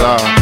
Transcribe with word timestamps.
ça. 0.00 0.37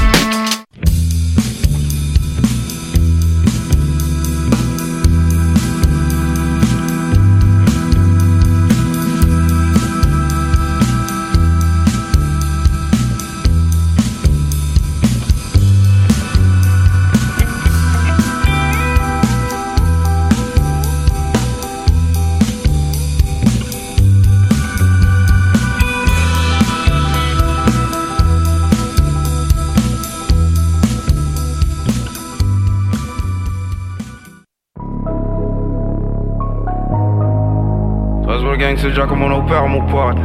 C'est 38.87 38.91
déjà 38.91 39.05
comme 39.05 39.25
on 39.25 39.33
opère, 39.33 39.67
mon 39.67 39.85
pote. 39.87 40.17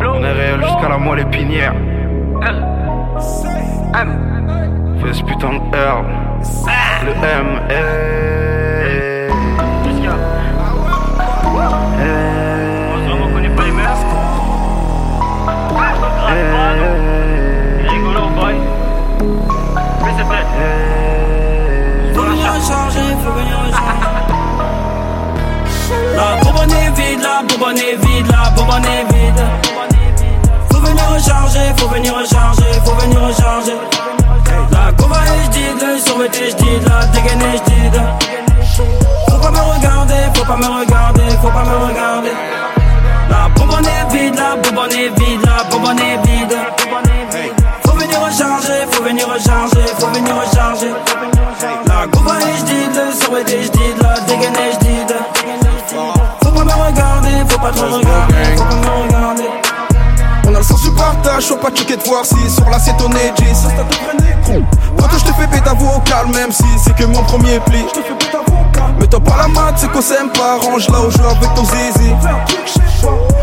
On 0.00 0.24
est 0.24 0.32
réel 0.32 0.58
jusqu'à 0.64 0.88
la 0.88 0.96
moelle 0.96 1.18
épinière. 1.18 1.74
Fais 5.02 5.12
ce 5.12 5.22
putain 5.22 5.52
de 5.52 5.58
R. 5.58 6.02
Le 7.04 7.10
M. 7.10 7.64
recharger. 22.54 23.63
La 26.16 26.36
bonbonne 26.42 26.70
est 26.70 26.90
vide, 26.90 27.20
la 27.22 27.42
bonbonne 27.48 27.78
est 27.78 27.96
vide, 28.06 28.26
la 28.30 28.50
bonbonne 28.50 28.84
est 28.84 29.12
vide. 29.12 29.42
Faut 30.70 30.80
venir 30.80 31.04
recharger, 31.08 31.72
faut 31.76 31.88
venir 31.88 32.14
recharger, 32.14 32.80
faut 32.84 32.94
venir 32.94 33.20
recharger. 33.20 33.78
La 34.70 34.92
gova 34.92 35.16
est 35.16 35.44
jdide, 35.52 35.82
le 35.82 35.98
survêté 35.98 36.50
jdide, 36.50 36.88
la 36.88 37.06
dégaine 37.06 37.42
est 37.42 37.58
jdide. 37.58 38.02
Faut 39.28 39.38
pas 39.38 39.50
me 39.50 39.58
regarder, 39.58 40.14
faut 40.34 40.44
pas 40.44 40.56
me 40.56 40.66
regarder, 40.80 41.30
faut 41.42 41.48
pas 41.48 41.64
me 41.64 41.76
regarder. 41.88 42.32
La 43.30 43.48
bonbonne 43.56 43.86
est 43.86 44.14
vide, 44.14 44.34
la 44.36 44.56
bonbonne 44.56 44.92
est 44.92 45.18
vide, 45.18 45.40
la 45.44 45.64
bonbonne 45.70 45.98
est 45.98 46.26
vide. 46.26 46.56
Faut 47.84 47.96
venir 47.96 48.20
recharger, 48.20 48.86
faut 48.90 49.02
venir 49.02 49.28
recharger, 49.28 49.86
faut 49.98 50.08
venir 50.08 50.34
recharger. 50.36 50.92
La 51.86 52.06
gova 52.06 52.38
est 52.40 52.58
jdide, 52.58 52.94
le 52.94 53.12
survêté 53.20 53.62
jdide, 53.64 54.02
la 54.02 54.20
dégaine 54.20 54.54
est 54.54 54.72
jdide. 54.74 55.33
Faut 57.54 57.60
pas 57.60 57.70
trop 57.70 57.86
regarder, 57.86 58.34
faut 58.56 58.64
pas 58.64 58.74
me 58.74 59.06
regarder. 59.06 59.48
On 60.46 60.54
a 60.54 60.58
le 60.58 60.64
sens 60.64 60.82
du 60.82 60.90
partage, 60.90 61.46
faut 61.46 61.56
pas 61.56 61.70
checker 61.70 61.96
de 61.96 62.02
voir 62.02 62.24
si 62.24 62.50
sur 62.50 62.68
la 62.68 62.78
c'est 62.78 62.96
ton 62.96 63.10
edgy. 63.10 63.54
Ça, 63.54 63.68
ça. 63.68 63.84
Quand 64.98 65.18
je 65.18 65.24
te 65.24 65.32
fais 65.32 65.46
péter 65.46 65.62
ta 65.62 65.74
vocal, 65.74 66.26
même 66.34 66.52
si 66.52 66.64
c'est 66.82 66.94
que 66.94 67.04
mon 67.04 67.22
premier 67.22 67.60
pli. 67.60 67.84
Je 67.88 68.00
te 68.00 68.06
fais 68.06 68.14
péter. 68.14 68.38
Mais 68.98 69.06
t'as 69.06 69.20
pas 69.20 69.36
la 69.36 69.48
mat, 69.48 69.74
c'est 69.76 69.90
qu'on 69.90 70.02
s'aime 70.02 70.30
pas. 70.30 70.58
Range 70.58 70.88
là 70.88 71.00
où 71.00 71.10
je 71.10 71.18
joue 71.18 71.28
avec 71.28 71.54
ton 71.54 71.64
zizi. 71.64 72.12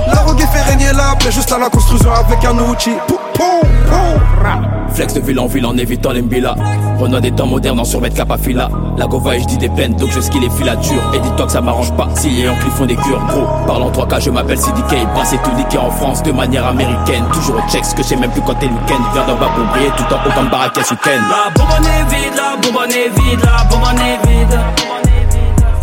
La 0.07 0.21
rogue 0.21 0.39
fait 0.39 0.61
régner 0.61 0.91
la 0.93 1.15
paix 1.15 1.31
juste 1.31 1.51
à 1.51 1.57
la 1.57 1.69
construction 1.69 2.11
avec 2.13 2.43
un 2.43 2.57
outil. 2.59 2.95
Pou, 3.07 3.17
pou, 3.33 3.61
pou. 3.87 4.80
Flex 4.93 5.13
de 5.13 5.21
ville 5.21 5.39
en 5.39 5.47
ville 5.47 5.65
en 5.65 5.77
évitant 5.77 6.11
les 6.11 6.21
mbila. 6.21 6.55
Renoir 6.99 7.21
des 7.21 7.31
temps 7.31 7.45
modernes 7.45 7.79
en 7.79 7.85
survêt 7.85 8.09
capafila. 8.09 8.69
La 8.97 9.07
gova 9.07 9.35
et 9.35 9.41
je 9.41 9.45
dis 9.45 9.57
des 9.57 9.69
peines 9.69 9.95
donc 9.95 10.11
je 10.11 10.19
ski 10.19 10.39
les 10.39 10.49
filatures. 10.49 11.01
Et 11.13 11.19
dis-toi 11.19 11.45
que 11.45 11.51
ça 11.51 11.61
m'arrange 11.61 11.91
pas 11.93 12.09
si 12.15 12.29
les 12.29 12.43
Yankees 12.43 12.69
font 12.77 12.85
des 12.85 12.95
cures 12.95 13.23
gros. 13.27 13.47
Parle 13.65 13.83
en 13.83 13.91
3K, 13.91 14.21
je 14.21 14.29
m'appelle 14.29 14.59
CDK. 14.59 15.07
Brassé 15.13 15.37
tout 15.43 15.51
niqué 15.55 15.77
en 15.77 15.89
France 15.91 16.21
de 16.23 16.31
manière 16.31 16.65
américaine. 16.65 17.23
Toujours 17.33 17.55
au 17.55 17.71
checks 17.71 17.95
que 17.95 18.03
je 18.03 18.07
sais 18.09 18.15
même 18.15 18.31
plus 18.31 18.41
quand 18.41 18.55
t'es 18.55 18.67
week-end. 18.67 19.01
Viens 19.13 19.25
d'en 19.25 19.35
bas 19.35 19.49
pour 19.55 19.65
briller 19.65 19.91
tout 19.97 20.03
en 20.13 20.17
haut 20.17 20.33
comme 20.35 20.49
Barakas 20.49 20.89
week-end. 20.91 21.21
La 21.29 21.49
bonbonne 21.55 21.85
est 21.85 22.15
vide, 22.15 22.33
la 22.35 22.57
bonbonne 22.61 22.91
est 22.91 23.19
vide, 23.19 23.39
la 23.43 23.63
bonbonne 23.69 23.99
est 23.99 24.27
vide. 24.27 24.59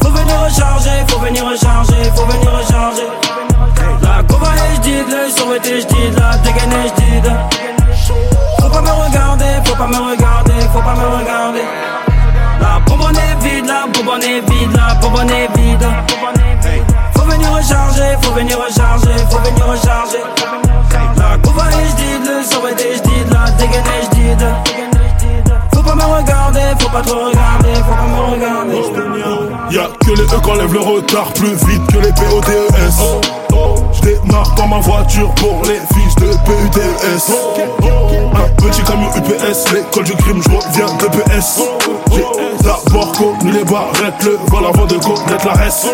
Faut 0.02 0.10
venir 0.10 0.34
recharger, 0.44 1.04
faut 1.08 1.20
venir 1.20 1.44
recharger, 1.44 2.10
faut 2.14 2.26
venir 2.26 2.52
recharger. 2.52 3.08
La 4.02 4.22
gova 4.22 4.48
est 4.54 4.76
jdide, 4.76 5.06
le 5.08 5.30
survêté 5.30 5.80
jdide, 5.80 6.18
la 6.18 6.36
dégaine 6.38 6.72
est 6.72 6.88
jdide. 6.88 7.77
Faut 8.60 8.68
pas 8.68 8.80
me 8.80 8.90
regarder, 8.90 9.44
faut 9.64 9.76
pas 9.76 9.86
me 9.86 9.96
regarder, 9.96 10.60
faut 10.72 10.80
pas 10.80 10.94
me 10.94 11.06
regarder. 11.18 11.64
La 12.60 12.80
bonbonne 12.86 13.16
est 13.16 13.44
vide, 13.44 13.66
la 13.66 13.86
bonbonne 13.92 14.22
est 14.22 14.40
vide, 14.50 14.72
la 14.74 14.94
bonbonne 14.94 15.30
est 15.30 15.58
vide. 15.58 15.86
Faut 17.14 17.24
venir 17.24 17.50
recharger, 17.52 18.16
faut 18.22 18.32
venir 18.32 18.58
recharger, 18.58 19.16
faut 19.30 19.38
venir 19.38 19.66
recharger. 19.66 20.22
La 21.16 21.38
couva 21.38 21.64
est 21.70 21.90
j'dide, 21.90 22.24
le 22.24 22.42
sorbet 22.42 22.72
est 22.72 22.96
j'dide, 22.96 23.32
la 23.32 23.50
dégaine 23.52 23.84
est 23.84 24.04
j'dide. 24.06 24.46
Faut 25.74 25.82
pas 25.82 25.94
me 25.94 26.02
regarder, 26.02 26.60
faut 26.80 26.90
pas 26.90 27.02
trop 27.02 27.26
regarder, 27.26 27.74
faut 27.74 27.94
pas 27.94 28.06
me 28.06 28.20
regarder. 28.34 28.82
Oh, 29.26 29.70
y'a 29.70 29.88
que 30.00 30.10
les 30.10 30.24
E 30.24 30.40
qu'on 30.40 30.54
lève 30.54 30.72
le 30.72 30.80
retard 30.80 31.32
plus 31.34 31.54
vite 31.66 31.86
que 31.86 31.98
les 31.98 32.12
PODES. 32.12 33.00
Oh, 33.00 33.20
oh. 33.52 33.87
J'démarre 34.02 34.54
dans 34.56 34.68
ma 34.68 34.78
voiture 34.78 35.32
pour 35.34 35.62
les 35.64 35.80
fils 35.94 36.14
de 36.16 36.30
PUDS. 36.44 37.32
Un 38.34 38.62
petit 38.62 38.82
camion 38.82 39.08
UPS, 39.16 39.72
l'école 39.72 40.04
du 40.04 40.12
crime, 40.14 40.42
je 40.42 40.50
reviens 40.50 40.94
de 40.96 41.06
PS. 41.06 41.62
J'ai 42.12 42.64
d'abord 42.64 43.12
connu 43.12 43.52
les 43.52 43.64
barrettes, 43.64 44.22
le 44.24 44.38
vol 44.50 44.64
avant 44.66 44.86
de 44.86 44.96
connaître 44.96 45.46
la 45.46 45.52
reste. 45.54 45.88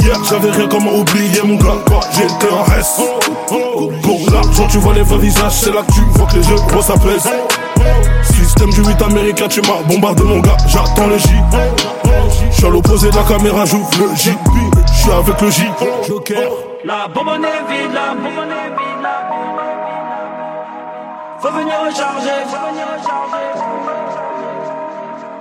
Hier 0.00 0.16
j'avais 0.30 0.50
rien 0.50 0.66
comment 0.66 0.94
oublier 0.94 1.42
mon 1.44 1.56
gars 1.56 1.74
j'étais 2.12 2.50
en 2.50 2.62
reste 2.62 3.02
Pour 4.02 4.20
l'argent 4.32 4.66
tu 4.66 4.78
vois 4.78 4.94
les 4.94 5.02
vrais 5.02 5.18
visages 5.18 5.52
C'est 5.52 5.72
là 5.72 5.82
que 5.86 5.92
tu 5.92 6.00
vois 6.14 6.26
que 6.26 6.36
les 6.36 6.42
jeux 6.42 6.54
gros 6.68 6.80
pèse 6.80 7.28
Système 8.22 8.70
du 8.70 8.82
8 8.82 9.02
américain 9.02 9.48
tu 9.48 9.60
m'as 9.60 9.82
bombardé 9.86 10.22
mon 10.22 10.40
gars 10.40 10.56
J'attends 10.68 11.06
le 11.06 11.18
J 11.18 11.28
J'suis 12.50 12.64
à 12.64 12.70
l'opposé 12.70 13.10
de 13.10 13.16
la 13.16 13.24
caméra 13.24 13.66
j'ouvre 13.66 13.90
le 13.98 14.16
J 14.16 14.30
J'suis 15.02 15.10
avec 15.10 15.40
le 15.40 15.50
J 15.50 15.62
Joker 16.06 16.48
La 16.84 17.08
bonbonne 17.08 17.44
est 17.44 17.72
vide, 17.72 17.92
la 17.92 18.14
bonbonne 18.14 18.52
est 18.52 18.70
vide, 18.70 19.02
la 19.02 19.26
bonbonne 19.28 19.58
est 19.58 19.82
vide. 19.82 20.22
Faut 21.40 21.50
venir 21.50 21.74
recharger, 21.84 22.38
faut 22.46 22.70
venir 22.70 22.86
recharger. 22.86 23.46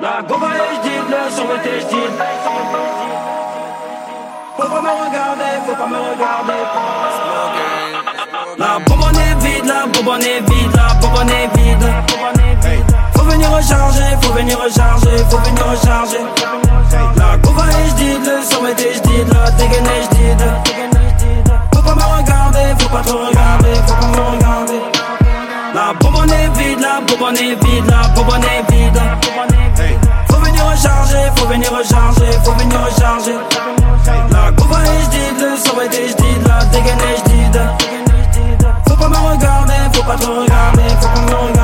La 0.01 0.17
est 0.17 0.75
j'dit, 0.81 1.01
le 1.11 1.31
survêté 1.31 1.79
j'dit. 1.79 2.09
Faut 4.57 4.67
pas 4.67 4.81
me 4.81 4.89
regarder, 4.89 5.53
faut 5.67 5.75
pas 5.75 5.87
me 5.87 5.97
regarder. 6.09 6.61
La 8.57 8.79
bonbonne 8.79 9.15
est 9.15 9.45
vide, 9.45 9.65
la 9.67 9.85
bonbonne 9.85 10.21
est 10.23 10.41
vide, 10.41 10.75
la 10.75 10.93
bonbonne 10.99 11.29
est 11.29 11.55
vide. 11.55 11.85
Faut 13.15 13.25
venir 13.25 13.51
recharger, 13.51 14.17
faut 14.23 14.33
venir 14.33 14.59
recharger, 14.59 15.17
faut 15.29 15.37
venir 15.37 15.65
recharger. 15.67 16.60
La 18.01 18.07
gomme 18.07 18.15
est 18.15 18.17
j'dit, 18.17 18.31
le 18.31 18.43
survêté 18.49 18.93
j'dit, 18.95 19.25
la 19.31 19.51
dégaine 19.51 19.89
j'dit. 20.03 20.43
Faut 21.73 21.81
pas 21.81 21.95
me 21.95 22.01
regarder, 22.17 22.73
faut 22.79 22.89
pas 22.89 23.01
trop 23.01 23.19
regarder, 23.27 23.75
faut 23.85 23.93
pas 23.93 24.07
me 24.07 24.21
regarder. 24.35 24.81
La 25.75 25.93
bonbonne 25.99 26.31
est 26.31 26.49
vide, 26.57 26.79
la 26.81 26.99
bonbonne 27.07 27.37
est 27.37 27.55
vide, 27.63 27.85
la 27.85 28.09
bonbonne 28.15 28.43
est 28.43 28.71
vide. 28.71 29.01
Faut 30.29 30.39
venir 30.39 30.65
recharger, 30.65 31.31
faut 31.35 31.47
venir 31.47 31.71
recharger, 31.71 32.31
faut 32.43 32.53
venir 32.53 32.79
recharger. 32.83 33.37
La 34.31 34.51
coupe 34.51 34.71
est 34.71 35.03
j'did, 35.05 35.39
le 35.39 35.57
sauve 35.57 35.81
est 35.83 36.07
j'did, 36.09 36.47
la 36.47 36.65
dégaine 36.65 36.99
est 36.99 37.17
j'did. 37.19 37.61
Faut 38.87 38.95
pas 38.95 39.09
me 39.09 39.17
regarder, 39.17 39.73
faut 39.93 40.03
pas 40.03 40.15
trop 40.15 40.41
regarder, 40.41 40.89
faut 40.99 41.07
pas 41.07 41.21
me 41.21 41.35
regarder. 41.35 41.60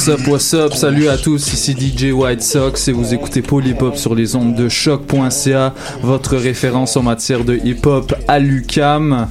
What's 0.00 0.08
up, 0.08 0.28
what's 0.28 0.54
up, 0.54 0.72
salut 0.72 1.08
à 1.08 1.18
tous, 1.18 1.52
ici 1.52 1.76
DJ 1.78 2.12
White 2.12 2.42
Sox 2.42 2.88
et 2.88 2.92
vous 2.92 3.12
écoutez 3.12 3.42
Polypop 3.42 3.98
sur 3.98 4.14
les 4.14 4.34
ondes 4.34 4.54
de 4.54 4.66
choc.ca, 4.66 5.74
votre 6.02 6.38
référence 6.38 6.96
en 6.96 7.02
matière 7.02 7.44
de 7.44 7.56
hip-hop 7.62 8.14
à 8.26 8.38
l'UCAM. 8.38 9.28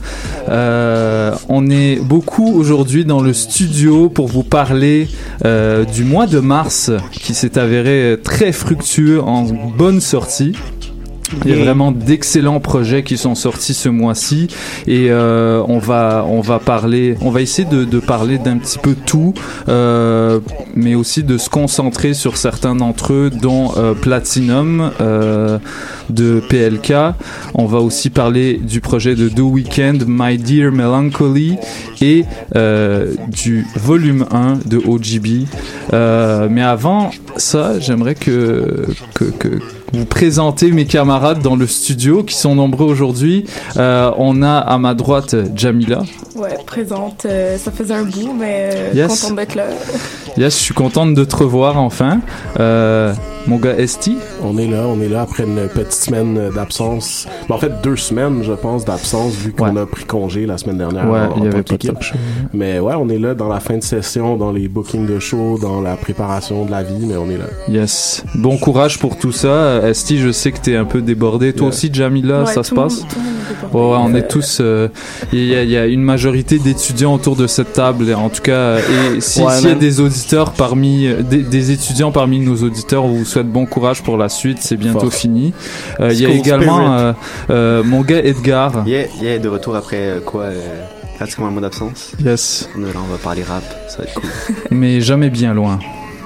Euh, 0.48 1.34
on 1.48 1.72
est 1.72 1.96
beaucoup 1.96 2.54
aujourd'hui 2.54 3.04
dans 3.04 3.20
le 3.20 3.34
studio 3.34 4.10
pour 4.10 4.28
vous 4.28 4.44
parler 4.44 5.08
euh, 5.44 5.86
du 5.86 6.04
mois 6.04 6.28
de 6.28 6.38
mars 6.38 6.92
qui 7.14 7.34
s'est 7.34 7.58
avéré 7.58 8.20
très 8.24 8.52
fructueux 8.52 9.24
en 9.24 9.46
bonne 9.46 10.02
sortie. 10.02 10.54
Il 11.46 11.52
y 11.52 11.54
a 11.54 11.64
vraiment 11.64 11.92
d'excellents 11.92 12.60
projets 12.60 13.04
qui 13.04 13.18
sont 13.18 13.36
sortis 13.36 13.74
ce 13.74 13.90
mois-ci. 13.90 14.48
Et 14.88 15.08
euh, 15.10 15.64
on 15.68 15.78
va 15.80 16.26
on 16.28 16.42
va 16.42 16.60
parler 16.60 17.16
on 17.22 17.30
va 17.30 17.42
essayer 17.42 17.68
de, 17.68 17.86
de 17.86 18.00
parler 18.00 18.38
d'un 18.38 18.58
petit 18.58 18.78
peu 18.80 18.96
tout 19.06 19.34
euh, 19.68 20.40
mais 20.76 20.96
aussi 20.96 21.24
de 21.24 21.38
se 21.38 21.50
concentrer 21.50 22.14
sur 22.14 22.38
certains 22.38 22.76
d'entre 22.76 23.14
eux 23.14 23.30
dont 23.30 23.72
euh, 23.78 23.94
Platinum 23.94 24.92
euh, 25.02 25.60
de 26.10 26.42
PLK 26.50 26.94
on 27.54 27.66
va 27.66 27.80
aussi 27.80 28.10
parler 28.10 28.56
du 28.58 28.82
projet 28.82 29.16
de 29.16 29.30
The 29.30 29.40
Weeknd 29.40 30.00
My 30.08 30.38
Dear 30.38 30.72
Melancholy 30.72 31.58
et 32.02 32.26
euh, 32.56 33.14
du 33.28 33.66
volume 33.76 34.26
1 34.32 34.60
de 34.66 34.78
OGB 34.78 35.48
Euh, 35.92 36.48
mais 36.52 36.62
avant 36.62 37.10
ça 37.38 37.80
j'aimerais 37.80 38.16
que, 38.16 38.86
que, 39.16 39.26
que 39.26 39.60
vous 39.94 40.06
présenter 40.06 40.72
mes 40.72 40.86
camarades 40.86 41.42
dans 41.42 41.56
le 41.56 41.66
studio 41.68 42.24
qui 42.24 42.36
sont 42.36 42.56
nombreux 42.56 42.86
aujourd'hui. 42.86 43.46
Euh, 43.78 44.12
on 44.18 44.42
a 44.44 44.58
à 44.58 44.78
ma 44.78 44.94
droite 44.94 45.36
Jamila. 45.56 46.04
Ouais, 46.36 46.58
présente. 46.66 47.26
euh, 47.26 47.58
ça 47.58 47.72
faisait 47.72 47.94
un 47.96 48.04
bout, 48.04 48.34
mais 48.34 48.70
euh, 48.74 48.92
Yes. 48.94 49.22
contente 49.22 49.38
d'être 49.38 49.56
là. 49.56 49.66
Yes, 50.40 50.58
je 50.58 50.64
suis 50.64 50.74
contente 50.74 51.14
de 51.16 51.24
te 51.26 51.36
revoir 51.36 51.78
enfin. 51.78 52.22
Euh, 52.62 53.14
mon 53.46 53.58
gars 53.58 53.78
Esti. 53.78 54.18
On 54.42 54.58
est 54.58 54.68
là, 54.68 54.86
on 54.88 55.02
est 55.02 55.10
là 55.10 55.22
après 55.24 55.44
une 55.44 55.68
petite 55.68 55.92
semaine 55.94 56.50
d'absence. 56.56 57.28
Ben, 57.50 57.56
en 57.56 57.58
fait, 57.58 57.82
deux 57.84 57.98
semaines, 57.98 58.42
je 58.44 58.54
pense, 58.54 58.86
d'absence, 58.86 59.34
vu 59.34 59.52
qu'on 59.52 59.76
a 59.76 59.86
pris 59.86 60.06
congé 60.06 60.46
la 60.46 60.58
semaine 60.58 60.78
dernière. 60.78 61.10
Ouais, 61.10 61.20
en- 61.20 61.36
il 61.40 61.44
y 61.44 61.48
avait 61.48 61.64
tant 61.64 61.76
pas 61.76 61.92
de. 61.92 61.98
Mais 62.54 62.80
ouais, 62.80 62.94
on 62.98 63.10
est 63.10 63.18
là 63.20 63.34
dans 63.34 63.50
la 63.50 63.60
fin 63.60 63.78
de 63.78 63.84
session, 63.84 64.38
dans 64.38 64.54
les 64.54 64.70
bookings 64.70 65.06
de 65.06 65.20
show, 65.20 65.60
dans 65.62 65.82
la 65.82 65.96
préparation 65.98 66.64
de 66.64 66.72
la 66.72 66.84
vie, 66.84 67.06
mais 67.06 67.18
on 67.18 67.30
est 67.30 67.38
là. 67.38 67.46
Yes. 67.68 68.24
Bon 68.36 68.58
courage 68.58 68.98
pour 68.98 69.18
tout 69.18 69.34
ça. 69.34 69.82
Esti, 69.90 70.20
je 70.20 70.32
sais 70.32 70.54
que 70.54 70.60
t'es 70.60 70.78
un 70.78 70.86
peu 70.86 71.02
débordé. 71.02 71.52
Toi 71.52 71.64
Yeah. 71.68 71.70
aussi, 71.76 71.90
Jamila, 71.92 72.44
Ouais, 72.44 72.54
ça 72.54 72.64
se 72.64 72.74
passe? 72.74 73.00
débordé. 73.00 73.20
Ouais, 73.74 73.98
on 74.00 74.14
Euh, 74.14 74.18
est 74.18 74.28
tous. 74.28 74.60
euh, 74.62 74.88
Il 75.34 75.44
y, 75.46 75.56
a- 75.56 75.64
il 75.64 75.70
y 75.70 75.78
a 75.78 75.86
une 75.86 76.02
majorité 76.02 76.60
d'étudiants 76.60 77.14
autour 77.14 77.36
de 77.36 77.46
cette 77.46 77.74
table, 77.74 78.14
en 78.16 78.30
tout 78.30 78.42
cas. 78.42 78.78
Et 78.78 79.20
si- 79.22 79.42
Ouais, 79.42 79.54
s'il 79.58 79.70
y 79.70 79.72
a 79.72 79.76
des 79.76 80.00
auditeurs 80.00 80.29
parmi, 80.56 81.08
des, 81.24 81.44
des 81.44 81.72
étudiants 81.72 82.12
parmi 82.12 82.40
nos 82.40 82.56
auditeurs, 82.64 83.06
on 83.06 83.10
vous 83.14 83.26
souhaite 83.26 83.48
bon 83.48 83.66
courage 83.66 84.04
pour 84.04 84.18
la 84.18 84.30
suite. 84.30 84.58
C'est 84.62 84.78
bientôt 84.78 85.00
Fort. 85.10 85.14
fini. 85.14 85.54
Euh, 86.00 86.12
Il 86.14 86.20
y 86.22 86.26
a 86.26 86.30
également 86.30 86.94
euh, 86.98 87.14
euh, 87.50 87.84
mon 87.84 88.02
gars 88.02 88.20
Edgar. 88.24 88.84
Yeah, 88.88 89.06
yeah, 89.22 89.40
de 89.40 89.48
retour 89.50 89.76
après 89.76 90.22
quoi 90.26 90.44
euh, 90.44 90.60
Pratiquement 91.18 91.48
un 91.48 91.52
mois 91.52 91.62
d'absence. 91.62 92.14
Yes. 92.24 92.70
On 92.78 92.82
est 92.84 92.94
là, 92.94 93.00
on 93.08 93.12
va 93.12 93.18
parler 93.18 93.44
rap, 93.44 93.64
ça 93.90 93.98
va 93.98 94.04
être 94.06 94.14
cool. 94.14 94.30
Mais 94.72 95.02
jamais 95.02 95.30
bien 95.30 95.54
loin. 95.54 95.80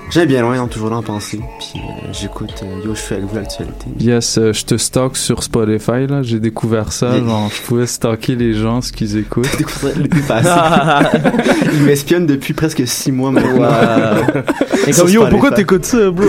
J'ai 0.09 0.25
bien 0.25 0.41
loin, 0.41 0.59
hein, 0.59 0.67
toujours 0.67 0.89
là 0.89 0.97
en 0.97 1.01
pensée. 1.01 1.39
Puis 1.59 1.79
euh, 1.79 2.07
j'écoute 2.11 2.63
euh, 2.63 2.85
Yo, 2.85 2.93
je 2.93 2.99
suis 2.99 3.15
avec 3.15 3.27
vous 3.27 3.35
l'actualité. 3.35 3.85
Yes, 3.99 4.37
euh, 4.37 4.53
je 4.53 4.63
te 4.63 4.77
stocke 4.77 5.17
sur 5.17 5.41
Spotify 5.43 6.05
là. 6.07 6.21
J'ai 6.21 6.39
découvert 6.39 6.91
ça. 6.91 7.17
Genre, 7.17 7.49
je 7.49 7.61
pouvais 7.63 7.87
stocker 7.87 8.35
les 8.35 8.53
gens 8.53 8.81
ce 8.81 8.91
qu'ils 8.91 9.17
écoutent. 9.17 9.47
Il 9.95 10.21
passe. 10.21 10.45
Il 11.73 11.83
m'espionne 11.83 12.25
depuis 12.25 12.53
presque 12.53 12.87
6 12.87 13.11
mois 13.11 13.31
maintenant. 13.31 13.69
Et 14.87 14.91
comme 14.91 15.09
yo, 15.09 15.25
pourquoi 15.29 15.51
t'écoutes 15.51 15.85
ça, 15.85 16.11
bro? 16.11 16.27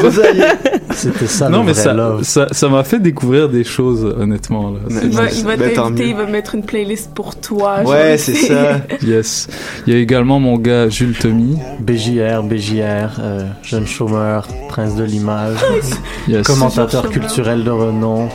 C'était 0.95 1.27
ça, 1.27 1.49
non 1.49 1.59
le 1.61 1.65
mais 1.67 1.73
vrai 1.73 1.83
ça, 1.83 1.93
love. 1.93 2.23
ça, 2.23 2.47
ça 2.53 2.69
m'a 2.69 2.85
fait 2.85 3.01
découvrir 3.01 3.49
des 3.49 3.65
choses 3.65 4.05
honnêtement 4.19 4.71
là. 4.71 4.79
Mais- 4.89 5.01
C'est 5.01 5.07
Il 5.07 5.13
va, 5.13 5.31
il 5.31 5.45
va 5.45 5.57
t'inviter, 5.69 6.09
il 6.09 6.17
va 6.17 6.27
mettre 6.27 6.55
une 6.55 6.63
playlist 6.63 7.11
pour 7.15 7.37
toi. 7.37 7.83
Ouais, 7.85 8.17
c'est 8.19 8.35
ça. 8.35 8.79
Yes. 9.03 9.49
Il 9.87 9.93
y 9.93 9.97
a 9.97 10.01
également 10.01 10.39
mon 10.41 10.57
gars 10.57 10.89
Jules 10.89 11.17
Tommy. 11.19 11.59
BJR, 11.81 12.43
BJR, 12.45 13.19
euh, 13.21 13.45
jeune 13.63 13.87
chômeur, 13.87 14.47
prince 14.69 14.95
de 14.97 15.05
l'image, 15.05 15.57
Yes. 16.29 16.47
commentateur 16.47 17.11
culturel 17.11 17.65
de 17.65 17.71
renom, 17.71 18.29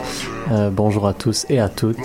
Euh, 0.50 0.68
bonjour 0.72 1.06
à 1.06 1.12
tous 1.12 1.46
et 1.48 1.60
à 1.60 1.68
toutes. 1.68 1.96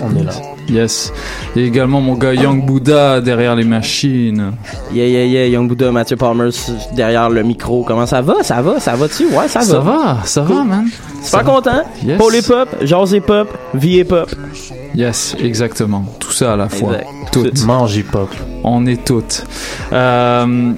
On 0.00 0.14
est 0.14 0.24
là. 0.24 0.32
Yes. 0.68 1.10
Et 1.56 1.64
également 1.64 2.02
mon 2.02 2.14
gars 2.14 2.34
Young 2.34 2.66
Buddha 2.66 3.22
derrière 3.22 3.56
les 3.56 3.64
machines. 3.64 4.52
Yeah, 4.92 5.06
yeah, 5.06 5.24
yeah, 5.24 5.46
Young 5.48 5.68
Buddha, 5.68 5.90
Mathieu 5.90 6.16
Palmer 6.16 6.50
derrière 6.94 7.30
le 7.30 7.42
micro. 7.42 7.82
Comment 7.82 8.04
ça 8.04 8.20
va? 8.20 8.42
Ça 8.42 8.60
va? 8.60 8.78
Ça 8.78 8.94
va-tu? 8.94 9.26
Ouais, 9.28 9.48
ça 9.48 9.60
va. 9.60 9.64
Ça 9.64 9.80
va, 9.80 10.18
ça 10.24 10.42
va, 10.42 10.64
man. 10.64 10.86
Super 11.22 11.44
content. 11.44 11.82
Yes. 12.04 12.18
Paul 12.18 12.34
est 12.34 12.46
pop, 12.46 12.68
Jazz 12.82 13.14
est 13.14 13.20
pop, 13.20 13.48
Vie 13.72 14.00
est 14.00 14.04
pop. 14.04 14.30
Yes, 14.94 15.34
exactement. 15.40 16.04
Tout 16.20 16.32
ça 16.32 16.52
à 16.52 16.56
la 16.56 16.68
fois. 16.68 16.92
Exact. 16.92 17.08
Toutes. 17.32 17.64
Mange 17.64 17.96
hip-hop. 17.96 18.28
On 18.62 18.86
est 18.86 19.04
toutes. 19.04 19.44
Euh, 19.92 20.72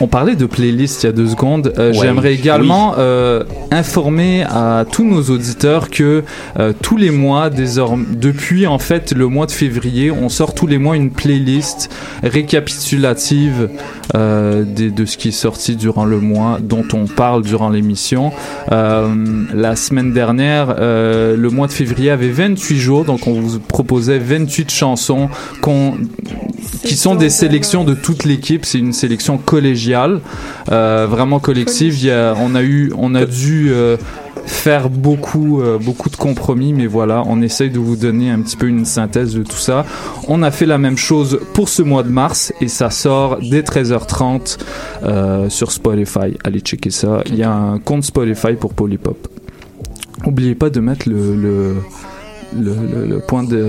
on 0.00 0.06
parlait 0.06 0.36
de 0.36 0.46
playlist 0.46 1.02
il 1.02 1.06
y 1.06 1.08
a 1.08 1.12
deux 1.12 1.28
secondes. 1.28 1.72
Euh, 1.78 1.90
Ouais. 1.90 1.98
J'aimerais 2.06 2.34
également 2.34 2.94
euh, 2.98 3.42
informer 3.70 4.44
à 4.44 4.84
tous 4.90 5.04
nos 5.04 5.22
auditeurs 5.24 5.90
que 5.90 6.22
euh, 6.58 6.72
tous 6.80 6.96
les 6.96 7.10
mois, 7.10 7.50
désormais, 7.50 8.04
depuis 8.14 8.66
en 8.66 8.78
fait 8.78 9.12
le 9.12 9.26
mois 9.26 9.46
de 9.46 9.50
février, 9.52 10.10
on 10.10 10.28
sort 10.28 10.54
tous 10.54 10.66
les 10.66 10.78
mois 10.78 10.96
une 10.96 11.10
playlist 11.10 11.90
récapitulative 12.22 13.68
euh, 14.14 14.64
des- 14.64 14.90
de 14.90 15.04
ce 15.04 15.16
qui 15.16 15.28
est 15.28 15.32
sorti 15.32 15.76
durant 15.76 16.04
le 16.04 16.18
mois, 16.20 16.58
dont 16.60 16.84
on 16.92 17.06
parle 17.06 17.42
durant 17.42 17.68
l'émission. 17.70 18.32
Euh, 18.72 19.08
la 19.54 19.76
semaine 19.76 20.12
dernière, 20.12 20.74
euh, 20.78 21.36
le 21.36 21.50
mois 21.50 21.66
de 21.68 21.72
février 21.72 22.10
avait 22.10 22.30
28 22.30 22.78
jours, 22.78 23.04
donc 23.04 23.26
on 23.26 23.32
vous 23.40 23.60
proposait 23.60 24.18
28 24.18 24.70
chansons 24.70 25.28
qu'on 25.60 25.94
qui 26.82 26.96
sont 26.96 27.14
des 27.14 27.30
sélections 27.30 27.84
de 27.84 27.94
toute 27.94 28.24
l'équipe. 28.24 28.64
C'est 28.64 28.78
une 28.78 28.92
sélection 28.92 29.38
collégiale, 29.38 30.20
euh, 30.70 31.06
vraiment 31.08 31.38
collective. 31.38 31.98
Il 31.98 32.06
y 32.06 32.10
a, 32.10 32.34
on 32.38 32.54
a 32.54 32.62
eu, 32.62 32.92
on 32.96 33.14
a 33.14 33.26
dû 33.26 33.70
euh, 33.70 33.96
faire 34.46 34.90
beaucoup, 34.90 35.60
euh, 35.60 35.78
beaucoup 35.78 36.10
de 36.10 36.16
compromis, 36.16 36.72
mais 36.72 36.86
voilà, 36.86 37.22
on 37.26 37.40
essaye 37.42 37.70
de 37.70 37.78
vous 37.78 37.96
donner 37.96 38.30
un 38.30 38.40
petit 38.40 38.56
peu 38.56 38.66
une 38.66 38.84
synthèse 38.84 39.34
de 39.34 39.42
tout 39.42 39.56
ça. 39.56 39.84
On 40.28 40.42
a 40.42 40.50
fait 40.50 40.66
la 40.66 40.78
même 40.78 40.98
chose 40.98 41.40
pour 41.54 41.68
ce 41.68 41.82
mois 41.82 42.02
de 42.02 42.08
mars 42.08 42.52
et 42.60 42.68
ça 42.68 42.90
sort 42.90 43.38
dès 43.38 43.62
13h30 43.62 44.58
euh, 45.02 45.48
sur 45.48 45.72
Spotify. 45.72 46.36
Allez 46.44 46.60
checker 46.60 46.90
ça. 46.90 47.22
Il 47.26 47.36
y 47.36 47.42
a 47.42 47.52
un 47.52 47.78
compte 47.78 48.04
Spotify 48.04 48.54
pour 48.54 48.74
Polypop. 48.74 49.28
Oubliez 50.26 50.54
pas 50.54 50.68
de 50.68 50.80
mettre 50.80 51.08
le, 51.08 51.34
le 51.34 51.76
le, 52.58 52.74
le, 52.74 53.06
le 53.06 53.18
point 53.20 53.42
de 53.44 53.64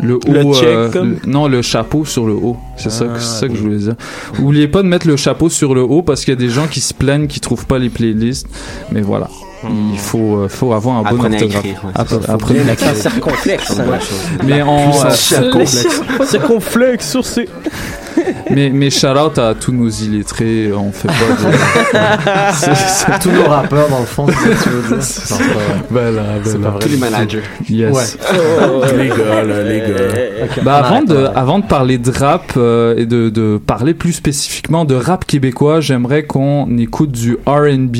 le 0.00 0.14
haut 0.16 0.20
Le 0.28 0.42
check, 0.54 0.64
euh, 0.68 0.90
comme? 0.90 1.16
non 1.26 1.48
le 1.48 1.62
chapeau 1.62 2.04
sur 2.04 2.26
le 2.26 2.34
haut. 2.34 2.56
C'est 2.76 2.90
ça 2.90 3.06
que 3.06 3.12
Ah, 3.16 3.20
c'est 3.20 3.40
ça 3.40 3.48
que 3.48 3.54
je 3.54 3.60
voulais 3.62 3.78
dire. 3.78 3.94
Oubliez 4.40 4.68
pas 4.68 4.82
de 4.82 4.88
mettre 4.88 5.06
le 5.08 5.16
chapeau 5.16 5.48
sur 5.48 5.74
le 5.74 5.82
haut 5.82 6.02
parce 6.02 6.24
qu'il 6.24 6.32
y 6.32 6.36
a 6.36 6.40
des 6.40 6.48
gens 6.50 6.66
qui 6.66 6.80
se 6.80 6.94
plaignent 6.94 7.26
qui 7.26 7.40
trouvent 7.40 7.66
pas 7.66 7.78
les 7.78 7.90
playlists 7.90 8.46
mais 8.92 9.00
voilà 9.00 9.28
il 9.92 9.98
faut 9.98 10.36
euh, 10.38 10.48
faut 10.48 10.72
avoir 10.72 10.96
un 10.98 11.02
bon 11.02 11.16
Apprenez 11.16 11.36
orthographe 11.42 11.64
apprenez 12.28 12.60
à 12.70 12.72
écrire. 12.72 12.90
bonne 13.84 14.00
chose. 14.00 14.18
mais 14.44 14.62
en 14.62 14.92
C'est 14.92 16.26
circonflexe 16.26 17.10
sur 17.10 17.24
ces. 17.24 17.48
mais 18.50 18.70
mais 18.70 18.90
shout 18.90 19.06
out 19.08 19.38
à 19.38 19.54
tous 19.54 19.72
nos 19.72 19.88
illettrés 19.88 20.72
on 20.72 20.92
fait 20.92 21.08
pas 21.08 21.14
de 21.14 22.54
C'est- 22.54 22.74
c'est- 22.74 23.18
Tous 23.20 23.30
nos 23.30 23.44
rappeurs, 23.44 23.88
dans 23.88 24.00
le 24.00 24.06
fond, 24.06 24.26
c'est 24.28 24.34
ce 24.34 24.40
que 24.58 24.62
tu 24.64 24.68
veux 24.70 24.82
dire. 24.88 25.02
Tous 26.80 26.88
les 26.88 26.96
managers. 26.96 27.42
Yes. 27.68 28.18
les 28.96 29.08
gars, 29.08 29.42
là, 29.44 29.62
les 29.62 29.80
gars. 29.80 30.62
Bah 30.62 30.76
avant 30.76 31.02
de 31.02 31.26
avant 31.34 31.58
de 31.58 31.64
parler 31.66 31.98
de 31.98 32.10
rap 32.10 32.52
euh, 32.56 32.94
et 32.96 33.06
de, 33.06 33.28
de 33.30 33.58
parler 33.64 33.94
plus 33.94 34.12
spécifiquement 34.12 34.84
de 34.84 34.94
rap 34.94 35.24
québécois, 35.26 35.80
j'aimerais 35.80 36.22
qu'on 36.24 36.76
écoute 36.78 37.12
du 37.12 37.36
R&B 37.46 37.96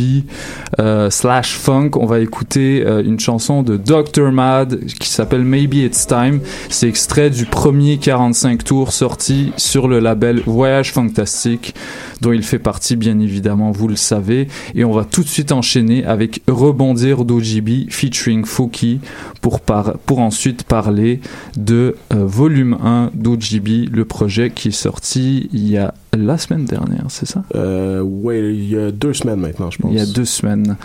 euh, 0.81 1.11
slash 1.11 1.54
funk. 1.57 1.91
On 1.97 2.07
va 2.07 2.21
écouter 2.21 2.85
euh, 2.87 3.03
une 3.03 3.21
chanson 3.21 3.63
de 3.63 3.77
Dr 3.77 4.33
Mad 4.33 4.85
qui 4.87 5.09
s'appelle 5.09 5.45
Maybe 5.45 5.75
It's 5.75 6.07
Time. 6.07 6.41
C'est 6.69 6.89
extrait 6.89 7.31
du 7.31 7.47
premier 7.47 7.99
45 7.99 8.65
tours 8.65 8.93
sorti 8.93 9.53
sur 9.57 9.89
le 9.89 10.01
label 10.01 10.43
Voyage 10.47 10.93
Fantastique 10.93 11.75
dont 12.21 12.33
il 12.33 12.43
fait 12.43 12.59
partie 12.59 12.97
bien 12.97 13.19
évidemment, 13.19 13.71
vous 13.71 13.89
le 13.89 13.97
savez. 13.97 14.49
Et 14.75 14.85
on 14.85 14.93
va 14.93 15.05
tout 15.05 15.23
de 15.23 15.29
suite 15.29 15.53
enchaîner 15.53 16.05
avec 16.05 16.43
Rebondir 16.49 17.25
d'OGB 17.25 17.91
featuring 17.91 18.45
Fouki 18.45 19.01
pour, 19.41 19.61
pour 19.61 20.19
ensuite 20.21 20.65
parler 20.65 21.21
de 21.57 21.97
euh, 22.13 22.25
volume 22.25 22.79
1 22.83 23.11
d'OGB, 23.15 23.89
le 23.93 24.05
projet 24.05 24.51
qui 24.51 24.69
est 24.69 24.73
sorti 24.73 25.49
il 25.53 25.69
y 25.69 25.77
a 25.77 25.95
la 26.17 26.39
semaine 26.39 26.65
dernière, 26.65 27.05
c'est 27.09 27.27
ça? 27.27 27.43
Euh, 27.55 28.01
ouais, 28.01 28.41
il 28.55 28.69
y 28.71 28.77
a 28.79 28.91
deux 28.91 29.13
semaines 29.15 29.41
maintenant, 29.41 29.71
je 29.71 29.79
pense. 29.79 29.91
Il 29.93 29.99
y 29.99 30.01
a 30.01 30.07
deux 30.07 30.25
semaines. 30.25 30.77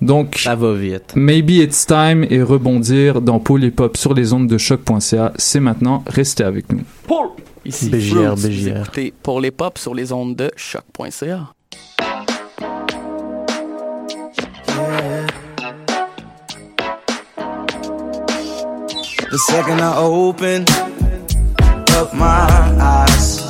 Donc, 0.00 0.36
Ça 0.44 0.54
va 0.54 0.74
vite. 0.74 1.14
Maybe 1.16 1.50
It's 1.50 1.86
Time 1.86 2.24
et 2.30 2.42
rebondir 2.42 3.20
dans 3.20 3.40
Paul 3.40 3.64
et 3.64 3.70
Pop 3.72 3.96
sur 3.96 4.14
les 4.14 4.32
ondes 4.32 4.46
de 4.46 4.56
choc.ca. 4.58 5.32
C'est 5.36 5.60
maintenant, 5.60 6.04
restez 6.06 6.44
avec 6.44 6.72
nous. 6.72 6.82
Paul! 7.06 7.28
Ici 7.64 7.90
BJR, 7.90 7.98
Fruits. 8.08 8.26
Vous 8.36 8.48
BJR. 8.48 8.76
écoutez 8.82 9.12
pour 9.22 9.40
les 9.40 9.50
pop 9.50 9.76
sur 9.76 9.94
les 9.94 10.12
ondes 10.12 10.36
de 10.36 10.50
choc.ca. 10.56 11.52
The 19.30 19.38
second 19.38 19.80
I 19.80 19.94
open 19.98 20.64
up 21.98 22.14
my 22.14 22.48
eyes, 22.80 23.40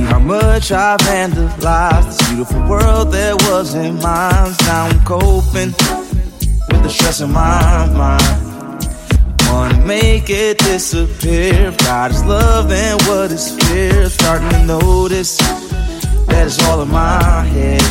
see 0.00 0.06
how 0.06 0.18
much 0.18 0.72
I've 0.72 1.00
vandalized. 1.00 2.06
This 2.06 2.28
beautiful 2.28 2.62
world 2.68 3.12
that 3.12 3.34
wasn't 3.48 4.02
mine. 4.02 4.52
Now 4.66 4.86
I'm 4.86 5.04
coping 5.04 5.72
with 6.68 6.82
the 6.82 6.88
stress 6.88 7.20
in 7.20 7.32
my 7.32 7.86
mind. 8.02 8.48
Wanna 9.48 9.84
make 9.86 10.30
it 10.30 10.58
disappear. 10.58 11.74
God 11.78 12.10
is 12.12 12.24
love 12.24 12.70
and 12.70 13.00
what 13.02 13.32
is 13.32 13.50
fear. 13.58 14.08
Starting 14.08 14.50
to 14.50 14.64
notice 14.66 15.36
that 16.28 16.46
it's 16.46 16.62
all 16.66 16.82
in 16.82 16.90
my 16.90 17.42
head. 17.54 17.82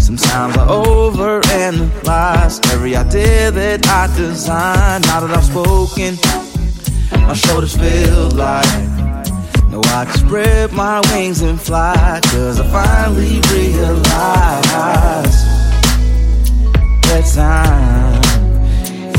Sometimes 0.00 0.56
I 0.56 0.66
overanalyze 0.66 2.56
every 2.72 2.94
idea 2.96 3.50
that 3.50 3.86
I 3.86 4.06
design. 4.16 5.00
Now 5.02 5.20
that 5.20 5.30
I've 5.38 5.44
spoken, 5.44 6.18
my 7.26 7.34
shoulders 7.34 7.76
feel 7.76 8.30
light. 8.30 8.94
No, 9.74 9.80
I 9.86 10.04
can 10.04 10.14
spread 10.14 10.72
my 10.72 11.00
wings 11.10 11.42
and 11.42 11.60
fly. 11.60 12.20
Cause 12.22 12.60
I 12.60 12.66
finally 12.70 13.40
realize 13.50 14.04
that 17.02 17.24
time 17.34 18.22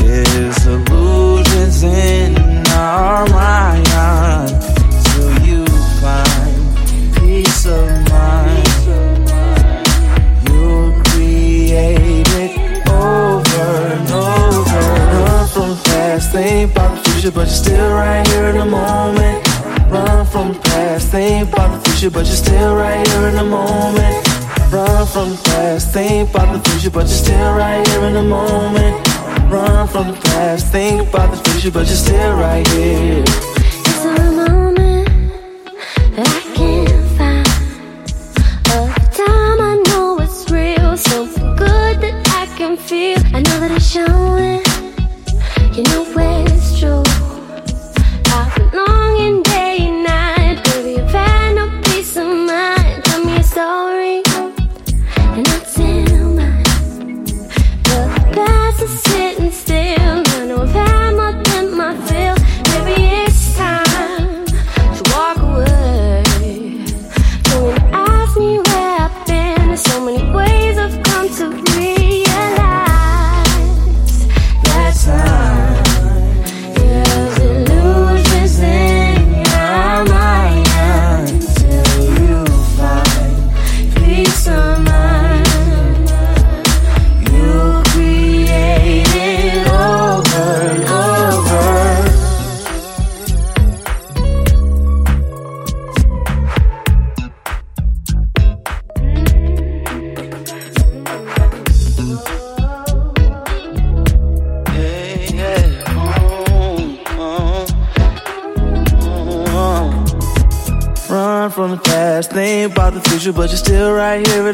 is 0.02 0.66
illusions 0.66 1.82
in 1.82 2.38
our 2.68 3.28
mind. 3.28 3.84
Till 5.04 5.46
you 5.46 5.66
find 6.00 7.16
peace 7.16 7.66
of 7.66 7.86
mind. 8.08 8.66
You'll 10.48 10.92
create 11.10 12.28
it 12.44 12.88
over 12.88 13.72
and 13.92 14.10
over. 14.10 14.84
Run 15.20 15.48
from 15.48 15.76
past, 15.84 16.32
think 16.32 16.72
about 16.72 17.04
the 17.04 17.10
future, 17.10 17.30
but 17.30 17.40
you're 17.40 17.46
still 17.48 17.90
right 17.92 18.26
here 18.28 18.46
in 18.46 18.56
the 18.56 18.64
moment. 18.64 19.45
Run 19.88 20.26
from 20.26 20.52
the 20.52 20.60
past, 20.60 21.08
think 21.08 21.52
about 21.52 21.70
the 21.82 21.90
future, 21.90 22.10
but 22.10 22.26
you're 22.26 22.36
still 22.36 22.74
right 22.74 23.06
here 23.06 23.28
in 23.28 23.36
the 23.36 23.44
moment. 23.44 24.26
Run 24.72 25.06
from 25.06 25.30
the 25.30 25.40
past, 25.44 25.92
think 25.92 26.30
about 26.30 26.52
the 26.52 26.70
future, 26.70 26.90
but 26.90 27.06
you're 27.06 27.22
still 27.24 27.54
right 27.54 27.86
here 27.86 28.04
in 28.04 28.14
the 28.14 28.22
moment. 28.22 28.94
Run 29.50 29.86
from 29.88 30.08
the 30.08 30.20
past, 30.20 30.72
think 30.72 31.08
about 31.08 31.30
the 31.30 31.50
future, 31.50 31.70
but 31.70 31.86
you're 31.86 31.96
still 31.96 32.34
right 32.34 32.66
here. 32.68 33.55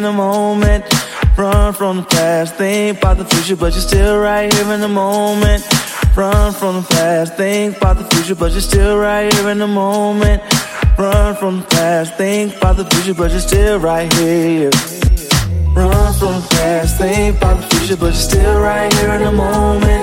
In 0.02 0.16
the 0.16 0.18
moment. 0.18 0.84
Run 1.36 1.72
from 1.72 1.98
the 1.98 2.02
past, 2.02 2.56
think 2.56 2.98
about 2.98 3.18
the 3.18 3.24
future, 3.24 3.54
but 3.54 3.72
you're 3.72 3.88
still 3.92 4.18
right 4.18 4.52
here 4.52 4.72
in 4.72 4.80
the 4.80 4.88
moment. 4.88 5.62
Run 6.16 6.52
from 6.52 6.82
the 6.82 6.86
past, 6.90 7.36
think 7.36 7.76
about 7.76 7.98
the 7.98 8.04
future, 8.12 8.34
but 8.34 8.50
you're 8.50 8.60
still 8.60 8.98
right 8.98 9.32
here 9.32 9.48
in 9.50 9.58
the 9.58 9.66
moment. 9.66 10.42
Run 10.98 11.36
from 11.36 11.60
the 11.60 11.66
past, 11.66 12.16
think 12.16 12.56
about 12.56 12.76
the 12.78 12.84
future, 12.90 13.14
but 13.14 13.30
you're 13.30 13.40
still 13.40 13.78
right 13.78 14.12
here. 14.14 14.70
Run 15.76 16.12
from 16.18 16.34
the 16.42 16.48
past, 16.50 16.98
think 16.98 17.36
about 17.36 17.60
the 17.60 17.76
future, 17.76 17.96
but 17.96 18.12
you're 18.12 18.28
still 18.30 18.60
right 18.60 18.92
here 18.94 19.12
in 19.12 19.22
the 19.22 19.32
moment. 19.32 20.02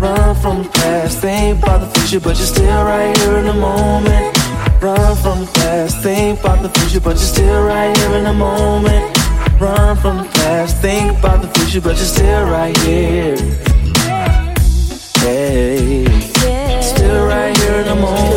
Run 0.00 0.34
from 0.42 0.64
the 0.64 0.70
past, 0.70 1.20
think 1.20 1.62
about 1.62 1.80
the 1.82 2.00
future, 2.00 2.20
but 2.20 2.36
you're 2.36 2.52
still 2.56 2.84
right 2.84 3.16
here 3.18 3.36
in 3.36 3.46
the 3.46 3.54
moment. 3.54 4.24
Run 4.82 5.16
from 5.22 5.40
the 5.40 5.50
past, 5.54 6.02
think 6.02 6.40
about 6.40 6.62
the 6.62 6.70
future, 6.80 7.00
but 7.00 7.14
you're 7.14 7.32
still 7.34 7.62
right 7.62 7.96
here 7.96 8.14
in 8.18 8.24
the 8.24 8.34
moment. 8.34 9.15
Run 9.58 9.96
from 9.96 10.18
the 10.18 10.24
past, 10.34 10.82
think 10.82 11.18
about 11.18 11.40
the 11.40 11.48
future, 11.58 11.80
but 11.80 11.96
you're 11.96 12.04
still 12.04 12.44
right 12.44 12.76
here. 12.78 13.36
Hey, 15.16 16.04
still 16.82 17.26
right 17.26 17.56
here 17.56 17.76
in 17.80 17.86
the 17.86 17.94
moment, 17.96 18.35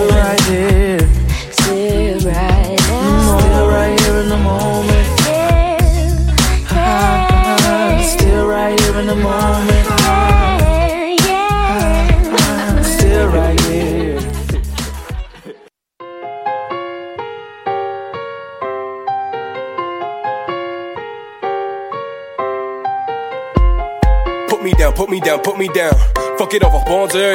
Put 24.99 25.09
me 25.09 25.21
down, 25.21 25.39
put 25.39 25.57
me 25.57 25.69
down. 25.69 25.93
Fuck 26.37 26.53
it, 26.55 26.61
on 26.61 26.69
va 26.71 26.79
rebondir. 26.79 27.33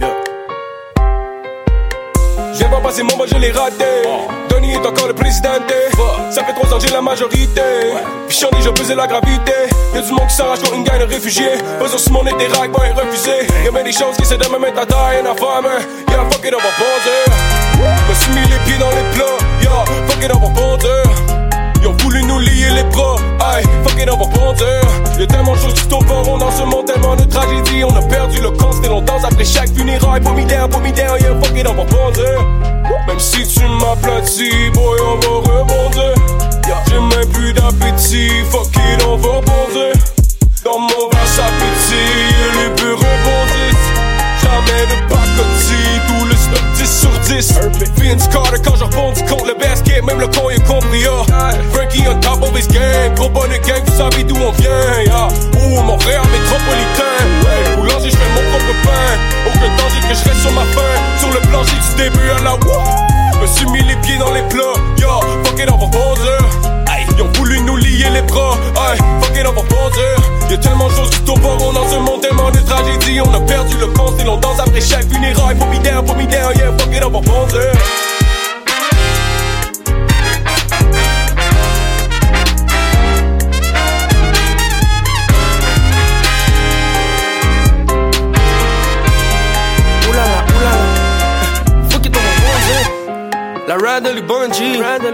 Yeah. 0.00 0.10
J'ai 2.52 2.64
pas 2.64 2.80
passé 2.82 3.04
mon 3.04 3.16
mot, 3.16 3.24
je 3.24 3.36
l'ai 3.36 3.52
raté. 3.52 3.84
Donny 4.48 4.72
est 4.72 4.84
encore 4.84 5.06
le 5.06 5.14
président. 5.14 5.50
Ça 6.32 6.42
fait 6.42 6.54
trois 6.54 6.74
ans 6.74 6.78
que 6.78 6.84
j'ai 6.88 6.92
la 6.92 7.00
majorité. 7.00 7.62
Puis 8.26 8.36
j'en 8.36 8.48
ai, 8.58 8.62
je 8.62 8.70
pesais 8.70 8.96
la 8.96 9.06
gravité. 9.06 9.52
Y'a 9.94 10.00
du 10.02 10.10
monde 10.10 10.26
qui 10.26 10.34
s'arrache 10.34 10.58
comme 10.64 10.74
une 10.74 10.82
gang 10.82 10.98
de 10.98 11.04
réfugiés. 11.04 11.58
Ce 11.96 12.10
monde 12.10 12.26
et 12.30 12.34
des 12.36 12.48
rags, 12.48 12.72
ben 12.72 12.92
refusés. 12.96 13.46
Y'a 13.64 13.70
bien 13.70 13.84
des 13.84 13.92
choses 13.92 14.16
qui 14.16 14.22
essaient 14.22 14.38
de 14.38 14.48
me 14.48 14.58
mettre 14.58 14.80
à 14.80 14.86
taille 14.86 15.18
et 15.24 15.28
à 15.28 15.34
femme. 15.36 15.70
Yeah, 16.08 16.24
fuck 16.32 16.44
it, 16.44 16.52
on 16.52 16.58
va 16.58 16.72
bondir. 16.80 17.30
Me 18.08 18.14
suis 18.16 18.32
mis 18.32 18.40
les 18.50 18.58
pieds 18.64 18.78
dans 18.78 18.90
les 18.90 19.04
plats. 19.14 19.38
Yeah, 19.60 19.84
fuck 20.08 20.24
it, 20.24 20.32
on 20.34 20.40
va 20.40 20.48
bondir. 20.48 21.11
Voulu 22.12 22.24
nous 22.24 22.40
lier 22.40 22.68
les 22.74 22.82
bras, 22.94 23.16
aïe, 23.40 23.64
fuck 23.82 23.98
it, 23.98 24.10
on 24.10 24.18
va 24.18 24.26
bondir. 24.26 24.82
Y'a 25.18 25.26
tellement 25.26 25.54
de 25.54 25.60
choses 25.60 25.72
qui 25.72 25.88
tombent 25.88 26.10
en 26.10 26.22
rond 26.22 26.36
dans 26.36 26.50
ce 26.50 26.62
monde, 26.62 26.84
tellement 26.84 27.16
de 27.16 27.24
tragédies. 27.24 27.84
On 27.84 27.96
a 27.96 28.02
perdu 28.02 28.38
le 28.42 28.50
camp, 28.50 28.70
c'était 28.70 28.90
longtemps 28.90 29.24
après 29.24 29.46
chaque 29.46 29.72
down, 30.44 30.68
put 30.68 30.80
me 30.80 30.92
down, 30.92 31.18
yeah, 31.18 31.34
fuck 31.40 31.56
it, 31.56 31.66
on 31.66 31.72
va 31.72 31.84
bondir. 31.84 32.38
Même 33.06 33.18
si 33.18 33.46
tu 33.48 33.64
m'aplatis, 33.66 34.70
boy, 34.74 34.98
on 35.00 35.16
va 35.20 35.54
rebondir. 35.54 36.14
J'ai 36.86 37.00
même 37.00 37.28
plus 37.32 37.54
d'appétit, 37.54 38.44
fuck 38.50 38.66
it, 38.76 39.02
on 39.06 39.16
va 39.16 39.28
rebondir. 39.28 39.94
Dans 40.64 40.80
mon 40.80 41.08
pétille, 41.08 41.96
et 41.96 42.52
les 42.58 42.74
bureaux 42.76 43.00
rebondissent. 43.00 43.90
Jamais 44.42 44.84
de 44.84 45.08
stock 45.08 45.21
10 47.32 47.42
sur 47.42 47.70
10 47.70 47.92
Vince 47.96 48.28
Carter 48.28 48.60
quand 48.62 48.76
je 48.76 48.84
rebondis 48.84 49.22
contre 49.24 49.46
le 49.46 49.54
basket 49.54 50.04
Même 50.04 50.20
le 50.20 50.26
con 50.26 50.50
est 50.50 50.62
compris, 50.66 51.00
yeah. 51.00 51.24
Frankie 51.72 52.04
on 52.08 52.20
top 52.20 52.42
of 52.42 52.54
his 52.56 52.68
game. 52.68 53.14
Gros 53.14 53.30
bonnet 53.30 53.60
gang, 53.66 53.80
vous 53.86 53.96
savez 53.96 54.24
d'où 54.24 54.36
on 54.36 54.52
vient 54.52 55.02
yeah. 55.04 55.28
Ouh, 55.56 55.82
Montréal 55.82 56.22
métropolitain. 56.30 57.24
Ouais. 57.42 57.76
Boulanger, 57.76 58.10
je 58.10 58.16
fais 58.16 58.30
mon 58.34 58.50
propre 58.50 58.74
pain. 58.84 59.16
Aucun 59.46 59.70
danger 59.76 60.00
que 60.08 60.14
je 60.14 60.28
reste 60.28 60.42
sur 60.42 60.52
ma 60.52 60.64
faim. 60.74 60.94
Sur 61.18 61.30
le 61.32 61.40
plancher 61.48 61.76
du 61.88 62.02
début 62.02 62.30
à 62.38 62.42
la 62.42 62.54
wouh 62.54 63.40
Me 63.40 63.46
suis 63.46 63.66
mis 63.70 63.82
les 63.82 63.96
pieds 63.96 64.18
dans 64.18 64.32
les 64.32 64.42
plats 64.42 64.78
Yo, 64.98 65.08
fuck 65.44 65.58
it, 65.58 65.70
on 65.72 65.78
va 65.78 65.86
bondir 65.86 66.38
Ils 67.16 67.22
ont 67.22 67.30
voulu 67.38 67.60
nous 67.60 67.76
lier 67.76 68.10
les 68.12 68.22
bras, 68.22 68.56
aïe, 68.90 68.98
fuck 69.20 69.36
it, 69.36 69.46
on 69.46 69.52
va 69.52 69.62
bondir 69.62 70.41
Y'a 70.52 70.58
tellement 70.58 70.86
de 70.86 70.92
choses 70.92 71.08
qui 71.08 71.20
tombent 71.22 71.46
en 71.46 71.56
rond 71.56 71.72
dans 71.72 71.88
ce 71.88 71.96
monde, 71.96 72.20
tellement 72.20 72.50
de 72.50 72.58
tragédies 72.58 73.22
On 73.22 73.32
a 73.32 73.40
perdu 73.40 73.74
le 73.78 73.86
compte 73.86 74.20
et 74.20 74.24
l'on 74.24 74.36
danse 74.36 74.60
après 74.60 74.82
chaque 74.82 75.10
funéraille 75.10 75.56
Put 75.56 75.64
me 75.64 75.82
down, 75.82 76.04
me 76.04 76.26
down, 76.26 76.54
yeah, 76.54 76.70
fuck 76.76 76.94
it, 76.94 77.02
on 77.02 77.08
va 77.08 77.20
bondir 77.20 77.72
Oulala, 90.10 90.44
oulala. 90.58 90.84
Fuck 91.88 92.04
it, 92.04 92.14
on 92.14 92.20
va 92.20 92.32
bondir. 92.44 93.02
La 93.68 93.76
ride, 93.76 94.06
elle 94.06 94.18
est 94.18 94.22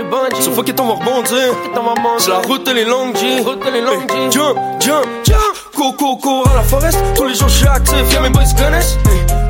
bungee. 0.05 0.42
So 0.42 0.51
fuck 0.51 0.68
it, 0.68 0.81
on 0.81 0.87
va 0.87 0.94
rebondir. 0.94 1.55
C'est 2.18 2.31
la 2.31 2.38
route, 2.38 2.66
elle 2.68 2.79
est 2.79 2.85
longue, 2.85 3.16
G. 3.16 3.24
Hey, 3.27 4.33
Jump, 4.33 4.59
jump, 4.81 5.07
jump. 5.24 5.28
Cours, 5.79 6.19
cours 6.19 6.51
à 6.51 6.57
la 6.57 6.62
forest. 6.64 6.99
Tous 7.14 7.25
les 7.25 7.35
jours, 7.35 7.49
je 7.49 7.59
suis 7.59 7.69
actif. 7.69 7.95
Yeah, 8.11 8.23
mes 8.23 8.31
boys 8.31 8.53
connaissent. 8.57 8.99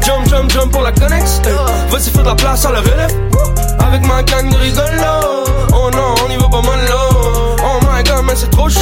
Jump, 0.02 0.28
jump, 0.28 0.50
jump 0.50 0.70
pour 0.70 0.82
la 0.82 0.92
connex. 0.92 1.40
Vas-y, 1.90 2.10
fais 2.10 2.18
de 2.18 2.24
la 2.24 2.34
place 2.34 2.66
à 2.66 2.72
la 2.72 2.80
relève. 2.80 3.14
Avec 3.80 4.06
ma 4.06 4.22
gang 4.22 4.50
de 4.50 4.56
rigolos. 4.56 5.44
Oh 5.72 5.90
non, 5.90 6.14
on 6.26 6.30
y 6.30 6.36
va 6.36 6.48
pas 6.48 6.60
mal. 6.62 6.80
Oh 6.92 7.80
my 7.82 8.04
god, 8.04 8.24
man, 8.24 8.36
c'est 8.36 8.50
trop 8.50 8.68
chaud. 8.68 8.78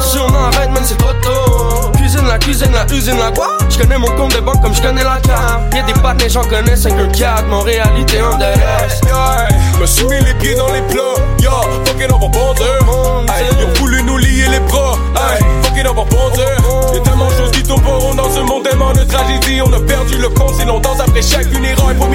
Si 0.00 0.16
on 0.18 0.32
arrête, 0.34 0.70
man, 0.70 0.84
c'est 0.84 0.96
trop. 0.96 1.90
Cuisine, 1.96 2.26
la 2.28 2.38
cuisine, 2.38 2.72
la 2.72 2.86
usine, 2.94 3.18
la 3.18 3.32
quoi? 3.32 3.55
Je 3.68 3.78
connais 3.78 3.98
mon 3.98 4.10
compte 4.16 4.34
de 4.34 4.40
banque 4.40 4.62
comme 4.62 4.74
je 4.74 4.82
connais 4.82 5.04
la 5.04 5.18
carte. 5.20 5.74
Y'a 5.74 5.82
des 5.82 5.92
pattes, 5.94 6.22
les 6.22 6.28
gens 6.28 6.44
connaissent 6.44 6.82
5 6.82 6.92
un 6.92 7.08
4. 7.08 7.46
Mon 7.46 7.60
réalité 7.60 8.22
en 8.22 8.36
DRS. 8.36 9.06
Me 9.80 9.86
suis 9.86 10.04
mis 10.06 10.18
les 10.24 10.34
pieds 10.34 10.54
dans 10.54 10.72
les 10.72 10.80
plats, 10.82 11.20
yo, 11.38 11.50
fuck 11.84 12.00
it, 12.00 12.10
on 12.10 12.18
va 12.18 12.28
Ils 13.38 13.64
ont 13.64 13.74
voulu 13.78 14.02
nous 14.02 14.16
lier 14.16 14.46
les 14.50 14.60
bras, 14.60 14.94
aïe, 15.14 15.44
fuck 15.62 15.76
it, 15.76 15.86
on 15.86 15.94
va. 15.94 16.04
Y'a 16.94 17.00
tellement 17.00 17.28
de 17.28 17.34
choses 17.34 17.50
qui 17.50 17.62
rond 17.70 18.14
dans 18.14 18.30
ce 18.30 18.40
monde, 18.40 18.62
tellement 18.62 18.92
de 18.92 19.04
tragédies. 19.04 19.60
On 19.60 19.72
a 19.72 19.80
perdu 19.80 20.16
le 20.16 20.30
compte, 20.30 20.54
c'est 20.58 20.64
longtemps 20.64 20.96
après 20.98 21.20
chaque 21.20 21.50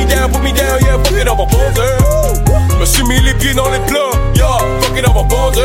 down, 0.05 0.31
put 0.31 0.39
me 0.39 0.51
down, 0.51 0.81
yeah, 0.81 0.97
fuck 1.03 1.17
it, 1.17 1.29
on 1.29 1.35
va 1.35 1.45
bondir. 1.45 2.70
Me 2.81 2.85
suis 2.87 3.03
mis 3.03 3.19
les 3.19 3.35
pieds 3.35 3.53
dans 3.53 3.69
les 3.69 3.77
plats, 3.81 4.09
yo, 4.33 4.47
fuck 4.81 4.97
it, 4.97 5.07
on 5.07 5.13
va 5.13 5.21
bondir. 5.21 5.61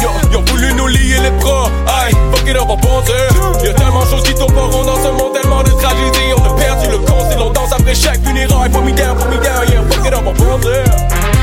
Yo, 0.00 0.38
ont 0.38 0.44
voulu 0.50 0.72
nous 0.72 0.86
lier 0.86 1.20
les 1.22 1.30
bras, 1.32 1.68
aïe, 1.86 2.14
fuck 2.32 2.48
it, 2.48 2.56
on 2.58 2.64
va 2.64 2.76
bondir. 2.76 3.14
Y'a 3.62 3.74
tellement 3.74 4.02
de 4.02 4.08
choses 4.08 4.22
qui 4.22 4.34
tombent 4.34 4.56
en 4.56 4.70
rond 4.70 4.82
dans 4.82 4.96
ce 4.96 5.08
monde, 5.08 5.34
tellement 5.34 5.62
de 5.62 5.68
tragédies. 5.68 6.32
On 6.34 6.44
a 6.44 6.58
perdu 6.58 6.88
le 6.92 6.98
compte, 7.00 7.26
c'est 7.28 7.38
longtemps 7.38 7.68
après 7.70 7.94
chaque 7.94 8.26
funéraille. 8.26 8.70
Put 8.70 8.80
me 8.80 8.92
down, 8.92 9.18
put 9.18 9.28
me 9.28 9.36
down, 9.44 9.68
yeah, 9.68 9.82
fuck 9.90 10.06
it, 10.06 10.14
on 10.14 10.22
va 10.22 11.35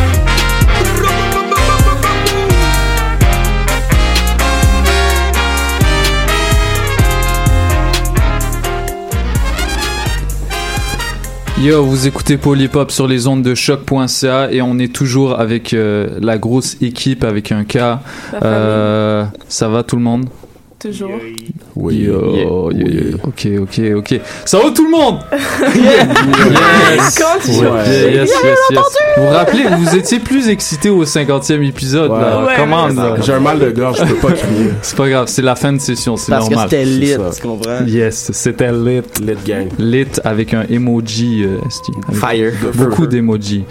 Yo, 11.64 11.82
vous 11.82 12.08
écoutez 12.08 12.36
Polypop 12.36 12.92
sur 12.92 13.08
les 13.08 13.26
ondes 13.26 13.42
de 13.42 13.56
choc.ca 13.56 14.52
et 14.52 14.62
on 14.62 14.78
est 14.80 14.94
toujours 14.94 15.40
avec 15.40 15.74
euh, 15.74 16.20
la 16.22 16.38
grosse 16.38 16.76
équipe 16.82 17.24
avec 17.24 17.54
un 17.54 17.64
cas. 17.64 18.02
Euh, 18.44 19.24
ça 19.48 19.70
va 19.70 19.84
tout 19.84 19.96
le 19.96 20.02
monde? 20.02 20.26
Toujours. 20.84 21.12
Oui. 21.76 22.10
Ok, 23.24 23.48
ok, 23.62 23.82
ok. 23.96 24.20
Ça 24.46 24.60
va 24.60 24.70
tout 24.72 24.86
le 24.86 24.92
monde? 24.92 25.20
Yes. 26.94 27.20
Yes, 27.48 28.32
yes. 28.44 28.80
Vous 29.18 29.24
vous 29.24 29.30
rappelez, 29.30 29.64
vous 29.78 29.96
étiez 29.96 30.20
plus 30.20 30.48
excité 30.50 30.90
au 30.90 31.04
50e 31.06 31.68
épisode. 31.68 32.12
là. 32.12 32.44
Ouais, 32.46 32.54
Comment? 32.58 32.88
J'ai 33.22 33.34
un 33.34 33.40
mal 33.40 33.60
de 33.60 33.70
gorge, 33.72 33.98
je 34.00 34.06
peux 34.14 34.28
pas 34.28 34.34
crier. 34.34 34.70
C'est 34.82 34.96
pas 34.96 35.10
grave, 35.10 35.28
c'est 35.28 35.42
la 35.42 35.56
fin 35.56 35.74
de 35.74 35.80
session, 35.80 36.18
c'est 36.18 36.32
Parce 36.32 36.48
que 36.48 36.54
normal. 36.54 36.70
c'était 36.70 36.86
lit, 36.86 37.16
tu 37.36 37.42
comprends? 37.42 37.86
Yes, 37.86 38.32
c'était 38.34 38.72
lit. 38.72 39.02
Lit 39.22 39.38
gang. 39.46 39.68
Lit 39.80 40.06
avec 40.24 40.54
un 40.54 40.64
emoji, 40.70 41.44
euh, 41.44 41.58
Esti. 41.68 41.92
Fire. 42.14 42.54
Beaucoup 42.76 43.08
d'emojis. 43.08 43.64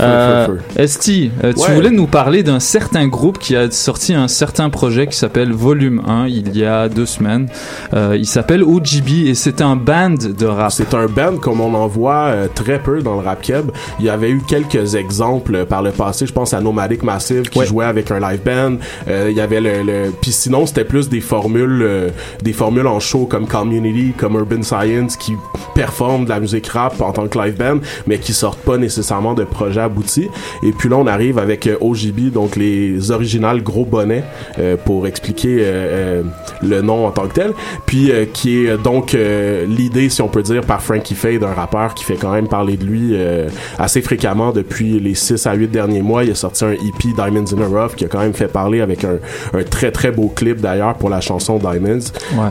Euh, 0.00 0.46
Esti, 0.76 1.30
euh, 1.42 1.52
tu 1.52 1.60
Ouais. 1.60 1.74
voulais 1.74 1.90
nous 1.90 2.06
parler 2.06 2.42
d'un 2.42 2.60
certain 2.60 3.06
groupe 3.08 3.38
qui 3.38 3.56
a 3.56 3.70
sorti 3.70 4.14
un 4.14 4.28
certain 4.28 4.70
projet 4.70 5.06
qui 5.06 5.16
s'appelle 5.16 5.52
Volume 5.52 6.02
1 6.06 6.26
il 6.28 6.56
y 6.56 6.57
il 6.58 6.62
y 6.62 6.66
a 6.66 6.88
deux 6.88 7.06
semaines. 7.06 7.48
Euh, 7.94 8.16
il 8.18 8.26
s'appelle 8.26 8.62
OGB 8.64 9.28
et 9.28 9.34
c'est 9.34 9.60
un 9.62 9.76
band 9.76 10.14
de 10.14 10.46
rap. 10.46 10.72
C'est 10.72 10.92
un 10.94 11.06
band 11.06 11.36
comme 11.36 11.60
on 11.60 11.72
en 11.74 11.86
voit 11.86 12.26
euh, 12.26 12.48
très 12.52 12.80
peu 12.80 13.00
dans 13.00 13.14
le 13.14 13.20
rap 13.20 13.40
keb. 13.42 13.70
Il 14.00 14.06
y 14.06 14.10
avait 14.10 14.30
eu 14.30 14.42
quelques 14.46 14.96
exemples 14.96 15.54
euh, 15.54 15.64
par 15.64 15.82
le 15.82 15.92
passé. 15.92 16.26
Je 16.26 16.32
pense 16.32 16.52
à 16.54 16.60
Nomadic 16.60 17.02
Massive 17.04 17.42
qui 17.42 17.64
jouait 17.64 17.84
avec 17.84 18.10
un 18.10 18.18
live 18.18 18.40
band. 18.44 18.76
Il 19.08 19.36
y 19.36 19.40
avait 19.40 19.60
le, 19.60 19.82
le... 19.82 20.12
puis 20.20 20.32
sinon 20.32 20.66
c'était 20.66 20.84
plus 20.84 21.08
des 21.08 21.20
formules, 21.20 21.82
euh, 21.82 22.08
des 22.42 22.52
formules 22.52 22.86
en 22.86 22.98
show 22.98 23.26
comme 23.26 23.46
Community, 23.46 24.12
comme 24.16 24.34
Urban 24.34 24.62
Science 24.62 25.16
qui 25.16 25.34
performent 25.74 26.24
de 26.24 26.30
la 26.30 26.40
musique 26.40 26.66
rap 26.66 27.00
en 27.00 27.12
tant 27.12 27.28
que 27.28 27.38
live 27.38 27.56
band, 27.56 27.78
mais 28.06 28.18
qui 28.18 28.32
sortent 28.32 28.60
pas 28.60 28.78
nécessairement 28.78 29.34
de 29.34 29.44
projets 29.44 29.82
aboutis. 29.82 30.28
Et 30.64 30.72
puis 30.72 30.88
là 30.88 30.96
on 30.96 31.06
arrive 31.06 31.38
avec 31.38 31.66
euh, 31.68 31.76
OGB, 31.80 32.32
donc 32.32 32.56
les 32.56 33.12
originales 33.12 33.62
gros 33.62 33.84
bonnets 33.84 34.24
euh, 34.58 34.76
pour 34.76 35.06
expliquer 35.06 35.58
euh, 35.60 36.22
euh, 36.22 36.22
le 36.62 36.82
nom 36.82 37.06
en 37.06 37.10
tant 37.10 37.26
que 37.26 37.34
tel. 37.34 37.52
Puis 37.86 38.10
euh, 38.10 38.24
qui 38.32 38.64
est 38.64 38.70
euh, 38.70 38.76
donc 38.76 39.14
euh, 39.14 39.64
l'idée, 39.66 40.08
si 40.08 40.22
on 40.22 40.28
peut 40.28 40.42
dire, 40.42 40.62
par 40.62 40.82
Frankie 40.82 41.14
Fade, 41.14 41.42
un 41.44 41.52
rappeur 41.54 41.94
qui 41.94 42.04
fait 42.04 42.16
quand 42.16 42.32
même 42.32 42.48
parler 42.48 42.76
de 42.76 42.84
lui 42.84 43.10
euh, 43.12 43.48
assez 43.78 44.02
fréquemment 44.02 44.52
depuis 44.52 45.00
les 45.00 45.14
6 45.14 45.46
à 45.46 45.54
8 45.54 45.68
derniers 45.68 46.02
mois. 46.02 46.24
Il 46.24 46.30
a 46.30 46.34
sorti 46.34 46.64
un 46.64 46.72
EP 46.72 47.12
Diamonds 47.14 47.52
in 47.56 47.60
a 47.62 47.66
Rough 47.66 47.94
qui 47.96 48.04
a 48.04 48.08
quand 48.08 48.20
même 48.20 48.34
fait 48.34 48.48
parler 48.48 48.80
avec 48.80 49.04
un, 49.04 49.18
un 49.54 49.62
très 49.62 49.90
très 49.90 50.10
beau 50.10 50.28
clip 50.28 50.60
d'ailleurs 50.60 50.94
pour 50.94 51.10
la 51.10 51.20
chanson 51.20 51.58
Diamonds 51.58 51.98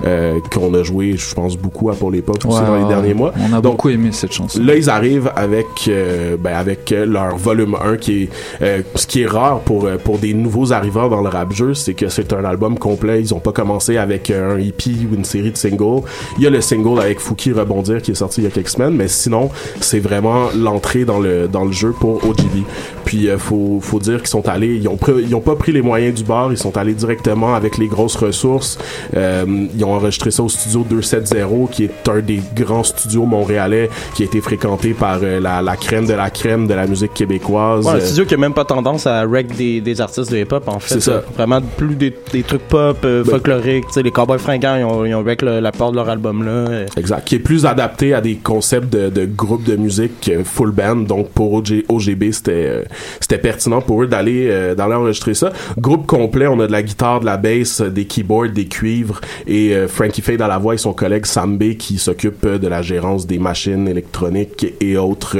euh, 0.05 0.39
qu'on 0.53 0.73
a 0.73 0.83
joué, 0.83 1.15
je 1.17 1.33
pense, 1.33 1.57
beaucoup 1.57 1.89
à 1.89 1.95
pour 1.95 2.11
les 2.11 2.21
pop 2.21 2.37
aussi 2.45 2.57
Ouais, 2.57 2.65
dans 2.65 2.75
les 2.75 2.83
ouais, 2.83 2.89
derniers 2.89 3.13
mois. 3.13 3.33
On 3.39 3.53
a 3.53 3.61
Donc, 3.61 3.73
beaucoup 3.73 3.89
aimé 3.89 4.09
cette 4.11 4.33
chanson. 4.33 4.59
Là, 4.61 4.75
ils 4.75 4.89
arrivent 4.89 5.31
avec, 5.35 5.65
euh, 5.87 6.37
ben, 6.39 6.55
avec 6.55 6.93
leur 7.05 7.37
volume 7.37 7.75
1, 7.83 7.97
qui 7.97 8.23
est, 8.23 8.29
euh, 8.61 8.81
ce 8.95 9.07
qui 9.07 9.21
est 9.23 9.27
rare 9.27 9.59
pour, 9.59 9.87
pour 10.03 10.17
des 10.17 10.33
nouveaux 10.33 10.73
arrivants 10.73 11.07
dans 11.07 11.21
le 11.21 11.29
rap 11.29 11.53
jeu, 11.53 11.73
c'est 11.73 11.93
que 11.93 12.09
c'est 12.09 12.33
un 12.33 12.45
album 12.45 12.77
complet. 12.77 13.21
Ils 13.21 13.33
ont 13.33 13.39
pas 13.39 13.51
commencé 13.51 13.86
avec 13.95 14.29
euh, 14.31 14.55
un 14.55 14.59
EP 14.59 14.91
ou 15.09 15.15
une 15.15 15.23
série 15.23 15.51
de 15.51 15.57
singles. 15.57 16.01
Il 16.37 16.43
y 16.43 16.47
a 16.47 16.49
le 16.49 16.59
single 16.61 16.99
avec 16.99 17.19
Fouki 17.19 17.53
Rebondir 17.53 18.01
qui 18.01 18.11
est 18.11 18.15
sorti 18.15 18.41
il 18.41 18.43
y 18.45 18.47
a 18.47 18.49
quelques 18.49 18.69
semaines, 18.69 18.95
mais 18.95 19.07
sinon, 19.07 19.49
c'est 19.79 19.99
vraiment 19.99 20.47
l'entrée 20.57 21.05
dans 21.05 21.19
le, 21.19 21.47
dans 21.47 21.63
le 21.63 21.71
jeu 21.71 21.93
pour 21.97 22.23
OGB. 22.27 22.63
Puis, 23.05 23.29
euh, 23.29 23.37
faut, 23.37 23.79
faut 23.81 23.99
dire 23.99 24.17
qu'ils 24.17 24.27
sont 24.27 24.47
allés, 24.49 24.75
ils 24.75 24.87
ont, 24.89 24.97
ils 25.19 25.33
ont 25.35 25.39
pas 25.41 25.55
pris 25.55 25.71
les 25.71 25.81
moyens 25.81 26.15
du 26.15 26.23
bord, 26.23 26.51
ils 26.51 26.57
sont 26.57 26.75
allés 26.77 26.93
directement 26.93 27.55
avec 27.55 27.77
les 27.77 27.87
grosses 27.87 28.15
ressources. 28.15 28.77
Euh, 29.15 29.45
ils 29.75 29.83
ont 29.85 29.93
enregistré 29.93 30.31
ça 30.31 30.43
au 30.43 30.49
studio 30.49 30.83
270, 30.89 31.69
qui 31.71 31.83
est 31.85 32.09
un 32.09 32.19
des 32.19 32.41
grands 32.55 32.83
studios 32.83 33.25
montréalais 33.25 33.89
qui 34.15 34.23
a 34.23 34.25
été 34.25 34.41
fréquenté 34.41 34.93
par 34.93 35.19
euh, 35.21 35.39
la, 35.39 35.61
la 35.61 35.75
crème 35.77 36.05
de 36.07 36.13
la 36.13 36.29
crème 36.29 36.67
de 36.67 36.73
la 36.73 36.87
musique 36.87 37.13
québécoise. 37.13 37.85
Ouais, 37.85 37.93
un 37.93 37.99
studio 37.99 38.25
qui 38.25 38.33
a 38.33 38.37
même 38.37 38.53
pas 38.53 38.65
tendance 38.65 39.07
à 39.07 39.23
rec 39.23 39.55
des, 39.55 39.79
des 39.81 40.01
artistes 40.01 40.31
de 40.31 40.37
hip-hop, 40.37 40.67
en 40.67 40.79
fait. 40.79 40.95
C'est 40.95 40.99
ça. 41.01 41.21
Vraiment 41.35 41.61
plus 41.61 41.95
des, 41.95 42.13
des 42.31 42.43
trucs 42.43 42.67
pop, 42.67 42.97
Ben- 43.01 43.23
les 44.03 44.11
Cowboys 44.11 44.39
fringants, 44.39 44.75
ils 44.77 44.83
ont, 44.83 45.05
ils 45.05 45.13
ont 45.15 45.23
rec 45.23 45.41
le- 45.41 45.59
la 45.59 45.71
part 45.71 45.91
de 45.91 45.95
leur 45.97 46.09
album 46.09 46.43
là. 46.43 46.51
Euh, 46.51 46.85
Exact, 46.97 47.25
qui 47.25 47.35
est 47.35 47.39
plus 47.39 47.65
adapté 47.65 48.13
à 48.13 48.21
des 48.21 48.35
concepts 48.35 48.91
de, 48.91 49.09
de 49.09 49.25
groupes 49.25 49.63
de 49.63 49.75
musique 49.75 50.29
euh, 50.29 50.43
full 50.43 50.71
band. 50.71 50.95
Donc 50.97 51.29
pour 51.29 51.53
OG 51.53 51.83
OGB, 51.89 52.31
c'était 52.31 52.51
euh, 52.67 52.83
c'était 53.19 53.37
pertinent 53.37 53.81
pour 53.81 54.03
eux 54.03 54.07
d'aller 54.07 54.47
euh, 54.49 54.75
d'aller 54.75 54.93
enregistrer 54.95 55.33
ça. 55.33 55.51
Groupe 55.77 56.05
complet, 56.05 56.47
on 56.47 56.59
a 56.59 56.67
de 56.67 56.71
la 56.71 56.83
guitare, 56.83 57.19
de 57.19 57.25
la 57.25 57.37
bass, 57.37 57.81
des 57.81 58.05
keyboards, 58.05 58.49
des 58.49 58.65
cuivres 58.65 59.21
et 59.47 59.73
euh, 59.75 59.87
Frankie 59.87 60.21
Fade 60.21 60.41
à 60.41 60.47
la 60.47 60.57
voix 60.57 60.73
et 60.73 60.77
son 60.77 60.93
collègue 60.93 61.25
Sam 61.25 61.57
B 61.57 61.75
qui 61.75 61.97
s'occupe 61.97 62.45
de 62.45 62.67
la 62.67 62.81
gérance 62.81 63.25
des 63.27 63.39
machines 63.39 63.87
électroniques 63.87 64.73
et 64.81 64.97
autres 64.97 65.37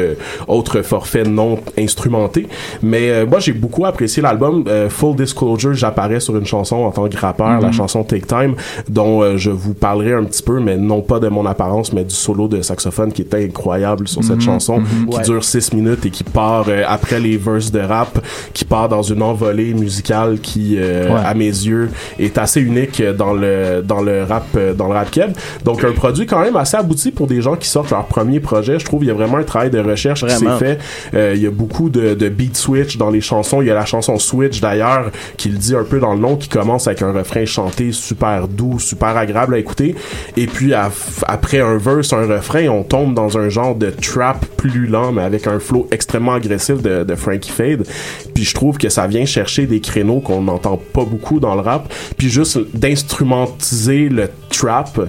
autres 0.48 0.82
forfaits 0.82 1.28
non 1.28 1.60
instrumentés. 1.78 2.48
Mais 2.84 3.26
moi 3.26 3.40
j'ai 3.40 3.54
beaucoup 3.54 3.86
apprécié 3.86 4.22
l'album. 4.22 4.64
Full 4.90 5.16
Disclosure, 5.16 5.74
j'apparais 5.74 6.20
sur 6.20 6.38
une 6.38 6.46
chanson 6.46 6.78
en 6.78 6.92
tant 6.92 7.08
que 7.08 7.18
rappeur, 7.18 7.60
la 7.62 7.68
Mhm. 7.68 7.74
chanson 7.74 8.04
Take 8.20 8.28
Time, 8.28 8.56
dont 8.90 9.22
euh, 9.22 9.38
je 9.38 9.50
vous 9.52 9.74
parlerai 9.74 10.14
un 10.14 10.24
petit 10.24 10.44
peu, 10.44 10.60
mais 10.60 10.78
non 10.78 11.02
pas 11.02 11.20
de 11.20 11.28
mon 11.28 11.46
apparence, 11.46 11.94
mais 11.94 12.04
du 12.04 12.14
solo 12.16 12.48
de 12.48 12.62
saxophone 12.62 13.12
qui 13.12 13.22
est 13.22 13.34
incroyable 13.36 14.08
sur 14.08 14.24
cette 14.24 14.38
Mhm, 14.38 14.42
chanson, 14.42 14.80
mhm. 14.80 15.10
qui 15.10 15.18
Ouais. 15.18 15.24
dure 15.24 15.44
6 15.44 15.74
minutes 15.74 16.06
et 16.06 16.10
qui 16.10 16.24
part 16.24 16.66
euh, 16.70 16.84
après 16.88 17.20
les 17.20 17.38
verses 17.38 17.72
de 17.72 17.80
rap, 17.80 18.20
qui 18.54 18.66
part 18.66 18.90
dans 18.90 19.02
une 19.02 19.22
envolée 19.22 19.74
musicale 19.74 20.40
qui, 20.40 20.76
euh, 20.78 21.08
Ouais. 21.10 21.22
à 21.26 21.34
mes 21.34 21.46
yeux, 21.46 21.90
est 22.20 22.38
assez 22.38 22.62
unique 22.62 23.02
dans 23.02 23.34
le 23.34 23.82
dans 23.86 24.02
le 24.02 24.24
rap 24.24 24.46
dans 24.78 24.88
le 24.88 24.94
rap 24.94 25.12
keb. 25.12 25.32
Donc 25.64 25.84
un 25.84 25.92
produit 25.92 26.26
quand 26.26 26.40
même 26.40 26.56
assez 26.56 26.78
abouti 26.78 27.12
pour 27.12 27.28
des 27.28 27.42
gens 27.42 27.56
qui 27.56 27.68
sortent 27.68 27.92
leur 27.92 28.06
premier 28.06 28.40
projet. 28.40 28.80
Je 28.80 28.86
trouve 28.86 29.04
il 29.04 29.08
y 29.08 29.12
a 29.12 29.14
vraiment 29.14 29.38
un 29.38 29.44
travail 29.44 29.70
de 29.70 29.80
recherche 29.80 30.22
qui 30.26 30.34
Vraiment. 30.34 30.58
s'est 30.60 30.66
fait. 30.66 30.80
Euh, 31.14 31.34
il 31.36 31.42
y 31.42 31.48
a 31.48 31.52
beaucoup 31.52 31.90
de, 31.90 32.14
de 32.14 32.30
beat 32.30 32.56
switch 32.58 32.98
dans 32.98 33.10
les 33.10 33.22
chansons. 33.22 33.62
Il 33.62 33.68
y 33.68 33.72
a 33.72 33.76
la 33.76 33.86
chanson 33.86 34.18
Switch 34.20 34.60
d'ailleurs 34.62 35.12
qui 35.38 35.50
le 35.50 35.58
dit 35.58 35.76
un 35.76 35.84
peu 35.84 36.00
dans 36.00 36.14
le 36.14 36.20
nom, 36.20 36.36
qui 36.36 36.50
commence 36.50 36.88
avec 36.88 37.02
un 37.02 37.12
refrain 37.12 37.46
chanté 37.46 37.92
super 38.08 38.48
doux, 38.48 38.80
super 38.80 39.16
agréable 39.18 39.56
à 39.56 39.60
écouter. 39.60 39.96
Et 40.36 40.48
puis 40.48 40.74
après 40.74 41.60
un 41.60 41.78
verse, 41.78 42.14
un 42.14 42.26
refrain, 42.26 42.68
on 42.68 42.84
tombe 42.84 43.14
dans 43.14 43.38
un 43.38 43.50
genre 43.50 43.76
de 43.76 43.90
trap 43.90 44.46
plus 44.58 44.88
lent, 44.88 45.12
mais 45.12 45.24
avec 45.24 45.48
un 45.48 45.60
flow 45.60 45.88
extrêmement 45.92 46.34
agressif 46.34 46.82
de, 46.82 47.04
de 47.04 47.16
Frankie 47.16 47.52
Fade. 47.52 47.86
Puis 48.34 48.44
je 48.44 48.54
trouve 48.54 48.78
que 48.78 48.90
ça 48.90 49.08
vient 49.08 49.26
chercher 49.26 49.66
des 49.66 49.80
créneaux 49.80 50.20
qu'on 50.20 50.42
n'entend 50.42 50.78
pas 50.78 51.04
beaucoup 51.06 51.40
dans 51.40 51.56
le 51.56 51.62
rap. 51.62 51.92
Puis 52.18 52.30
juste 52.30 52.60
d'instrumentiser 52.74 54.10
le 54.10 54.30
trap 54.50 55.00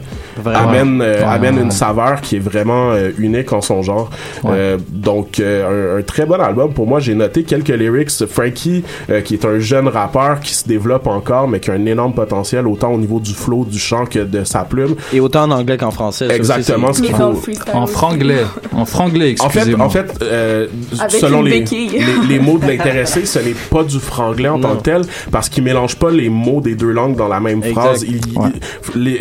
Vraiment. 0.42 0.68
amène, 0.68 1.00
euh, 1.02 1.26
amène 1.26 1.58
une 1.58 1.70
saveur 1.70 2.20
qui 2.20 2.36
est 2.36 2.40
vraiment 2.40 2.90
euh, 2.92 3.10
unique 3.18 3.52
en 3.52 3.60
son 3.60 3.82
genre. 3.82 4.10
Ouais. 4.44 4.50
Euh, 4.54 4.76
donc 4.90 5.40
euh, 5.40 5.96
un, 5.96 5.98
un 5.98 6.02
très 6.02 6.26
bon 6.26 6.40
album 6.40 6.72
pour 6.72 6.86
moi. 6.86 7.00
J'ai 7.00 7.14
noté 7.14 7.42
quelques 7.44 7.68
lyrics. 7.68 8.10
Frankie, 8.26 8.84
euh, 9.10 9.20
qui 9.20 9.34
est 9.34 9.44
un 9.44 9.58
jeune 9.58 9.88
rappeur 9.88 10.40
qui 10.40 10.54
se 10.54 10.66
développe 10.66 11.06
encore, 11.06 11.48
mais 11.48 11.60
qui 11.60 11.70
a 11.70 11.74
un 11.74 11.86
énorme 11.86 12.12
potentiel 12.14 12.66
autant 12.66 12.92
au 12.92 12.98
niveau 12.98 13.20
du 13.20 13.32
flow, 13.34 13.64
du 13.64 13.78
chant 13.78 14.06
que 14.06 14.20
de 14.20 14.44
sa 14.44 14.60
plume. 14.64 14.94
Et 15.12 15.20
autant 15.20 15.44
en 15.44 15.50
anglais 15.50 15.76
qu'en 15.76 15.90
français. 15.90 16.26
ça 16.26 16.32
aussi, 16.32 16.36
Exactement 16.36 16.92
c'est- 16.92 17.02
ce 17.02 17.06
qu'il 17.06 17.14
faut. 17.14 17.34
En 17.72 17.86
franglais. 17.86 18.42
En 18.72 18.84
franglais, 18.84 19.34
En 19.40 19.48
fait, 19.48 19.58
excusez-moi. 19.60 19.86
en 19.86 19.90
fait 19.90 20.12
euh, 20.22 20.66
Avec 20.98 21.10
selon 21.12 21.42
les, 21.42 21.60
les, 21.64 21.88
les 22.28 22.38
mots 22.40 22.58
de 22.58 22.66
l'intéressé, 22.66 23.24
ce 23.26 23.38
n'est 23.38 23.54
pas 23.70 23.82
du 23.84 23.98
franglais 23.98 24.48
en 24.48 24.58
tant 24.60 24.76
que 24.76 24.82
tel, 24.82 25.02
parce 25.30 25.48
qu'il 25.48 25.64
mélange 25.64 25.96
pas 25.96 26.10
les 26.10 26.28
mots 26.28 26.60
des 26.60 26.74
deux 26.74 26.90
langues 26.92 27.16
dans 27.16 27.28
la 27.28 27.40
même 27.40 27.58
Exact. 27.62 27.72
phrase. 27.80 28.02
Il- 28.02 28.16
il- 28.26 29.02
les- 29.02 29.18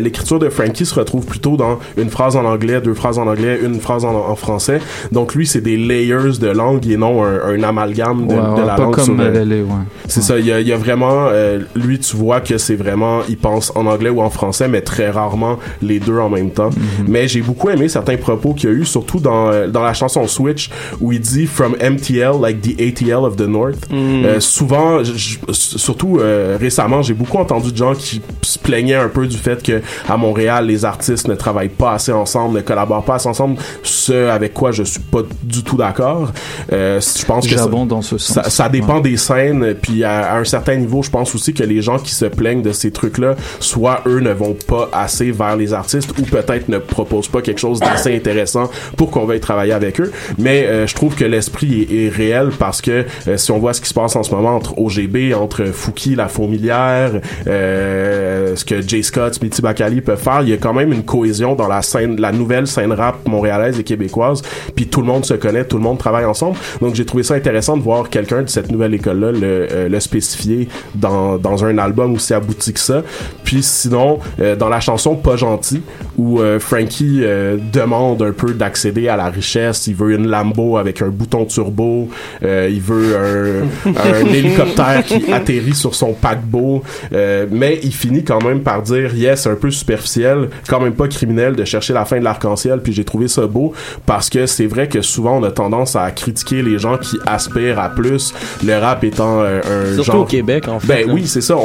L'écriture 0.00 0.38
de 0.38 0.48
Frankie 0.48 0.86
se 0.86 0.94
retrouve 0.94 1.24
plutôt 1.26 1.56
dans 1.56 1.78
une 1.96 2.10
phrase 2.10 2.36
en 2.36 2.44
anglais, 2.44 2.80
deux 2.80 2.94
phrases 2.94 3.18
en 3.18 3.26
anglais, 3.26 3.58
une 3.62 3.80
phrase 3.80 4.04
en, 4.04 4.14
en 4.14 4.36
français. 4.36 4.80
Donc 5.12 5.34
lui, 5.34 5.46
c'est 5.46 5.60
des 5.60 5.76
layers 5.76 6.38
de 6.40 6.48
langue 6.48 6.86
et 6.86 6.96
non 6.96 7.24
un, 7.24 7.40
un 7.42 7.62
amalgame 7.62 8.26
de, 8.26 8.34
Ouais, 8.34 8.60
de 8.60 8.66
la 8.66 8.74
pas 8.74 8.82
langue. 8.82 8.94
comme 8.94 9.04
sur 9.04 9.14
le- 9.14 9.62
ouais. 9.62 9.70
c'est 10.08 10.20
ça, 10.22 10.38
il 10.38 10.46
y 10.46 10.52
a, 10.52 10.60
il 10.60 10.66
y 10.68 10.72
a 10.72 10.76
vraiment, 10.76 11.26
euh, 11.30 11.60
lui, 11.74 11.98
tu 11.98 12.16
vois 12.16 12.40
que 12.40 12.58
c'est 12.58 12.76
vraiment, 12.76 13.20
il 13.28 13.36
pense 13.38 13.72
en 13.74 13.86
anglais 13.86 14.10
ou 14.10 14.20
en 14.20 14.30
français, 14.30 14.68
mais 14.68 14.80
très 14.82 15.10
rarement 15.10 15.58
les 15.82 15.98
deux 16.00 16.18
en 16.18 16.28
même 16.28 16.50
temps. 16.50 16.70
Mais 17.08 17.28
j'ai 17.28 17.40
beaucoup 17.42 17.70
aimé 17.70 17.88
certains 17.88 18.16
propos 18.16 18.54
qu'il 18.54 18.70
y 18.70 18.72
a 18.72 18.76
eu, 18.76 18.84
surtout 18.84 19.20
dans, 19.20 19.48
euh, 19.50 19.68
dans 19.68 19.82
la 19.82 19.94
chanson 19.94 20.26
Switch, 20.26 20.70
où 21.00 21.12
il 21.12 21.20
dit 21.20 21.46
From 21.46 21.76
MTL, 21.80 22.40
like 22.40 22.60
the 22.60 22.80
ATL 22.80 23.24
of 23.24 23.36
the 23.36 23.46
North. 23.48 23.86
Euh, 23.92 24.40
souvent, 24.40 25.02
j- 25.04 25.12
j- 25.16 25.38
surtout 25.50 26.18
euh, 26.18 26.56
récemment, 26.60 27.02
j'ai 27.02 27.14
beaucoup 27.14 27.38
entendu 27.38 27.72
de 27.72 27.76
gens 27.76 27.94
qui 27.94 28.20
se 28.42 28.58
plaignaient 28.58 28.94
un 28.94 29.08
peu 29.08 29.26
du 29.26 29.36
fait 29.46 29.62
que 29.62 29.80
à 30.08 30.16
Montréal, 30.16 30.66
les 30.66 30.84
artistes 30.84 31.28
ne 31.28 31.34
travaillent 31.34 31.68
pas 31.68 31.92
assez 31.92 32.12
ensemble, 32.12 32.56
ne 32.56 32.62
collaborent 32.62 33.04
pas 33.04 33.14
assez 33.16 33.28
ensemble, 33.28 33.56
ce 33.82 34.28
avec 34.28 34.52
quoi 34.54 34.72
je 34.72 34.82
suis 34.82 35.00
pas 35.00 35.20
du 35.42 35.62
tout 35.62 35.76
d'accord. 35.76 36.32
Euh, 36.72 37.00
je 37.00 37.24
pense 37.24 37.46
que 37.46 37.54
ça- 37.56 37.62
J'abonde 37.64 37.88
dans 37.88 38.02
ce 38.02 38.18
sens. 38.18 38.34
ça, 38.34 38.50
ça 38.50 38.68
dépend 38.68 39.00
des 39.00 39.16
scènes, 39.16 39.74
puis 39.80 40.02
à, 40.04 40.32
à 40.32 40.38
un 40.38 40.44
certain 40.44 40.76
niveau, 40.76 41.02
je 41.02 41.10
pense 41.10 41.34
aussi 41.34 41.54
que 41.54 41.62
les 41.62 41.80
gens 41.82 41.98
qui 41.98 42.12
se 42.14 42.24
plaignent 42.24 42.62
de 42.62 42.72
ces 42.72 42.90
trucs-là, 42.90 43.34
soit 43.60 44.00
eux 44.06 44.20
ne 44.20 44.32
vont 44.32 44.56
pas 44.66 44.88
assez 44.92 45.30
vers 45.30 45.56
les 45.56 45.72
artistes, 45.72 46.10
ou 46.18 46.22
peut-être 46.22 46.68
ne 46.68 46.78
proposent 46.78 47.28
pas 47.28 47.42
quelque 47.42 47.60
chose 47.60 47.80
d'assez 47.80 48.14
intéressant 48.16 48.68
pour 48.96 49.10
qu'on 49.10 49.24
veuille 49.26 49.40
travailler 49.40 49.72
avec 49.72 50.00
eux. 50.00 50.10
Mais 50.38 50.66
euh, 50.66 50.86
je 50.86 50.94
trouve 50.94 51.14
que 51.14 51.24
l'esprit 51.24 51.82
est, 51.90 52.06
est 52.06 52.08
réel 52.08 52.50
parce 52.58 52.80
que 52.82 53.04
euh, 53.28 53.36
si 53.36 53.50
on 53.52 53.58
voit 53.58 53.72
ce 53.74 53.80
qui 53.80 53.88
se 53.88 53.94
passe 53.94 54.16
en 54.16 54.22
ce 54.22 54.34
moment 54.34 54.54
entre 54.56 54.78
OGB, 54.78 55.32
entre 55.34 55.64
Fouki, 55.66 56.14
la 56.16 56.28
fourmilière, 56.28 57.12
ce 57.46 58.64
que 58.64 58.80
Jay 58.86 59.02
Scott, 59.02 59.35
Smithy 59.36 59.62
Bakali 59.62 60.00
peuvent 60.00 60.20
faire, 60.20 60.42
il 60.42 60.48
y 60.48 60.52
a 60.52 60.56
quand 60.56 60.72
même 60.72 60.92
une 60.92 61.04
cohésion 61.04 61.54
dans 61.54 61.68
la 61.68 61.82
scène, 61.82 62.20
la 62.20 62.32
nouvelle 62.32 62.66
scène 62.66 62.92
rap 62.92 63.26
montréalaise 63.28 63.78
et 63.78 63.84
québécoise. 63.84 64.42
Puis 64.74 64.86
tout 64.86 65.00
le 65.00 65.06
monde 65.06 65.24
se 65.24 65.34
connaît, 65.34 65.64
tout 65.64 65.76
le 65.76 65.82
monde 65.82 65.98
travaille 65.98 66.24
ensemble. 66.24 66.56
Donc 66.80 66.94
j'ai 66.94 67.04
trouvé 67.04 67.22
ça 67.22 67.34
intéressant 67.34 67.76
de 67.76 67.82
voir 67.82 68.08
quelqu'un 68.08 68.42
de 68.42 68.48
cette 68.48 68.70
nouvelle 68.70 68.94
école-là 68.94 69.32
le, 69.32 69.38
euh, 69.42 69.88
le 69.88 70.00
spécifier 70.00 70.68
dans, 70.94 71.38
dans 71.38 71.64
un 71.64 71.78
album 71.78 72.14
aussi 72.14 72.34
abouti 72.34 72.72
que 72.72 72.80
ça. 72.80 73.02
Puis 73.44 73.62
sinon, 73.62 74.18
euh, 74.40 74.56
dans 74.56 74.68
la 74.68 74.80
chanson 74.80 75.16
Pas 75.16 75.36
gentil, 75.36 75.82
où 76.16 76.40
euh, 76.40 76.58
Frankie 76.58 77.20
euh, 77.22 77.56
demande 77.72 78.22
un 78.22 78.32
peu 78.32 78.54
d'accéder 78.54 79.08
à 79.08 79.16
la 79.16 79.28
richesse, 79.28 79.86
il 79.86 79.94
veut 79.94 80.14
une 80.14 80.28
Lambo 80.28 80.76
avec 80.76 81.02
un 81.02 81.08
bouton 81.08 81.44
turbo, 81.44 82.08
euh, 82.42 82.68
il 82.70 82.80
veut 82.80 83.16
un, 83.16 83.90
un 83.90 84.26
hélicoptère 84.32 85.04
qui 85.04 85.32
atterrit 85.32 85.74
sur 85.74 85.94
son 85.94 86.12
paquebot, 86.12 86.82
euh, 87.12 87.46
mais 87.50 87.78
il 87.82 87.92
finit 87.92 88.24
quand 88.24 88.42
même 88.42 88.60
par 88.60 88.82
dire 88.82 89.14
c'est 89.34 89.48
un 89.50 89.56
peu 89.56 89.70
superficiel, 89.70 90.50
quand 90.68 90.80
même 90.80 90.92
pas 90.94 91.08
criminel 91.08 91.56
de 91.56 91.64
chercher 91.64 91.92
la 91.92 92.04
fin 92.04 92.18
de 92.18 92.24
l'arc-en-ciel. 92.24 92.80
Puis 92.82 92.92
j'ai 92.92 93.04
trouvé 93.04 93.28
ça 93.28 93.46
beau 93.46 93.72
parce 94.04 94.30
que 94.30 94.46
c'est 94.46 94.66
vrai 94.66 94.88
que 94.88 95.00
souvent 95.02 95.38
on 95.38 95.42
a 95.42 95.50
tendance 95.50 95.96
à 95.96 96.10
critiquer 96.10 96.62
les 96.62 96.78
gens 96.78 96.98
qui 96.98 97.18
aspirent 97.26 97.78
à 97.80 97.88
plus. 97.88 98.32
Le 98.64 98.78
rap 98.78 99.02
étant 99.04 99.40
euh, 99.40 99.60
un 99.64 99.94
Surtout 99.94 100.02
genre 100.12 100.20
au 100.22 100.24
Québec, 100.24 100.68
en 100.68 100.78
fait, 100.78 100.86
Ben 100.86 101.06
là. 101.06 101.12
oui, 101.12 101.26
c'est 101.26 101.40
ça. 101.40 101.56
On, 101.56 101.60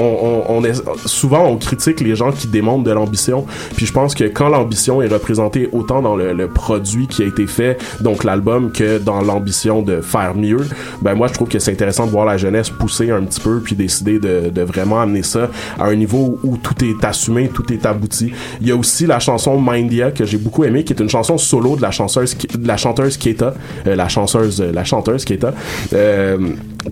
on, 0.50 0.58
on 0.58 0.64
est 0.64 0.82
souvent 1.06 1.46
on 1.46 1.58
critique 1.58 2.00
les 2.00 2.16
gens 2.16 2.32
qui 2.32 2.48
démontrent 2.48 2.84
de 2.84 2.92
l'ambition. 2.92 3.46
Puis 3.76 3.86
je 3.86 3.92
pense 3.94 4.16
que 4.16 4.24
quand 4.24 4.50
l'ambition 4.50 5.02
est 5.02 5.08
représentée 5.08 5.70
autant 5.72 6.02
dans 6.02 6.16
le, 6.16 6.34
le 6.34 6.48
produit 6.48 7.08
qui 7.08 7.24
a 7.24 7.26
été 7.26 7.48
fait, 7.48 7.78
donc 8.00 8.24
l'album, 8.24 8.72
que 8.72 8.98
dans 8.98 9.22
l'ambition 9.22 9.82
de 9.82 10.02
faire 10.02 10.36
mieux, 10.36 10.66
ben 11.02 11.16
moi 11.16 11.28
je 11.28 11.34
trouve 11.34 11.48
que 11.50 11.60
c'est 11.60 11.72
intéressant 11.72 12.06
de 12.06 12.12
voir 12.12 12.26
la 12.26 12.38
jeunesse 12.38 12.70
pousser 12.70 13.12
un 13.12 13.22
petit 13.24 13.40
peu 13.40 13.60
puis 13.60 13.76
décider 13.76 14.20
de, 14.20 14.50
de 14.50 14.62
vraiment 14.62 15.02
amener 15.02 15.24
ça 15.24 15.50
à 15.80 15.86
un 15.86 15.96
niveau 15.96 16.40
où 16.44 16.58
tout 16.58 16.76
est 16.86 17.04
assumé, 17.04 17.50
tout 17.52 17.72
est 17.72 17.86
abouti. 17.86 18.32
Il 18.62 18.68
y 18.68 18.72
a 18.72 18.76
aussi 18.76 19.06
la 19.06 19.20
chanson 19.20 19.60
Mindia 19.60 20.12
que 20.12 20.26
j'ai 20.26 20.38
beaucoup 20.38 20.64
aimé, 20.64 20.84
qui 20.84 20.94
est 20.94 21.00
une 21.00 21.10
chanson 21.10 21.38
solo 21.38 21.76
de 21.76 21.82
la 21.82 21.92
chanteuse, 21.92 22.38
de 22.38 22.68
la 22.68 22.78
chanteuse 22.78 23.18
Keita, 23.18 23.54
euh, 23.88 23.96
la 23.96 24.08
chanteuse, 24.08 24.62
la 24.62 24.84
chanteuse 24.84 25.26
Keita. 25.26 25.54
Euh, 25.94 26.38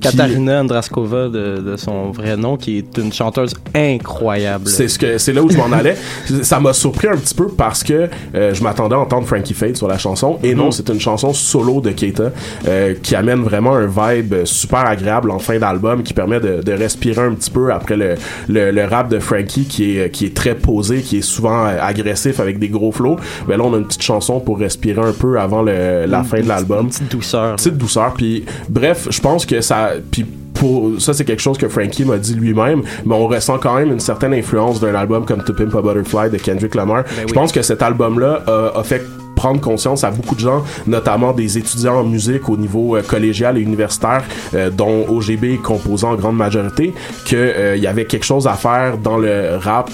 Katarina 0.02 0.62
Andraskova 0.62 1.30
de, 1.30 1.58
de 1.62 1.76
son 1.78 2.12
vrai 2.12 2.38
nom, 2.38 2.58
qui 2.58 2.78
est 2.78 2.98
une 2.98 3.12
chanteuse 3.12 3.54
incroyable. 3.76 4.68
C'est 4.68 4.88
ce 4.88 5.00
que 5.00 5.18
c'est 5.18 5.34
là 5.34 5.42
où 5.42 5.50
je 5.50 5.58
m'en 5.58 5.72
allais. 5.72 5.96
Ça 6.44 6.60
m'a 6.60 6.74
surpris 6.74 7.08
un 7.08 7.18
petit 7.18 7.34
peu 7.36 7.48
parce 7.48 7.84
que 7.84 8.10
euh, 8.36 8.54
je 8.54 8.64
m'attendais 8.64 8.96
à 8.96 9.00
entendre 9.00 9.28
Frankie 9.28 9.54
Fade 9.54 9.76
sur 9.78 9.88
la 9.88 9.98
chanson 9.98 10.38
et 10.44 10.54
non, 10.56 10.66
Mhm. 10.66 10.72
c'est 10.72 10.90
une 10.90 11.00
chanson 11.00 11.34
solo 11.34 11.82
de 11.82 11.92
Keita 11.92 12.32
euh, 12.68 12.94
qui 13.02 13.16
amène 13.16 13.42
vraiment 13.42 13.74
un 13.76 13.88
vibe 13.88 14.46
super 14.46 14.86
agréable 14.86 15.32
en 15.32 15.40
fin 15.40 15.58
d'album 15.60 16.04
qui 16.04 16.14
permet 16.14 16.40
de, 16.40 16.62
de 16.62 16.72
respirer 16.74 17.22
un 17.22 17.34
petit 17.34 17.50
peu 17.52 17.72
après 17.74 17.98
le, 17.98 18.16
le, 18.48 18.72
le 18.72 18.86
rap 18.86 19.10
de 19.10 19.20
Frankie 19.20 19.66
qui 19.66 19.98
est 19.98 20.10
qui 20.12 20.26
est 20.26 20.36
très 20.36 20.56
posé, 20.56 21.02
qui 21.02 21.18
est 21.18 21.22
souvent 21.22 21.66
euh, 21.66 21.78
agressif 21.82 22.40
avec 22.40 22.60
des 22.60 22.70
gros 22.70 22.92
flows. 22.92 23.18
Ben 23.48 23.58
là 23.58 23.64
on 23.64 23.74
a 23.74 23.78
une 23.78 23.86
petite 23.86 24.04
chanson 24.04 24.40
pour 24.40 24.60
respirer 24.60 25.02
un 25.02 25.14
peu 25.14 25.40
avant 25.40 25.62
le, 25.62 26.06
la 26.06 26.24
fin 26.24 26.42
de 26.42 26.48
l'album. 26.48 26.90
petite 26.90 27.10
douceur. 27.12 27.56
Petite 27.56 27.78
douceur 27.78 28.14
puis 28.14 28.44
bref, 28.70 29.08
je 29.10 29.20
pense 29.20 29.46
que 29.46 29.62
ça 29.62 29.79
puis 30.12 30.26
pour 30.54 31.00
ça 31.00 31.14
c'est 31.14 31.26
quelque 31.26 31.42
chose 31.42 31.58
que 31.58 31.70
Frankie 31.70 32.04
m'a 32.04 32.18
dit 32.18 32.34
lui-même 32.34 32.82
mais 33.06 33.16
on 33.16 33.28
ressent 33.28 33.58
quand 33.60 33.76
même 33.76 33.92
une 33.92 34.00
certaine 34.00 34.34
influence 34.34 34.80
d'un 34.80 34.96
album 34.96 35.26
comme 35.26 35.44
To 35.44 35.54
Pimp 35.54 35.74
a 35.74 35.82
Butterfly 35.82 36.30
de 36.30 36.38
Kendrick 36.38 36.76
Lamar. 36.76 37.04
Ben 37.04 37.28
je 37.28 37.34
pense 37.34 37.52
que 37.52 37.62
cet 37.62 37.82
album 37.82 38.20
là 38.20 38.44
a 38.76 38.84
fait 38.84 39.02
prendre 39.40 39.62
conscience 39.62 40.04
à 40.04 40.12
beaucoup 40.12 40.36
de 40.36 40.42
gens, 40.42 40.66
notamment 40.86 41.32
des 41.32 41.58
étudiants 41.58 42.02
en 42.02 42.04
musique 42.04 42.50
au 42.50 42.58
niveau 42.58 42.98
euh, 42.98 43.02
collégial 43.02 43.58
et 43.58 43.62
universitaire, 43.62 44.22
euh, 44.54 44.70
dont 44.70 45.06
OGB 45.08 45.46
est 45.46 45.62
composé 45.62 46.06
en 46.06 46.16
grande 46.16 46.36
majorité, 46.36 46.94
que 47.26 47.38
euh, 47.38 47.78
y 47.78 47.88
avait 47.88 48.04
quelque 48.04 48.26
chose 48.26 48.48
à 48.48 48.56
faire 48.56 48.98
dans 48.98 49.18
le 49.18 49.56
rap 49.56 49.90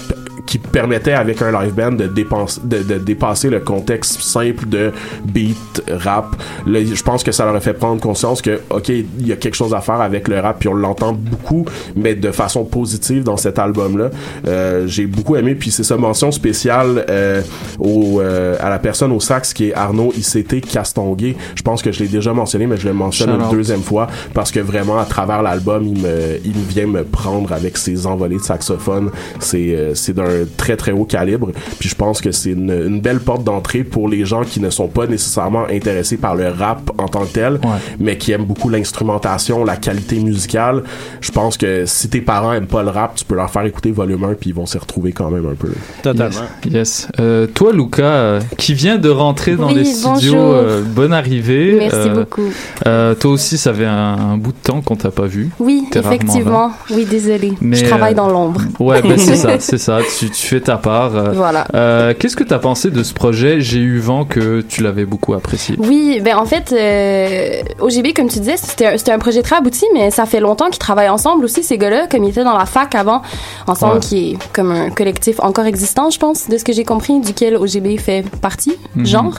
qui 0.46 0.58
permettait 0.58 1.12
avec 1.12 1.42
un 1.42 1.50
live 1.60 1.74
band 1.74 1.92
de, 1.92 2.06
dépenser, 2.06 2.60
de, 2.64 2.82
de 2.82 2.98
dépasser 2.98 3.50
le 3.50 3.60
contexte 3.60 4.20
simple 4.20 4.68
de 4.68 4.92
beat, 5.24 5.82
rap. 5.88 6.36
Je 6.66 7.02
pense 7.02 7.22
que 7.22 7.32
ça 7.32 7.44
leur 7.44 7.54
a 7.54 7.60
fait 7.60 7.74
prendre 7.74 8.00
conscience 8.00 8.40
que, 8.40 8.60
ok, 8.70 8.88
il 8.88 9.26
y 9.26 9.32
a 9.32 9.36
quelque 9.36 9.54
chose 9.54 9.74
à 9.74 9.80
faire 9.80 10.00
avec 10.00 10.28
le 10.28 10.38
rap, 10.40 10.58
puis 10.60 10.68
on 10.68 10.74
l'entend 10.74 11.12
beaucoup, 11.12 11.64
mais 11.94 12.14
de 12.14 12.30
façon 12.30 12.64
positive 12.64 13.24
dans 13.24 13.36
cet 13.36 13.58
album-là. 13.58 14.10
Euh, 14.46 14.86
J'ai 14.86 15.06
beaucoup 15.06 15.36
aimé, 15.36 15.54
puis 15.54 15.70
c'est 15.70 15.82
sa 15.82 15.96
mention 15.96 16.30
spéciale 16.30 17.04
euh, 17.08 17.42
au, 17.78 18.20
euh, 18.20 18.56
à 18.60 18.70
la 18.70 18.78
personne 18.78 19.12
au 19.12 19.20
sax 19.20 19.52
qui 19.52 19.68
est 19.68 19.74
Arnaud 19.74 20.12
ICT 20.16 20.60
Castonguay. 20.60 21.36
Je 21.54 21.62
pense 21.62 21.82
que 21.82 21.92
je 21.92 22.02
l'ai 22.02 22.08
déjà 22.08 22.32
mentionné, 22.32 22.66
mais 22.66 22.76
je 22.76 22.86
le 22.86 22.94
mentionne 22.94 23.30
une 23.30 23.50
deuxième 23.50 23.82
fois 23.82 24.06
parce 24.34 24.50
que 24.50 24.60
vraiment, 24.60 24.98
à 24.98 25.04
travers 25.04 25.42
l'album, 25.42 25.84
il 25.86 25.98
me, 26.00 26.38
il 26.44 26.52
vient 26.52 26.86
me 26.86 27.04
prendre 27.04 27.52
avec 27.52 27.76
ses 27.76 28.06
envolées 28.06 28.36
de 28.36 28.42
saxophone. 28.42 29.10
C'est 29.40 29.74
euh, 29.74 29.94
c'est 29.94 30.14
d'un 30.44 30.46
très 30.56 30.76
très 30.76 30.92
haut 30.92 31.04
calibre. 31.04 31.50
Puis 31.78 31.88
je 31.88 31.94
pense 31.94 32.20
que 32.20 32.32
c'est 32.32 32.50
une, 32.50 32.70
une 32.70 33.00
belle 33.00 33.20
porte 33.20 33.44
d'entrée 33.44 33.84
pour 33.84 34.08
les 34.08 34.24
gens 34.24 34.42
qui 34.44 34.60
ne 34.60 34.70
sont 34.70 34.88
pas 34.88 35.06
nécessairement 35.06 35.64
intéressés 35.70 36.16
par 36.16 36.34
le 36.34 36.48
rap 36.48 36.90
en 36.98 37.08
tant 37.08 37.20
que 37.24 37.32
tel, 37.32 37.60
mais 37.98 38.16
qui 38.18 38.32
aiment 38.32 38.44
beaucoup 38.44 38.68
l'instrumentation, 38.68 39.64
la 39.64 39.76
qualité 39.76 40.18
musicale. 40.18 40.82
Je 41.20 41.30
pense 41.30 41.56
que 41.56 41.84
si 41.86 42.08
tes 42.08 42.20
parents 42.20 42.52
aiment 42.52 42.66
pas 42.66 42.82
le 42.82 42.90
rap, 42.90 43.14
tu 43.16 43.24
peux 43.24 43.34
leur 43.34 43.50
faire 43.50 43.64
écouter 43.64 43.90
volume 43.90 44.24
1 44.24 44.34
puis 44.34 44.50
ils 44.50 44.54
vont 44.54 44.66
s'y 44.66 44.78
retrouver 44.78 45.12
quand 45.12 45.30
même 45.30 45.46
un 45.46 45.54
peu. 45.54 45.68
Totalement. 46.02 46.46
Yes. 46.64 46.72
yes. 46.72 47.08
Euh, 47.20 47.46
toi, 47.46 47.72
Luca, 47.72 48.02
euh, 48.02 48.40
qui 48.58 48.74
vient 48.74 48.96
de 48.98 49.08
rentrer 49.08 49.56
dans 49.56 49.68
Oui, 49.68 49.74
les 49.74 49.84
studios, 49.84 50.36
euh, 50.36 50.82
bonne 50.82 51.12
arrivée. 51.12 51.76
Merci 51.78 51.96
Euh, 52.08 52.14
beaucoup. 52.14 52.50
euh, 52.86 53.14
toi 53.14 53.30
aussi, 53.32 53.58
ça 53.58 53.72
fait 53.72 53.84
un, 53.86 54.16
un 54.32 54.36
bout 54.36 54.52
de 54.52 54.58
temps 54.62 54.80
qu'on 54.80 54.96
t'a 54.96 55.10
pas 55.10 55.26
vu. 55.26 55.50
Oui, 55.58 55.84
effectivement. 55.94 56.72
Oui, 56.90 57.04
désolé. 57.04 57.52
Mais, 57.60 57.76
je 57.76 57.84
travaille 57.84 58.12
euh, 58.12 58.16
dans 58.16 58.28
l'ombre. 58.28 58.60
Ouais, 58.78 59.02
ben 59.02 59.18
c'est 59.18 59.36
ça, 59.46 59.58
c'est 59.58 59.78
ça. 59.78 59.98
Tu, 60.18 60.25
tu 60.30 60.46
fais 60.46 60.60
ta 60.60 60.76
part. 60.76 61.14
euh, 61.16 61.32
Voilà. 61.32 61.66
euh, 61.74 62.14
Qu'est-ce 62.18 62.36
que 62.36 62.44
t'as 62.44 62.58
pensé 62.58 62.90
de 62.90 63.02
ce 63.02 63.12
projet 63.14 63.60
J'ai 63.60 63.78
eu 63.80 63.98
vent 63.98 64.24
que 64.24 64.60
tu 64.60 64.82
l'avais 64.82 65.04
beaucoup 65.04 65.34
apprécié. 65.34 65.76
Oui, 65.78 66.20
ben 66.24 66.36
en 66.36 66.44
fait, 66.46 66.72
euh, 66.72 67.62
OGB, 67.80 68.12
comme 68.14 68.28
tu 68.28 68.38
disais, 68.40 68.56
c'était 68.56 69.12
un, 69.12 69.18
projet 69.18 69.42
très 69.42 69.56
abouti, 69.56 69.84
mais 69.94 70.10
ça 70.10 70.26
fait 70.26 70.40
longtemps 70.40 70.66
qu'ils 70.70 70.78
travaillent 70.78 71.08
ensemble 71.08 71.44
aussi, 71.44 71.62
ces 71.62 71.78
gars-là, 71.78 72.06
comme 72.10 72.24
ils 72.24 72.30
étaient 72.30 72.44
dans 72.44 72.56
la 72.56 72.66
fac 72.66 72.94
avant, 72.94 73.22
ensemble, 73.66 73.94
Ouais. 73.94 74.00
qui 74.00 74.30
est 74.32 74.38
comme 74.52 74.70
un 74.72 74.90
collectif 74.90 75.40
encore 75.40 75.64
existant, 75.66 76.10
je 76.10 76.18
pense, 76.18 76.48
de 76.48 76.58
ce 76.58 76.64
que 76.64 76.72
j'ai 76.72 76.84
compris, 76.84 77.20
duquel 77.20 77.56
OGB 77.56 77.98
fait 77.98 78.24
partie, 78.40 78.76
Mhm. 78.94 79.06
genre. 79.06 79.34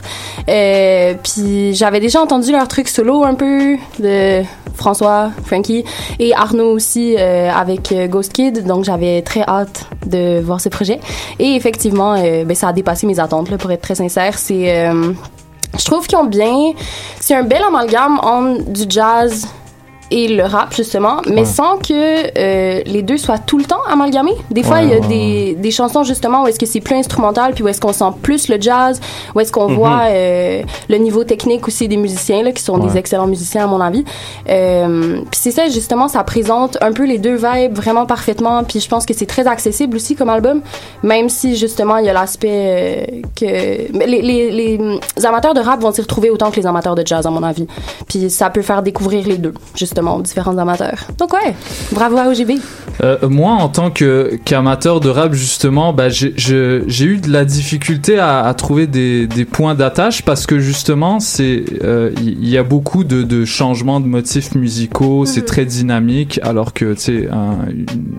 Euh, 0.48 1.14
puis 1.22 1.74
j'avais 1.74 2.00
déjà 2.00 2.20
entendu 2.20 2.52
leur 2.52 2.68
truc 2.68 2.88
solo 2.88 3.24
un 3.24 3.34
peu 3.34 3.76
de 4.00 4.42
François, 4.74 5.30
Frankie 5.44 5.84
et 6.20 6.32
Arnaud 6.34 6.70
aussi 6.70 7.16
euh, 7.18 7.50
avec 7.50 7.90
euh, 7.92 8.06
Ghost 8.06 8.32
Kid, 8.32 8.64
donc 8.64 8.84
j'avais 8.84 9.22
très 9.22 9.42
hâte 9.42 9.86
de 10.06 10.40
voir 10.40 10.60
ce 10.60 10.68
projet. 10.68 10.77
Et 11.38 11.54
effectivement, 11.54 12.14
euh, 12.14 12.44
ben, 12.44 12.54
ça 12.54 12.68
a 12.68 12.72
dépassé 12.72 13.06
mes 13.06 13.18
attentes, 13.18 13.50
là, 13.50 13.58
pour 13.58 13.70
être 13.70 13.82
très 13.82 13.94
sincère. 13.94 14.38
C'est 14.38 14.86
euh, 14.86 15.12
je 15.78 15.84
trouve 15.84 16.06
qu'ils 16.06 16.18
ont 16.18 16.24
bien. 16.24 16.72
C'est 17.20 17.34
un 17.34 17.42
bel 17.42 17.62
amalgame 17.62 18.18
entre 18.22 18.70
du 18.70 18.84
jazz 18.88 19.46
et 20.10 20.28
le 20.28 20.44
rap, 20.44 20.74
justement, 20.74 21.20
mais 21.26 21.40
Ouais. 21.40 21.44
sans 21.44 21.76
que 21.78 21.92
euh, 22.38 22.82
les 22.86 23.02
deux 23.02 23.18
soient 23.18 23.38
tout 23.38 23.58
le 23.58 23.64
temps 23.64 23.82
amalgamés. 23.90 24.34
Des 24.50 24.62
fois, 24.62 24.76
Ouais, 24.78 24.84
il 24.84 24.90
y 24.90 24.94
a 24.94 25.00
des, 25.00 25.54
des 25.54 25.70
chansons, 25.70 26.02
justement, 26.04 26.42
où 26.44 26.46
est-ce 26.46 26.58
que 26.58 26.66
c'est 26.66 26.80
plus 26.80 26.96
instrumental, 26.96 27.52
puis 27.54 27.62
où 27.64 27.68
est-ce 27.68 27.80
qu'on 27.80 27.92
sent 27.92 28.12
plus 28.22 28.48
le 28.48 28.60
jazz, 28.60 29.00
où 29.34 29.40
est-ce 29.40 29.52
qu'on 29.52 29.68
Mhm. 29.68 29.74
voit 29.76 30.00
euh, 30.06 30.62
le 30.88 30.96
niveau 30.96 31.24
technique 31.24 31.66
aussi 31.68 31.88
des 31.88 31.96
musiciens, 31.96 32.42
là, 32.42 32.52
qui 32.52 32.62
sont 32.62 32.78
des 32.78 32.96
excellents 32.96 33.26
musiciens, 33.26 33.64
à 33.64 33.66
mon 33.66 33.80
avis. 33.80 34.04
Euh, 34.48 35.16
puis 35.30 35.40
c'est 35.40 35.50
ça, 35.50 35.68
justement, 35.68 36.08
ça 36.08 36.22
présente 36.24 36.78
un 36.80 36.92
peu 36.92 37.04
les 37.04 37.18
deux 37.18 37.36
vibes 37.36 37.74
vraiment 37.76 38.06
parfaitement, 38.06 38.64
puis 38.64 38.80
je 38.80 38.88
pense 38.88 39.04
que 39.06 39.14
c'est 39.14 39.26
très 39.26 39.46
accessible 39.46 39.96
aussi 39.96 40.14
comme 40.16 40.28
album, 40.30 40.62
même 41.02 41.28
si, 41.28 41.56
justement, 41.56 41.98
il 41.98 42.06
y 42.06 42.08
a 42.08 42.12
l'aspect 42.12 42.48
euh, 42.50 43.04
que... 43.38 43.44
Les, 44.06 44.22
les, 44.22 44.50
les 44.50 44.98
amateurs 45.26 45.54
de 45.54 45.60
rap 45.60 45.80
vont 45.80 45.92
s'y 45.92 46.00
retrouver 46.00 46.30
autant 46.30 46.50
que 46.50 46.56
les 46.56 46.66
amateurs 46.66 46.94
de 46.94 47.06
jazz, 47.06 47.26
à 47.26 47.30
mon 47.30 47.42
avis. 47.42 47.66
Puis 48.08 48.30
ça 48.30 48.50
peut 48.50 48.62
faire 48.62 48.82
découvrir 48.82 49.26
les 49.26 49.36
deux, 49.38 49.54
justement, 49.74 49.97
aux 50.06 50.22
différents 50.22 50.56
amateurs. 50.58 51.06
Donc 51.18 51.32
ouais, 51.32 51.54
bravo 51.92 52.16
à 52.18 52.28
OGB. 52.28 52.60
Euh, 53.02 53.16
moi, 53.28 53.52
en 53.52 53.68
tant 53.68 53.90
que 53.90 54.38
qu'amateur 54.44 55.00
de 55.00 55.08
rap, 55.08 55.32
justement, 55.32 55.92
bah, 55.92 56.08
j'ai 56.08 57.04
eu 57.04 57.18
de 57.18 57.30
la 57.30 57.44
difficulté 57.44 58.18
à, 58.18 58.40
à 58.44 58.54
trouver 58.54 58.86
des, 58.86 59.26
des 59.26 59.44
points 59.44 59.74
d'attache 59.74 60.22
parce 60.22 60.46
que 60.46 60.58
justement, 60.58 61.20
c'est 61.20 61.64
euh, 61.84 62.10
il 62.20 62.48
y, 62.48 62.58
a 62.58 62.64
beaucoup 62.64 63.04
de, 63.04 63.22
de 63.22 63.44
changements 63.44 64.00
de 64.00 64.06
motifs 64.06 64.54
musicaux, 64.54 65.26
c'est 65.26 65.44
très 65.44 65.64
dynamique, 65.64 66.40
alors 66.42 66.72
que 66.72 66.94
tu 66.94 67.00
sais 67.00 67.28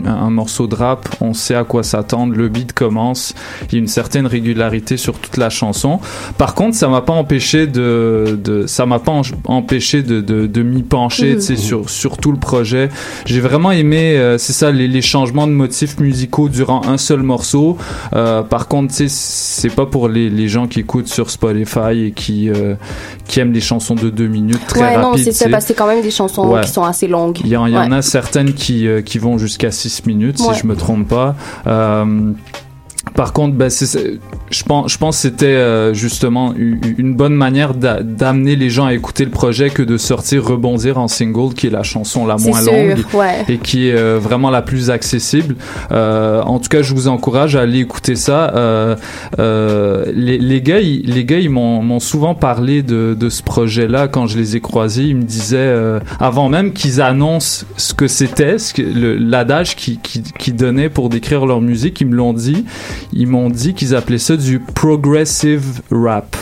un, 0.06 0.30
morceau 0.30 0.68
de 0.68 0.76
rap, 0.76 1.10
on 1.22 1.34
sait 1.34 1.56
à 1.56 1.64
quoi 1.64 1.84
s'attendre, 1.84 2.34
le 2.36 2.48
beat 2.48 2.72
commence, 2.72 3.34
il 3.68 3.74
y 3.74 3.76
a 3.76 3.80
une 3.80 3.88
certaine 3.88 4.28
régularité 4.28 4.96
sur 4.96 5.18
toute 5.18 5.38
la 5.38 5.50
chanson. 5.50 6.00
Par 6.38 6.54
contre, 6.54 6.76
ça 6.76 6.88
m'a 6.88 7.02
pas 7.02 7.14
empêché 7.14 7.68
de, 7.68 8.40
de 8.42 8.66
ça 8.68 8.86
m'a 8.86 9.00
pas 9.00 9.22
empêché 9.46 10.04
de, 10.04 10.22
de, 10.22 10.48
de 10.48 10.64
m'y 10.64 10.84
pencher, 10.84 11.36
tu 11.36 11.42
sais, 11.42 11.54
Mhm. 11.54 11.60
Sur 11.70 11.90
sur 11.90 12.18
tout 12.18 12.32
le 12.32 12.38
projet. 12.40 12.90
J'ai 13.26 13.40
vraiment 13.40 13.72
aimé, 13.72 14.18
euh, 14.18 14.38
c'est 14.38 14.54
ça, 14.54 14.72
les, 14.72 14.88
les 14.88 15.02
changements 15.02 15.48
de 15.48 15.52
motifs 15.54 16.00
musicaux 16.00 16.50
durant 16.50 16.82
un 16.88 16.98
seul 16.98 17.22
morceau. 17.24 17.78
Euh, 18.16 18.42
par 18.44 18.68
contre, 18.68 18.94
c'est 19.08 19.70
pas 19.76 19.86
pour 19.86 20.10
les, 20.10 20.30
les 20.30 20.48
gens 20.48 20.68
qui 20.68 20.80
écoutent 20.82 21.08
sur 21.08 21.30
Spotify 21.30 22.06
et 22.08 22.12
qui 22.12 22.50
euh, 22.50 22.76
qui 23.28 23.40
aiment 23.40 23.54
les 23.54 23.62
chansons 23.62 23.96
de 23.96 24.10
deux 24.10 24.28
minutes 24.28 24.66
très 24.68 24.82
ouais, 24.82 24.98
non, 24.98 25.12
rapides. 25.12 25.32
c'est 25.34 25.50
parce 25.50 25.64
que 25.66 25.70
c'est 25.70 25.74
quand 25.76 25.88
même 25.88 26.02
des 26.02 26.12
chansons 26.12 26.48
Ouais. 26.50 26.62
qui 26.62 26.70
sont 26.72 26.84
assez 26.84 27.08
longues. 27.08 27.40
Il 27.44 27.50
y, 27.50 27.58
en, 27.58 27.66
il 27.68 27.74
y 27.74 27.78
en 27.78 27.90
Ouais. 27.92 27.98
a 27.98 28.02
certaines 28.02 28.54
qui, 28.54 28.88
qui 29.06 29.20
vont 29.20 29.38
jusqu'à 29.38 29.72
6 29.72 30.06
minutes, 30.08 30.40
si 30.40 30.48
je 30.62 30.66
me 30.66 30.76
trompe 30.76 31.08
pas. 31.08 31.36
Par 33.16 33.34
contre, 33.34 33.56
ben, 33.56 33.70
je 33.70 34.64
pense, 34.64 34.92
je 34.92 34.98
pense 34.98 35.16
que 35.18 35.22
c'était 35.22 35.46
euh, 35.46 35.94
justement 35.94 36.54
une 36.56 37.16
bonne 37.16 37.34
manière 37.34 37.74
d'a- 37.74 38.04
d'amener 38.04 38.56
les 38.56 38.70
gens 38.70 38.86
à 38.86 38.94
écouter 38.94 39.24
le 39.26 39.32
projet 39.32 39.70
que 39.70 39.82
de 39.82 39.98
sortir 39.98 40.46
Rebondir 40.46 40.98
en 40.98 41.08
single, 41.08 41.54
qui 41.54 41.68
est 41.68 41.70
la 41.70 41.84
chanson 41.84 42.26
la 42.26 42.36
moins 42.38 42.62
sûr, 42.62 42.72
longue 42.72 42.98
ouais. 43.14 43.46
et 43.48 43.58
qui 43.58 43.88
est 43.88 43.96
euh, 43.96 44.20
vraiment 44.22 44.50
la 44.50 44.62
plus 44.62 44.90
accessible. 44.90 45.56
Euh, 45.92 46.42
en 46.42 46.60
tout 46.60 46.68
cas, 46.70 46.82
je 46.82 46.94
vous 46.94 47.08
encourage 47.08 47.56
à 47.56 47.62
aller 47.62 47.80
écouter 47.80 48.16
ça. 48.16 48.54
Euh, 48.56 48.96
euh, 49.40 50.06
les, 50.14 50.38
les 50.38 50.62
gars, 50.62 50.80
ils, 50.82 51.02
les 51.06 51.26
gars, 51.26 51.40
ils 51.40 51.50
m'ont 51.50 51.82
m'ont 51.82 52.00
souvent 52.00 52.36
parlé 52.36 52.84
de, 52.84 53.16
de 53.20 53.30
ce 53.30 53.44
projet-là 53.44 54.08
quand 54.08 54.28
je 54.28 54.38
les 54.38 54.56
ai 54.56 54.60
croisés. 54.62 55.04
Ils 55.04 55.16
me 55.16 55.24
disaient, 55.24 55.58
euh, 55.58 56.00
avant 56.20 56.50
même 56.50 56.74
qu'ils 56.74 57.02
annoncent 57.02 57.66
ce 57.78 57.94
que 57.94 58.08
c'était, 58.08 58.58
ce 58.58 58.74
que- 58.74 58.82
le- 58.82 59.18
l'adage 59.18 59.76
qu'ils 59.76 60.00
qui, 60.00 60.22
qui 60.38 60.52
donnaient 60.52 60.90
pour 60.90 61.10
décrire 61.10 61.46
leur 61.46 61.62
musique, 61.62 62.02
ils 62.02 62.08
me 62.08 62.16
l'ont 62.16 62.34
dit. 62.34 62.66
Ils 63.14 63.28
m'ont 63.28 63.50
dit 63.50 63.74
qu'ils 63.74 63.96
appelaient 63.96 64.18
ça 64.18 64.38
du 64.38 64.60
progressive 64.60 65.82
rap. 65.92 66.36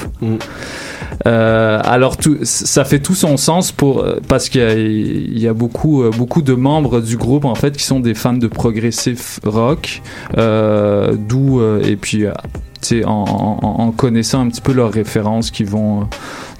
Euh, 1.25 1.79
alors 1.83 2.17
tout, 2.17 2.37
ça 2.43 2.85
fait 2.85 2.99
tout 2.99 3.15
son 3.15 3.37
sens 3.37 3.71
pour 3.71 4.01
euh, 4.03 4.19
parce 4.27 4.49
qu'il 4.49 4.61
y 4.61 4.63
a, 4.63 4.73
il 4.75 5.39
y 5.39 5.47
a 5.47 5.53
beaucoup 5.53 6.03
euh, 6.03 6.11
beaucoup 6.15 6.41
de 6.41 6.53
membres 6.53 7.01
du 7.01 7.17
groupe 7.17 7.45
en 7.45 7.55
fait 7.55 7.75
qui 7.75 7.83
sont 7.83 7.99
des 7.99 8.13
fans 8.13 8.33
de 8.33 8.47
progressif 8.47 9.39
rock, 9.43 10.01
euh, 10.37 11.15
d'où 11.17 11.59
et 11.83 11.95
puis 11.95 12.25
en, 12.27 13.09
en- 13.09 13.81
en 13.81 13.91
connaissant 13.91 14.41
un 14.41 14.49
petit 14.49 14.61
peu 14.61 14.73
leurs 14.73 14.91
références 14.91 15.49
qui 15.49 15.63
vont 15.63 16.07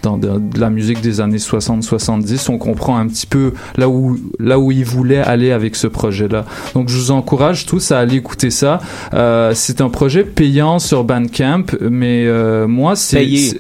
dans 0.08 0.18
de, 0.18 0.40
de 0.40 0.60
la 0.60 0.70
musique 0.70 1.02
des 1.02 1.20
années 1.20 1.38
60-70, 1.38 2.50
on 2.50 2.58
comprend 2.58 2.98
un 2.98 3.08
petit 3.08 3.28
peu 3.28 3.54
là 3.76 3.90
où 3.90 4.18
là 4.40 4.58
où 4.58 4.72
ils 4.72 4.86
voulaient 4.86 5.18
aller 5.18 5.52
avec 5.52 5.76
ce 5.76 5.88
projet-là. 5.88 6.46
Donc 6.74 6.88
je 6.88 6.98
vous 6.98 7.12
encourage 7.12 7.66
tous 7.66 7.92
à 7.92 8.00
aller 8.00 8.16
écouter 8.16 8.50
ça. 8.50 8.80
Euh, 9.14 9.52
c'est 9.54 9.82
un 9.82 9.90
projet 9.90 10.24
payant 10.24 10.80
sur 10.80 11.04
Bandcamp, 11.04 11.66
mais 11.82 12.26
euh, 12.26 12.68
moi 12.68 12.96
c'est 12.96 13.60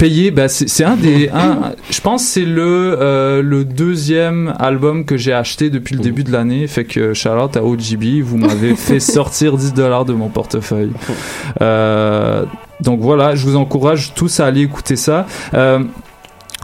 Payé. 0.00 0.30
bah 0.30 0.48
c'est 0.48 0.68
c'est 0.68 0.84
un 0.84 0.96
des, 0.96 1.28
un, 1.28 1.72
je 1.90 2.00
pense 2.00 2.24
que 2.24 2.30
c'est 2.30 2.44
le 2.44 2.96
euh, 2.98 3.42
le 3.42 3.64
deuxième 3.64 4.54
album 4.58 5.04
que 5.04 5.16
j'ai 5.16 5.32
acheté 5.32 5.70
depuis 5.70 5.94
le 5.94 6.00
début 6.00 6.24
de 6.24 6.32
l'année. 6.32 6.66
Fait 6.66 6.84
que 6.84 7.12
out 7.28 7.56
à 7.56 7.64
OGB, 7.64 8.22
vous 8.22 8.36
m'avez 8.36 8.74
fait 8.76 9.00
sortir 9.00 9.56
10 9.56 9.74
dollars 9.74 10.04
de 10.04 10.12
mon 10.12 10.28
portefeuille. 10.28 10.92
Euh, 11.60 12.44
donc 12.80 13.00
voilà, 13.00 13.34
je 13.34 13.44
vous 13.46 13.56
encourage 13.56 14.14
tous 14.14 14.40
à 14.40 14.46
aller 14.46 14.62
écouter 14.62 14.96
ça. 14.96 15.26
Euh, 15.54 15.80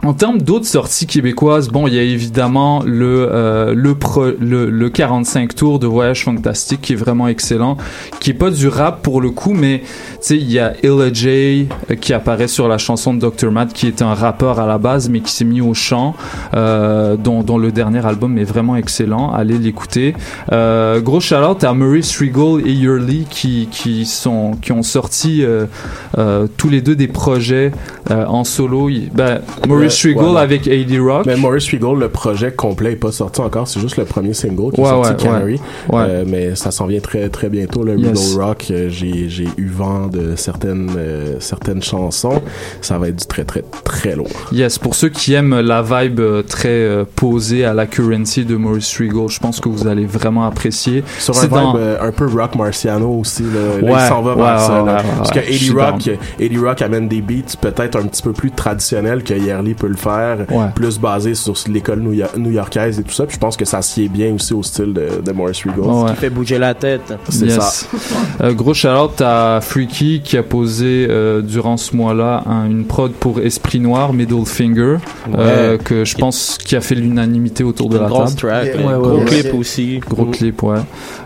en 0.03 0.13
termes 0.13 0.39
d'autres 0.41 0.65
sorties 0.67 1.07
québécoises, 1.07 1.69
bon, 1.69 1.87
il 1.87 1.93
y 1.95 1.99
a 1.99 2.03
évidemment 2.03 2.81
le 2.85 3.27
euh, 3.31 3.73
le, 3.75 3.95
pro- 3.95 4.31
le 4.39 4.69
le 4.69 4.89
45 4.89 5.55
tours 5.55 5.79
de 5.79 5.87
Voyage 5.87 6.23
Fantastique 6.23 6.81
qui 6.81 6.93
est 6.93 6.97
vraiment 6.97 7.27
excellent, 7.27 7.77
qui 8.19 8.29
est 8.29 8.33
pas 8.35 8.51
du 8.51 8.67
rap 8.67 9.01
pour 9.01 9.21
le 9.21 9.31
coup, 9.31 9.53
mais 9.53 9.79
tu 9.81 9.87
sais, 10.21 10.37
il 10.37 10.51
y 10.51 10.59
a 10.59 10.73
Illa 10.83 11.11
J 11.11 11.67
euh, 11.89 11.95
qui 11.95 12.13
apparaît 12.13 12.47
sur 12.47 12.67
la 12.67 12.77
chanson 12.77 13.13
de 13.13 13.19
Dr. 13.27 13.51
Matt, 13.51 13.73
qui 13.73 13.87
est 13.87 14.01
un 14.01 14.13
rappeur 14.13 14.59
à 14.59 14.67
la 14.67 14.77
base, 14.77 15.09
mais 15.09 15.19
qui 15.19 15.31
s'est 15.31 15.45
mis 15.45 15.61
au 15.61 15.73
chant, 15.73 16.15
euh, 16.53 17.15
dont, 17.17 17.41
dont 17.43 17.57
le 17.57 17.71
dernier 17.71 18.05
album 18.05 18.37
est 18.37 18.43
vraiment 18.43 18.75
excellent. 18.75 19.31
Allez 19.33 19.57
l'écouter. 19.57 20.15
Euh, 20.51 21.01
gros 21.01 21.19
shout-out 21.19 21.63
à 21.63 21.73
Maurice 21.73 22.17
Regal 22.19 22.65
et 22.67 22.71
Yurley 22.73 23.25
qui 23.29 23.67
qui 23.71 24.05
sont 24.05 24.51
qui 24.61 24.71
ont 24.71 24.83
sorti 24.83 25.43
euh, 25.43 25.65
euh, 26.17 26.47
tous 26.55 26.69
les 26.69 26.81
deux 26.81 26.95
des 26.95 27.07
projets 27.07 27.71
en 28.09 28.43
solo. 28.43 28.89
Ben, 29.13 29.41
Maurice 29.87 30.05
Regal 30.05 30.37
avec 30.37 30.67
A.D. 30.67 30.99
Rock. 30.99 31.25
Mais 31.25 31.35
Maurice 31.35 31.71
Regal, 31.71 31.97
le 31.99 32.09
projet 32.09 32.51
complet 32.51 32.93
est 32.93 32.95
pas 32.95 33.11
sorti 33.11 33.41
encore, 33.41 33.67
c'est 33.67 33.79
juste 33.79 33.97
le 33.97 34.05
premier 34.05 34.33
single 34.33 34.71
qui 34.73 34.81
Ouais, 34.81 34.87
est 34.87 34.89
sorti, 34.91 35.09
ouais, 35.11 35.31
Canary. 35.31 35.53
ouais. 35.89 36.03
Euh, 36.07 36.23
mais 36.27 36.55
ça 36.55 36.71
s'en 36.71 36.85
vient 36.87 36.99
très 36.99 37.29
très 37.29 37.49
bientôt, 37.49 37.83
le 37.83 37.97
Yes. 37.97 38.33
Regal 38.33 38.45
Rock. 38.47 38.65
Euh, 38.71 38.89
J'ai 38.89 39.29
j'ai 39.29 39.47
eu 39.57 39.67
vent 39.67 40.07
de 40.07 40.35
certaines 40.35 40.89
euh, 40.97 41.35
certaines 41.39 41.81
chansons. 41.81 42.41
Ça 42.81 42.97
va 42.97 43.09
être 43.09 43.17
du 43.17 43.25
très 43.25 43.43
très 43.43 43.63
très 43.83 44.15
lourd. 44.15 44.27
Yes, 44.51 44.77
pour 44.79 44.95
ceux 44.95 45.09
qui 45.09 45.33
aiment 45.33 45.59
la 45.59 45.81
vibe 45.81 46.21
très 46.47 47.05
posée 47.15 47.65
à 47.65 47.73
la 47.73 47.85
currency 47.85 48.45
de 48.45 48.55
Maurice 48.55 48.97
Regal, 48.99 49.27
je 49.29 49.39
pense 49.39 49.59
que 49.59 49.69
vous 49.69 49.87
allez 49.87 50.05
vraiment 50.05 50.45
apprécier. 50.45 51.03
Sur 51.19 51.35
un 51.35 51.41
C'est 51.41 51.47
vibe 51.47 51.53
dans- 51.55 51.75
euh, 51.77 51.97
un 52.01 52.11
peu 52.11 52.25
rock 52.27 52.55
marciano 52.55 53.09
aussi. 53.19 53.43
Là, 53.43 53.81
Là, 53.81 54.03
il 54.03 54.07
s'en 54.09 54.21
va 54.21 54.35
vers 54.35 54.59
ça. 54.59 54.83
là. 54.83 55.03
Parce 55.17 55.31
que 55.31 55.39
Eddie 55.39 55.71
Rock. 55.71 56.09
Eddie 56.39 56.57
Rock 56.57 56.81
amène 56.81 57.07
des 57.07 57.21
beats 57.21 57.55
peut-être 57.59 57.97
un 57.97 58.03
petit 58.07 58.21
peu 58.21 58.33
plus 58.33 58.51
traditionnels 58.51 59.23
que 59.23 59.33
Yerly 59.33 59.73
peut 59.77 59.87
le 59.87 59.95
faire, 59.95 60.39
Ouais. 60.51 60.65
plus 60.75 60.99
basé 60.99 61.35
sur 61.35 61.53
l'école 61.71 61.99
new- 61.99 62.23
new-yorkaise 62.37 62.99
et 62.99 63.03
tout 63.03 63.13
ça. 63.13 63.25
Puis 63.25 63.35
je 63.35 63.39
pense 63.39 63.55
que 63.57 63.65
ça 63.65 63.81
sied 63.81 64.09
bien 64.09 64.33
aussi 64.33 64.53
au 64.53 64.63
style 64.63 64.93
de, 64.93 65.07
de 65.25 65.31
Maurice 65.31 65.63
Regal. 65.63 65.79
Ouais. 65.79 66.09
Qui 66.11 66.15
fait 66.17 66.29
bouger 66.29 66.57
la 66.57 66.73
tête. 66.73 67.13
C'est 67.29 67.45
Yes. 67.45 67.55
ça. 67.59 67.87
Euh, 68.43 68.53
gros 68.53 68.73
shout-out 68.75 69.19
à 69.21 69.59
Freaky 69.61 70.21
qui 70.23 70.37
a 70.37 70.43
posé 70.43 71.07
euh, 71.09 71.41
durant 71.41 71.75
ce 71.75 71.95
mois-là 71.95 72.43
un- 72.45 72.65
une 72.69 72.85
prod 72.85 73.11
pour 73.13 73.39
Esprit 73.39 73.79
Noir, 73.79 74.13
Middle 74.13 74.45
Finger, 74.45 74.97
euh, 75.35 75.77
que 75.79 76.05
je 76.05 76.15
pense 76.15 76.57
qui 76.63 76.75
a 76.75 76.81
fait 76.81 76.93
l'unanimité 76.95 77.63
autour 77.63 77.89
de 77.89 77.97
la 77.97 78.05
grosse 78.07 78.35
table. 78.35 78.51
track. 78.53 78.65
Yeah, 78.75 78.85
ouais, 78.99 79.01
gros 79.01 79.21
clip 79.25 79.53
aussi. 79.55 79.99
Gros 80.07 80.25
clip, 80.25 80.61
ouais. 80.63 80.77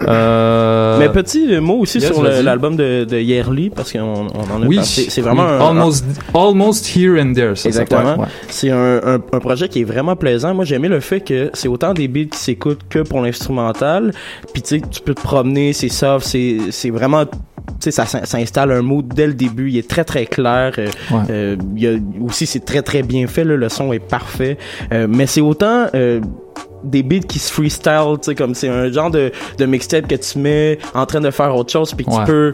Euh, 0.08 0.98
Mais 1.00 1.10
petit 1.10 1.60
mot 1.60 1.80
aussi 1.80 2.00
yes, 2.00 2.12
sur 2.12 2.24
l'album 2.24 2.76
de, 2.76 3.04
de 3.06 3.18
Yerly, 3.20 3.70
parce 3.70 3.92
qu'on 3.92 4.00
on 4.00 4.54
en 4.56 4.64
a 4.64 4.68
oui, 4.68 4.78
parlé. 4.78 4.84
C'est 5.10 5.22
vraiment 5.22 5.44
oui. 5.46 5.52
un, 5.60 5.68
almost, 5.68 6.06
almost 6.34 6.96
here 6.96 7.22
and 7.22 7.34
there. 7.34 7.56
Ça 7.56 7.70
Exactement. 7.70 8.18
ouais. 8.20 8.28
C'est 8.50 8.70
un, 8.72 8.98
un, 9.04 9.16
un 9.16 9.40
projet 9.40 9.68
qui 9.70 9.82
est 9.82 9.86
vraiment 9.86 10.16
plaisant. 10.16 10.54
Moi, 10.54 10.66
j'ai 10.66 10.76
aimé 10.76 10.88
le 10.88 11.00
fait 11.00 11.22
que 11.22 11.50
c'est 11.54 11.68
autant 11.68 11.94
des 11.94 12.08
beats 12.08 12.26
qui 12.32 12.38
s'écoutent 12.40 12.82
que 12.90 13.00
pour 13.00 13.22
l'instrumental. 13.22 14.12
Puis 14.54 14.62
tu 14.62 14.80
sais, 14.80 14.82
tu 14.90 15.02
peux 15.02 15.14
te 15.14 15.22
promener, 15.22 15.74
c'est 15.74 15.90
soft, 15.90 16.26
c'est 16.26 16.58
c'est 16.72 16.90
vraiment 16.90 17.26
tu 17.26 17.86
sais, 17.86 17.92
ça, 17.92 18.06
s'in- 18.06 18.26
ça 18.26 18.38
installe 18.38 18.72
un 18.72 18.82
mood 18.82 19.08
dès 19.08 19.28
le 19.28 19.34
début. 19.34 19.70
Il 19.70 19.78
est 19.78 19.88
très 19.88 20.04
très 20.04 20.26
clair. 20.26 20.74
Euh, 20.78 20.88
Ouais. 21.12 21.20
euh, 21.30 21.56
il 21.76 21.82
y 21.84 21.88
a 21.88 21.92
aussi 22.24 22.46
c'est 22.46 22.66
très 22.66 22.82
très 22.82 23.02
bien 23.04 23.28
fait. 23.28 23.44
Là, 23.44 23.56
le 23.56 23.70
son 23.70 23.94
est 23.94 24.00
parfait. 24.00 24.58
Euh, 24.92 25.08
mais 25.10 25.26
c'est 25.28 25.42
autant 25.42 25.86
euh, 25.96 26.22
des 26.84 27.04
beats 27.04 27.20
qui 27.28 27.38
se 27.38 27.52
freestyle, 27.52 28.16
tu 28.16 28.32
sais, 28.32 28.36
comme 28.36 28.56
c'est 28.56 28.68
un 28.68 28.92
genre 28.92 29.12
de, 29.12 29.32
de 29.60 29.66
mixtape 29.68 30.08
que 30.08 30.16
tu 30.16 30.40
mets 30.40 30.80
en 30.96 31.06
train 31.06 31.22
de 31.22 31.30
faire 31.30 31.56
autre 31.56 31.72
chose, 31.72 31.94
puis 31.94 32.06
que 32.06 32.12
Ouais. 32.12 32.18
tu 32.26 32.26
peux 32.26 32.54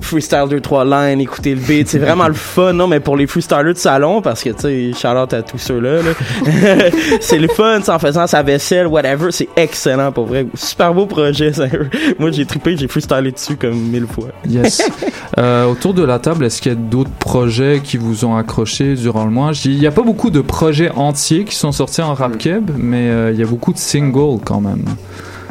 freestyle 0.00 0.46
deux, 0.50 0.60
trois 0.60 0.84
lines, 0.84 1.20
écouter 1.20 1.54
le 1.54 1.60
beat. 1.60 1.86
C'est 1.88 2.00
vraiment 2.00 2.26
le 2.26 2.34
fun, 2.34 2.72
non, 2.72 2.88
mais 2.88 2.98
pour 2.98 3.16
les 3.16 3.28
freestylers 3.28 3.74
de 3.74 3.78
salon, 3.78 4.20
parce 4.20 4.42
que, 4.42 4.50
tu 4.50 4.60
sais, 4.62 4.90
shout 5.00 5.16
out 5.16 5.32
à 5.32 5.42
tous 5.42 5.58
ceux-là, 5.58 6.02
là. 6.02 6.10
c'est 7.20 7.38
le 7.38 7.46
fun, 7.48 7.80
en 7.86 7.98
faisant 8.00 8.26
sa 8.26 8.42
vaisselle, 8.42 8.86
whatever. 8.88 9.30
C'est 9.30 9.48
excellent, 9.56 10.10
pour 10.10 10.26
vrai. 10.26 10.46
Super 10.54 10.92
beau 10.92 11.06
projet, 11.06 11.52
sérieux. 11.52 11.88
Moi, 12.18 12.32
j'ai 12.32 12.46
trippé, 12.46 12.76
j'ai 12.76 12.88
freestylé 12.88 13.30
dessus 13.32 13.56
comme 13.56 13.78
mille 13.78 14.06
fois. 14.06 14.28
Yes. 14.48 14.82
Euh, 15.38 15.66
autour 15.66 15.94
de 15.94 16.02
la 16.02 16.18
table, 16.18 16.44
est-ce 16.46 16.60
qu'il 16.60 16.72
y 16.72 16.74
a 16.74 16.78
d'autres 16.78 17.10
projets 17.12 17.80
qui 17.84 17.96
vous 17.96 18.24
ont 18.24 18.34
accroché 18.36 18.94
durant 18.94 19.24
le 19.24 19.30
mois? 19.30 19.52
Il 19.64 19.78
n'y 19.78 19.86
a 19.86 19.92
pas 19.92 20.02
beaucoup 20.02 20.30
de 20.30 20.40
projets 20.40 20.90
entiers 20.90 21.44
qui 21.44 21.54
sont 21.54 21.70
sortis 21.70 22.02
en 22.02 22.14
rap 22.14 22.38
keb, 22.38 22.70
mais 22.76 23.08
euh, 23.08 23.30
il 23.32 23.38
y 23.38 23.42
a 23.42 23.46
beaucoup 23.48 23.72
de 23.72 23.78
singles 23.78 24.40
quand 24.44 24.60
même. 24.60 24.84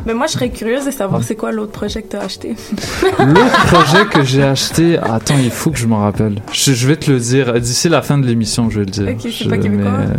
Mais 0.06 0.14
moi, 0.14 0.28
je 0.28 0.34
serais 0.34 0.50
curieuse 0.50 0.86
de 0.86 0.92
savoir 0.92 1.22
c'est 1.22 1.36
quoi 1.36 1.52
l'autre 1.52 1.74
projet 1.74 2.02
que 2.02 2.08
t'as 2.08 2.22
acheté. 2.22 2.56
L'autre 3.20 3.66
projet 3.66 4.06
que 4.06 4.24
j'ai 4.24 4.42
acheté, 4.56 4.98
attends, 4.98 5.36
il 5.44 5.52
faut 5.52 5.70
que 5.70 5.78
je 5.78 5.86
m'en 5.86 5.98
rappelle. 6.00 6.36
Je, 6.54 6.72
je 6.72 6.88
vais 6.88 6.96
te 6.96 7.12
le 7.12 7.20
dire 7.20 7.60
d'ici 7.60 7.90
la 7.90 8.02
fin 8.02 8.18
de 8.18 8.26
l'émission, 8.26 8.70
je 8.70 8.80
vais 8.80 8.86
le 8.86 8.92
dire. 8.92 9.08
Ok, 9.10 9.18
c'est 9.24 9.32
Je- 9.32 9.50
pas 9.50 9.58
québécois? 9.58 9.92
mais, 10.00 10.16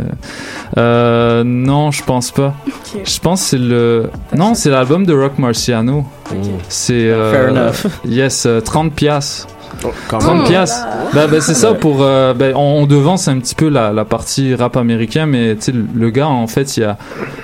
euh, 0.76 1.42
non, 1.42 1.90
je 1.90 2.02
pense 2.04 2.30
pas. 2.32 2.54
Je 3.02 3.18
pense 3.20 3.40
que 3.42 3.46
c'est 3.48 3.58
le. 3.58 4.10
Non, 4.36 4.52
c'est 4.54 4.68
l'album 4.68 5.06
de 5.06 5.14
Rock 5.14 5.38
Marciano. 5.38 6.04
C'est. 6.68 6.92
euh, 7.08 7.32
Fair 7.32 7.50
enough. 7.52 7.86
Yes, 8.04 8.44
euh, 8.44 8.60
30 8.60 8.92
piastres. 8.92 9.46
Quand 10.08 10.18
30 10.18 10.36
même. 10.38 10.46
piastres. 10.46 10.86
Ben, 11.14 11.26
ben, 11.28 11.40
c'est 11.40 11.54
ça 11.54 11.74
pour. 11.74 12.02
euh, 12.02 12.34
ben, 12.34 12.52
on, 12.56 12.82
on 12.82 12.86
devance 12.86 13.28
un 13.28 13.38
petit 13.38 13.54
peu 13.54 13.68
la, 13.68 13.92
la 13.92 14.04
partie 14.04 14.54
rap 14.54 14.76
américain, 14.76 15.26
mais 15.26 15.56
le- 15.94 16.10
gars, 16.10 16.28
en 16.28 16.46
fait, 16.46 16.76
il, 16.76 16.84
a, 16.84 16.98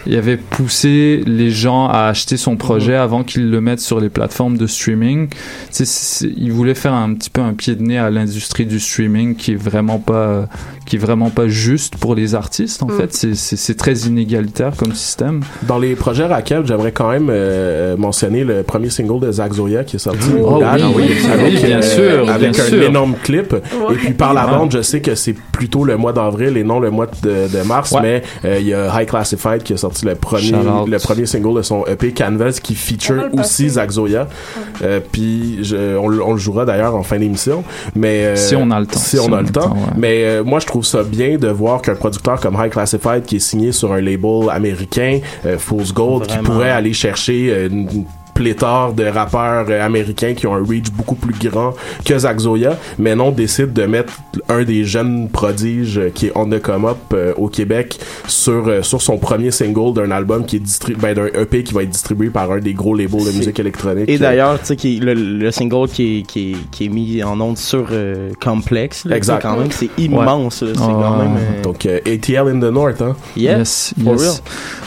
il 0.07 0.17
avait 0.17 0.37
poussé 0.37 1.23
les 1.27 1.51
gens 1.51 1.89
à 1.89 2.05
acheter 2.09 2.37
son 2.37 2.57
projet 2.57 2.95
avant 2.97 3.23
qu'ils 3.25 3.51
le 3.51 3.61
mettent 3.61 3.81
sur 3.81 4.01
les 4.01 4.09
plateformes 4.09 4.57
de 4.57 4.67
streaming. 4.67 5.29
Il 6.37 6.53
voulait 6.53 6.75
faire 6.75 6.95
un 6.95 7.15
petit 7.15 7.31
peu 7.31 7.41
un 7.41 7.55
pied 7.55 7.75
de 7.75 7.83
nez 7.83 7.99
à 7.99 8.11
l'industrie 8.11 8.67
du 8.67 8.81
streaming 8.81 9.35
qui 9.37 9.53
est 9.53 9.57
vraiment 9.57 9.99
pas, 9.99 10.47
qui 10.87 10.97
est 10.97 10.99
vraiment 10.99 11.31
pas 11.31 11.49
juste 11.49 11.97
pour 11.97 12.15
les 12.15 12.35
artistes, 12.35 12.83
en 12.83 12.87
Mm. 12.87 12.99
fait. 12.99 13.13
C'est- 13.35 13.75
très 13.75 13.95
inégalitaire 13.95 14.73
comme 14.77 14.95
système. 14.95 15.41
Dans 15.63 15.79
les 15.79 15.95
projets 15.97 16.27
Raquel, 16.27 16.65
j'aimerais 16.67 16.93
quand 16.93 17.11
même 17.11 17.29
euh, 17.31 17.97
mentionner 17.97 18.45
le 18.45 18.63
premier 18.63 18.89
single 18.91 19.21
de 19.27 19.33
Zach 19.33 19.53
Zoya 19.53 19.83
qui 19.85 19.97
est 19.97 19.99
sorti. 19.99 20.29
Oh 20.43 20.59
Dad, 20.61 20.81
oui, 20.95 21.05
avec, 21.33 21.55
oui, 21.55 21.67
bien 21.67 21.79
euh, 21.79 21.83
sûr, 21.83 22.29
avec 22.31 22.51
bien 22.53 22.63
un 22.65 22.69
sûr. 22.69 22.83
énorme 22.83 23.15
clip. 23.23 23.55
Et 23.91 23.95
puis 23.95 24.13
par 24.15 24.33
la 24.35 24.47
Ouais. 24.47 24.53
bande, 24.53 24.73
je 24.73 24.83
sais 24.83 25.01
que 25.01 25.15
c'est 25.15 25.33
plutôt 25.53 25.85
le 25.85 25.97
mois 25.97 26.13
d'avril 26.13 26.57
et 26.57 26.65
non 26.65 26.79
le 26.81 26.91
mois 26.91 27.07
de, 27.23 27.49
de 27.49 27.63
mars, 27.67 27.93
Ouais. 27.93 28.01
mais 28.03 28.23
euh, 28.45 28.59
il 28.61 28.67
y 28.69 28.75
a 28.75 28.89
High 29.01 29.09
Classified 29.09 29.63
qui 29.63 29.73
a 29.73 29.77
sorti 29.77 30.05
le 30.07 30.15
premier, 30.15 30.49
Shout 30.49 30.57
out. 30.57 30.89
le 30.89 30.99
premier 30.99 31.27
single 31.27 31.57
de 31.57 31.63
son 31.63 31.85
EP 31.87 32.13
Canvas 32.13 32.59
qui 32.63 32.75
feature 32.75 33.25
aussi 33.33 33.69
Zach 33.71 33.91
Zoya. 33.91 34.29
Euh, 34.83 35.01
puis 35.13 35.59
je- 35.63 35.97
on, 35.97 36.09
le- 36.09 36.23
on 36.23 36.33
le 36.33 36.39
jouera 36.39 36.65
d'ailleurs 36.65 36.95
en 36.95 37.03
fin 37.03 37.19
d'émission. 37.19 37.65
Mais 37.95 38.25
euh, 38.25 38.37
Si 38.37 38.55
on 38.57 38.71
a 38.71 38.81
le 38.81 38.87
temps. 38.87 38.99
Si 38.99 39.19
on 39.19 39.33
a 39.33 39.43
le 39.43 39.49
temps. 39.49 39.75
Mais 39.97 40.25
euh, 40.25 40.45
moi, 40.45 40.59
je 40.61 40.67
trouve 40.67 40.74
ça 40.83 41.03
bien 41.03 41.37
de 41.37 41.49
voir 41.49 41.83
qu'un 41.83 41.95
producteur 41.95 42.41
comme 42.41 42.57
High 42.59 42.71
Classified, 42.71 43.25
qui 43.25 43.37
est 43.37 43.41
signé 43.41 43.73
sur 43.73 43.93
un 43.93 44.01
label 44.01 44.49
américain, 44.51 45.21
euh, 45.47 45.59
Fool's 45.59 45.93
Gold, 45.93 46.27
qui 46.27 46.39
pourrait 46.39 46.71
aller 46.71 46.93
chercher 46.93 47.51
euh, 47.51 47.69
une 47.69 48.05
pléthore 48.35 48.93
de 48.93 49.05
rappeurs 49.05 49.67
euh, 49.69 49.85
américains 49.85 50.35
qui 50.35 50.47
ont 50.47 50.55
un 50.55 50.65
reach 50.65 50.91
beaucoup 50.93 51.15
plus 51.15 51.35
grand 51.49 51.73
que 52.05 52.19
Zach 52.19 52.39
Zoya, 52.41 52.77
mais 52.99 53.15
non 53.15 53.31
décide 53.31 53.73
de 53.73 53.85
mettre 53.87 54.13
un 54.49 54.65
des 54.65 54.85
jeunes 54.85 55.29
prodiges 55.29 55.99
euh, 55.99 56.11
qui 56.13 56.27
est 56.27 56.33
On 56.35 56.49
The 56.49 56.61
Come 56.61 56.85
Up 56.87 56.97
euh, 57.13 57.33
au 57.37 57.49
Québec 57.49 57.99
sur 58.27 58.69
euh, 58.69 58.83
sur 58.83 59.01
son 59.01 59.19
premier 59.19 59.51
single 59.51 59.95
d'un 59.95 60.11
album 60.11 60.45
qui 60.47 60.57
est 60.57 60.61
distribué 60.61 61.01
ben, 61.01 61.15
d'un 61.15 61.41
EP 61.41 61.63
qui 61.65 61.73
va 61.75 61.83
être 61.83 61.91
distribué 61.91 62.29
par 62.31 62.51
un 62.51 62.59
des 62.59 62.75
gros 62.75 62.95
labels 62.95 63.21
de 63.25 63.31
C'est- 63.31 63.39
musique 63.39 63.59
électronique. 63.61 64.09
Et 64.09 64.19
d'ailleurs, 64.19 64.59
tu 64.61 64.67
sais, 64.67 64.77
qui- 64.77 64.99
le, 65.01 65.15
le 65.15 65.51
single 65.51 65.89
qui 65.89 66.19
est, 66.19 66.23
qui, 66.23 66.53
est, 66.53 66.57
qui 66.71 66.87
est 66.87 66.89
mis 66.89 67.23
en 67.23 67.41
onde 67.41 67.57
sur 67.59 67.87
euh, 67.93 68.31
Complex, 68.43 69.05
là, 69.05 69.17
Exact. 69.17 69.37
c'est 69.43 69.49
quand 69.49 69.57
même, 69.57 69.71
c'est 69.71 69.91
immense. 69.99 70.63
là, 70.63 70.69
C'est 70.75 70.81
Ah, 70.83 70.87
quand 70.91 71.17
même. 71.19 71.37
euh, 71.37 71.63
Donc 71.63 71.87
euh, 71.87 71.99
ATL 72.07 72.49
in 72.49 72.59
the 72.61 72.73
North, 72.73 73.01
hein. 73.03 73.15
Yeah, 73.37 73.59
yes, 73.59 73.95
for 74.03 74.13
yes. 74.15 74.23
real. 74.23 74.33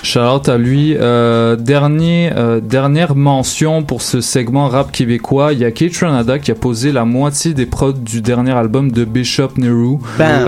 Shout 0.04 0.20
out 0.20 0.50
à 0.50 0.58
lui. 0.58 0.96
Euh, 0.98 1.56
dernier, 1.56 2.32
euh, 2.36 2.60
dernière 2.60 3.16
mention 3.38 3.84
pour 3.84 4.02
ce 4.02 4.20
segment 4.20 4.68
rap 4.68 4.92
québécois. 4.92 5.54
Il 5.54 5.60
y 5.60 5.66
a 5.66 5.70
Kate 5.72 5.96
Ranada 5.98 6.40
qui 6.40 6.50
a 6.50 6.56
posé 6.56 6.92
la 6.92 7.06
moitié 7.06 7.54
des 7.54 7.68
prods 7.68 7.92
du 7.94 8.22
dernier 8.22 8.52
album 8.52 8.92
de 8.92 9.06
Bishop 9.06 9.50
Nehru. 9.58 9.98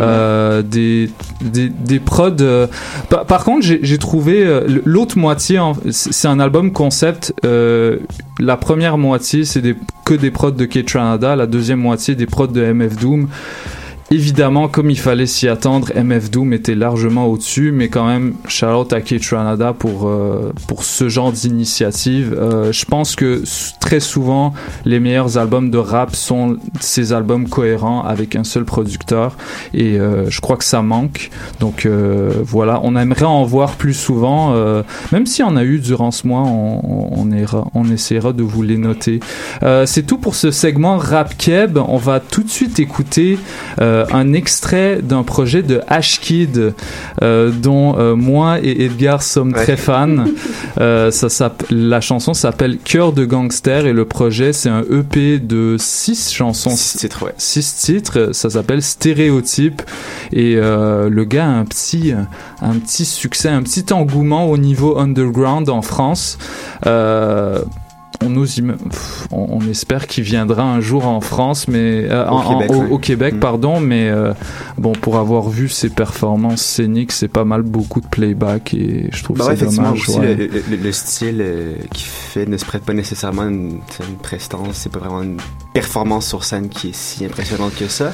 Euh, 0.02 0.64
des, 0.64 1.12
des, 1.42 1.70
des 1.70 2.00
prods. 2.00 2.32
euh, 2.42 2.66
par, 3.10 3.26
par 3.26 3.44
contre, 3.44 3.64
j'ai 3.64 3.98
trouvé 4.00 4.44
euh, 4.44 4.82
l'autre 4.86 5.20
moitié. 5.20 5.60
en- 5.60 5.74
C'est 5.92 6.28
un 6.28 6.40
album 6.40 6.72
concept. 6.72 7.32
la 7.44 8.58
première 8.58 8.98
moitié, 8.98 9.46
c'est 9.46 9.62
des, 9.62 9.76
que 10.04 10.16
des 10.16 10.32
prods 10.32 10.50
de 10.52 10.66
Kate 10.66 10.90
Ranada. 10.92 11.36
La 11.36 11.46
deuxième 11.46 11.80
moitié, 11.80 12.16
des 12.16 12.26
prods 12.26 12.48
de 12.48 12.62
MF 12.74 12.98
Doom. 12.98 13.28
Évidemment, 14.12 14.68
comme 14.68 14.89
il 14.89 14.97
fallait 14.99 15.28
s'y 15.28 15.47
attendre, 15.47 15.89
MF 15.95 16.32
Doom 16.32 16.51
était 16.53 16.74
largement 16.74 17.28
au-dessus, 17.28 17.72
mais 17.72 17.89
quand 17.89 18.07
même, 18.07 18.34
out 18.64 18.91
à 18.91 19.01
Kate 19.01 19.24
Ranada 19.30 19.72
pour, 19.74 20.07
euh, 20.07 20.51
pour 20.68 20.84
ce 20.84 21.10
genre 21.10 21.32
d'initiative. 21.32 22.36
Euh, 22.36 22.72
je 22.72 22.86
pense 22.86 23.16
que 23.16 23.43
très 23.80 23.99
souvent, 23.99 24.55
les 24.84 24.99
meilleurs 24.99 25.38
albums 25.38 25.70
de 25.70 25.78
rap 25.78 26.16
sont 26.16 26.57
ces 26.80 27.14
albums 27.14 27.47
cohérents 27.47 28.01
avec 28.03 28.36
un 28.36 28.43
seul 28.43 28.66
producteur, 28.66 29.38
et 29.76 29.99
euh, 29.99 30.28
je 30.28 30.41
crois 30.41 30.57
que 30.57 30.64
ça 30.64 30.82
manque. 30.82 31.30
Donc 31.60 31.86
euh, 31.86 32.32
voilà, 32.43 32.80
on 32.84 32.95
aimerait 32.95 33.26
en 33.26 33.43
voir 33.43 33.74
plus 33.74 33.93
souvent, 33.93 34.53
euh, 34.55 34.82
même 35.12 35.28
si 35.28 35.43
on 35.43 35.55
a 35.55 35.64
eu 35.64 35.78
durant 35.78 36.10
ce 36.10 36.26
mois, 36.26 36.41
on, 36.47 37.10
on, 37.12 37.32
ira- 37.32 37.68
on 37.76 37.88
essaiera 37.91 38.34
de 38.34 38.41
vous 38.41 38.64
les 38.64 38.78
noter. 38.78 39.20
Euh, 39.62 39.86
C'est 39.86 40.03
tout 40.03 40.18
pour 40.18 40.34
ce 40.34 40.49
segment 40.49 40.97
Rap 40.97 41.38
Keb. 41.38 41.78
On 41.78 41.97
va 41.97 42.20
tout 42.20 42.41
de 42.41 42.49
suite 42.49 42.80
écouter 42.80 43.38
euh, 43.80 43.99
un 44.12 44.34
extrait 44.34 45.02
d'un 45.02 45.24
projet 45.24 45.64
de 45.64 45.82
Ashkid 45.88 46.74
euh, 47.22 47.52
dont 47.52 47.97
euh, 47.97 48.16
moi 48.16 48.60
et 48.62 48.86
Edgar 48.86 49.22
sommes 49.22 49.54
très 49.54 49.78
fans. 49.78 50.26
Euh, 50.80 51.12
ça 51.12 51.56
la 51.72 52.00
chanson 52.00 52.34
s'appelle 52.34 52.78
Cœur 52.78 53.12
de 53.12 53.26
gangster 53.26 53.86
et 53.86 53.91
le 53.91 54.06
projet 54.06 54.54
c'est 54.54 54.70
un 54.70 54.84
EP 54.91 55.39
de 55.39 55.76
six 55.78 56.32
chansons. 56.32 56.70
Six 56.70 57.00
titres, 57.00 57.24
ouais. 57.26 57.34
Six 57.38 57.76
titres. 57.76 58.30
Ça 58.32 58.50
s'appelle 58.50 58.82
Stéréotype 58.82 59.82
et 60.32 60.56
euh, 60.56 61.10
le 61.10 61.24
gars 61.26 61.47
a 61.47 61.50
un 61.50 61.66
petit, 61.66 62.14
un 62.62 62.76
petit 62.76 63.04
succès, 63.04 63.50
un 63.50 63.64
petit 63.64 63.91
engouement 63.91 64.50
au 64.50 64.58
niveau 64.58 64.97
underground 64.97 65.70
en 65.70 65.82
France. 65.82 66.38
On, 68.26 68.36
ose 68.36 68.60
im- 68.60 68.74
pff, 68.78 69.28
on, 69.32 69.48
on 69.62 69.70
espère 69.70 70.06
qu'il 70.08 70.24
viendra 70.26 70.64
un 70.64 70.82
jour 70.82 71.08
en 71.08 71.22
France, 71.22 71.68
mais 71.70 72.06
euh, 72.10 72.26
Au 72.26 72.34
en- 72.34 72.38
en- 72.46 72.60
Québec, 72.60 72.72
au, 72.72 72.82
ouais. 72.82 72.90
au 72.92 72.98
Québec, 72.98 73.34
Mm. 73.36 73.40
pardon. 73.40 73.80
Mais 73.80 74.10
euh, 74.10 74.34
bon, 74.78 74.92
pour 74.92 75.18
avoir 75.18 75.48
vu 75.50 75.70
ses 75.70 75.90
performances 75.90 76.62
scéniques, 76.62 77.12
c'est 77.14 77.28
pas 77.30 77.46
mal 77.46 77.62
beaucoup 77.62 78.02
de 78.02 78.08
playback 78.08 78.74
et 78.74 79.08
je 79.12 79.24
trouve 79.24 79.38
Bah 79.38 79.46
ça 79.46 79.52
ouais, 79.52 79.58
dommage. 79.58 80.02
aussi, 80.10 80.20
ouais. 80.20 80.36
le, 80.36 80.48
le- 80.48 80.76
le 80.84 80.92
style 80.92 81.38
euh, 81.42 81.74
qu'il 81.94 82.06
fait 82.08 82.46
ne 82.46 82.58
se 82.58 82.66
prête 82.66 82.84
pas 82.84 82.94
nécessairement 82.94 83.44
à 83.44 83.48
une, 83.48 83.80
une 84.10 84.16
prestance. 84.22 84.68
C'est 84.74 84.92
pas 84.92 85.00
vraiment 85.00 85.24
une 85.24 85.38
performance 85.74 86.28
sur 86.28 86.44
scène 86.44 86.68
qui 86.70 86.90
est 86.90 86.96
si 86.96 87.24
impressionnante 87.26 87.76
que 87.76 87.88
ça. 87.88 88.12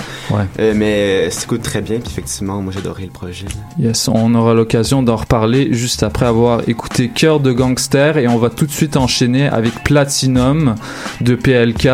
Mais 0.59 1.29
ça 1.31 1.45
coûte 1.47 1.61
très 1.63 1.81
bien, 1.81 1.99
puis 1.99 2.09
effectivement, 2.11 2.61
moi 2.61 2.71
j'ai 2.73 2.79
adoré 2.79 3.03
le 3.05 3.09
projet. 3.11 3.45
Yes, 3.79 4.07
on 4.07 4.33
aura 4.35 4.53
l'occasion 4.53 5.01
d'en 5.03 5.15
reparler 5.15 5.73
juste 5.73 6.03
après 6.03 6.25
avoir 6.25 6.67
écouté 6.69 7.09
Cœur 7.09 7.39
de 7.39 7.51
Gangster 7.51 8.17
et 8.17 8.27
on 8.27 8.37
va 8.37 8.49
tout 8.49 8.65
de 8.65 8.71
suite 8.71 8.97
enchaîner 8.97 9.47
avec 9.47 9.83
Platinum 9.95 10.75
de 11.21 11.35
PLK 11.35 11.87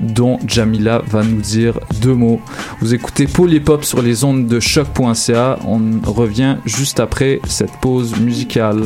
dont 0.00 0.38
Jamila 0.46 1.02
va 1.04 1.24
nous 1.24 1.40
dire 1.40 1.80
deux 2.00 2.14
mots. 2.14 2.40
Vous 2.78 2.94
écoutez 2.94 3.26
Polypop 3.26 3.82
sur 3.82 4.02
les 4.02 4.22
ondes 4.22 4.46
de 4.46 4.60
choc.ca. 4.60 5.58
On 5.66 5.98
revient 6.08 6.58
juste 6.64 7.00
après 7.00 7.40
cette 7.48 7.72
pause 7.80 8.16
musicale. 8.20 8.84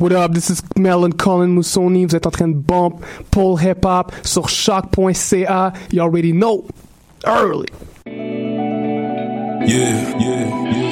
What 0.00 0.12
up, 0.12 0.34
this 0.34 0.50
is 0.50 0.60
Melon 0.76 1.12
Colin 1.12 1.46
Moussoni. 1.46 2.04
Vous 2.04 2.14
êtes 2.14 2.26
en 2.26 2.30
train 2.30 2.48
de 2.48 2.52
bump 2.52 3.02
Paul 3.30 3.58
Hip 3.62 3.86
Hop 3.86 4.12
sur 4.22 4.50
choc.ca. 4.50 5.72
You 5.92 6.02
already 6.02 6.32
know. 6.32 6.66
Early. 7.26 7.70
Yeah, 8.04 8.12
yeah, 10.18 10.70
yeah, 10.70 10.84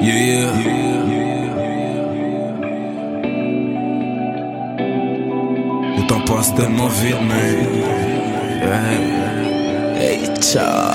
yeah, 0.00 0.60
yeah. 0.60 0.93
Le 6.04 6.08
temps 6.08 6.20
passe 6.20 6.54
tellement 6.54 6.88
vite, 6.88 7.16
mais. 7.26 7.56
Hey, 9.98 10.20
ciao. 10.38 10.92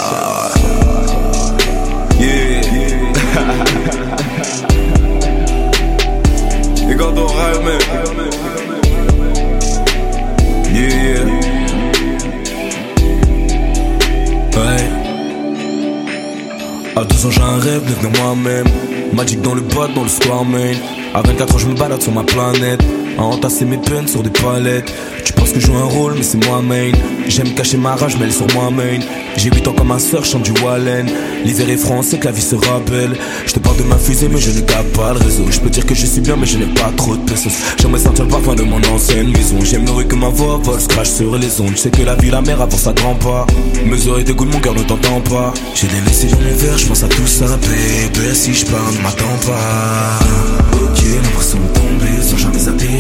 Yeah. 2.20 2.62
Et 6.92 6.96
quand 6.96 7.18
on 7.18 7.26
rêve, 7.26 7.62
man. 7.64 7.80
Yeah. 10.72 11.26
Ouais. 14.56 14.90
À 16.96 17.04
12 17.04 17.26
ans 17.26 17.32
j'ai 17.32 17.42
un 17.42 17.58
rêve, 17.58 17.84
devenir 17.86 18.12
moi-même 18.22 18.68
Magic 19.14 19.42
dans 19.42 19.56
le 19.56 19.62
bot, 19.62 19.88
dans 19.96 20.04
le 20.04 20.10
square 20.10 20.46
main 20.46 20.74
À 21.16 21.22
24 21.22 21.56
ans 21.56 21.58
je 21.58 21.68
me 21.68 21.76
balade 21.76 22.02
sur 22.02 22.12
ma 22.12 22.24
planète 22.24 22.84
À 23.20 23.24
entasser 23.24 23.66
mes 23.66 23.78
peines 23.78 24.08
sur 24.08 24.24
des 24.24 24.30
palettes. 24.30 24.94
Tu 25.26 25.34
penses 25.34 25.52
que 25.52 25.60
je 25.60 25.68
joue 25.68 25.76
un 25.76 25.84
rôle 25.84 26.14
mais 26.16 26.24
c'est 26.24 26.42
moi 26.46 26.62
main. 26.62 26.90
J'aime 27.28 27.54
cacher 27.54 27.76
ma 27.76 27.96
rage 27.96 28.16
mais 28.18 28.28
elle 28.28 28.32
sur 28.32 28.48
moi 28.54 28.72
main. 28.72 29.00
J'ai 29.36 29.50
8 29.50 29.68
ans 29.68 29.74
comme 29.74 29.90
ma 29.90 30.00
soeur, 30.00 30.24
chante 30.24 30.44
du 30.44 30.54
Wallen. 30.64 31.06
L'hiver 31.44 31.70
est 31.70 31.76
français 31.76 32.18
que 32.18 32.28
la 32.28 32.32
vie 32.32 32.42
sera 32.42 32.80
belle 32.90 33.18
Je 33.46 33.52
te 33.52 33.60
parle 33.60 33.76
de 33.76 33.84
ma 33.84 33.98
fusée 33.98 34.30
mais 34.30 34.40
je 34.40 34.52
ne 34.52 34.62
capte 34.62 34.96
pas 34.96 35.12
le 35.12 35.20
réseau. 35.20 35.44
Je 35.50 35.60
peux 35.60 35.70
dire 35.70 35.86
que 35.86 35.94
je 35.94 36.06
suis 36.06 36.22
bien 36.22 36.38
mais 36.38 36.46
je 36.46 36.58
n'ai 36.60 36.74
pas 36.74 36.92
trop 36.96 37.18
de 37.18 37.22
pesos. 37.30 37.52
J'aimerais 37.78 38.00
sentir 38.00 38.24
le 38.24 38.30
parfum 38.30 38.56
de 38.56 38.64
mon 38.64 38.82
ancienne 38.86 39.32
maison. 39.32 39.58
J'aime 39.66 39.86
le 39.86 39.92
bruit 39.92 40.08
que 40.08 40.16
ma 40.16 40.30
voix 40.30 40.58
vole, 40.64 40.80
crash 40.88 41.10
sur 41.10 41.38
les 41.38 41.60
ondes. 41.60 41.72
Je 41.74 41.78
sais 41.78 41.92
que 41.92 42.04
la 42.04 42.16
vie 42.16 42.32
la 42.32 42.42
mer 42.42 42.62
avance 42.62 42.88
à 42.88 42.94
grands 42.94 43.16
pas. 43.16 43.46
Mes 43.86 44.08
oreilles 44.08 44.24
dégoûtent, 44.24 44.54
mon 44.54 44.62
cœur 44.62 44.76
ne 44.76 44.84
t'entend 44.84 45.20
pas. 45.20 45.54
J'ai 45.76 45.88
des 45.88 46.00
messages 46.06 46.32
dans 46.32 46.40
mon 46.40 46.56
verre, 46.56 46.78
je 46.78 46.86
pense 46.86 47.04
à 47.04 47.10
tout 47.10 47.28
ça 47.28 47.48
Bébé. 47.48 48.34
Si 48.34 48.54
je 48.54 48.66
parle, 48.66 48.96
ne 48.96 49.02
m'attends 49.02 49.40
pas. 49.46 50.20
Ok, 50.82 51.04
l'impression 51.22 51.58
de 51.58 51.80
tomber 51.80 52.22
sans 52.22 52.38
jamais 52.38 52.58
vu 52.58 52.99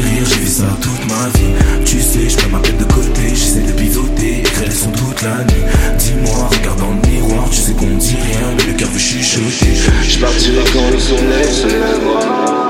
toute 0.81 1.05
ma 1.07 1.29
vie. 1.37 1.53
Tu 1.85 1.99
sais, 1.99 2.29
je 2.29 2.37
mets 2.37 2.51
ma 2.51 2.59
tête 2.59 2.77
de 2.77 2.83
côté 2.85 3.29
J'essaie 3.29 3.61
de 3.61 3.71
pivoter, 3.71 4.39
écrire 4.39 4.67
les 4.67 4.75
sons 4.75 4.91
toute 4.91 5.21
la 5.21 5.43
nuit. 5.43 5.63
Dis-moi, 5.97 6.49
regarde 6.51 6.79
dans 6.79 6.91
le 6.91 7.09
miroir 7.09 7.49
Tu 7.49 7.57
sais 7.57 7.73
qu'on 7.73 7.95
dit 7.97 8.15
rien, 8.15 8.55
mais 8.57 8.71
le 8.71 8.73
cœur 8.73 8.89
veut 8.89 8.99
chuchoter. 8.99 9.73
Je 10.07 10.19
partirai 10.19 10.63
quand 10.73 10.91
le 10.91 10.99
soleil 10.99 11.51
se 11.51 11.67
lèvera. 11.67 12.68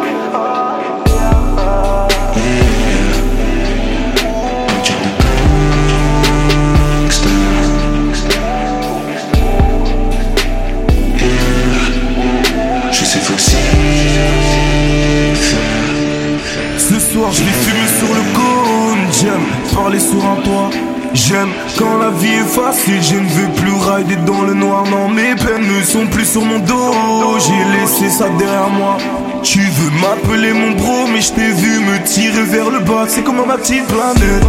Sur 19.98 20.24
un 20.24 20.36
toit. 20.44 20.70
J'aime 21.14 21.50
quand 21.78 21.98
la 21.98 22.12
vie 22.12 22.36
est 22.36 22.44
facile 22.44 23.02
Je 23.02 23.16
ne 23.16 23.28
veux 23.28 23.50
plus 23.56 23.72
rider 23.72 24.18
dans 24.28 24.44
le 24.44 24.54
noir. 24.54 24.84
Non 24.92 25.10
mes 25.10 25.34
peines 25.36 25.66
ne 25.66 25.84
sont 25.84 26.06
plus 26.06 26.26
sur 26.26 26.44
mon 26.44 26.60
dos. 26.60 27.40
J'ai 27.40 27.80
laissé 27.80 28.10
ça 28.10 28.30
derrière 28.38 28.70
moi. 28.70 28.98
Tu 29.42 29.60
veux 29.60 29.92
m'appeler 30.02 30.54
mon 30.54 30.72
bro 30.72 31.08
Mais 31.12 31.22
je 31.22 31.32
t'ai 31.32 31.52
vu 31.52 31.80
me 31.80 32.04
tirer 32.04 32.44
vers 32.44 32.70
le 32.70 32.80
bas. 32.80 33.06
C'est 33.08 33.24
comme 33.24 33.38
ma 33.38 33.58
petite 33.58 33.88
planète 33.88 34.44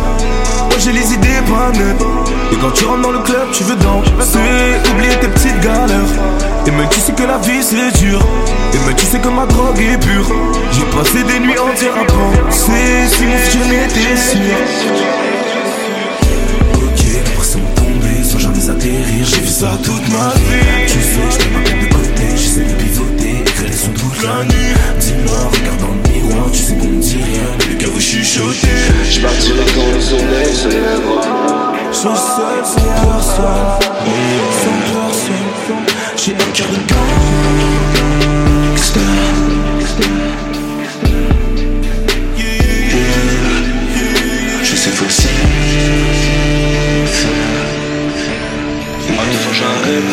Moi 0.69 0.79
j'ai 0.79 0.93
les 0.93 1.15
idées 1.15 1.29
pas 1.49 1.71
nettes 1.73 2.05
Et 2.53 2.57
quand 2.57 2.73
tu 2.73 2.85
rentres 2.85 3.03
dans 3.03 3.13
le 3.13 3.21
club 3.21 3.51
tu 3.53 3.63
veux 3.65 3.77
danser. 3.77 4.39
Oublier 4.93 5.15
tes 5.21 5.29
petites 5.29 5.61
galères. 5.61 6.13
Et 6.67 6.71
même 6.73 6.89
tu 6.91 7.01
sais 7.01 7.13
que 7.13 7.23
la 7.23 7.39
vie 7.39 7.63
c'est 7.63 7.99
dur. 7.99 8.21
Et 8.75 8.87
même 8.87 8.97
tu 8.97 9.07
sais 9.07 9.19
que 9.19 9.29
ma 9.29 9.47
drogue 9.47 9.81
est 9.81 9.97
pure. 9.97 10.29
J'ai 10.73 10.85
passé 10.97 11.23
des 11.23 11.41
nuits 11.41 11.59
entières 11.59 11.97
à 11.97 12.05
penser 12.05 13.07
Si 13.09 13.25
futur 13.25 13.67
n'était 13.67 14.17
sûr 14.17 15.30
atterrir 18.71 19.25
J'ai 19.25 19.41
vu 19.41 19.49
ça 19.49 19.79
toute 19.83 20.09
ma 20.09 20.31
vie 20.35 20.87
Tu 20.87 20.99
sais, 20.99 21.29
je 21.31 21.39
mets 21.45 21.51
ma 21.57 21.63
tête 21.65 21.81
de 21.81 21.87
côté 21.95 22.25
J'essaie 22.37 22.65
de 22.65 22.75
pivoter, 22.75 23.41
écrire 23.41 23.69
les 23.69 23.77
sons 23.77 23.93
toute 23.93 24.23
la 24.23 24.45
nuit? 24.45 24.75
Dis-moi, 24.99 25.51
regarde 25.53 25.81
dans 25.81 25.95
le 25.95 26.03
miroir, 26.13 26.47
tu 26.53 26.59
sais 26.59 26.75
qu'on 26.75 26.89
me 26.89 27.01
dit 27.01 27.17
rien. 27.17 27.49
Le 27.69 27.75
cœur 27.77 27.91
vous 27.91 28.01
chuchoter. 28.01 28.69
Je 29.11 29.21
partirai 29.21 29.65
quand 29.75 29.91
le 29.95 30.01
soleil 30.01 30.55
se 30.55 30.69
lèvera. 30.69 31.73
Je 31.91 31.97
suis 31.97 32.09
seul, 32.09 32.65
sans 32.65 32.91
personne. 33.03 33.71
Sans 34.61 34.79
personne. 34.89 35.87
J'ai 36.17 36.35
un 36.35 36.51
cœur 36.53 36.69
de 36.69 36.81
gangster. 38.75 39.03
Je 44.63 44.77
sais 44.77 44.91
faut 44.91 45.11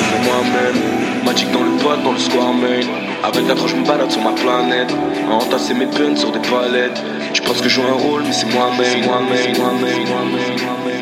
pour 0.09 0.19
moi-même. 0.21 1.23
Magic 1.25 1.51
dans 1.51 1.63
le 1.63 1.71
boîte, 1.81 2.03
dans 2.03 2.13
le 2.13 2.19
square 2.19 2.53
main 2.53 2.79
Avec 3.23 3.47
la 3.47 3.55
croche 3.55 3.71
je 3.71 3.75
me 3.75 3.85
balade 3.85 4.11
sur 4.11 4.21
ma 4.21 4.31
planète. 4.31 4.93
À 5.29 5.33
entasser 5.33 5.73
mes 5.73 5.87
peines 5.87 6.17
sur 6.17 6.31
des 6.31 6.39
palettes. 6.39 7.01
Tu 7.33 7.41
penses 7.41 7.61
que 7.61 7.69
je 7.69 7.75
joue 7.75 7.87
un 7.87 7.93
rôle 7.93 8.23
mais 8.23 8.33
c'est 8.33 8.51
moi-même. 8.53 9.03
Moi-même, 9.03 9.57
moi-même, 9.57 10.07
moi-même, 10.07 10.55
moi-même 10.63 10.96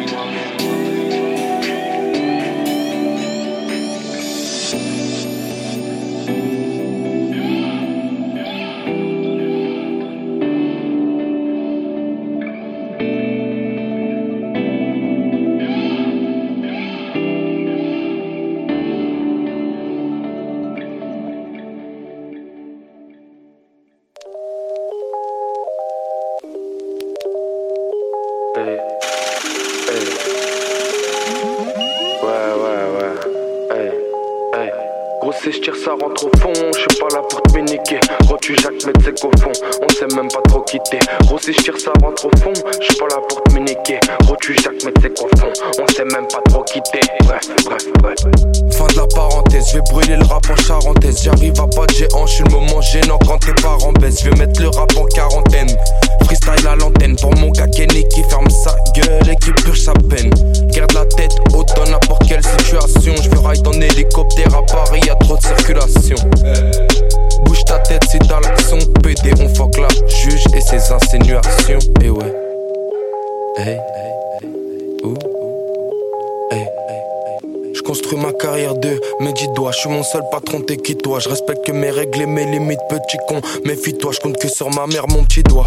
ma 84.75 84.87
mère, 84.87 85.07
mon 85.07 85.23
petit 85.23 85.41
doigt. 85.43 85.65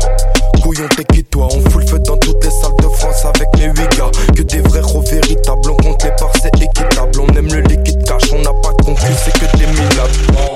Couillon, 0.62 0.86
t'es 0.88 1.22
toi 1.22 1.48
On 1.50 1.70
fout 1.70 1.82
le 1.82 1.86
feu 1.86 1.98
dans 2.00 2.16
toutes 2.18 2.44
les 2.44 2.50
salles 2.50 2.76
de 2.78 2.88
France 2.88 3.24
avec 3.24 3.48
mes 3.56 3.66
huit 3.66 3.96
gars. 3.96 4.10
Que 4.36 4.42
des 4.42 4.60
vrais 4.60 4.80
héros 4.80 5.00
véritables. 5.00 5.70
On 5.70 5.76
compte 5.76 6.04
les 6.04 6.10
parts, 6.10 6.32
c'est 6.40 6.54
équitable. 6.62 7.20
On 7.20 7.26
aime 7.34 7.48
le 7.48 7.60
liquide 7.62 8.04
cash, 8.04 8.32
on 8.32 8.40
n'a 8.40 8.52
pas 8.52 8.72
de 8.78 8.84
concu, 8.84 9.06
c'est 9.24 9.32
que 9.32 9.56
des 9.56 9.66
minables. 9.66 10.48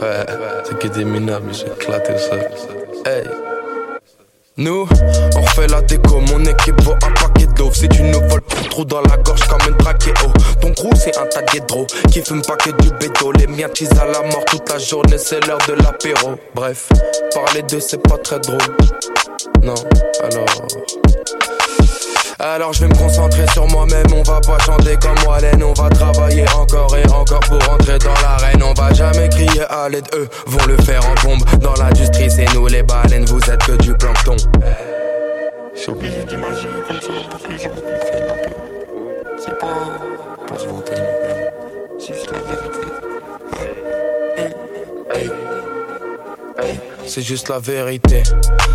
Ouais, 0.00 0.26
c'est 0.64 0.78
que 0.78 0.88
des 0.88 1.04
minables, 1.04 1.52
j'ai 1.52 1.66
éclaté 1.66 2.12
ça. 2.18 2.36
Hey. 3.10 3.24
Nous, 4.56 4.86
on 5.36 5.40
refait 5.40 5.66
la 5.66 5.82
déco, 5.82 6.20
mon 6.20 6.44
équipe 6.44 6.80
vaut 6.82 6.92
un 6.92 7.10
paquet 7.10 7.48
d'eau 7.56 7.72
Si 7.72 7.88
tu 7.88 8.04
nous 8.04 8.20
voles 8.28 8.40
trop 8.70 8.84
dans 8.84 9.00
la 9.00 9.16
gorge 9.16 9.42
comme 9.48 9.68
une 9.68 9.76
trachéo 9.76 10.14
Ton 10.60 10.72
crew 10.72 10.90
c'est 10.94 11.18
un 11.18 11.26
tas 11.26 11.42
guédros 11.42 11.86
qui 12.12 12.22
fume 12.22 12.40
pas 12.42 12.54
que 12.54 12.70
du 12.70 12.88
bédo 12.90 13.32
Les 13.32 13.48
miens 13.48 13.66
cheese 13.74 13.90
à 14.00 14.04
la 14.04 14.22
mort 14.22 14.44
toute 14.44 14.70
la 14.70 14.78
journée, 14.78 15.18
c'est 15.18 15.44
l'heure 15.44 15.58
de 15.66 15.72
l'apéro 15.72 16.36
Bref, 16.54 16.88
parler 17.34 17.62
d'eux 17.62 17.80
c'est 17.80 18.02
pas 18.02 18.18
très 18.18 18.38
drôle. 18.40 18.58
Non, 19.62 19.74
alors... 20.22 20.46
Alors 22.40 22.72
je 22.72 22.80
vais 22.80 22.88
me 22.88 22.94
concentrer 22.94 23.46
sur 23.52 23.66
moi-même, 23.68 24.06
on 24.14 24.22
va 24.22 24.40
pas 24.40 24.58
chanter 24.58 24.96
comme 25.00 25.16
Wallen. 25.26 25.62
On 25.62 25.72
va 25.72 25.88
travailler 25.88 26.44
encore 26.50 26.94
et 26.96 27.06
encore 27.08 27.40
pour 27.40 27.58
rentrer 27.64 27.98
dans 27.98 28.12
l'arène. 28.22 28.62
On 28.62 28.74
va 28.74 28.92
jamais 28.92 29.28
crier 29.28 29.62
à 29.70 29.88
l'aide, 29.88 30.06
eux 30.14 30.28
vont 30.46 30.66
le 30.66 30.76
faire 30.78 31.00
en 31.06 31.14
bombe. 31.26 31.42
Dans 31.60 31.74
l'industrie 31.74 32.30
c'est 32.30 32.52
nous 32.54 32.66
les 32.66 32.82
baleines, 32.82 33.24
vous 33.24 33.40
êtes 33.50 33.62
que 33.64 33.72
du 33.82 33.94
plancton. 33.94 34.36
D'imaginer 36.26 36.82
que. 36.88 36.94
C'est 39.38 39.58
pas 39.58 39.66
pour 40.46 40.60
se 40.60 40.66
vanter, 40.66 40.92
c'est 41.98 42.14
juste 42.14 42.30
la 42.30 42.38
vérité. 42.38 42.83
C'est 47.06 47.22
juste 47.22 47.48
la 47.48 47.58
vérité, 47.58 48.22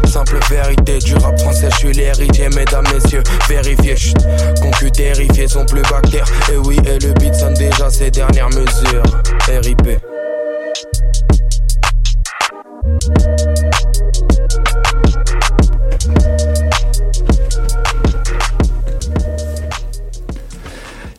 simple 0.06 0.38
vérité 0.50 1.00
du 1.00 1.16
rap 1.16 1.38
français. 1.40 1.70
Je 1.72 1.78
suis 1.78 1.94
l'héritier, 1.94 2.48
mesdames, 2.50 2.86
messieurs. 2.94 3.24
Vérifiez, 3.48 3.96
chut, 3.96 4.16
concu 4.62 4.92
terrifiés 4.92 5.48
sont 5.48 5.66
plus 5.66 5.82
bactères. 5.82 6.26
Et 6.52 6.58
oui, 6.58 6.78
et 6.86 7.00
le 7.00 7.14
beat 7.14 7.34
sonne 7.36 7.54
déjà 7.56 7.90
ses 7.90 8.12
dernières 8.12 8.50
mesures. 8.50 9.04
RIP. 9.48 10.00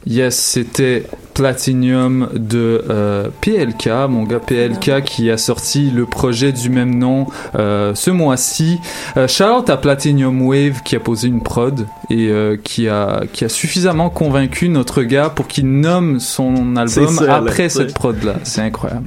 Yes, 0.06 0.36
c'était 0.36 1.04
Platinum 1.40 2.28
de 2.34 2.84
euh, 2.90 3.28
PLK, 3.40 3.88
mon 4.10 4.24
gars 4.24 4.40
PLK 4.40 5.02
qui 5.02 5.30
a 5.30 5.38
sorti 5.38 5.90
le 5.90 6.04
projet 6.04 6.52
du 6.52 6.68
même 6.68 6.94
nom 6.98 7.28
euh, 7.54 7.94
ce 7.94 8.10
mois-ci. 8.10 8.78
Euh, 9.16 9.26
shout 9.26 9.44
out 9.44 9.70
à 9.70 9.78
Platinum 9.78 10.42
Wave 10.46 10.82
qui 10.84 10.96
a 10.96 11.00
posé 11.00 11.28
une 11.28 11.42
prod 11.42 11.86
et 12.10 12.28
euh, 12.28 12.58
qui, 12.62 12.88
a, 12.88 13.22
qui 13.32 13.46
a 13.46 13.48
suffisamment 13.48 14.10
convaincu 14.10 14.68
notre 14.68 15.02
gars 15.02 15.30
pour 15.30 15.48
qu'il 15.48 15.80
nomme 15.80 16.20
son 16.20 16.76
album 16.76 17.08
ça, 17.08 17.36
après 17.36 17.62
là, 17.62 17.68
cette 17.70 17.94
prod-là. 17.94 18.34
C'est 18.44 18.60
incroyable. 18.60 19.06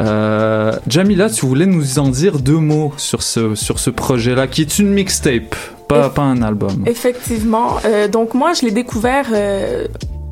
Euh, 0.00 0.76
Jamila, 0.86 1.28
tu 1.28 1.44
voulais 1.44 1.66
nous 1.66 1.98
en 1.98 2.08
dire 2.08 2.38
deux 2.38 2.58
mots 2.58 2.92
sur 2.98 3.24
ce, 3.24 3.56
sur 3.56 3.80
ce 3.80 3.90
projet-là 3.90 4.46
qui 4.46 4.60
est 4.60 4.78
une 4.78 4.90
mixtape, 4.90 5.56
pas, 5.88 6.10
pas 6.10 6.22
un 6.22 6.42
album. 6.42 6.84
Effectivement. 6.86 7.78
Euh, 7.84 8.06
donc 8.06 8.34
moi, 8.34 8.52
je 8.52 8.64
l'ai 8.64 8.70
découvert 8.70 9.26
euh, 9.32 9.86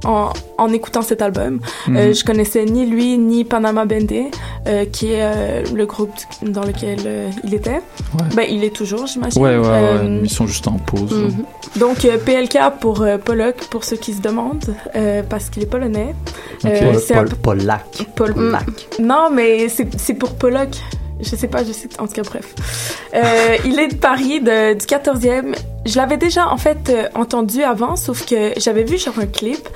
en, 0.06 0.32
en 0.58 0.72
écoutant 0.72 1.02
cet 1.02 1.20
album. 1.22 1.60
Mhm. 1.88 1.96
Euh, 1.96 2.12
je 2.14 2.24
connaissais 2.24 2.64
ni 2.64 2.86
lui 2.86 3.18
ni 3.18 3.44
Panama 3.44 3.84
Bendé, 3.84 4.30
euh, 4.66 4.84
qui 4.86 5.12
est 5.12 5.22
euh, 5.22 5.62
le 5.74 5.84
groupe 5.86 6.14
dans 6.42 6.62
lequel 6.64 6.98
euh, 7.06 7.28
il 7.44 7.54
était. 7.54 7.80
Ben, 8.34 8.46
il 8.48 8.64
est 8.64 8.74
toujours, 8.74 9.06
j'imagine. 9.06 9.42
Ouais, 9.42 9.56
ouais, 9.58 9.68
ouais, 9.68 10.20
ils 10.22 10.30
sont 10.30 10.46
juste 10.46 10.68
en 10.68 10.78
pause. 10.78 11.12
Mhm. 11.12 11.44
Donc 11.80 12.04
euh, 12.04 12.16
PLK 12.18 12.58
pour 12.80 13.02
euh, 13.02 13.18
Pollock, 13.18 13.56
pour 13.70 13.84
ceux 13.84 13.96
qui 13.96 14.12
se 14.14 14.20
demandent, 14.22 14.74
euh, 14.94 15.22
parce 15.28 15.50
qu'il 15.50 15.62
est 15.62 15.66
polonais. 15.66 16.14
Euh, 16.64 16.92
Paul- 16.92 17.00
c'est 17.00 17.14
un 17.14 17.18
Paul- 17.18 17.28
Non, 19.00 19.28
mais 19.32 19.68
c'est 19.68 19.88
c'est 19.98 20.14
pour 20.14 20.34
Pollock. 20.34 20.70
Je 21.20 21.34
sais 21.34 21.48
pas, 21.48 21.64
je 21.64 21.72
sais. 21.72 21.88
En 21.98 22.06
tout 22.06 22.12
cas, 22.12 22.22
bref. 22.22 22.54
Euh, 23.14 23.56
il 23.64 23.78
est 23.80 23.88
de 23.88 23.94
Paris, 23.96 24.40
de, 24.40 24.74
du 24.74 24.84
14e. 24.84 25.54
Je 25.86 25.96
l'avais 25.96 26.16
déjà, 26.18 26.48
en 26.48 26.58
fait, 26.58 26.90
euh, 26.90 27.08
entendu 27.14 27.62
avant, 27.62 27.96
sauf 27.96 28.26
que 28.26 28.52
j'avais 28.58 28.82
vu 28.84 28.98
genre 28.98 29.18
un 29.18 29.26
clip 29.26 29.66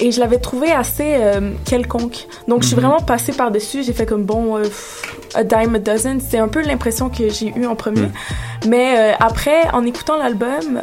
et 0.00 0.10
je 0.10 0.20
l'avais 0.20 0.38
trouvé 0.38 0.72
assez 0.72 1.16
euh, 1.18 1.52
quelconque. 1.66 2.26
Donc, 2.48 2.62
je 2.62 2.68
suis 2.68 2.76
Mhm. 2.76 2.82
vraiment 2.82 3.00
passée 3.00 3.32
par-dessus. 3.32 3.82
J'ai 3.82 3.92
fait 3.92 4.06
comme, 4.06 4.24
bon, 4.24 4.56
pff, 4.62 5.02
a 5.34 5.44
dime 5.44 5.74
a 5.74 5.78
dozen. 5.80 6.20
C'est 6.26 6.38
un 6.38 6.48
peu 6.48 6.62
l'impression 6.62 7.10
que 7.10 7.28
j'ai 7.28 7.52
eue 7.54 7.66
en 7.66 7.74
premier. 7.74 8.08
Mais 8.66 8.94
euh, 8.98 9.12
après, 9.20 9.68
en 9.74 9.84
écoutant 9.84 10.16
l'album, 10.16 10.80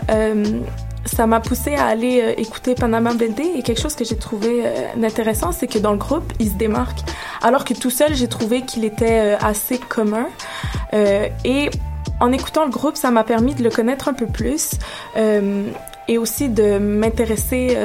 ça 1.06 1.28
m'a 1.28 1.40
poussé 1.40 1.76
à 1.76 1.86
aller 1.86 2.22
euh, 2.22 2.34
écouter 2.38 2.76
Panama 2.76 3.14
Bendé 3.14 3.44
et 3.56 3.62
quelque 3.62 3.82
chose 3.82 3.96
que 3.96 4.06
j'ai 4.06 4.16
trouvé 4.18 4.64
euh, 4.66 4.88
intéressant, 5.04 5.52
c'est 5.52 5.68
que 5.68 5.80
dans 5.80 5.92
le 5.92 5.98
groupe, 5.98 6.32
il 6.40 6.50
se 6.50 6.56
démarque. 6.56 7.00
Alors 7.42 7.66
que 7.66 7.74
tout 7.74 7.90
seul, 7.90 8.16
j'ai 8.16 8.28
trouvé 8.28 8.62
qu'il 8.62 8.86
était 8.86 9.36
euh, 9.36 9.38
assez 9.42 9.78
commun. 9.78 10.28
Et 11.44 11.72
en 12.20 12.32
écoutant 12.32 12.66
le 12.66 12.70
groupe, 12.70 12.98
ça 12.98 13.10
m'a 13.10 13.24
permis 13.24 13.56
de 13.56 13.64
le 13.64 13.72
connaître 13.72 14.08
un 14.08 14.14
peu 14.14 14.28
plus 14.28 14.74
et 16.08 16.20
aussi 16.20 16.50
de 16.50 16.78
m'intéresser 16.78 17.76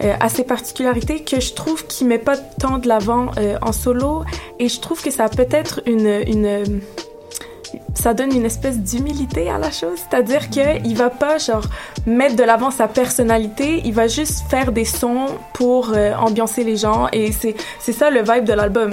a 0.00 0.28
ses 0.28 0.42
particularités 0.42 1.22
que 1.22 1.38
je 1.38 1.52
trouve 1.52 1.86
qu'il 1.86 2.08
met 2.08 2.18
pas 2.18 2.36
tant 2.36 2.78
de 2.78 2.88
l'avant 2.88 3.30
en 3.62 3.70
solo 3.70 4.24
et 4.58 4.68
je 4.68 4.80
trouve 4.80 5.00
que 5.00 5.12
ça 5.12 5.26
a 5.26 5.28
peut-être 5.28 5.82
une 5.86 6.80
ça 7.94 8.14
donne 8.14 8.32
une 8.34 8.44
espèce 8.44 8.78
d'humilité 8.78 9.48
à 9.50 9.58
la 9.58 9.70
chose, 9.70 9.98
c'est-à-dire 10.08 10.50
que 10.50 10.80
il 10.84 10.96
va 10.96 11.10
pas 11.10 11.38
genre 11.38 11.64
mettre 12.06 12.36
de 12.36 12.42
l'avant 12.44 12.70
sa 12.70 12.88
personnalité, 12.88 13.82
il 13.84 13.94
va 13.94 14.08
juste 14.08 14.44
faire 14.48 14.72
des 14.72 14.84
sons 14.84 15.26
pour 15.52 15.92
euh, 15.94 16.14
ambiancer 16.14 16.64
les 16.64 16.76
gens. 16.76 17.08
Et 17.12 17.32
c'est 17.32 17.92
ça 17.92 18.10
le 18.10 18.20
vibe 18.22 18.44
de 18.44 18.52
l'album. 18.52 18.90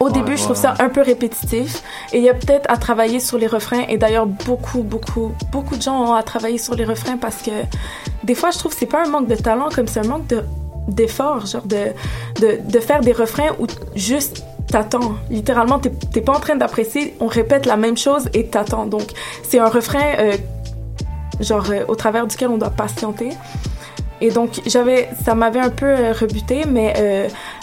Au 0.00 0.06
Ouais, 0.06 0.12
début, 0.12 0.36
je 0.36 0.42
trouve 0.42 0.56
ouais, 0.56 0.62
ça 0.62 0.74
un 0.80 0.88
peu 0.88 1.00
répétitif. 1.02 1.82
Et 2.12 2.18
il 2.18 2.24
y 2.24 2.28
a 2.28 2.34
peut-être 2.34 2.66
à 2.70 2.76
travailler 2.76 3.20
sur 3.20 3.38
les 3.38 3.46
refrains. 3.46 3.84
Et 3.88 3.98
d'ailleurs 3.98 4.26
beaucoup 4.26 4.82
beaucoup 4.82 5.32
beaucoup 5.50 5.76
de 5.76 5.82
gens 5.82 5.98
ont 6.10 6.14
à 6.14 6.22
travailler 6.22 6.58
sur 6.58 6.74
les 6.74 6.84
refrains 6.84 7.16
parce 7.16 7.42
que 7.42 7.50
des 8.24 8.34
fois 8.34 8.50
je 8.50 8.58
trouve 8.58 8.72
que 8.72 8.78
c'est 8.78 8.86
pas 8.86 9.04
un 9.04 9.08
manque 9.08 9.28
de 9.28 9.34
talent 9.36 9.68
comme 9.74 9.86
c'est 9.88 10.00
un 10.00 10.08
manque 10.08 10.26
de 10.26 10.42
d'effort, 10.88 11.46
genre 11.46 11.62
de, 11.66 11.92
de 12.40 12.58
de 12.68 12.80
faire 12.80 13.00
des 13.00 13.12
refrains 13.12 13.50
où 13.60 13.66
juste 13.94 14.44
t'attends. 14.68 15.14
Littéralement, 15.30 15.78
t'es 15.78 16.20
pas 16.20 16.32
en 16.32 16.40
train 16.40 16.56
d'apprécier, 16.56 17.14
on 17.20 17.26
répète 17.26 17.66
la 17.66 17.76
même 17.76 17.96
chose 17.96 18.28
et 18.34 18.46
t'attends. 18.46 18.86
Donc 18.86 19.10
c'est 19.42 19.58
un 19.58 19.68
refrain 19.68 20.14
euh, 20.18 20.36
genre 21.40 21.66
euh, 21.70 21.84
au 21.88 21.94
travers 21.94 22.26
duquel 22.26 22.48
on 22.48 22.58
doit 22.58 22.70
patienter. 22.70 23.30
Et 24.20 24.30
donc, 24.30 24.60
j'avais, 24.66 25.08
ça 25.24 25.34
m'avait 25.34 25.58
un 25.58 25.70
peu 25.70 25.86
euh, 25.86 26.12
rebuté, 26.12 26.62
mais 26.64 26.94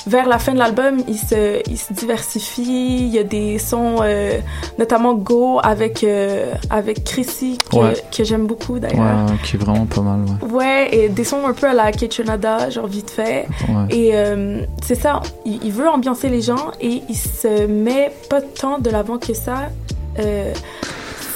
vers 0.07 0.27
la 0.27 0.39
fin 0.39 0.53
de 0.53 0.57
l'album, 0.59 0.97
il 1.07 1.17
se, 1.17 1.61
il 1.69 1.77
se 1.77 1.93
diversifie. 1.93 2.97
Il 3.01 3.07
y 3.09 3.19
a 3.19 3.23
des 3.23 3.59
sons, 3.59 3.97
euh, 4.01 4.39
notamment 4.77 5.13
Go 5.13 5.59
avec, 5.61 6.03
euh, 6.03 6.53
avec 6.69 7.03
Chrissy, 7.03 7.57
que, 7.71 7.75
Ouais. 7.77 7.93
que 8.15 8.23
j'aime 8.23 8.47
beaucoup 8.47 8.79
d'ailleurs. 8.79 8.99
ouais, 9.27 9.35
qui 9.43 9.55
est 9.55 9.59
vraiment 9.59 9.85
pas 9.85 10.01
mal, 10.01 10.21
ouais. 10.21 10.51
Ouais, 10.51 10.89
et 10.95 11.09
des 11.09 11.23
sons 11.23 11.45
un 11.47 11.53
peu 11.53 11.67
à 11.67 11.73
la 11.73 11.91
Kitchenada, 11.91 12.69
genre 12.69 12.87
vite 12.87 13.09
fait. 13.09 13.47
Ouais. 13.67 13.85
Et 13.95 14.09
euh, 14.13 14.63
c'est 14.85 14.95
ça, 14.95 15.21
il, 15.45 15.63
il 15.63 15.71
veut 15.71 15.87
ambiancer 15.89 16.29
les 16.29 16.41
gens 16.41 16.71
et 16.81 17.01
il 17.09 17.15
se 17.15 17.65
met 17.67 18.11
pas 18.29 18.41
tant 18.41 18.79
de 18.79 18.89
l'avant 18.89 19.17
que 19.17 19.33
ça. 19.33 19.69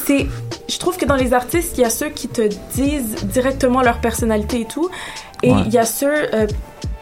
C'est, 0.05 0.27
je 0.67 0.77
trouve 0.79 0.97
que 0.97 1.05
dans 1.05 1.15
les 1.15 1.33
artistes, 1.33 1.77
il 1.77 1.81
y 1.81 1.85
a 1.85 1.89
ceux 1.89 2.09
qui 2.09 2.27
te 2.27 2.41
disent 2.75 3.15
directement 3.23 3.81
leur 3.81 3.99
personnalité 3.99 4.61
et 4.61 4.65
tout, 4.65 4.89
et 5.41 5.51
Ouais. 5.51 5.61
il 5.65 5.73
y 5.73 5.77
a 5.77 5.85
ceux 5.85 6.11
euh, 6.33 6.47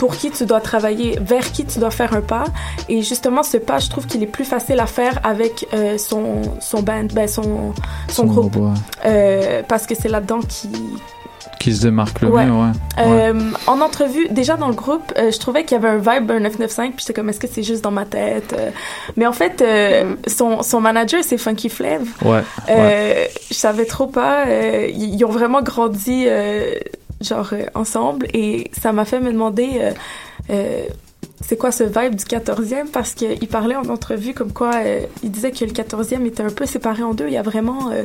pour 0.02 0.16
qui 0.18 0.32
tu 0.32 0.48
dois 0.48 0.62
travailler, 0.62 1.20
vers 1.22 1.52
qui 1.52 1.64
tu 1.64 1.78
dois 1.78 1.92
faire 1.92 2.12
un 2.16 2.22
pas. 2.22 2.46
Et 2.90 3.04
justement, 3.04 3.44
ce 3.44 3.58
pas, 3.58 3.78
je 3.78 3.88
trouve 3.88 4.08
qu'il 4.08 4.24
est 4.24 4.34
plus 4.38 4.46
facile 4.46 4.80
à 4.80 4.88
faire 4.88 5.20
avec 5.24 5.68
euh, 5.76 6.00
son, 6.00 6.42
son 6.60 6.82
band, 6.82 7.06
ben 7.14 7.28
son, 7.28 7.74
son, 8.08 8.24
Son 8.24 8.26
groupe. 8.26 8.56
ouais. 8.56 8.72
Euh, 9.06 9.62
parce 9.68 9.86
que 9.86 9.94
c'est 9.94 10.10
là-dedans 10.10 10.40
qui, 10.42 10.70
Qui 11.60 11.72
se 11.76 11.84
démarque 11.84 12.22
le 12.22 12.30
Ouais. 12.30 12.46
mieux, 12.48 12.52
ouais. 12.52 12.72
Ouais. 12.98 13.04
euh, 13.30 13.52
En 13.68 13.80
entrevue, 13.82 14.28
déjà 14.32 14.58
dans 14.58 14.70
le 14.70 14.74
groupe, 14.74 15.14
euh, 15.20 15.30
je 15.32 15.38
trouvais 15.38 15.66
qu'il 15.66 15.80
y 15.80 15.86
avait 15.86 15.90
un 15.90 15.98
vibe 15.98 16.32
un 16.32 16.40
995, 16.40 16.88
puis 16.96 16.96
j'étais 17.02 17.14
comme, 17.14 17.30
est-ce 17.30 17.40
que 17.40 17.48
c'est 17.48 17.62
juste 17.62 17.84
dans 17.84 17.92
ma 17.92 18.06
tête? 18.06 18.56
Euh, 18.58 18.72
mais 19.18 19.28
en 19.28 19.34
fait, 19.34 19.64
son, 20.26 20.64
son 20.64 20.82
manager, 20.82 21.22
c'est 21.24 21.38
Funky 21.38 21.70
Flav. 21.70 22.02
Ouais, 22.26 22.42
Euh, 22.70 23.26
Je 23.52 23.54
savais 23.56 23.86
trop 23.86 24.08
pas. 24.08 24.46
ils, 24.90 25.24
ont 25.26 25.30
vraiment 25.30 25.62
grandi, 25.62 26.26
genre, 27.24 27.50
euh, 27.54 27.66
ensemble, 27.76 28.28
et 28.34 28.70
ça 28.80 28.92
m'a 28.94 29.06
fait 29.06 29.20
me 29.20 29.32
demander... 29.32 29.70
euh, 29.76 29.92
euh, 30.50 30.84
c'est 31.44 31.58
quoi 31.58 31.72
ce 31.72 31.84
vibe 31.84 32.16
du 32.16 32.24
14e 32.26 32.88
parce 32.92 33.14
qu'il 33.16 33.48
parlait 33.48 33.76
en 33.76 33.90
entrevue 33.90 34.34
comme 34.34 34.54
quoi 34.54 34.74
euh, 34.76 35.02
il 35.24 35.32
disait 35.32 35.52
que 35.52 35.66
le 35.66 35.72
14e 35.72 36.24
était 36.26 36.44
un 36.44 36.50
peu 36.52 36.66
séparé 36.68 37.02
en 37.02 37.14
deux. 37.16 37.28
Il 37.28 37.34
y 37.34 37.38
a 37.38 37.42
vraiment 37.42 37.90
euh, 37.92 38.04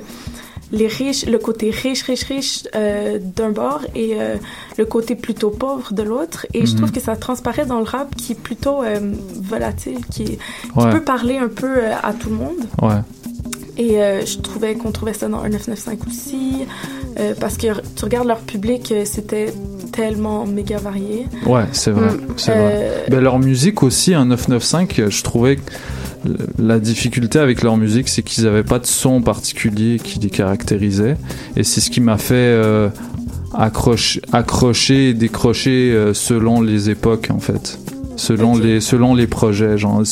les 0.72 0.86
riches, 0.86 1.26
le 1.26 1.38
côté 1.38 1.70
riche, 1.70 2.02
riche, 2.04 2.24
riche 2.24 2.64
euh, 2.74 3.18
d'un 3.20 3.50
bord 3.50 3.80
et 3.94 4.14
euh, 4.18 4.36
le 4.78 4.84
côté 4.86 5.16
plutôt 5.16 5.50
pauvre 5.50 5.92
de 5.92 6.02
l'autre. 6.02 6.46
Et 6.54 6.64
je 6.64 6.72
Mhm. 6.72 6.78
trouve 6.78 6.92
que 6.92 7.00
ça 7.00 7.14
transparaît 7.14 7.66
dans 7.66 7.78
le 7.78 7.84
rap 7.84 8.14
qui 8.16 8.32
est 8.32 8.40
plutôt 8.40 8.82
euh, 8.82 9.00
volatile, 9.42 9.98
qui, 10.10 10.24
qui 10.24 10.38
Ouais. 10.74 10.90
peut 10.92 11.02
parler 11.02 11.36
un 11.36 11.48
peu 11.48 11.84
à 12.02 12.12
tout 12.14 12.30
le 12.30 12.36
monde. 12.36 12.64
Ouais. 12.80 13.00
Et 13.78 14.00
euh, 14.00 14.24
je 14.24 14.38
trouvais 14.38 14.74
qu'on 14.74 14.90
trouvait 14.90 15.12
ça 15.12 15.28
dans 15.28 15.40
un 15.40 15.48
995 15.50 15.98
aussi, 16.08 16.66
euh, 17.18 17.34
parce 17.38 17.58
que 17.58 17.66
tu 17.94 18.04
regardes 18.04 18.26
leur 18.26 18.38
public, 18.38 18.90
euh, 18.90 19.02
c'était 19.04 19.52
tellement 19.92 20.46
méga 20.46 20.78
varié. 20.78 21.26
Ouais, 21.46 21.64
c'est 21.72 21.90
vrai. 21.90 22.08
Mm. 22.08 22.20
C'est 22.36 22.52
vrai. 22.52 23.04
Ben, 23.10 23.20
leur 23.20 23.38
musique 23.38 23.82
aussi, 23.82 24.14
un 24.14 24.26
995, 24.26 24.88
euh, 24.98 25.10
je 25.10 25.22
trouvais 25.22 25.56
que 25.56 25.62
la 26.58 26.78
difficulté 26.80 27.38
avec 27.38 27.62
leur 27.62 27.76
musique, 27.76 28.08
c'est 28.08 28.22
qu'ils 28.22 28.44
n'avaient 28.44 28.64
pas 28.64 28.78
de 28.78 28.86
son 28.86 29.20
particulier 29.20 29.98
qui 30.02 30.18
les 30.18 30.30
caractérisait. 30.30 31.16
Et 31.56 31.62
c'est 31.62 31.80
ce 31.80 31.90
qui 31.90 32.00
m'a 32.00 32.16
fait 32.16 32.34
euh, 32.34 32.88
accrocher, 33.54 34.22
accrocher 34.32 35.10
et 35.10 35.14
décrocher 35.14 36.12
selon 36.14 36.62
les 36.62 36.90
époques, 36.90 37.28
en 37.30 37.38
fait. 37.38 37.78
Selon 38.16 38.56
les 38.56 38.80
selon 38.80 39.14
les 39.14 39.26
projets 39.26 39.78
genre 39.78 40.02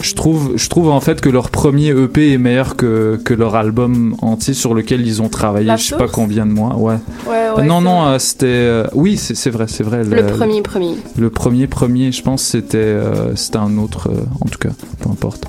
je 0.00 0.14
trouve 0.14 0.52
je 0.56 0.68
trouve 0.68 0.90
en 0.90 1.00
fait 1.00 1.20
que 1.20 1.28
leur 1.28 1.50
premier 1.50 1.88
EP 1.88 2.32
est 2.32 2.38
meilleur 2.38 2.76
que 2.76 3.20
que 3.24 3.34
leur 3.34 3.54
album 3.56 4.14
entier 4.22 4.54
sur 4.54 4.74
lequel 4.74 5.06
ils 5.06 5.22
ont 5.22 5.28
travaillé 5.28 5.66
La 5.66 5.76
je 5.76 5.84
sais 5.84 5.96
pas 5.96 6.04
Source 6.04 6.12
combien 6.12 6.46
de 6.46 6.52
mois 6.52 6.76
ouais, 6.76 6.96
Ouais, 7.26 7.50
ouais, 7.56 7.66
non 7.66 7.80
non 7.80 8.06
euh, 8.06 8.18
c'était 8.18 8.46
euh, 8.46 8.86
oui 8.94 9.16
c'est 9.16 9.34
c'est 9.34 9.50
vrai 9.50 9.66
c'est 9.68 9.82
vrai 9.82 10.04
Le 10.04 10.26
premier, 10.26 10.62
premier. 10.62 10.94
le 11.16 11.30
premier 11.30 11.66
premier, 11.66 12.12
je 12.12 12.22
pense 12.22 12.42
c'était 12.42 12.78
euh, 12.78 13.34
c'était 13.36 13.58
un 13.58 13.78
autre 13.78 14.08
euh, 14.08 14.24
en 14.40 14.46
tout 14.48 14.58
cas, 14.58 14.70
peu 15.00 15.10
importe. 15.10 15.44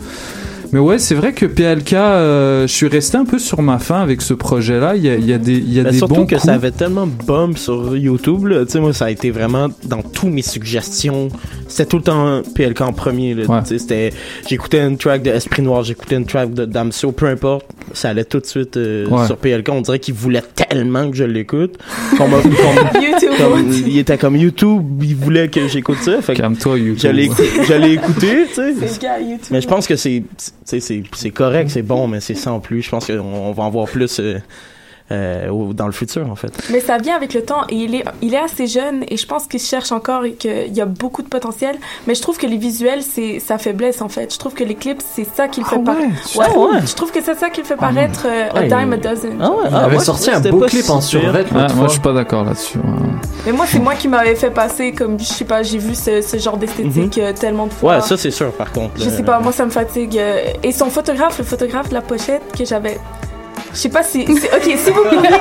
Mais 0.71 0.79
ouais, 0.79 0.97
c'est 0.99 1.15
vrai 1.15 1.33
que 1.33 1.45
PLK 1.45 1.93
euh, 1.93 2.67
je 2.67 2.73
suis 2.73 2.87
resté 2.87 3.17
un 3.17 3.25
peu 3.25 3.39
sur 3.39 3.61
ma 3.61 3.79
faim 3.79 4.01
avec 4.01 4.21
ce 4.21 4.33
projet 4.33 4.79
là, 4.79 4.95
il 4.95 5.03
y 5.05 5.09
a, 5.09 5.15
il 5.15 5.25
y 5.25 5.33
a 5.33 5.37
des 5.37 5.53
il 5.53 5.73
y 5.73 5.79
a 5.79 5.83
Ben, 5.83 5.91
des 5.91 5.97
surtout 5.97 6.15
bons 6.15 6.25
que 6.25 6.35
coups. 6.35 6.45
ça 6.45 6.53
avait 6.53 6.71
tellement 6.71 7.07
bump 7.07 7.57
sur 7.57 7.95
YouTube. 7.95 8.45
là. 8.47 8.65
Tu 8.65 8.71
sais, 8.73 8.79
moi, 8.79 8.93
ça 8.93 9.05
a 9.05 9.11
été 9.11 9.31
vraiment 9.31 9.67
dans 9.85 10.01
tous 10.01 10.27
mes 10.27 10.41
suggestions. 10.41 11.29
C'était 11.67 11.85
tout 11.85 11.97
le 11.97 12.03
temps 12.03 12.41
PLK 12.55 12.81
en 12.81 12.93
premier. 12.93 13.33
là. 13.33 13.45
Ouais. 13.45 13.61
Tu 13.61 13.69
sais, 13.69 13.77
c'était- 13.79 14.13
J'écoutais 14.49 14.81
une 14.81 14.97
track 14.97 15.23
de 15.23 15.31
Esprit 15.31 15.61
Noir, 15.61 15.83
j'écoutais 15.83 16.15
une 16.15 16.25
track 16.25 16.53
de 16.53 16.65
Damso, 16.65 17.11
peu 17.11 17.27
importe. 17.27 17.65
Ça 17.93 18.09
allait 18.09 18.25
tout 18.25 18.39
de 18.39 18.45
suite 18.45 18.77
euh, 18.77 19.07
Ouais. 19.07 19.25
sur 19.27 19.37
PLK. 19.37 19.69
On 19.69 19.81
dirait 19.81 19.99
qu'il 19.99 20.13
voulait 20.13 20.41
tellement 20.55 21.09
que 21.09 21.15
je 21.15 21.23
l'écoute. 21.23 21.77
il 23.87 23.97
était 23.99 24.17
comme 24.17 24.35
YouTube, 24.35 25.03
il 25.03 25.15
voulait 25.15 25.47
que 25.47 25.67
j'écoute 25.67 25.97
ça. 26.01 26.17
Calme-toi 26.33 26.77
YouTube. 26.79 26.97
J'allais 26.99 27.29
j'allais 27.67 27.93
écouter, 27.93 28.45
tu 28.49 28.53
sais. 28.55 28.73
C'est 28.79 28.93
le 28.95 29.01
gars 29.01 29.19
YouTube. 29.19 29.47
Mais 29.51 29.61
je 29.61 29.67
pense 29.67 29.87
que 29.87 29.95
c'est 29.95 30.23
c'est 30.65 30.79
c'est 30.79 31.31
correct, 31.31 31.69
c'est 31.69 31.83
bon, 31.83 32.07
mais 32.07 32.19
c'est 32.19 32.35
sans 32.35 32.59
plus. 32.59 32.81
Je 32.81 32.89
pense 32.89 33.05
qu'on 33.05 33.19
on 33.19 33.51
va 33.51 33.63
en 33.63 33.69
voir 33.69 33.87
plus 33.87 34.19
euh, 34.19 34.39
euh, 35.11 35.49
dans 35.73 35.85
le 35.85 35.91
futur, 35.91 36.29
en 36.31 36.35
fait. 36.35 36.51
Mais 36.71 36.79
ça 36.79 36.97
vient 36.97 37.15
avec 37.15 37.33
le 37.33 37.43
temps 37.43 37.61
et 37.69 37.75
il 37.75 37.93
est, 37.95 38.03
il 38.21 38.33
est 38.33 38.39
assez 38.39 38.65
jeune 38.67 39.03
et 39.07 39.17
je 39.17 39.27
pense 39.27 39.45
qu'il 39.47 39.59
cherche 39.59 39.91
encore 39.91 40.25
et 40.25 40.33
qu'il 40.33 40.73
y 40.75 40.81
a 40.81 40.85
beaucoup 40.85 41.21
de 41.21 41.27
potentiel. 41.27 41.75
Mais 42.07 42.15
je 42.15 42.21
trouve 42.21 42.37
que 42.37 42.47
les 42.47 42.57
visuels, 42.57 43.03
c'est 43.03 43.39
sa 43.39 43.57
faiblesse 43.57 44.01
en 44.01 44.09
fait. 44.09 44.33
Je 44.33 44.39
trouve 44.39 44.53
que 44.53 44.63
les 44.63 44.75
clips, 44.75 45.01
c'est 45.15 45.27
ça 45.35 45.47
qui 45.47 45.59
le 45.61 45.65
fait 45.67 45.77
paraître. 45.79 46.07
tu 46.31 46.39
trouves? 46.39 46.71
Ouais. 46.73 46.79
Je 46.85 46.93
trouve 46.95 47.11
que 47.11 47.21
c'est 47.21 47.35
ça 47.35 47.49
qui 47.49 47.61
le 47.61 47.67
fait 47.67 47.75
paraître 47.75 48.23
euh, 48.25 48.49
a 48.51 48.59
Ouais, 48.61 48.67
dime 48.67 48.93
a 48.93 48.97
dozen. 48.97 49.37
Ah 49.41 49.49
ouais, 49.51 49.55
Il 49.69 49.75
ah 49.75 49.77
avait 49.85 49.97
ouais, 49.97 50.03
sorti 50.03 50.29
un 50.31 50.39
beau 50.39 50.61
clip 50.61 50.89
en 50.89 50.95
pire. 50.99 51.03
survêt 51.03 51.45
Ah, 51.51 51.53
l'autre 51.53 51.53
moi 51.53 51.67
fois. 51.69 51.87
je 51.87 51.91
suis 51.91 52.01
pas 52.01 52.13
d'accord 52.13 52.43
là-dessus. 52.45 52.77
ouais. 52.79 52.83
Mais 53.45 53.51
moi, 53.51 53.65
c'est 53.67 53.79
moi 53.79 53.93
qui 53.93 54.07
m'avait 54.07 54.33
fait 54.35 54.49
passer 54.49 54.91
comme, 54.91 55.19
je 55.19 55.25
sais 55.25 55.45
pas, 55.45 55.61
j'ai 55.61 55.77
vu 55.77 55.93
ce, 55.93 56.21
ce 56.21 56.37
genre 56.37 56.57
d'esthétique 56.57 57.19
euh, 57.19 57.31
tellement 57.31 57.67
de 57.67 57.73
fois. 57.73 57.95
Ouais, 57.97 58.01
ça 58.01 58.17
c'est 58.17 58.31
sûr, 58.31 58.51
par 58.53 58.71
contre. 58.71 58.93
Je 58.97 59.09
sais 59.09 59.23
pas, 59.23 59.39
moi 59.39 59.51
ça 59.51 59.65
me 59.65 59.69
fatigue. 59.71 60.17
euh, 60.17 60.45
Et 60.63 60.71
son 60.71 60.89
photographe, 60.89 61.37
le 61.37 61.43
photographe 61.43 61.89
de 61.89 61.93
la 61.93 62.01
pochette 62.01 62.41
que 62.57 62.65
j'avais. 62.65 62.97
Je 63.75 63.79
sais 63.81 63.89
pas 63.89 64.01
si. 64.03 64.25
si- 64.25 64.31
ok, 64.47 64.63
si 64.77 64.89
vous 64.91 65.03
pouviez. 65.03 65.29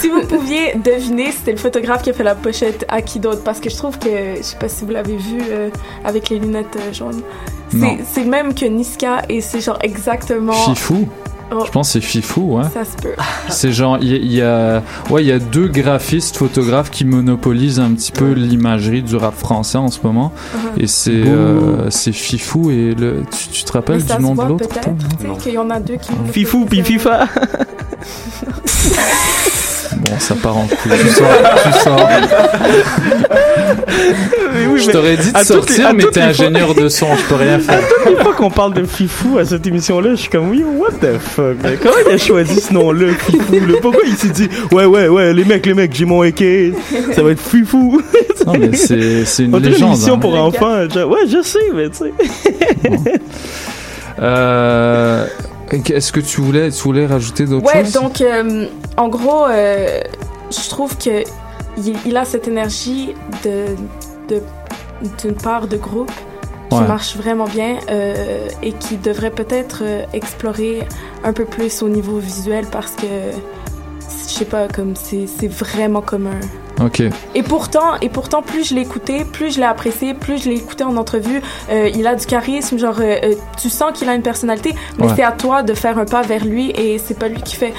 Si 0.00 0.08
vous 0.08 0.22
pouviez 0.26 0.74
deviner, 0.74 1.30
c'était 1.30 1.52
le 1.52 1.58
photographe 1.58 2.02
qui 2.02 2.10
a 2.10 2.12
fait 2.12 2.24
la 2.24 2.34
pochette 2.34 2.84
à 2.88 3.02
qui 3.02 3.20
d'autre 3.20 3.42
Parce 3.44 3.60
que 3.60 3.70
je 3.70 3.76
trouve 3.76 3.98
que. 4.00 4.36
Je 4.36 4.42
sais 4.42 4.56
pas 4.56 4.68
si 4.68 4.84
vous 4.84 4.90
l'avez 4.90 5.16
vu 5.16 5.40
euh, 5.48 5.70
avec 6.04 6.28
les 6.28 6.40
lunettes 6.40 6.76
euh, 6.76 6.92
jaunes. 6.92 7.22
C'est 7.70 7.98
c'est 8.12 8.24
le 8.24 8.28
même 8.30 8.52
que 8.52 8.66
Niska 8.66 9.22
et 9.28 9.40
c'est 9.40 9.60
genre 9.60 9.78
exactement. 9.82 10.52
Fifou. 10.52 11.08
Oh. 11.54 11.64
Je 11.66 11.70
pense 11.70 11.88
que 11.88 11.92
c'est 11.94 12.00
Fifou, 12.00 12.56
ouais. 12.56 12.64
Ça 12.72 12.84
se 12.84 12.96
peut. 12.96 13.14
C'est 13.48 13.72
genre, 13.72 13.98
il 14.00 14.08
y, 14.10 14.14
a- 14.14 14.18
il 14.18 14.32
y 14.32 14.42
a, 14.42 14.82
ouais, 15.10 15.22
il 15.22 15.28
y 15.28 15.32
a 15.32 15.38
deux 15.38 15.68
graphistes, 15.68 16.36
photographes 16.36 16.90
qui 16.90 17.04
monopolisent 17.04 17.80
un 17.80 17.92
petit 17.92 18.12
peu 18.12 18.32
l'imagerie 18.32 19.02
du 19.02 19.16
rap 19.16 19.36
français 19.38 19.78
en 19.78 19.88
ce 19.88 19.98
moment. 20.02 20.32
Uh-huh. 20.54 20.82
Et 20.82 20.86
c'est, 20.86 21.10
euh, 21.12 21.90
c'est 21.90 22.12
Fifou 22.12 22.70
et 22.70 22.94
le, 22.94 23.22
tu, 23.30 23.48
tu 23.48 23.64
te 23.64 23.72
rappelles 23.72 24.02
du 24.04 24.12
nom 24.20 24.34
de 24.34 24.42
l'autre 24.42 24.68
peut-être, 24.68 24.84
toi 24.84 24.94
tu 25.20 25.26
sais, 25.26 25.36
qu'il 25.42 25.52
y 25.54 25.58
en 25.58 25.68
a 25.70 25.78
deux 25.80 25.96
qui. 25.96 26.10
Fifou 26.32 26.64
puis 26.64 26.82
FIFA. 26.82 27.26
Bon, 30.12 30.18
ça 30.18 30.34
part 30.34 30.56
en 30.58 30.66
couille. 30.66 30.92
Tu 31.00 31.08
sors, 31.08 31.26
tu 31.62 31.72
sors. 31.80 32.08
Mais 34.54 34.66
oui, 34.66 34.80
Je 34.80 34.86
mais 34.86 34.92
t'aurais 34.92 35.16
dit 35.16 35.32
de 35.32 35.38
les- 35.38 35.44
sortir, 35.44 35.94
mais 35.94 36.04
t'es 36.04 36.20
ingénieur 36.20 36.74
de 36.74 36.88
son, 36.88 37.06
je 37.16 37.22
peux 37.24 37.34
rien 37.36 37.58
faire. 37.58 37.78
À 37.78 37.82
toutes 37.82 38.10
les 38.18 38.22
fois 38.22 38.34
qu'on 38.34 38.50
parle 38.50 38.74
de 38.74 38.84
Fifou 38.84 39.38
à 39.38 39.44
cette 39.46 39.66
émission-là, 39.66 40.10
je 40.10 40.16
suis 40.16 40.28
comme, 40.30 40.50
oui, 40.50 40.62
what 40.64 40.90
the 41.00 41.18
fuck? 41.18 41.56
mais 41.64 41.76
Comment 41.82 41.94
il 42.06 42.12
a 42.12 42.18
choisi 42.18 42.60
ce 42.60 42.72
nom-là, 42.74 43.08
Fifou? 43.26 43.54
là? 43.54 43.74
Pourquoi 43.80 44.02
il 44.06 44.14
s'est 44.16 44.28
dit, 44.28 44.48
ouais, 44.72 44.84
ouais, 44.84 45.08
ouais, 45.08 45.32
les 45.32 45.44
mecs, 45.44 45.64
les 45.64 45.74
mecs, 45.74 45.94
j'ai 45.94 46.04
mon 46.04 46.20
AK, 46.22 46.42
ça 47.14 47.22
va 47.22 47.30
être 47.30 47.40
Fifou? 47.40 48.02
Non, 48.46 48.54
mais 48.58 48.74
c'est, 48.76 49.24
c'est 49.24 49.44
une 49.44 49.54
On 49.54 49.60
émission 49.62 50.14
hein. 50.14 50.18
pour 50.18 50.34
enfants. 50.34 50.88
genre, 50.90 51.08
ouais, 51.10 51.26
je 51.28 51.40
sais, 51.42 51.58
mais 51.74 51.88
tu 51.88 51.98
sais. 51.98 52.12
Euh, 54.20 55.24
est-ce 55.72 56.12
que 56.12 56.20
tu 56.20 56.40
voulais, 56.40 56.70
tu 56.70 56.82
voulais 56.82 57.06
rajouter 57.06 57.44
d'autres 57.46 57.66
Ouais, 57.66 57.84
choses? 57.84 57.92
donc 57.94 58.20
euh, 58.20 58.66
en 58.96 59.08
gros, 59.08 59.46
euh, 59.46 60.00
je 60.50 60.68
trouve 60.68 60.96
que 60.98 61.22
il, 61.78 61.96
il 62.06 62.16
a 62.16 62.24
cette 62.24 62.46
énergie 62.48 63.14
de 63.44 63.66
d'une 65.22 65.34
part 65.34 65.66
de 65.66 65.76
groupe 65.76 66.10
qui 66.70 66.76
Ouais. 66.78 66.86
marche 66.86 67.16
vraiment 67.16 67.44
bien 67.46 67.76
euh, 67.90 68.48
et 68.62 68.72
qui 68.72 68.96
devrait 68.96 69.30
peut-être 69.30 69.82
explorer 70.14 70.88
un 71.22 71.32
peu 71.34 71.44
plus 71.44 71.82
au 71.82 71.88
niveau 71.88 72.16
visuel 72.18 72.64
parce 72.72 72.92
que 72.92 73.06
je 74.08 74.32
sais 74.32 74.44
pas 74.46 74.68
comme 74.68 74.94
c'est 74.96 75.26
c'est 75.26 75.48
vraiment 75.48 76.00
commun. 76.00 76.40
Et 77.34 77.42
pourtant, 77.42 77.96
et 78.00 78.08
pourtant, 78.08 78.42
plus 78.42 78.68
je 78.68 78.74
l'ai 78.74 78.80
écouté, 78.80 79.24
plus 79.24 79.54
je 79.54 79.58
l'ai 79.60 79.66
apprécié, 79.66 80.14
plus 80.14 80.42
je 80.42 80.48
l'ai 80.48 80.56
écouté 80.56 80.84
en 80.84 80.96
entrevue. 80.96 81.40
Euh, 81.70 81.88
il 81.94 82.06
a 82.06 82.14
du 82.14 82.26
charisme, 82.26 82.78
genre 82.78 82.96
euh, 83.00 83.16
euh, 83.22 83.34
tu 83.60 83.70
sens 83.70 83.92
qu'il 83.94 84.08
a 84.08 84.14
une 84.14 84.22
personnalité, 84.22 84.74
mais 84.98 85.06
Ouais. 85.06 85.12
c'est 85.16 85.22
à 85.22 85.32
toi 85.32 85.62
de 85.62 85.74
faire 85.74 85.98
un 85.98 86.04
pas 86.04 86.22
vers 86.22 86.44
lui 86.44 86.70
et 86.70 86.98
c'est 86.98 87.18
pas 87.18 87.28
lui 87.28 87.40
qui 87.42 87.54
fait 87.56 87.72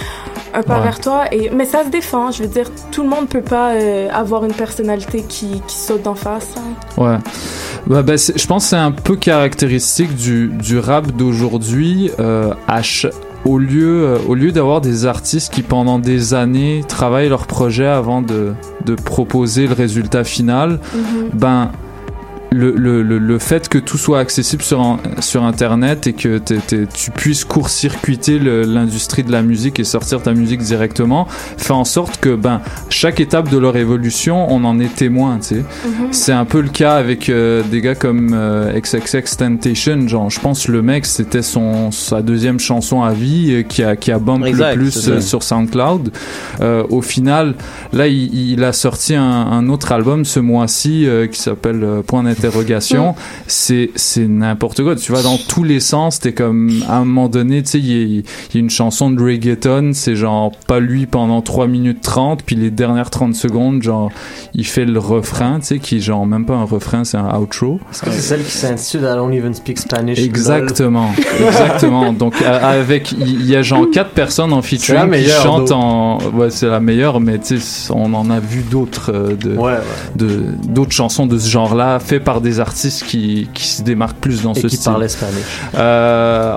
un 0.53 0.61
pas 0.63 0.77
Ouais. 0.77 0.83
vers 0.83 0.99
toi. 1.01 1.23
Et 1.33 1.49
mais 1.49 1.65
ça 1.65 1.83
se 1.83 1.89
défend. 1.89 2.31
Je 2.31 2.43
veux 2.43 2.49
dire, 2.49 2.67
tout 2.91 3.03
le 3.03 3.09
monde 3.09 3.27
peut 3.27 3.41
pas 3.41 3.71
euh, 3.73 4.09
avoir 4.13 4.45
une 4.45 4.53
personnalité 4.53 5.23
qui, 5.27 5.61
qui 5.67 5.75
saute 5.77 6.03
d'en 6.03 6.15
face. 6.15 6.49
hein. 6.57 7.01
Ouais. 7.03 7.17
Bah, 7.87 8.01
bah, 8.03 8.13
je 8.15 8.45
pense 8.47 8.63
que 8.63 8.69
c'est 8.69 8.75
un 8.77 8.91
peu 8.91 9.15
caractéristique 9.17 10.15
du, 10.15 10.47
du 10.47 10.79
rap 10.79 11.07
d'aujourd'hui. 11.11 12.11
À 12.67 12.83
ch- 12.83 13.07
au 13.45 13.57
lieu, 13.57 14.03
euh, 14.05 14.17
au 14.27 14.35
lieu 14.35 14.51
d'avoir 14.51 14.79
des 14.81 15.05
artistes 15.05 15.53
qui 15.53 15.61
pendant 15.63 15.99
des 15.99 16.33
années 16.33 16.83
travaillent 16.87 17.29
leur 17.29 17.45
projet 17.47 17.85
avant 17.87 18.21
de, 18.21 18.53
de 18.85 18.95
proposer 18.95 19.67
le 19.67 19.73
résultat 19.73 20.23
final, 20.23 20.79
Mhm. 20.93 21.29
ben 21.33 21.71
le, 22.53 22.71
le, 22.77 23.01
le, 23.03 23.17
le 23.17 23.39
fait 23.39 23.67
que 23.67 23.77
tout 23.77 23.97
soit 23.97 24.19
accessible 24.19 24.61
sur, 24.63 24.79
un- 24.81 24.99
sur 25.19 25.43
internet 25.43 26.07
et 26.07 26.13
que 26.13 26.37
t'es- 26.37 26.87
tu 26.93 27.11
puisses 27.11 27.43
court-circuiter 27.45 28.39
l'industrie 28.39 29.23
de 29.23 29.31
la 29.31 29.41
musique 29.41 29.79
et 29.79 29.83
sortir 29.83 30.21
ta 30.21 30.33
musique 30.33 30.61
directement 30.61 31.27
fait 31.57 31.73
en 31.73 31.85
sorte 31.85 32.19
que 32.19 32.35
ben 32.35 32.61
chaque 32.89 33.19
étape 33.19 33.49
de 33.49 33.57
leur 33.57 33.75
évolution 33.77 34.45
on 34.53 34.63
en 34.63 34.79
est 34.79 34.93
témoin 34.95 35.39
tu 35.39 35.55
sais. 35.55 35.55
Mhm. 35.85 36.07
c'est 36.11 36.31
un 36.31 36.45
peu 36.45 36.61
le 36.61 36.69
cas 36.69 36.95
avec 36.95 37.29
euh, 37.29 37.63
des 37.69 37.81
gars 37.81 37.95
comme 37.95 38.31
euh, 38.33 38.79
XXX 38.79 39.37
Temptation. 39.37 40.07
Genre 40.07 40.29
je 40.29 40.39
pense 40.39 40.67
le 40.67 40.81
mec 40.81 41.05
c'était 41.05 41.41
son 41.41 41.91
sa 41.91 42.21
deuxième 42.21 42.59
chanson 42.59 43.01
à 43.03 43.13
vie 43.13 43.51
euh, 43.51 43.63
qui 43.63 43.83
a 43.83 43.95
qui 43.95 44.11
a 44.11 44.19
bump 44.19 44.45
Exact, 44.45 44.75
le 44.75 44.81
plus 44.83 45.09
euh, 45.09 45.21
sur 45.21 45.43
SoundCloud. 45.43 46.11
Euh, 46.61 46.83
au 46.89 47.01
final 47.01 47.55
là 47.91 48.07
il, 48.07 48.51
il 48.51 48.63
a 48.63 48.73
sorti 48.73 49.15
un, 49.15 49.23
un 49.23 49.69
autre 49.69 49.91
album 49.91 50.25
ce 50.25 50.39
mois-ci 50.39 51.07
euh, 51.07 51.27
qui 51.27 51.39
s'appelle 51.39 51.83
euh, 51.83 52.01
Point 52.01 52.25
d'interrogation 52.47 53.15
c'est 53.47 53.91
c'est 53.95 54.27
n'importe 54.27 54.83
quoi. 54.83 54.95
Tu 54.95 55.11
vas 55.11 55.21
dans 55.21 55.37
tous 55.37 55.63
les 55.63 55.79
sens 55.79 56.19
t'es 56.19 56.33
comme 56.33 56.69
à 56.87 56.97
un 56.97 57.05
moment 57.05 57.29
donné 57.29 57.63
tu 57.63 57.71
sais 57.71 57.79
il 57.79 57.85
y, 57.87 57.93
a- 57.93 58.05
il 58.05 58.17
y 58.53 58.57
a 58.57 58.59
une 58.59 58.69
chanson 58.69 59.09
de 59.11 59.21
reggaeton 59.21 59.91
c'est 59.93 60.15
genre 60.15 60.51
pas 60.67 60.79
lui 60.79 61.05
pendant 61.05 61.41
3 61.41 61.67
minutes 61.67 62.01
30 62.01 62.43
puis 62.43 62.55
les 62.55 62.71
dernières 62.71 63.09
30 63.09 63.35
secondes 63.35 63.81
genre 63.81 64.11
il 64.53 64.65
fait 64.65 64.85
le 64.85 64.99
refrain 64.99 65.59
tu 65.59 65.65
sais 65.67 65.79
qui 65.79 65.97
est 65.97 65.99
genre 65.99 66.25
même 66.25 66.45
pas 66.45 66.55
un 66.55 66.63
refrain 66.65 67.03
c'est 67.03 67.17
un 67.17 67.33
outro. 67.37 67.79
Est-ce 67.91 68.01
que 68.03 68.11
c'est 68.11 68.21
celle 68.21 68.43
qui 68.43 68.51
s'intitule 68.51 69.01
I 69.01 69.15
don't 69.15 69.33
even 69.33 69.53
speak 69.53 69.77
Spanish? 69.79 70.19
Exactement, 70.19 71.11
exactement. 71.39 72.13
Donc 72.13 72.35
avec 72.41 73.11
il 73.13 73.45
y 73.45 73.55
a 73.55 73.61
genre 73.61 73.85
quatre 73.91 74.11
personnes 74.11 74.53
en 74.53 74.61
featuring 74.61 75.11
qui 75.11 75.29
chantent 75.29 75.71
en 75.71 76.17
ouais 76.33 76.49
c'est 76.49 76.67
la 76.67 76.79
meilleure 76.79 77.19
mais 77.19 77.39
tu 77.39 77.59
sais 77.59 77.91
on 77.93 78.13
en 78.13 78.29
a 78.29 78.39
vu 78.39 78.61
d'autres 78.69 79.11
euh, 79.13 79.35
de 79.35 79.55
de 80.15 80.43
d'autres 80.67 80.91
chansons 80.91 81.25
de 81.25 81.37
ce 81.37 81.49
genre-là 81.49 81.99
fait 81.99 82.19
par 82.19 82.32
des 82.41 82.59
artistes 82.59 83.03
qui 83.03 83.49
qui 83.53 83.67
se 83.67 83.81
démarquent 83.81 84.17
plus 84.19 84.41
dans 84.41 84.53
Et 84.53 84.61
ce 84.61 84.67
qui 84.67 84.75
style. 84.77 84.91
parlent 84.91 85.03
espagnol. 85.03 85.41
Euh, 85.75 86.55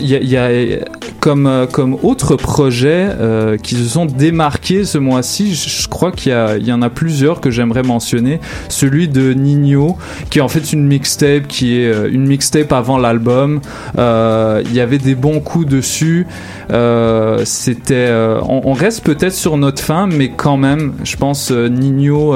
il 0.00 0.06
y 0.06 0.14
a, 0.16 0.20
il 0.20 0.28
y 0.28 0.36
a 0.36 0.84
comme 1.20 1.46
euh, 1.46 1.66
comme 1.66 1.96
autre 2.02 2.36
projet 2.36 3.08
euh, 3.08 3.56
qui 3.56 3.74
se 3.74 3.84
sont 3.84 4.06
démarqués 4.06 4.84
ce 4.84 4.98
mois-ci. 4.98 5.54
Je, 5.54 5.68
je 5.68 5.88
crois 5.88 6.12
qu'il 6.12 6.32
y 6.60 6.72
en 6.72 6.82
a 6.82 6.90
plusieurs 6.90 7.40
que 7.40 7.50
j'aimerais 7.50 7.82
mentionner. 7.82 8.40
Celui 8.68 9.08
de 9.08 9.32
Nino 9.32 9.96
qui 10.30 10.38
est 10.38 10.42
en 10.42 10.48
fait 10.48 10.72
une 10.72 10.86
mixtape 10.86 11.46
qui 11.48 11.76
est 11.76 12.08
une 12.08 12.26
mixtape 12.26 12.72
avant 12.72 12.98
l'album. 12.98 13.60
Il 13.96 14.74
y 14.74 14.80
avait 14.80 14.98
des 14.98 15.14
bons 15.14 15.40
coups 15.40 15.66
dessus. 15.66 16.26
Euh, 16.70 17.42
C'était 17.44 17.94
euh, 18.08 18.40
on, 18.42 18.62
on 18.64 18.72
reste 18.72 19.02
peut-être 19.04 19.32
sur 19.34 19.56
notre 19.56 19.82
fin, 19.82 20.06
mais 20.06 20.30
quand 20.30 20.56
même, 20.56 20.94
je 21.04 21.16
pense 21.16 21.50
euh, 21.50 21.68
Nino. 21.68 22.34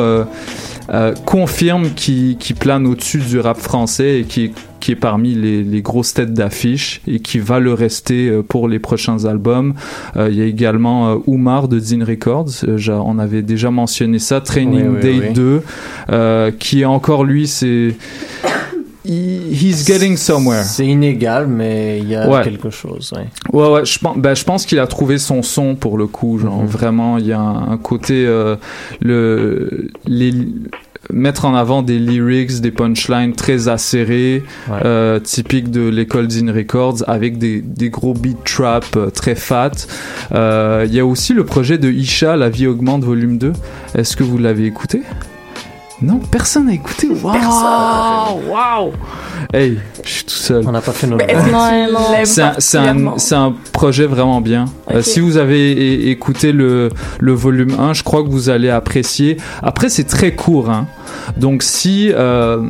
Euh, 0.90 1.14
confirme 1.24 1.90
qui, 1.94 2.36
qui 2.38 2.54
plane 2.54 2.86
au-dessus 2.86 3.18
du 3.18 3.38
rap 3.38 3.58
français 3.58 4.20
et 4.20 4.24
qui, 4.24 4.52
qui 4.80 4.92
est 4.92 4.96
parmi 4.96 5.34
les, 5.34 5.62
les 5.62 5.82
grosses 5.82 6.14
têtes 6.14 6.34
d'affiche 6.34 7.00
et 7.06 7.20
qui 7.20 7.38
va 7.38 7.60
le 7.60 7.72
rester 7.72 8.28
euh, 8.28 8.42
pour 8.42 8.68
les 8.68 8.78
prochains 8.78 9.24
albums. 9.24 9.74
Euh, 10.16 10.28
Il 10.30 10.36
y 10.36 10.42
a 10.42 10.44
également 10.44 11.10
euh, 11.10 11.16
Oumar 11.26 11.68
de 11.68 11.78
Zine 11.78 12.02
Records, 12.02 12.64
euh, 12.66 12.78
on 13.04 13.18
avait 13.18 13.42
déjà 13.42 13.70
mentionné 13.70 14.18
ça, 14.18 14.40
Training 14.40 14.88
Oui, 14.88 14.94
oui, 14.96 15.00
Day 15.00 15.26
oui. 15.28 15.32
2, 15.34 15.62
euh, 16.10 16.50
qui 16.58 16.82
est 16.82 16.84
encore 16.86 17.24
lui, 17.24 17.46
c'est... 17.46 17.94
He- 19.04 19.50
He's 19.52 19.84
getting 19.86 20.16
somewhere. 20.16 20.62
C'est 20.64 20.86
inégal, 20.86 21.46
mais 21.48 21.98
il 21.98 22.08
y 22.08 22.14
a 22.14 22.28
Ouais. 22.28 22.42
quelque 22.44 22.70
chose. 22.70 23.12
Ouais. 23.16 23.26
Ouais, 23.52 23.68
ouais, 23.72 23.84
je 23.84 23.98
pense, 23.98 24.16
ben, 24.16 24.34
je 24.34 24.44
pense 24.44 24.64
qu'il 24.66 24.78
a 24.78 24.86
trouvé 24.86 25.18
son 25.18 25.42
son 25.42 25.74
pour 25.74 25.98
le 25.98 26.06
coup. 26.06 26.38
Genre, 26.38 26.64
vraiment, 26.64 27.18
il 27.18 27.26
y 27.26 27.32
a 27.32 27.40
un, 27.40 27.72
un 27.72 27.78
côté, 27.78 28.24
euh, 28.26 28.56
le, 29.00 29.88
les, 30.06 30.32
mettre 31.12 31.44
en 31.46 31.54
avant 31.56 31.82
des 31.82 31.98
lyrics, 31.98 32.60
des 32.60 32.70
punchlines 32.70 33.32
très 33.32 33.66
acérés, 33.68 34.44
euh, 34.84 35.18
typiques 35.18 35.70
de 35.72 35.88
l'école 35.88 36.30
Zine 36.30 36.50
Records, 36.50 37.02
avec 37.08 37.38
des, 37.38 37.60
des 37.60 37.90
gros 37.90 38.14
beat 38.14 38.38
trap 38.44 38.84
euh, 38.96 39.10
très 39.10 39.34
fat. 39.34 39.72
Euh, 40.32 40.84
Il 40.86 40.94
y 40.94 41.00
a 41.00 41.04
aussi 41.04 41.34
le 41.34 41.44
projet 41.44 41.76
de 41.76 41.90
Isha, 41.90 42.36
La 42.36 42.48
vie 42.48 42.68
augmente, 42.68 43.02
volume 43.02 43.36
2. 43.36 43.52
Est-ce 43.96 44.14
que 44.16 44.22
vous 44.22 44.38
l'avez 44.38 44.64
écouté? 44.66 45.02
Non, 46.02 46.18
personne 46.18 46.66
n'a 46.66 46.74
écouté. 46.74 47.08
Waouh, 47.08 48.50
waouh. 48.50 48.92
Hey, 49.52 49.78
je 50.04 50.10
suis 50.10 50.24
tout 50.24 50.34
seul. 50.34 50.64
On 50.66 50.72
n'a 50.72 50.80
pas 50.80 50.92
fait 50.92 51.06
l'aimes 51.06 53.12
C'est 53.18 53.34
un, 53.34 53.54
projet 53.72 54.06
vraiment 54.06 54.40
bien. 54.40 54.66
Euh, 54.90 55.02
si 55.02 55.20
vous 55.20 55.36
avez 55.36 56.10
écouté 56.10 56.52
le, 56.52 56.88
le 57.20 57.32
volume 57.32 57.74
1, 57.78 57.92
je 57.92 58.02
crois 58.02 58.22
que 58.22 58.28
vous 58.28 58.50
allez 58.50 58.70
apprécier. 58.70 59.36
Après, 59.62 59.88
c'est 59.88 60.04
très 60.04 60.34
court. 60.34 60.70
Hein. 60.70 60.86
Donc, 61.36 61.62
si. 61.62 62.10
euh, 62.12 62.62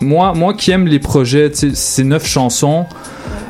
moi, 0.00 0.32
moi 0.34 0.54
qui 0.54 0.70
aime 0.70 0.86
les 0.86 0.98
projets, 0.98 1.50
c'est 1.52 2.04
9 2.04 2.26
chansons. 2.26 2.86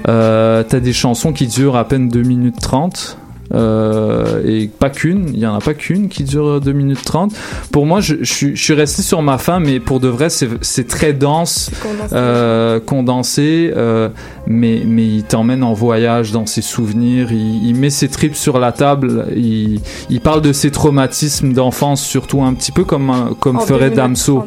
Euh, 0.09 0.65
T'as 0.69 0.81
des 0.81 0.93
chansons 0.93 1.33
qui 1.33 1.47
durent 1.47 1.77
à 1.77 1.87
peine 1.87 2.09
2 2.09 2.23
minutes 2.23 2.61
30. 2.61 3.19
Euh, 3.53 4.43
et 4.47 4.69
pas 4.69 4.91
qu'une, 4.91 5.31
il 5.35 5.39
y 5.41 5.47
en 5.47 5.55
a 5.55 5.61
pas 5.61 5.75
qu'une 5.75 6.09
qui 6.09 6.23
dure 6.25 6.61
2 6.61 6.73
minutes 6.73 7.05
30. 7.05 7.33
Pour 7.73 7.85
moi, 7.87 8.01
je, 8.01 8.17
je 8.21 8.33
suis- 8.33 8.57
je 8.57 8.63
suis 8.63 8.75
resté 8.75 9.03
sur 9.03 9.23
ma 9.23 9.39
fin, 9.39 9.59
mais 9.61 9.81
pour 9.81 9.99
de 10.01 10.09
vrai, 10.09 10.29
c'est 10.31 10.87
très 10.87 11.13
dense, 11.13 11.71
Condensé. 11.83 12.15
euh, 12.15 12.81
condensé, 12.81 13.73
euh, 13.77 14.09
mais, 14.47 14.83
mais 14.87 15.07
il 15.07 15.25
t'emmène 15.25 15.63
en 15.63 15.73
voyage 15.73 16.33
dans 16.33 16.47
ses 16.47 16.63
souvenirs, 16.63 17.33
il, 17.33 17.67
il 17.67 17.75
met 17.75 17.91
ses 17.91 18.09
tripes 18.09 18.37
sur 18.37 18.59
la 18.59 18.73
table, 18.73 19.27
il, 19.35 19.81
il 20.11 20.21
parle 20.21 20.43
de 20.43 20.53
ses 20.53 20.71
traumatismes 20.71 21.53
d'enfance, 21.53 22.03
surtout 22.05 22.43
un 22.43 22.55
petit 22.55 22.73
peu 22.73 22.85
comme, 22.85 23.35
comme 23.41 23.57
En 23.57 23.61
ferait 23.61 23.91
2030, 23.91 23.97
Damso. 23.97 24.47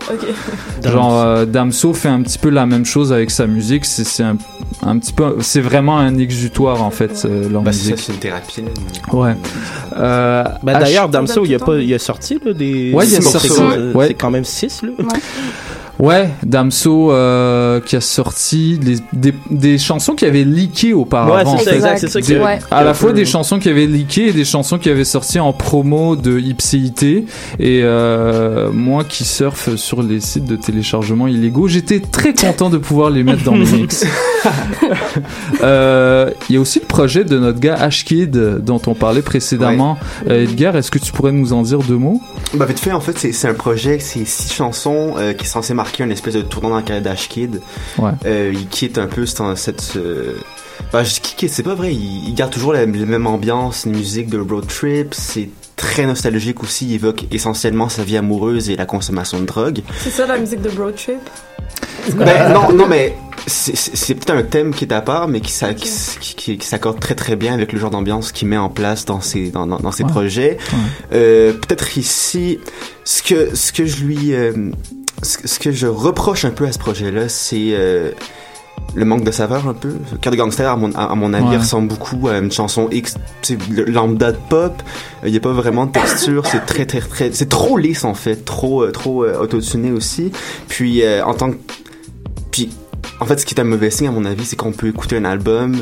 Genre 0.83 1.19
euh, 1.21 1.45
Damso 1.45 1.93
fait 1.93 2.09
un 2.09 2.21
petit 2.21 2.37
peu 2.37 2.49
la 2.49 2.65
même 2.65 2.85
chose 2.85 3.11
avec 3.13 3.31
sa 3.31 3.47
musique. 3.47 3.85
C'est 3.85 4.23
un, 4.23 4.37
un 4.81 4.97
petit 4.97 5.13
peu, 5.13 5.35
c'est 5.39 5.61
vraiment 5.61 5.97
un 5.97 6.17
exutoire 6.17 6.81
en 6.83 6.89
fait 6.91 7.23
euh, 7.25 7.49
leur 7.49 7.61
Bah, 7.61 7.71
musique. 7.71 7.97
c'est 7.99 8.13
une 8.13 8.19
thérapie. 8.19 8.63
Ouais. 9.11 9.35
Euh, 9.97 10.43
Ben, 10.63 10.79
D'ailleurs, 10.79 11.09
Damso, 11.09 11.45
il 11.45 11.53
a, 11.55 11.59
pas, 11.59 11.77
il 11.77 11.93
a 11.93 11.99
sorti 11.99 12.39
là, 12.43 12.53
des. 12.53 12.91
Ouais, 12.93 13.07
il 13.07 13.15
a 13.15 13.21
sorti, 13.21 13.47
morceaux, 13.49 13.67
ouais. 13.67 13.77
euh, 13.77 13.93
Ouais. 13.93 14.07
C'est 14.09 14.13
quand 14.15 14.31
même 14.31 14.43
6 14.45 14.81
là. 14.83 14.89
Ouais, 14.99 15.05
Damso 16.43 17.11
euh, 17.11 17.79
qui 17.79 17.95
a 17.95 18.01
sorti 18.01 18.79
les- 18.81 18.97
des, 19.13 19.33
des 19.49 19.77
chansons 19.77 20.15
qui 20.15 20.25
avaient 20.25 20.43
leaké 20.43 20.93
auparavant. 20.93 21.55
Ouais, 21.55 21.61
c'est 21.63 21.79
ça, 21.79 21.95
c'est 21.97 22.07
ça 22.09 22.21
qui- 22.21 22.35
Ouais. 22.35 22.59
À 22.71 22.83
la 22.83 22.93
fois 22.93 23.13
des 23.13 23.25
chansons 23.25 23.59
qui 23.59 23.69
avaient 23.69 23.85
leaké 23.85 24.27
et 24.27 24.33
des 24.33 24.43
chansons 24.45 24.77
qui 24.77 24.89
avaient 24.89 25.05
sorti 25.05 25.39
en 25.39 25.53
promo 25.53 26.15
de 26.15 26.39
Ipséité. 26.39 27.25
Et 27.59 27.81
euh, 27.83 28.69
moi 28.71 29.03
qui 29.03 29.23
surfe 29.23 29.75
sur 29.75 30.01
les 30.03 30.19
sites 30.19 30.45
de 30.45 30.55
téléchargement 30.55 31.27
illégaux, 31.27 31.67
j'étais 31.67 31.99
très 31.99 32.33
content 32.33 32.69
de 32.69 32.77
pouvoir 32.79 33.09
les 33.09 33.23
mettre 33.23 33.43
dans 33.43 33.55
mes 33.55 33.65
mix. 33.71 34.05
Euh, 35.63 36.29
Il 36.49 36.55
y 36.55 36.57
a 36.57 36.61
aussi 36.61 36.79
le 36.79 36.85
projet 36.85 37.23
de 37.23 37.37
notre 37.39 37.59
gars 37.59 37.75
Ashkid 37.75 38.31
dont 38.63 38.81
on 38.87 38.93
parlait 38.95 39.21
précédemment. 39.21 39.97
Euh, 40.27 40.43
Edgar, 40.43 40.75
est-ce 40.75 40.91
que 40.91 40.99
tu 40.99 41.11
pourrais 41.11 41.31
nous 41.31 41.53
en 41.53 41.61
dire 41.61 41.79
deux 41.79 41.97
mots? 41.97 42.21
Bah, 42.55 42.65
vite 42.65 42.79
fait, 42.79 42.91
en 42.91 42.99
fait, 42.99 43.17
c'est 43.17 43.31
c'est 43.31 43.47
un 43.47 43.53
projet, 43.53 43.99
c'est 43.99 44.25
six 44.25 44.53
chansons 44.53 45.13
euh, 45.17 45.33
qui 45.33 45.45
est 45.45 45.47
censé 45.47 45.73
marquer 45.83 46.03
une 46.03 46.11
espèce 46.11 46.33
de 46.35 46.41
tournant 46.41 46.69
dans 46.69 46.75
la 46.77 46.81
carrière 46.81 47.03
d'Ashkid. 47.03 47.61
Ouais. 47.97 48.11
Euh, 48.25 48.51
il 48.53 48.67
quitte 48.67 48.97
un 48.97 49.07
peu 49.07 49.25
cette. 49.25 49.55
cette 49.57 49.95
euh, 49.97 50.33
Bah, 50.91 51.03
je 51.03 51.19
quitte, 51.19 51.49
c'est 51.51 51.63
pas 51.63 51.75
vrai, 51.75 51.93
il, 51.93 52.29
il 52.29 52.33
garde 52.35 52.51
toujours 52.51 52.73
la, 52.73 52.81
la 52.85 53.05
même 53.05 53.27
ambiance, 53.27 53.85
une 53.85 53.95
musique 53.95 54.29
de 54.29 54.39
road 54.39 54.67
trip, 54.67 55.13
c'est 55.13 55.49
très 55.75 56.05
nostalgique 56.05 56.61
aussi, 56.63 56.85
il 56.85 56.93
évoque 56.95 57.25
essentiellement 57.31 57.89
sa 57.89 58.03
vie 58.03 58.17
amoureuse 58.17 58.69
et 58.69 58.75
la 58.75 58.85
consommation 58.85 59.39
de 59.39 59.45
drogue. 59.45 59.81
C'est 59.99 60.11
ça 60.11 60.25
la 60.27 60.37
musique 60.37 60.61
de 60.61 60.69
Road 60.69 60.95
Trip? 60.95 61.19
Ben, 62.15 62.53
non, 62.53 62.71
non, 62.73 62.87
mais 62.87 63.15
c'est- 63.47 64.13
peut-être 64.15 64.31
un 64.37 64.43
thème 64.43 64.73
qui 64.73 64.85
est 64.85 64.93
à 64.93 65.01
part, 65.01 65.27
mais 65.27 65.41
qui, 65.41 65.51
s'a- 65.51 65.73
qui, 65.73 65.89
qui- 66.35 66.57
qui 66.57 66.67
s'accorde 66.67 66.99
très 66.99 67.15
très 67.15 67.35
bien 67.35 67.53
avec 67.53 67.71
le 67.73 67.79
genre 67.79 67.89
d'ambiance 67.91 68.31
qu'il 68.31 68.47
met 68.49 68.57
en 68.57 68.69
place 68.69 69.05
dans 69.05 69.19
ses, 69.21 69.49
dans, 69.49 69.65
dans, 69.65 69.77
dans 69.79 69.91
ses 69.91 70.03
projets. 70.03 70.57
Euh, 71.13 71.53
peut-être 71.53 71.97
ici, 71.97 72.59
ce 73.03 73.23
que, 73.23 73.55
ce 73.55 73.71
que 73.71 73.85
je 73.85 74.03
lui, 74.03 74.33
euh, 74.33 74.71
ce, 75.23 75.59
que- 75.59 75.71
je 75.71 75.87
reproche 75.87 76.45
un 76.45 76.51
peu 76.51 76.65
à 76.65 76.71
ce 76.71 76.79
projet-là, 76.79 77.29
c'est 77.29 77.69
euh, 77.71 78.11
le 78.95 79.05
manque 79.05 79.23
de 79.23 79.31
saveur 79.31 79.67
un 79.67 79.73
peu. 79.73 79.93
Cœur 80.21 80.31
de 80.31 80.37
gangster, 80.37 80.69
à 80.69 80.75
mon, 80.75 80.91
à, 80.93 81.05
à 81.11 81.15
mon 81.15 81.33
avis, 81.33 81.47
Ouais. 81.47 81.57
ressemble 81.57 81.87
beaucoup 81.87 82.27
à 82.27 82.37
une 82.37 82.51
chanson 82.51 82.87
X, 82.91 83.15
lambda 83.87 84.31
de 84.31 84.37
pop. 84.49 84.73
Il 85.25 85.31
n'y 85.31 85.37
a 85.37 85.39
pas 85.39 85.51
vraiment 85.53 85.85
de 85.85 85.91
texture, 85.91 86.45
c'est 86.45 86.65
très 86.65 86.85
très 86.85 86.99
très, 86.99 87.31
c'est 87.33 87.49
trop 87.49 87.77
lisse 87.77 88.03
en 88.03 88.13
fait, 88.13 88.45
trop 88.45 88.83
euh, 88.83 88.91
trop 88.91 89.23
euh, 89.23 89.37
autotuné 89.39 89.91
aussi. 89.91 90.31
Puis 90.67 91.01
euh, 91.03 91.23
en 91.25 91.33
tant 91.33 91.51
que, 91.51 91.57
puis 92.51 92.69
en 93.19 93.25
fait, 93.25 93.39
ce 93.39 93.45
qui 93.45 93.55
est 93.55 93.59
un 93.61 93.63
mauvais 93.65 93.89
signe 93.89 94.07
à 94.07 94.11
mon 94.11 94.25
avis, 94.25 94.45
c'est 94.45 94.55
qu'on 94.55 94.71
peut 94.71 94.87
écouter 94.87 95.17
un 95.17 95.25
album 95.25 95.75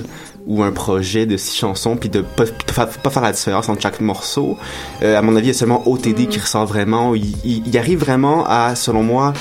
ou 0.48 0.64
un 0.64 0.72
projet 0.72 1.26
de 1.26 1.38
six 1.38 1.58
chansons 1.58 1.96
puis 1.96 2.10
de 2.10 2.22
pas, 2.22 2.46
pas, 2.76 2.88
pas 2.88 3.10
faire 3.10 3.22
la 3.24 3.32
différence 3.32 3.70
entre 3.70 3.82
chaque 3.82 4.02
morceau. 4.02 4.58
Euh, 5.04 5.18
à 5.18 5.22
mon 5.22 5.36
avis, 5.36 5.48
il 5.48 5.50
y 5.50 5.56
a 5.56 5.58
seulement 5.58 5.88
OTD 5.88 6.28
qui 6.28 6.40
ressort 6.40 6.66
vraiment. 6.66 7.16
Il, 7.16 7.36
il, 7.44 7.68
il 7.68 7.78
arrive 7.78 8.00
vraiment 8.00 8.46
à, 8.48 8.76
selon 8.76 9.04
moi, 9.04 9.34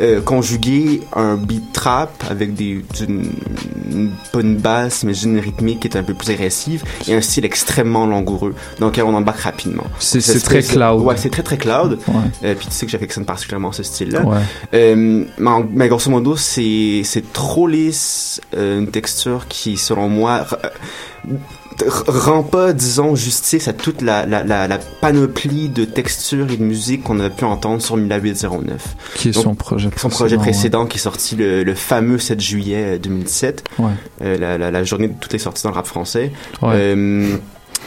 euh, 0.00 0.20
conjuguer 0.20 1.00
un 1.14 1.36
beat 1.36 1.72
trap 1.72 2.10
avec 2.30 2.54
des 2.54 2.84
d'une 2.98 3.30
une- 3.90 4.10
pas 4.32 4.40
une 4.40 4.56
basse 4.56 5.02
mais 5.04 5.16
une 5.18 5.38
rythmique 5.38 5.80
qui 5.80 5.88
est 5.88 5.96
un 5.96 6.02
peu 6.04 6.14
plus 6.14 6.30
agressive 6.30 6.84
et 7.08 7.14
un 7.14 7.20
style 7.20 7.44
extrêmement 7.44 8.06
langoureux 8.06 8.54
donc 8.78 8.98
euh, 8.98 9.02
on 9.02 9.14
embarque 9.14 9.40
rapidement 9.40 9.84
C'est- 9.98 10.20
très 10.44 10.62
cloud. 10.62 11.00
ouais 11.02 11.16
c'est 11.16 11.30
très 11.30 11.42
très 11.42 11.56
cloud 11.58 11.98
Ouais. 12.08 12.14
Euh, 12.44 12.54
puis 12.54 12.66
tu 12.66 12.72
sais 12.72 12.86
que 12.86 12.92
j'affectionne 12.92 13.24
particulièrement 13.24 13.72
ce 13.72 13.82
style 13.82 14.10
là 14.12 14.24
Ouais. 14.24 14.38
euh, 14.74 15.24
mais, 15.38 15.50
en- 15.50 15.66
mais 15.72 15.88
grosso 15.88 16.10
modo, 16.10 16.36
c'est 16.36 17.02
c'est 17.04 17.32
trop 17.32 17.66
lisse, 17.66 18.40
euh, 18.56 18.78
une 18.80 18.90
texture 18.90 19.46
qui, 19.48 19.76
selon 19.76 20.08
moi, 20.08 20.46
rend 21.86 22.42
pas, 22.42 22.72
disons, 22.72 23.14
justice 23.14 23.68
à 23.68 23.72
toute 23.72 24.02
la, 24.02 24.26
la, 24.26 24.42
la, 24.44 24.66
la 24.68 24.78
panoplie 24.78 25.68
de 25.68 25.84
textures 25.84 26.50
et 26.50 26.56
de 26.56 26.62
musique 26.62 27.04
qu'on 27.04 27.20
a 27.20 27.30
pu 27.30 27.44
entendre 27.44 27.80
sur 27.82 27.96
1809. 27.96 28.96
Qui 29.14 29.28
est 29.30 29.32
son 29.32 29.54
projet 29.54 29.90
Son 29.96 30.08
projet 30.08 30.36
précédent, 30.36 30.84
précédent 30.84 30.86
qui 30.86 30.96
est 30.98 31.00
sorti 31.00 31.36
le, 31.36 31.62
le 31.64 31.74
fameux 31.74 32.18
7 32.18 32.40
juillet 32.40 32.96
euh, 32.96 32.98
2017. 32.98 33.64
Ouais. 33.78 33.90
Euh, 34.22 34.38
la, 34.38 34.58
la, 34.58 34.70
la 34.70 34.84
journée 34.84 35.08
de 35.08 35.14
toutes 35.20 35.32
les 35.32 35.38
sorties 35.38 35.62
dans 35.62 35.70
le 35.70 35.76
rap 35.76 35.86
français. 35.86 36.32
Ouais. 36.62 36.70
Euh, 36.74 37.36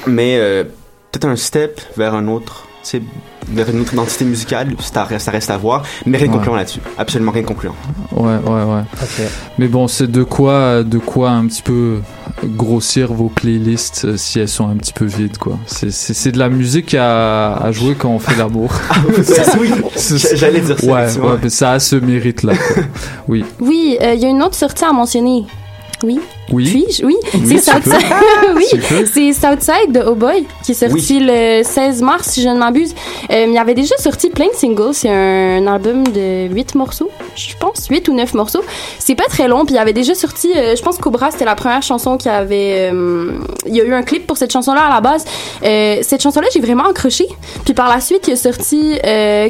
mais 0.08 0.38
euh, 0.38 0.64
peut-être 1.12 1.26
un 1.26 1.36
step 1.36 1.82
vers 1.98 2.14
un 2.16 2.28
autre, 2.28 2.68
sais, 2.84 3.02
vers 3.50 3.70
une 3.70 3.82
autre 3.82 3.94
identité 3.94 4.26
musicale, 4.26 4.76
ça 4.80 5.04
reste, 5.04 5.26
ça 5.26 5.32
reste 5.32 5.50
à 5.50 5.58
voir, 5.58 5.84
mais 6.06 6.18
rien 6.18 6.28
de 6.28 6.32
Ouais. 6.32 6.38
concluant 6.38 6.56
là-dessus. 6.56 6.80
Absolument 6.98 7.32
rien 7.32 7.42
de 7.42 7.48
concluant. 7.48 7.76
Ouais, 8.12 8.38
ouais, 8.46 8.64
ouais. 8.64 9.28
Mais 9.58 9.68
bon, 9.68 9.88
c'est 9.88 10.10
de 10.10 10.24
quoi, 10.24 10.84
de 10.84 10.98
quoi 10.98 11.32
un 11.32 11.46
petit 11.48 11.62
peu 11.62 12.00
grossir 12.44 13.14
vos 13.14 13.30
playlists 13.30 14.06
euh, 14.06 14.18
si 14.18 14.40
elles 14.40 14.48
sont 14.48 14.68
un 14.68 14.76
petit 14.78 14.94
peu 14.94 15.06
vides, 15.06 15.38
quoi. 15.38 15.58
C'est- 15.66 15.92
C'est 15.92 16.14
c'est 16.14 16.32
de 16.32 16.40
la 16.40 16.50
musique 16.50 16.94
à, 16.96 17.56
à 17.58 17.72
jouer 17.72 17.96
quand 17.96 18.10
on 18.10 18.20
fait 18.20 18.36
l'amour. 18.38 18.72
oui, 19.60 19.72
j'allais 20.36 20.62
dire 20.62 20.80
ça, 20.80 20.86
Ouais, 20.86 21.18
ouais, 21.18 21.38
mais 21.44 21.50
ça 21.50 21.72
a 21.74 21.80
ce 21.80 21.96
mérite-là. 21.98 22.54
Oui. 23.28 23.44
Oui, 23.60 23.98
euh, 24.02 24.14
il 24.14 24.22
y 24.22 24.26
a 24.26 24.30
une 24.30 24.42
autre 24.42 24.56
sortie 24.56 24.86
à 24.86 24.92
mentionner. 24.94 25.46
Oui. 26.04 26.20
Oui. 26.52 26.70
Puis-je? 26.86 27.06
Oui. 27.06 27.16
Oui, 27.34 27.60
c'est 27.60 27.72
Southside. 27.72 27.94
oui. 28.56 28.66
C'est 29.14 29.34
Southside 29.34 29.92
de 29.92 30.02
Oh 30.06 30.16
Boy 30.16 30.46
qui 30.64 30.72
est 30.72 30.76
sorti 30.76 31.20
le 31.22 31.62
16 31.64 32.02
mars, 32.02 32.28
si 32.28 32.42
je 32.42 32.50
ne 32.50 32.58
m'abuse. 32.58 32.94
Euh, 33.32 33.46
il 33.48 33.54
y 33.54 33.58
avait 33.58 33.74
déjà 33.74 33.96
sorti 33.98 34.30
plein 34.30 34.48
de 34.48 34.54
singles. 34.54 34.94
C'est 34.94 35.10
un 35.10 35.66
album 35.68 36.06
de 36.08 36.48
8 36.54 36.76
morceaux, 36.76 37.10
je 37.36 37.56
pense, 37.60 37.88
8 37.88 38.10
ou 38.10 38.14
9 38.14 38.34
morceaux. 38.34 38.64
C'est 39.00 39.16
pas 39.16 39.26
très 39.30 39.48
long. 39.48 39.64
Puis 39.66 39.76
il 39.76 39.78
y 39.78 39.80
avait 39.80 39.94
déjà 39.94 40.14
sorti, 40.14 40.52
euh, 40.56 40.76
je 40.76 40.82
pense 40.82 40.98
Cobra, 40.98 41.32
c'était 41.32 41.46
la 41.46 41.56
première 41.56 41.84
chanson 41.84 42.18
qui 42.18 42.28
avait. 42.30 42.90
euh, 42.92 43.32
il 43.66 43.76
y 43.76 43.80
a 43.82 43.84
eu 43.86 43.94
un 43.94 44.04
clip 44.04 44.28
pour 44.28 44.38
cette 44.38 44.52
chanson-là 44.52 44.82
à 44.82 44.90
la 44.90 45.02
base. 45.02 45.24
Cette 45.62 46.22
chanson-là, 46.22 46.48
j'ai 46.54 46.60
vraiment 46.60 46.86
accroché. 46.90 47.28
Puis 47.64 47.74
par 47.74 47.88
la 47.90 48.02
suite, 48.02 48.28
il 48.28 48.34
a 48.34 48.36
sorti 48.36 48.98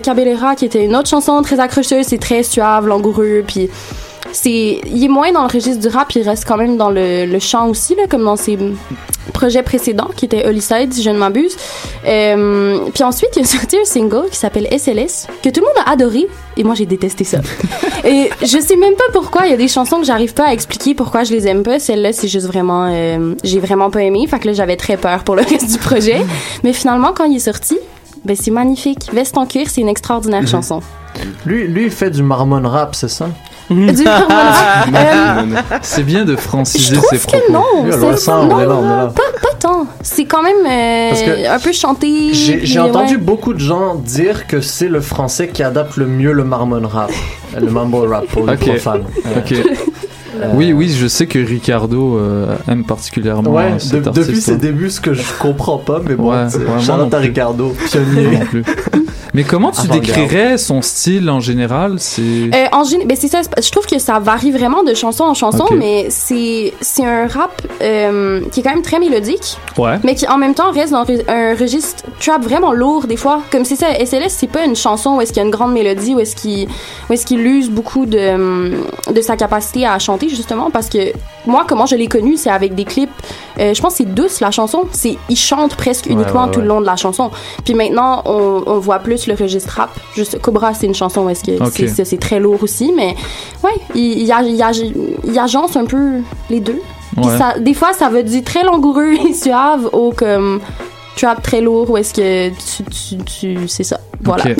Cabellera, 0.04 0.56
qui 0.56 0.66
était 0.66 0.84
une 0.86 0.96
autre 0.96 1.10
chanson 1.10 1.42
très 1.42 1.60
accrocheuse. 1.60 2.06
C'est 2.08 2.20
très 2.20 2.44
suave, 2.44 2.88
langoureux. 2.88 3.44
Puis 3.48 3.70
c'est 4.34 4.82
il 4.86 5.04
est 5.04 5.08
moins 5.08 5.32
dans 5.32 5.42
le 5.42 5.48
registre 5.48 5.80
du 5.80 5.88
rap 5.88 6.12
il 6.16 6.28
reste 6.28 6.46
quand 6.48 6.58
même 6.58 6.78
dans 6.78 6.90
le, 6.90 7.26
le 7.26 7.40
chant 7.40 7.68
aussi 7.68 7.96
là 7.96 8.04
comme 8.10 8.24
dans 8.24 8.36
ses 8.36 8.58
projets 9.34 9.64
précédents 9.64 10.10
qui 10.16 10.26
était 10.26 10.46
Hollyside 10.46 10.94
si 10.94 11.04
je 11.04 11.10
ne 11.10 11.18
m'abuse. 11.18 11.56
Euh, 12.06 12.80
puis 12.94 13.04
ensuite 13.04 13.30
il 13.36 13.44
a 13.44 13.46
sorti 13.46 13.78
un 13.78 13.86
single 13.86 14.30
qui 14.30 14.38
s'appelle 14.38 14.68
SLS 14.72 15.28
que 15.44 15.50
tout 15.50 15.62
le 15.62 15.68
monde 15.68 15.86
a 15.86 15.92
adoré 15.92 16.28
et 16.58 16.64
moi 16.64 16.76
j'ai 16.76 16.86
détesté 16.86 17.24
ça. 17.24 17.40
Et 18.04 18.30
je 18.42 18.60
sais 18.60 18.76
même 18.76 18.96
pas 18.96 19.04
pourquoi 19.14 19.46
il 19.46 19.52
y 19.52 19.54
a 19.54 19.58
des 19.58 19.68
chansons 19.68 19.98
que 20.00 20.06
j'arrive 20.06 20.34
pas 20.34 20.48
à 20.48 20.54
expliquer 20.54 20.96
pourquoi 20.96 21.24
je 21.24 21.32
les 21.32 21.48
aime 21.48 21.64
pas. 21.64 21.80
Celle-là 21.80 22.14
c'est 22.14 22.28
juste 22.28 22.48
vraiment 22.48 22.88
euh, 22.90 23.36
j'ai 23.44 23.60
vraiment 23.60 23.92
pas 23.92 24.04
aimé. 24.04 24.26
Fait 24.28 24.40
que 24.40 24.48
là 24.48 24.54
j'avais 24.54 24.78
très 24.78 24.98
peur 24.98 25.24
pour 25.24 25.36
le 25.36 25.44
reste 25.44 25.72
du 25.72 25.78
projet. 25.78 26.22
Mais 26.64 26.74
finalement 26.74 27.14
quand 27.14 27.26
il 27.26 27.36
est 27.36 27.40
sorti 27.40 27.78
ben 28.26 28.36
c'est 28.36 28.52
magnifique. 28.52 29.10
Veste 29.14 29.38
en 29.38 29.46
cuir 29.46 29.68
c'est 29.70 29.82
une 29.82 29.90
extraordinaire 29.90 30.48
chanson. 30.48 30.82
Lui, 31.46 31.68
lui, 31.68 31.86
il 31.86 31.92
fait 31.92 32.10
du 32.10 32.24
marmon 32.24 32.62
rap, 32.68 32.96
c'est 32.96 33.10
ça? 33.10 33.30
Euh, 34.94 35.44
C'est 35.82 36.04
bien 36.04 36.26
de 36.26 36.36
franciser 36.36 36.96
Je 36.96 37.00
trouve 37.00 37.10
ses 37.10 37.18
que 37.20 37.24
propos. 37.28 37.52
non, 37.52 37.64
c'est- 38.18 38.32
non, 38.32 38.60
est 38.60 38.66
là, 38.66 38.76
on 38.76 38.84
est 38.84 38.98
là. 38.98 39.12
Pas, 39.16 39.22
pas 39.42 39.56
tant. 39.60 39.86
C'est 40.02 40.26
quand 40.26 40.42
même 40.44 40.66
euh, 40.70 41.54
un 41.56 41.60
peu 41.60 41.72
chanté. 41.72 42.34
J'ai 42.34 42.80
entendu 42.80 43.16
ouais. 43.16 43.22
beaucoup 43.22 43.54
de 43.54 43.60
gens 43.60 43.96
dire 43.96 44.48
que 44.48 44.62
c'est 44.62 44.88
le 44.90 45.02
français 45.02 45.48
qui 45.50 45.64
adapte 45.64 45.98
le 45.98 46.08
mieux 46.08 46.32
le 46.34 46.44
marmon 46.44 46.82
rap, 46.88 47.12
le 47.60 47.70
mambo 47.70 48.08
rap 48.08 48.26
pour 48.28 48.46
les 48.48 48.54
Ok. 48.54 48.60
profanes. 48.70 49.04
Euh, 49.26 49.40
Ok. 49.40 49.54
Euh, 49.54 50.48
Oui, 50.56 50.72
oui, 50.74 50.90
je 50.90 51.08
sais 51.08 51.28
que 51.28 51.38
Ricardo 51.40 52.18
euh, 52.18 52.56
aime 52.68 52.84
particulièrement 52.86 53.52
Ouais, 53.52 53.72
euh, 53.72 53.74
de- 53.76 53.80
cet 53.80 54.10
depuis 54.14 54.42
ses 54.42 54.56
débuts, 54.56 54.90
ce 54.90 55.02
que 55.02 55.14
je 55.14 55.24
comprends 55.40 55.78
pas, 55.78 56.00
mais 56.08 56.16
bon, 56.16 56.32
Ouais, 56.32 56.46
ouais, 56.46 56.66
moi 56.66 56.98
non 56.98 57.10
plus. 57.10 57.18
Ricardo, 57.20 57.76
pionnier. 57.92 58.40
Mais 59.34 59.44
comment 59.44 59.72
tu 59.72 59.88
décrirais 59.88 60.58
son 60.58 60.82
style 60.82 61.30
en 61.30 61.40
général? 61.40 61.96
C'est 62.00 62.22
Euh, 62.22 62.66
en 62.74 62.84
gén- 62.84 63.06
ben 63.08 63.16
c'est 63.20 63.30
ça. 63.30 63.42
Je 63.62 63.72
trouve 63.72 63.86
que 63.86 63.98
ça 63.98 64.20
varie 64.20 64.52
vraiment 64.52 64.84
de 64.84 64.94
chanson 64.94 65.24
en 65.24 65.34
chanson, 65.34 65.66
mais 65.78 66.08
c'est 66.10 66.74
c'est 66.82 67.06
un 67.06 67.28
rap 67.28 67.62
euh, 67.82 68.42
qui 68.52 68.60
est 68.60 68.64
quand 68.64 68.74
même 68.74 68.82
très 68.82 69.00
mélodique, 69.00 69.58
ouais. 69.78 70.00
mais 70.04 70.16
qui 70.16 70.28
en 70.28 70.38
même 70.38 70.54
temps 70.54 70.72
reste 70.72 70.92
dans 70.92 71.06
un 71.30 71.56
registre 71.56 72.04
trap 72.20 72.44
vraiment 72.44 72.74
lourd 72.74 73.08
des 73.08 73.16
fois. 73.18 73.42
Comme 73.52 73.64
c'est 73.64 73.78
ça, 73.78 73.88
SLS 74.06 74.30
c'est 74.30 74.48
pas 74.52 74.66
une 74.66 74.76
chanson 74.76 75.16
où 75.16 75.22
est-ce 75.22 75.32
qu'il 75.32 75.42
y 75.42 75.44
a 75.44 75.46
une 75.46 75.52
grande 75.52 75.72
mélodie, 75.74 76.14
où 76.14 76.20
est-ce 76.20 76.36
qu'il 76.36 76.68
où 77.10 77.14
est-ce 77.14 77.26
qu'il 77.26 77.40
use 77.48 77.70
beaucoup 77.70 78.06
de 78.06 78.72
de 79.12 79.22
sa 79.22 79.38
capacité 79.38 79.86
à 79.88 79.98
chanter 80.00 80.28
justement, 80.30 80.70
parce 80.72 80.90
que 80.90 81.14
moi 81.46 81.64
comment 81.68 81.86
je 81.86 81.96
l'ai 81.96 82.08
connu, 82.08 82.36
c'est 82.38 82.50
avec 82.52 82.76
des 82.76 82.84
clips. 82.86 83.10
euh, 83.60 83.74
je 83.74 83.82
pense 83.82 83.94
que 83.94 83.98
c'est 84.00 84.14
douce 84.14 84.42
la 84.42 84.52
chanson. 84.52 84.84
C'est 84.92 85.18
il 85.30 85.38
chante 85.38 85.76
presque 85.76 86.06
Ouais, 86.08 86.14
uniquement 86.14 86.46
ouais, 86.46 86.52
tout 86.52 86.60
le 86.62 86.68
long 86.68 86.82
de 86.82 86.86
la 86.86 86.98
chanson. 86.98 87.32
Puis 87.64 87.74
maintenant 87.76 88.24
on, 88.26 88.64
on 88.66 88.80
voit 88.80 89.00
plus 89.00 89.21
le 89.28 89.36
registre 89.36 89.74
rap. 89.76 89.92
Juste 90.16 90.40
Cobra 90.42 90.74
c'est 90.74 90.86
une 90.88 90.96
chanson 90.96 91.26
où 91.26 91.30
est-ce 91.30 91.44
que 91.44 91.52
c'est- 91.70 92.18
très 92.18 92.40
lourd 92.40 92.62
aussi, 92.64 92.92
mais 92.96 93.16
ouais, 93.64 93.72
il, 93.96 94.22
il, 94.22 94.32
a- 94.32 94.42
il, 94.44 95.40
agence 95.40 95.76
un 95.76 95.86
peu 95.86 96.20
les 96.50 96.60
deux. 96.60 96.80
Puis 97.18 97.26
Ouais. 97.26 97.38
ça, 97.38 97.60
des 97.60 97.74
fois, 97.74 97.92
ça 97.94 98.08
veut 98.10 98.24
dire 98.24 98.44
très 98.44 98.64
langoureux 98.64 99.14
et 99.14 99.34
suave 99.44 99.90
au 99.92 100.12
comme 100.12 100.62
trap 101.16 101.42
très 101.42 101.62
lourd 101.62 101.90
où 101.90 101.98
est-ce 101.98 102.14
que 102.14 102.50
tu, 102.50 102.84
tu, 102.84 103.24
tu 103.24 103.68
c'est 103.68 103.84
ça? 103.84 104.00
Voilà. 104.24 104.44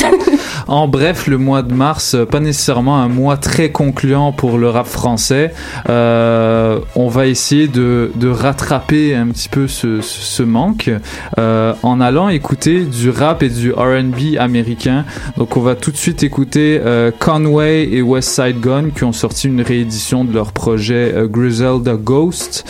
En 0.68 0.88
bref, 0.88 1.28
le 1.28 1.38
mois 1.38 1.64
de 1.64 1.74
mars, 1.74 2.14
euh, 2.14 2.26
pas 2.26 2.40
nécessairement 2.40 2.98
un 3.02 3.08
mois 3.08 3.38
très 3.38 3.72
concluant 3.72 4.32
pour 4.32 4.58
le 4.58 4.70
rap 4.70 4.88
français. 4.88 5.54
Euh, 5.90 6.80
on 6.96 7.08
va 7.08 7.28
essayer 7.28 7.68
de, 7.68 8.12
de 8.16 8.30
rattraper 8.30 9.16
un 9.16 9.28
petit 9.28 9.50
peu 9.50 9.68
ce, 9.68 10.02
ce 10.02 10.44
manque 10.44 10.90
euh, 11.38 11.74
en 11.84 12.00
allant 12.00 12.30
écouter 12.30 12.86
du 12.86 13.10
rap 13.10 13.44
et 13.44 13.50
du 13.50 13.72
R&B 13.72 14.38
américain. 14.38 15.06
Donc, 15.38 15.58
on 15.58 15.62
va 15.62 15.76
tout 15.76 15.92
de 15.92 15.98
suite 15.98 16.24
écouter 16.24 16.80
euh, 16.84 17.12
Conway 17.18 17.90
et 17.92 18.02
West 18.02 18.30
Side 18.30 18.60
Gun 18.62 18.92
qui 18.96 19.04
ont 19.04 19.14
sorti 19.14 19.48
une 19.48 19.62
réédition 19.62 20.24
de 20.24 20.34
leur 20.34 20.54
projet 20.54 21.14
Griselda 21.30 21.96
Ghost. 21.96 22.66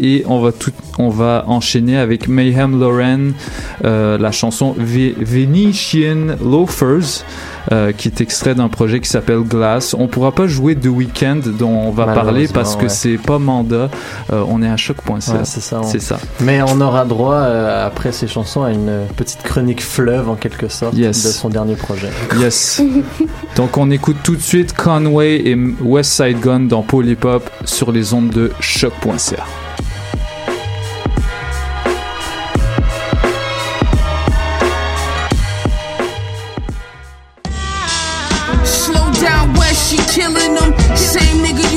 Et 0.00 0.24
on 0.26 0.40
va 0.40 0.52
tout, 0.52 0.72
on 0.98 1.08
va 1.08 1.44
enchaîner 1.46 1.96
avec 1.96 2.26
Mayhem 2.26 2.75
Lauren, 2.78 3.32
euh, 3.84 4.18
la 4.18 4.32
chanson 4.32 4.74
Ve- 4.78 5.14
Venetian 5.20 6.36
Loafers. 6.44 7.24
euh, 7.72 7.90
qui 7.90 8.06
est 8.06 8.20
extrait 8.20 8.54
d'un 8.54 8.68
projet 8.68 9.00
qui 9.00 9.08
s'appelle 9.08 9.40
Glass. 9.40 9.92
On 9.98 10.06
pourra 10.06 10.30
pas 10.30 10.46
jouer 10.46 10.76
The 10.76 10.86
Weeknd 10.86 11.40
dont 11.58 11.68
on 11.88 11.90
va 11.90 12.04
parler 12.06 12.46
parce 12.46 12.76
que 12.76 12.82
ouais. 12.84 12.88
c'est 12.88 13.16
pas 13.18 13.40
mandat. 13.40 13.90
Euh, 14.32 14.44
on 14.48 14.62
est 14.62 14.68
à 14.70 14.76
choc.ca. 14.76 15.14
Ouais, 15.32 15.40
c'est 15.42 15.60
ça. 15.60 15.80
on- 15.80 15.82
C'est 15.82 15.98
ça. 16.00 16.20
Mais 16.42 16.62
on 16.62 16.80
aura 16.80 17.04
droit, 17.04 17.34
euh, 17.34 17.84
après 17.84 18.12
ces 18.12 18.28
chansons, 18.28 18.62
à 18.62 18.70
une 18.70 18.92
petite 19.16 19.42
chronique 19.42 19.82
fleuve, 19.82 20.28
en 20.30 20.36
quelque 20.36 20.68
sorte, 20.68 20.94
Yes. 20.94 21.24
de 21.24 21.30
son 21.30 21.48
dernier 21.48 21.74
projet. 21.74 22.10
Yes. 22.38 22.80
Donc 23.56 23.76
on 23.78 23.90
écoute 23.90 24.18
tout 24.22 24.36
de 24.36 24.42
suite 24.42 24.72
Conway 24.72 25.34
et 25.44 25.56
West 25.80 26.12
Side 26.12 26.38
Gun 26.38 26.60
dans 26.60 26.82
Polypop 26.82 27.50
sur 27.64 27.90
les 27.90 28.14
ondes 28.14 28.30
de 28.30 28.52
choc.ca. 28.60 29.42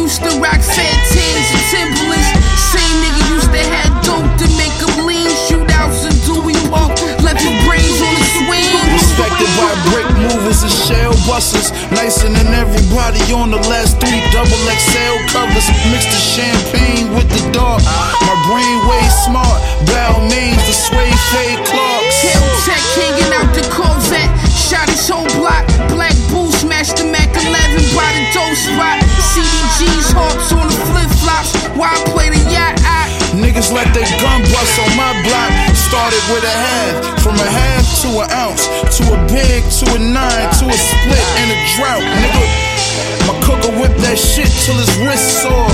used 0.10 0.26
to 0.26 0.34
rock 0.42 0.58
Santans 0.58 1.50
and 1.54 1.66
Timberlands. 1.70 2.30
Same 2.74 2.98
nigga 2.98 3.24
used 3.30 3.52
to 3.54 3.62
have 3.62 3.94
dope 4.02 4.26
to 4.42 4.48
make 4.58 4.74
him 4.82 5.06
lean. 5.06 5.30
Shootouts 5.46 6.10
and 6.10 6.18
do 6.26 6.42
we 6.42 6.58
walk, 6.74 6.98
left 7.22 7.46
your 7.46 7.54
brains 7.70 8.02
on 8.02 8.14
the 8.18 8.26
swing. 8.42 8.74
Respected 8.90 9.50
by 9.54 9.70
break 9.94 10.10
movers 10.18 10.66
and 10.66 10.74
shell 10.74 11.14
busters. 11.30 11.70
Nicer 11.94 12.26
than 12.26 12.50
everybody 12.58 13.22
on 13.38 13.54
the 13.54 13.62
last 13.70 14.02
three 14.02 14.18
double 14.34 14.58
XL 14.66 15.16
covers. 15.30 15.70
Mixed 15.94 16.10
the 16.10 16.18
champagne 16.18 17.14
with 17.14 17.30
the 17.30 17.46
dark. 17.54 17.86
My 18.26 18.38
brain 18.50 18.78
way 18.90 19.06
smart. 19.30 19.62
Bow 19.94 20.26
means 20.26 20.58
the 20.66 20.74
sway 20.74 21.14
fade 21.30 21.62
clocks. 21.70 22.18
Hill 22.26 22.50
tech 22.66 22.82
hanging 22.98 23.32
out 23.38 23.54
the 23.54 23.62
Corvette. 23.70 24.34
Shot 24.50 24.90
his 24.90 25.06
whole 25.06 25.30
block. 25.38 25.70
Black 25.94 26.18
bull 26.34 26.49
smashed 26.80 27.04
the 27.04 27.12
Mac 27.12 27.28
11 27.36 27.52
by 27.92 28.08
the 28.16 28.24
dope 28.32 28.56
spot. 28.56 29.04
CDG's 29.36 30.12
hawks 30.16 30.52
on 30.56 30.68
the 30.68 30.80
flip 30.88 31.12
flops. 31.20 31.52
Why 31.76 31.92
I 31.92 32.00
play 32.12 32.30
the 32.30 32.40
yacht? 32.48 32.80
I 32.88 33.12
Niggas 33.36 33.72
let 33.72 33.92
their 33.94 34.08
gun 34.24 34.42
bust 34.48 34.80
on 34.80 34.92
my 34.96 35.12
block. 35.28 35.52
Started 35.76 36.24
with 36.32 36.44
a 36.44 36.56
half, 36.56 37.20
from 37.20 37.36
a 37.36 37.50
half 37.52 37.84
to 38.04 38.10
an 38.24 38.32
ounce, 38.32 38.64
to 38.96 39.04
a 39.12 39.18
big, 39.28 39.64
to 39.84 39.86
a 39.96 40.00
nine, 40.00 40.48
to 40.60 40.66
a 40.72 40.78
split 40.78 41.26
and 41.44 41.48
a 41.52 41.58
drought. 41.76 42.04
Nigga, 42.04 42.44
my 43.28 43.36
cooker 43.44 43.72
whip 43.80 43.94
that 44.00 44.16
shit 44.18 44.48
till 44.64 44.80
his 44.80 44.92
wrist 45.04 45.44
sore. 45.44 45.68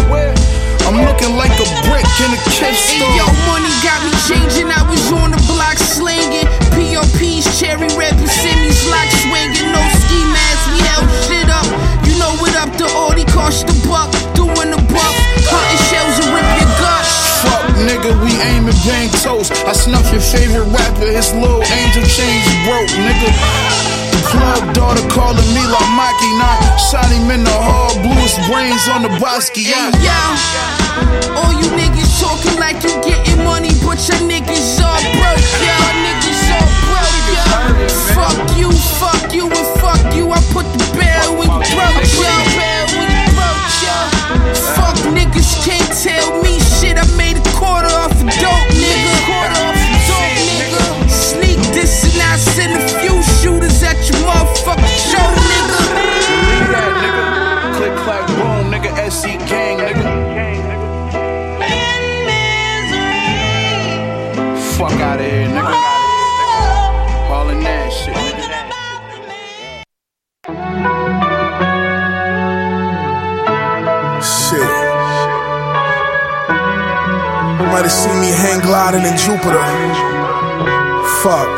I'm 0.86 1.02
looking 1.02 1.34
like 1.34 1.54
a 1.58 1.68
brick 1.90 2.06
in 2.22 2.30
a 2.30 2.40
Hey, 2.62 2.74
store. 2.78 3.10
yo, 3.18 3.26
money 3.50 3.74
got 3.82 3.98
me 4.06 4.14
changing. 4.30 4.70
I 4.70 4.86
was 4.86 5.02
on 5.14 5.34
the 5.34 5.42
block 5.50 5.78
slinging. 5.82 6.46
POPs, 6.78 7.46
cherry 7.58 7.90
red 7.98 8.14
Persimmons, 8.22 8.86
lock 8.94 9.10
swinging. 9.26 9.74
No 9.74 9.82
ski 9.98 10.22
mask, 10.30 10.55
what 12.66 12.82
up, 12.82 13.16
the 13.16 13.26
cost 13.32 13.70
a 13.70 13.76
buck. 13.88 14.10
Doing 14.34 14.72
the 14.74 14.82
buff, 14.90 15.16
hunting 15.46 15.82
shells 15.90 16.18
and 16.22 16.30
rip 16.34 16.48
your 16.58 16.72
guts. 16.82 17.14
Fuck, 17.46 17.64
nigga, 17.86 18.12
we 18.24 18.34
aim 18.42 18.66
and 18.66 18.80
bang 18.86 19.10
toast. 19.22 19.52
I 19.66 19.74
snuff 19.74 20.10
your 20.12 20.22
favorite 20.22 20.68
rapper, 20.74 21.10
his 21.10 21.34
little 21.34 21.62
angel 21.62 22.06
change 22.06 22.46
broke, 22.66 22.90
nigga. 22.98 23.30
The 24.14 24.22
club 24.26 24.74
daughter 24.74 25.06
calling 25.14 25.50
me 25.54 25.64
like 25.70 25.90
Maki, 25.94 26.30
not 26.42 26.60
shot 26.80 27.10
him 27.12 27.30
in 27.30 27.44
the 27.44 27.54
hall, 27.54 27.94
blew 28.02 28.18
his 28.26 28.36
brains 28.50 28.88
on 28.90 29.04
the 29.04 29.12
Basquiat. 29.22 29.94
Yo, 30.02 30.20
all 31.38 31.54
you 31.54 31.70
niggas 31.78 32.20
talking 32.20 32.58
like 32.60 32.82
you 32.82 32.94
getting 33.06 33.44
money, 33.44 33.72
but 33.86 34.02
your 34.10 34.22
niggas 34.26 34.82
all 34.82 35.02
broke, 35.22 35.46
yo. 35.62 35.78
Niggas 36.02 36.44
all 36.58 36.70
broke, 36.90 37.30
yo. 37.30 37.46
Fuck 38.16 38.58
you, 38.58 38.72
fuck 38.98 39.34
you, 39.34 39.46
and 39.46 39.56
fuck 39.56 39.75
you. 40.16 40.32
I 40.32 40.40
put 40.52 40.66
the 40.74 40.86
barrel 40.96 41.42
in 41.42 41.50
throat, 41.70 42.06
yo. 42.24 42.32
Fuck 44.76 44.98
niggas 45.14 45.64
can't 45.66 45.92
tell 45.92 46.42
me 46.42 46.60
shit. 46.60 46.98
I 46.98 47.06
made 47.18 47.38
a 47.38 47.44
quarter 47.56 47.92
off 47.94 48.12
of 48.12 48.30
dope, 48.40 48.75
Have 77.76 77.92
seen 77.92 78.20
me 78.22 78.32
hang 78.32 78.62
gliding 78.62 79.06
in 79.06 79.18
Jupiter. 79.18 79.62
Fuck. 81.22 81.52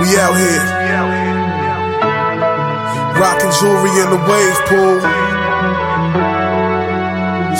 We 0.00 0.16
out 0.16 0.36
here. 0.38 0.64
Rocking 3.20 3.52
jewelry 3.60 3.90
in 4.00 4.08
the 4.08 4.20
wave 4.30 4.58
pool. 4.68 5.00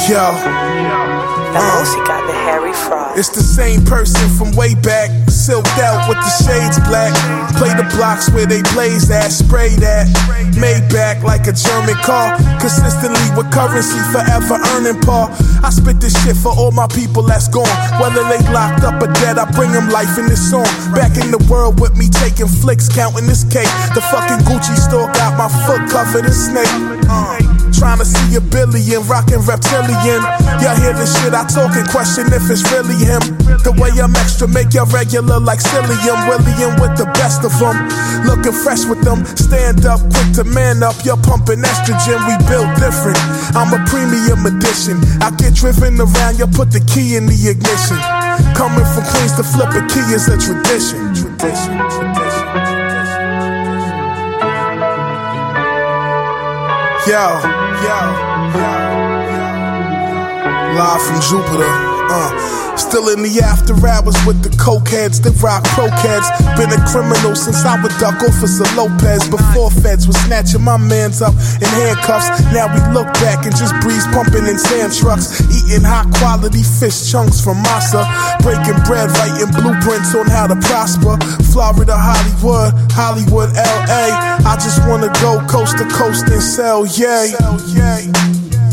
Yo. 0.09 1.10
La 1.53 1.61
música 1.81 2.23
de 2.27 2.33
Harry 2.47 2.73
Fraud. 2.73 3.19
It's 3.19 3.29
the 3.31 3.43
same 3.43 3.85
person 3.85 4.31
from 4.39 4.55
way 4.55 4.75
back, 4.75 5.11
silked 5.29 5.79
out 5.83 6.09
with 6.09 6.19
the 6.23 6.33
shades 6.47 6.79
black. 6.87 7.11
Play 7.59 7.75
the 7.75 7.83
blocks 7.97 8.31
where 8.31 8.47
they 8.47 8.63
blaze 8.71 9.11
at, 9.11 9.33
spray 9.33 9.75
that. 9.83 10.07
Made 10.55 10.87
back 10.95 11.23
like 11.25 11.49
a 11.49 11.53
German 11.53 11.99
car, 12.07 12.39
consistently 12.63 13.27
with 13.35 13.51
currency, 13.51 13.99
forever 14.15 14.63
earning 14.79 15.01
par. 15.03 15.27
I 15.67 15.71
spit 15.71 16.01
this 16.01 16.15
shit 16.23 16.37
for 16.37 16.55
all 16.55 16.71
my 16.71 16.87
people 16.87 17.23
that's 17.23 17.49
gone. 17.49 17.67
Whether 17.99 18.23
they 18.31 18.39
locked 18.55 18.85
up 18.85 19.03
or 19.03 19.11
dead, 19.19 19.39
I 19.39 19.51
bring 19.51 19.73
them 19.73 19.91
life 19.91 20.19
in 20.19 20.27
this 20.27 20.39
song. 20.39 20.71
Back 20.95 21.19
in 21.19 21.35
the 21.35 21.43
world 21.51 21.81
with 21.81 21.99
me 21.99 22.09
taking 22.09 22.47
flicks, 22.47 22.89
counting 22.89 23.27
this 23.27 23.43
cake. 23.43 23.71
The 23.99 24.07
fucking 24.15 24.47
Gucci 24.47 24.79
store 24.79 25.11
got 25.19 25.35
my 25.35 25.51
foot 25.67 25.83
covered 25.91 26.27
in 26.27 26.33
snake. 26.33 26.71
Uh. 27.11 27.60
Trying 27.73 27.99
to 27.99 28.05
see 28.05 28.37
a 28.37 28.41
billion, 28.41 29.01
rockin' 29.09 29.41
reptilian. 29.47 30.21
Y'all 30.61 30.77
hear 30.77 30.93
the 30.93 31.07
shit 31.07 31.33
I 31.33 31.47
talk 31.49 31.73
and 31.77 31.89
question 31.89 32.29
if 32.33 32.51
it's 32.51 32.65
really 32.73 32.99
him. 32.99 33.23
The 33.65 33.73
way 33.81 33.93
I'm 33.97 34.15
extra, 34.17 34.49
make 34.49 34.75
y'all 34.75 34.91
regular 34.91 35.41
like 35.41 35.61
Cillian. 35.61 36.19
William 36.29 36.77
with 36.81 36.97
the 36.99 37.09
best 37.17 37.45
of 37.45 37.53
them. 37.57 37.77
Looking 38.27 38.53
fresh 38.53 38.85
with 38.85 39.01
them. 39.01 39.25
Stand 39.37 39.87
up, 39.87 40.01
quick 40.13 40.31
to 40.37 40.45
man 40.45 40.83
up. 40.83 40.97
You're 41.05 41.21
pumping 41.21 41.65
estrogen, 41.65 42.21
we 42.29 42.35
built 42.51 42.69
different. 42.77 43.19
I'm 43.57 43.73
a 43.73 43.81
premium 43.89 44.45
edition. 44.45 45.01
I 45.25 45.33
get 45.37 45.55
driven 45.55 46.01
around, 46.01 46.39
you 46.39 46.47
put 46.47 46.71
the 46.71 46.85
key 46.85 47.17
in 47.17 47.27
the 47.27 47.37
ignition. 47.37 47.99
Coming 48.55 48.85
from 48.93 49.05
Queens 49.09 49.35
to 49.41 49.45
flip 49.45 49.73
a 49.73 49.83
key 49.89 50.05
is 50.13 50.29
a 50.29 50.37
tradition. 50.37 51.15
Tradition, 51.17 51.81
tradition. 57.05 57.13
Yo, 57.13 57.41
yo, 57.83 57.99
yo, 58.55 58.91
Live 60.75 61.03
from 61.03 61.21
Jupiter, 61.21 62.00
uh. 62.11 62.61
Still 62.81 63.13
in 63.13 63.23
the 63.23 63.45
after 63.45 63.77
hours 63.87 64.17
with 64.25 64.41
the 64.41 64.49
cokeheads, 64.57 65.21
the 65.21 65.31
rock 65.45 65.63
croquettes. 65.77 66.27
Been 66.57 66.73
a 66.73 66.81
criminal 66.89 67.37
since 67.37 67.61
I 67.63 67.77
would 67.77 67.93
duck 68.01 68.19
Officer 68.25 68.65
Lopez. 68.73 69.29
Before 69.29 69.71
feds 69.71 70.09
was 70.09 70.17
snatching 70.25 70.65
my 70.65 70.81
mans 70.81 71.21
up 71.21 71.37
in 71.61 71.69
handcuffs. 71.69 72.33
Now 72.57 72.73
we 72.73 72.81
look 72.97 73.07
back 73.21 73.45
and 73.45 73.55
just 73.55 73.77
breeze 73.85 74.09
pumping 74.11 74.49
in 74.49 74.59
sand 74.59 74.97
trucks. 74.97 75.45
Eating 75.53 75.85
high 75.85 76.09
quality 76.19 76.65
fish 76.65 77.13
chunks 77.13 77.39
from 77.39 77.61
Massa. 77.63 78.03
Breaking 78.41 78.81
bread, 78.89 79.13
writing 79.21 79.53
blueprints 79.53 80.17
on 80.17 80.27
how 80.27 80.49
to 80.49 80.57
prosper. 80.65 81.21
Florida, 81.53 81.95
Hollywood, 81.95 82.73
Hollywood, 82.97 83.53
LA. 83.55 84.41
I 84.49 84.57
just 84.57 84.81
wanna 84.89 85.13
go 85.21 85.45
coast 85.47 85.77
to 85.79 85.87
coast 85.93 86.27
and 86.33 86.43
sell, 86.43 86.87
yay. 86.87 87.37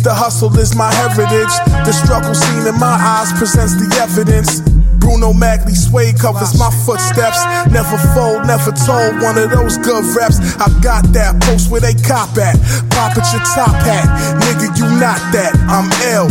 The 0.03 0.13
hustle 0.13 0.55
is 0.57 0.75
my 0.75 0.93
heritage. 0.93 1.53
The 1.85 1.91
struggle 1.91 2.33
seen 2.33 2.67
in 2.67 2.79
my 2.79 2.95
eyes 2.95 3.31
presents 3.37 3.75
the 3.75 3.87
evidence. 3.99 4.61
Bruno 4.99 5.31
Magli 5.31 5.75
suede 5.75 6.19
covers 6.19 6.57
my 6.59 6.69
footsteps. 6.83 7.39
Never 7.71 7.97
fold, 8.11 8.45
never 8.45 8.71
told. 8.75 9.21
One 9.23 9.37
of 9.37 9.49
those 9.51 9.77
good 9.79 10.03
reps. 10.15 10.39
I 10.59 10.67
got 10.83 11.07
that 11.15 11.39
post 11.43 11.71
where 11.71 11.81
they 11.81 11.95
cop 11.95 12.35
at. 12.37 12.59
Pop 12.91 13.15
at 13.15 13.27
your 13.31 13.43
top 13.55 13.75
hat. 13.87 14.07
Nigga, 14.43 14.67
you 14.75 14.87
not 14.99 15.19
that. 15.31 15.55
I'm 15.71 15.87
ill. 16.11 16.27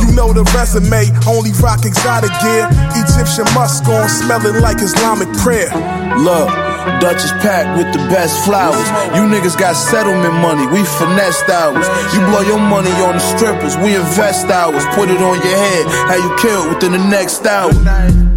You 0.00 0.12
know 0.14 0.32
the 0.32 0.44
resume. 0.52 1.08
Only 1.24 1.52
rock 1.64 1.84
exotic 1.84 2.32
gear. 2.44 2.68
Egyptian 3.00 3.48
musk 3.54 3.88
on, 3.88 4.08
smelling 4.08 4.60
like 4.60 4.80
Islamic 4.80 5.32
prayer. 5.40 5.72
Look, 6.20 6.52
Dutch 7.00 7.22
is 7.24 7.32
packed 7.44 7.76
with 7.78 7.92
the 7.92 8.02
best 8.08 8.44
flowers. 8.44 8.88
You 9.14 9.22
niggas 9.28 9.58
got 9.58 9.74
settlement 9.74 10.34
money, 10.34 10.66
we 10.66 10.84
finessed 10.84 11.48
ours. 11.48 11.86
You 12.14 12.20
blow 12.26 12.42
your 12.42 12.60
money 12.60 12.92
on 13.02 13.14
the 13.14 13.24
strippers, 13.36 13.76
we 13.76 13.94
invest 13.96 14.46
ours. 14.48 14.84
Put 14.94 15.10
it 15.10 15.20
on 15.20 15.36
your 15.42 15.56
head, 15.56 15.86
how 16.08 16.16
you 16.16 16.30
kill 16.38 16.68
within 16.68 16.92
the 16.92 17.04
next 17.08 17.46
hour. 17.46 18.31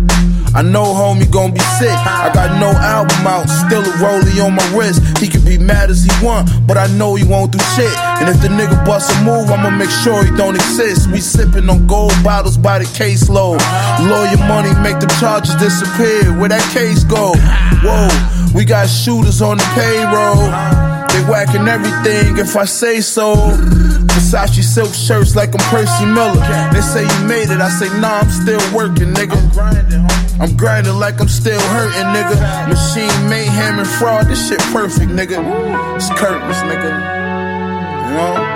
I 0.56 0.62
know 0.62 0.86
homie 0.86 1.30
gon' 1.30 1.51
be 1.51 1.60
sick. 1.60 1.91
I 1.91 2.32
got 2.34 2.58
no 2.62 2.72
album 2.72 3.28
out, 3.28 3.49
still 3.49 3.84
a 3.84 3.93
rollie 3.99 4.39
on 4.39 4.56
my 4.56 4.66
wrist. 4.72 5.03
He 5.18 5.28
can 5.28 5.43
be 5.43 5.58
mad 5.58 5.89
as 5.89 6.06
he 6.06 6.26
want, 6.26 6.49
but 6.66 6.78
I 6.78 6.88
know 6.88 7.16
he 7.16 7.26
won't 7.26 7.51
do 7.51 7.60
shit. 7.76 7.91
And 8.24 8.30
if 8.30 8.41
the 8.41 8.47
nigga 8.47 8.86
bust 8.86 9.12
a 9.12 9.22
move, 9.24 9.51
I'ma 9.51 9.70
make 9.70 9.89
sure 9.89 10.24
he 10.24 10.32
don't 10.38 10.56
exist. 10.56 11.12
We 11.12 11.20
sippin' 11.20 11.70
on 11.70 11.86
gold 11.88 12.16
bottles 12.24 12.58
by 12.58 12.80
the 12.80 12.86
caseload. 12.86 13.60
Lawyer 14.08 14.38
money 14.47 14.72
make 14.80 15.01
the 15.01 15.14
charges 15.20 15.56
disappear. 15.56 16.32
Where 16.39 16.47
that 16.47 16.64
case 16.74 17.03
go? 17.03 17.34
Whoa, 17.84 18.08
we 18.56 18.64
got 18.64 18.88
shooters 18.88 19.41
on 19.41 19.58
the 19.58 19.68
payroll. 19.76 20.95
They 21.16 21.24
whacking 21.32 21.66
everything 21.66 22.38
if 22.38 22.57
I 22.57 22.66
say 22.66 22.99
so. 22.99 23.36
Versace 23.36 24.61
silk 24.63 24.93
shirts 24.93 25.34
like 25.34 25.53
I'm 25.55 25.63
Percy 25.72 26.05
Miller. 26.05 26.43
They 26.74 26.82
say 26.82 27.03
you 27.03 27.26
made 27.26 27.49
it, 27.49 27.61
I 27.61 27.70
say 27.70 27.88
nah, 28.01 28.20
I'm 28.20 28.30
still 28.30 28.59
working, 28.76 29.13
nigga. 29.13 29.39
I'm 30.41 30.57
grinding 30.57 30.99
like 30.99 31.22
I'm 31.22 31.30
still 31.30 31.61
hurting, 31.72 32.11
nigga. 32.11 32.68
Machine 32.68 33.30
mayhem 33.30 33.80
and 33.80 33.88
fraud, 33.88 34.28
this 34.28 34.49
shit 34.49 34.59
perfect, 34.74 35.09
nigga. 35.09 35.39
It's 35.95 36.09
curtains, 36.20 36.57
nigga. 36.68 36.91
You 38.09 38.18
know? 38.18 38.55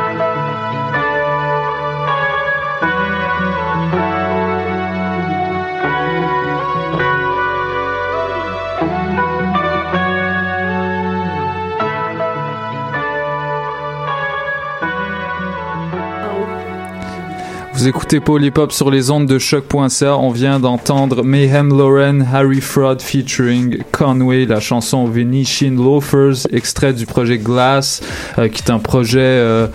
Vous 17.79 17.87
écoutez 17.87 18.19
Polypop 18.19 18.73
sur 18.73 18.91
les 18.91 19.09
ondes 19.09 19.25
de 19.25 19.39
choc.ca. 19.39 20.17
On 20.17 20.31
vient 20.31 20.59
d'entendre 20.59 21.23
Mayhem 21.23 21.69
Lauren, 21.69 22.19
Harry 22.33 22.59
Fraud 22.59 22.97
featuring 23.01 23.77
Conway, 23.93 24.45
la 24.45 24.59
chanson 24.59 25.05
Venetian 25.05 25.71
Loafers, 25.81 26.45
extrait 26.51 26.91
du 26.91 27.05
projet 27.05 27.37
Glass, 27.37 28.01
euh, 28.37 28.49
qui 28.49 28.61
est 28.63 28.69
un 28.69 28.79
projet 28.79 29.19
euh, 29.21 29.67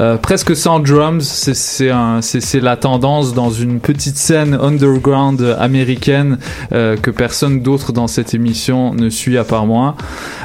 euh, 0.00 0.16
presque 0.16 0.56
sans 0.56 0.80
drums. 0.80 1.22
C'est- 1.52 2.60
la 2.62 2.76
tendance 2.78 3.34
dans 3.34 3.50
une 3.50 3.78
petite 3.78 4.16
scène 4.16 4.54
underground 4.58 5.54
américaine 5.58 6.38
que 6.70 7.10
personne 7.10 7.60
d'autre 7.60 7.92
dans 7.92 8.06
cette 8.06 8.32
émission 8.32 8.94
ne 8.94 9.10
suit 9.10 9.36
à 9.36 9.44
part 9.44 9.66
moi. 9.66 9.96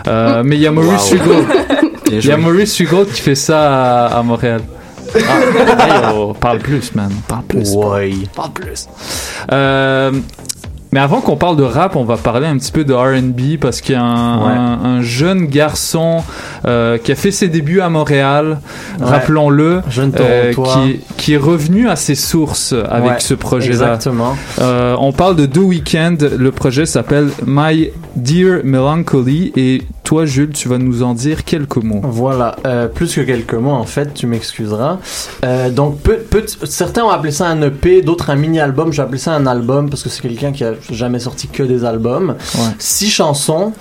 Mais 0.05 0.57
il 0.57 0.61
y 0.61 0.67
a 0.67 0.71
Maurice 0.71 1.11
Wow. 1.11 1.15
Hugo. 1.15 1.33
Il 2.11 2.25
y 2.25 2.31
a. 2.31 2.37
Maurice 2.37 2.77
Hugo 2.79 3.05
qui 3.05 3.21
fait 3.21 3.35
ça 3.35 4.05
à, 4.07 4.19
à 4.19 4.21
Montréal. 4.21 4.61
Ah, 5.15 5.85
hey, 5.87 5.93
oh, 6.15 6.33
parle 6.33 6.59
plus, 6.59 6.93
man. 6.95 7.11
Parle 7.27 7.43
plus. 7.43 7.73
Ouais. 7.75 8.11
Parle 8.35 8.51
plus. 8.51 8.87
Euh, 9.51 10.11
mais 10.91 10.99
avant 11.01 11.19
qu'on 11.19 11.35
parle 11.35 11.57
de 11.57 11.63
rap, 11.63 11.97
on 11.97 12.05
va 12.05 12.15
parler 12.15 12.47
un 12.47 12.57
petit 12.57 12.71
peu 12.71 12.85
de 12.85 12.93
R&B 12.93 13.59
parce 13.59 13.81
qu'il 13.81 13.95
y 13.95 13.97
a 13.97 14.01
un, 14.03 14.37
Ouais. 14.45 14.53
un- 14.57 14.85
un 14.97 15.01
jeune 15.01 15.45
garçon 15.47 16.23
euh, 16.65 16.97
qui 16.97 17.11
a 17.11 17.15
fait 17.15 17.31
ses 17.31 17.49
débuts 17.49 17.81
à 17.81 17.89
Montréal, 17.89 18.59
Ouais. 18.99 19.05
rappelons-le, 19.05 19.81
euh, 20.19 20.53
qui, 20.53 20.99
qui 21.17 21.33
est 21.33 21.37
revenu 21.37 21.89
à 21.89 21.97
ses 21.97 22.15
sources 22.15 22.73
avec 22.89 23.11
Ouais, 23.11 23.19
ce 23.19 23.33
projet-là. 23.33 23.73
exactement. 23.73 24.37
Euh, 24.59 24.95
on 24.99 25.11
parle 25.11 25.35
de 25.35 25.45
The 25.45 25.57
Weeknd. 25.57 26.17
Le 26.37 26.51
projet 26.51 26.85
s'appelle 26.85 27.29
My 27.45 27.89
Dear 28.15 28.61
Melancholy 28.63 29.51
et 29.57 29.81
toi, 30.05 30.25
Jules, 30.25 30.51
tu 30.53 30.69
vas 30.69 30.77
nous 30.77 31.03
en 31.03 31.13
dire 31.13 31.43
quelques 31.43 31.75
mots. 31.83 31.99
Voilà, 32.03 32.55
euh, 32.65 32.87
plus 32.87 33.13
que 33.13 33.21
quelques 33.21 33.55
mots 33.55 33.71
en 33.71 33.83
fait, 33.85 34.13
tu 34.13 34.27
m'excuseras. 34.27 34.99
Euh, 35.43 35.69
donc 35.69 35.99
peu, 35.99 36.17
peu- 36.19 36.45
certains 36.63 37.03
ont 37.03 37.09
appelé 37.09 37.31
ça 37.31 37.47
un 37.47 37.61
EP, 37.61 38.01
d'autres 38.01 38.29
un 38.29 38.35
mini-album. 38.35 38.93
J'ai 38.93 39.01
appelé 39.01 39.17
ça 39.17 39.33
un 39.33 39.45
album 39.47 39.89
parce 39.89 40.03
que 40.03 40.09
c'est 40.09 40.21
quelqu'un 40.21 40.51
qui 40.53 40.63
a 40.63 40.73
jamais 40.91 41.19
sorti 41.19 41.47
que 41.49 41.63
des 41.63 41.83
albums. 41.83 42.35
Six 42.79 43.09
chansons. 43.09 43.73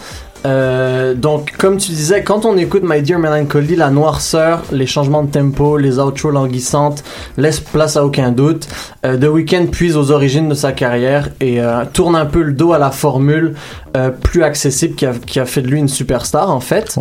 Euh, 0.47 1.15
donc, 1.15 1.53
comme 1.57 1.79
tu 1.79 1.91
disais, 1.93 2.23
quand 2.23 2.45
on 2.45 2.57
écoute 2.57 2.83
My 2.85 3.01
Dear 3.03 3.19
Melancholy, 3.19 3.77
la 3.77 3.91
noirceur, 3.91 4.63
les 4.73 4.87
changements 4.87 5.23
de 5.23 5.31
tempo, 5.31 5.77
les 5.79 5.99
outros 5.99 6.31
languissantes 6.31 7.03
laissent 7.37 7.61
place 7.61 7.97
à 7.97 8.05
aucun 8.05 8.31
doute. 8.31 8.69
Euh, 9.07 9.17
The 9.17 9.25
Weeknd 9.25 9.67
puise 9.71 9.97
aux 9.97 10.11
origines 10.11 10.49
de 10.49 10.55
sa 10.55 10.73
carrière 10.73 11.31
et 11.41 11.61
euh, 11.61 11.85
tourne 11.93 12.17
un 12.17 12.27
peu 12.27 12.43
le 12.43 12.53
dos 12.53 12.73
à 12.73 12.79
la 12.79 12.91
formule 12.91 13.55
euh, 13.97 14.11
plus 14.11 14.43
accessible 14.43 14.95
qui 14.97 15.07
a, 15.07 15.13
qui 15.15 15.41
a 15.41 15.47
fait 15.47 15.63
de 15.63 15.69
lui 15.69 15.79
une 15.79 15.89
superstar 15.89 16.51
en 16.51 16.61
fait. 16.61 16.97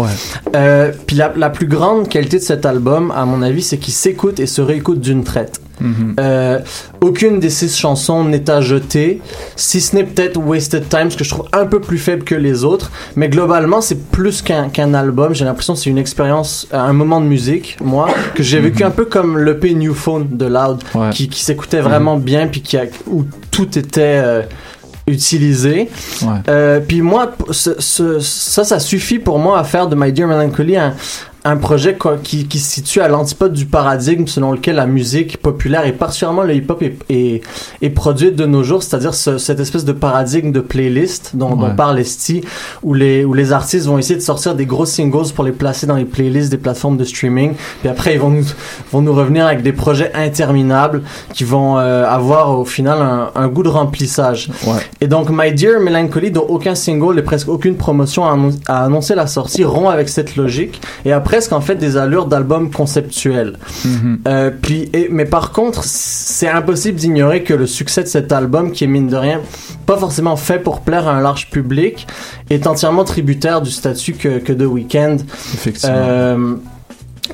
Euh, 0.56 0.92
puis 1.08 1.16
la, 1.16 1.34
la 1.36 1.50
plus 1.50 1.68
grande 1.68 2.08
qualité 2.08 2.38
de 2.38 2.44
cet 2.44 2.66
album, 2.66 3.12
à 3.16 3.26
mon 3.26 3.42
avis, 3.42 3.62
c'est 3.62 3.78
qu'il 3.78 3.94
s'écoute 3.94 4.40
et 4.40 4.46
se 4.46 4.62
réécoute 4.62 5.00
d'une 5.00 5.24
traite. 5.24 5.63
Mhm. 5.82 6.16
Euh, 6.20 6.60
aucune 7.02 7.40
des 7.40 7.50
six 7.50 7.76
chansons 7.78 8.24
n'est 8.24 8.50
à 8.50 8.62
jeter, 8.62 9.22
si 9.56 9.82
ce 9.82 9.96
n'est 9.96 10.04
peut-être 10.04 10.38
Wasted 10.38 10.88
Times 10.88 11.10
que 11.18 11.24
je 11.24 11.30
trouve 11.32 11.48
un 11.52 11.66
peu 11.66 11.80
plus 11.82 11.98
faible 11.98 12.24
que 12.24 12.36
les 12.36 12.64
autres, 12.64 12.92
mais 13.16 13.28
globalement 13.30 13.82
c'est 13.82 14.10
plus 14.12 14.42
qu'un 14.42 14.94
album. 14.94 15.34
J'ai 15.34 15.46
l'impression 15.46 15.74
que 15.74 15.80
c'est 15.80 15.90
une 15.90 15.98
expérience, 15.98 16.68
un 16.72 16.94
moment 16.94 17.20
de 17.22 17.26
musique, 17.26 17.78
moi, 17.84 18.08
que 18.36 18.44
j'ai 18.44 18.60
vécu 18.60 18.84
un 18.84 18.92
peu 18.92 19.06
comme 19.06 19.38
l'EP 19.40 19.74
New 19.74 19.94
Phone 19.94 20.28
de 20.32 20.46
Loud, 20.46 20.84
qui, 21.12 21.28
qui 21.28 21.44
s'écoutait 21.44 21.82
vraiment 21.82 22.18
bien 22.18 22.48
puis 22.48 22.62
qui 22.62 22.78
a, 22.78 22.84
où 23.08 23.24
tout 23.52 23.78
était 23.78 24.22
euh, 24.24 24.42
utilisé. 25.08 25.90
Euh, 26.50 26.80
puis 26.80 27.02
moi, 27.02 27.32
ce- 27.52 27.80
ce- 27.80 28.20
ça, 28.20 28.64
ça 28.64 28.80
suffit 28.80 29.20
pour 29.20 29.40
moi 29.40 29.60
à 29.60 29.64
faire 29.64 29.88
de 29.88 29.96
My 29.96 30.12
Dear 30.12 30.28
Melancholy 30.28 30.78
un, 30.78 30.94
un 31.46 31.58
projet 31.58 31.98
qui, 32.24 32.48
qui 32.48 32.60
se 32.60 32.72
situe 32.72 33.02
à 33.02 33.08
l'antipode 33.10 33.52
du 33.54 33.66
paradigme 33.66 34.28
selon 34.28 34.52
lequel 34.54 34.76
la 34.78 34.86
musique 34.86 35.38
populaire 35.38 35.86
et 35.86 35.92
particulièrement 35.92 36.44
le 36.44 36.56
hip-hop 36.56 36.82
est, 36.82 36.96
est, 37.10 37.42
est 37.82 37.90
produite 37.90 38.36
de 38.38 38.46
nos 38.46 38.64
jours, 38.64 38.82
c'est-à-dire 38.82 39.14
ce- 39.14 39.38
cette 39.38 39.60
espèce 39.60 39.84
de 39.84 39.92
paradigme 39.92 40.52
de 40.52 40.62
playlist 40.62 41.32
dont, 41.36 41.56
dont 41.56 41.68
Ouais. 41.68 41.76
parle 41.76 42.00
Esti, 42.00 42.44
où 42.82 42.94
les, 42.94 43.26
où 43.26 43.34
les 43.34 43.52
artistes 43.52 43.88
vont 43.88 43.98
essayer 43.98 44.16
de 44.16 44.22
sortir 44.22 44.56
des 44.56 44.66
gros 44.66 44.86
singles 44.86 45.32
pour 45.36 45.44
les 45.44 45.52
placer 45.52 45.86
dans 45.86 45.96
les 45.96 46.06
playlists 46.06 46.50
des 46.50 46.58
plateformes 46.58 46.96
de 46.98 47.04
streaming, 47.04 47.54
puis 47.82 47.90
après 47.90 48.14
ils 48.14 48.20
vont 48.20 48.30
nous, 48.30 48.46
vont 48.92 49.02
nous 49.02 49.14
revenir 49.14 49.46
avec 49.46 49.64
des 49.64 49.74
projets 49.74 50.12
interminables 50.14 51.02
qui 51.34 51.44
vont 51.44 51.78
euh, 51.78 52.06
avoir 52.08 52.58
au 52.58 52.66
final 52.66 53.00
un, 53.02 53.32
un 53.36 53.48
goût 53.48 53.64
de 53.64 53.70
remplissage. 53.70 54.50
Et 55.02 55.08
donc 55.08 55.30
My 55.30 55.52
Dear 55.54 55.80
Melancholy, 55.82 56.32
dont 56.32 56.46
aucun 56.48 56.76
single 56.76 57.20
et 57.20 57.22
presque 57.22 57.50
aucune 57.50 57.76
promotion 57.76 58.26
a, 58.26 58.32
annon- 58.34 58.58
a 58.68 58.86
annoncé 58.86 59.14
la 59.16 59.28
sortie, 59.28 59.64
rompt 59.64 59.90
avec 59.92 60.10
cette 60.10 60.36
logique 60.36 60.82
et 61.06 61.12
a 61.12 61.20
presque 61.34 61.52
en 61.52 61.62
fait 61.62 61.74
des 61.74 61.98
allures 61.98 62.28
d'album 62.28 62.70
conceptuel. 62.70 63.58
Mhm. 63.86 64.20
Euh, 64.28 64.52
puis, 64.62 64.88
et- 64.94 65.08
mais 65.10 65.26
par 65.26 65.52
contre, 65.52 65.82
c'est 65.84 66.48
impossible 66.48 66.96
d'ignorer 67.00 67.42
que 67.42 67.56
le 67.56 67.66
succès 67.66 68.04
de 68.04 68.08
cet 68.08 68.32
album, 68.32 68.72
qui 68.72 68.84
est 68.84 68.88
mine 68.88 69.08
de 69.08 69.16
rien 69.16 69.42
pas 69.88 69.98
forcément 69.98 70.36
fait 70.36 70.60
pour 70.60 70.82
plaire 70.82 71.08
à 71.08 71.14
un 71.16 71.22
large 71.22 71.50
public, 71.50 72.06
est 72.52 72.68
entièrement 72.68 73.04
tributaire 73.04 73.62
du 73.64 73.72
statut 73.72 74.14
que, 74.14 74.38
que 74.38 74.54
The 74.54 74.68
Weeknd 74.68 75.18
Effectivement. 75.56 75.96
euh, 75.98 76.56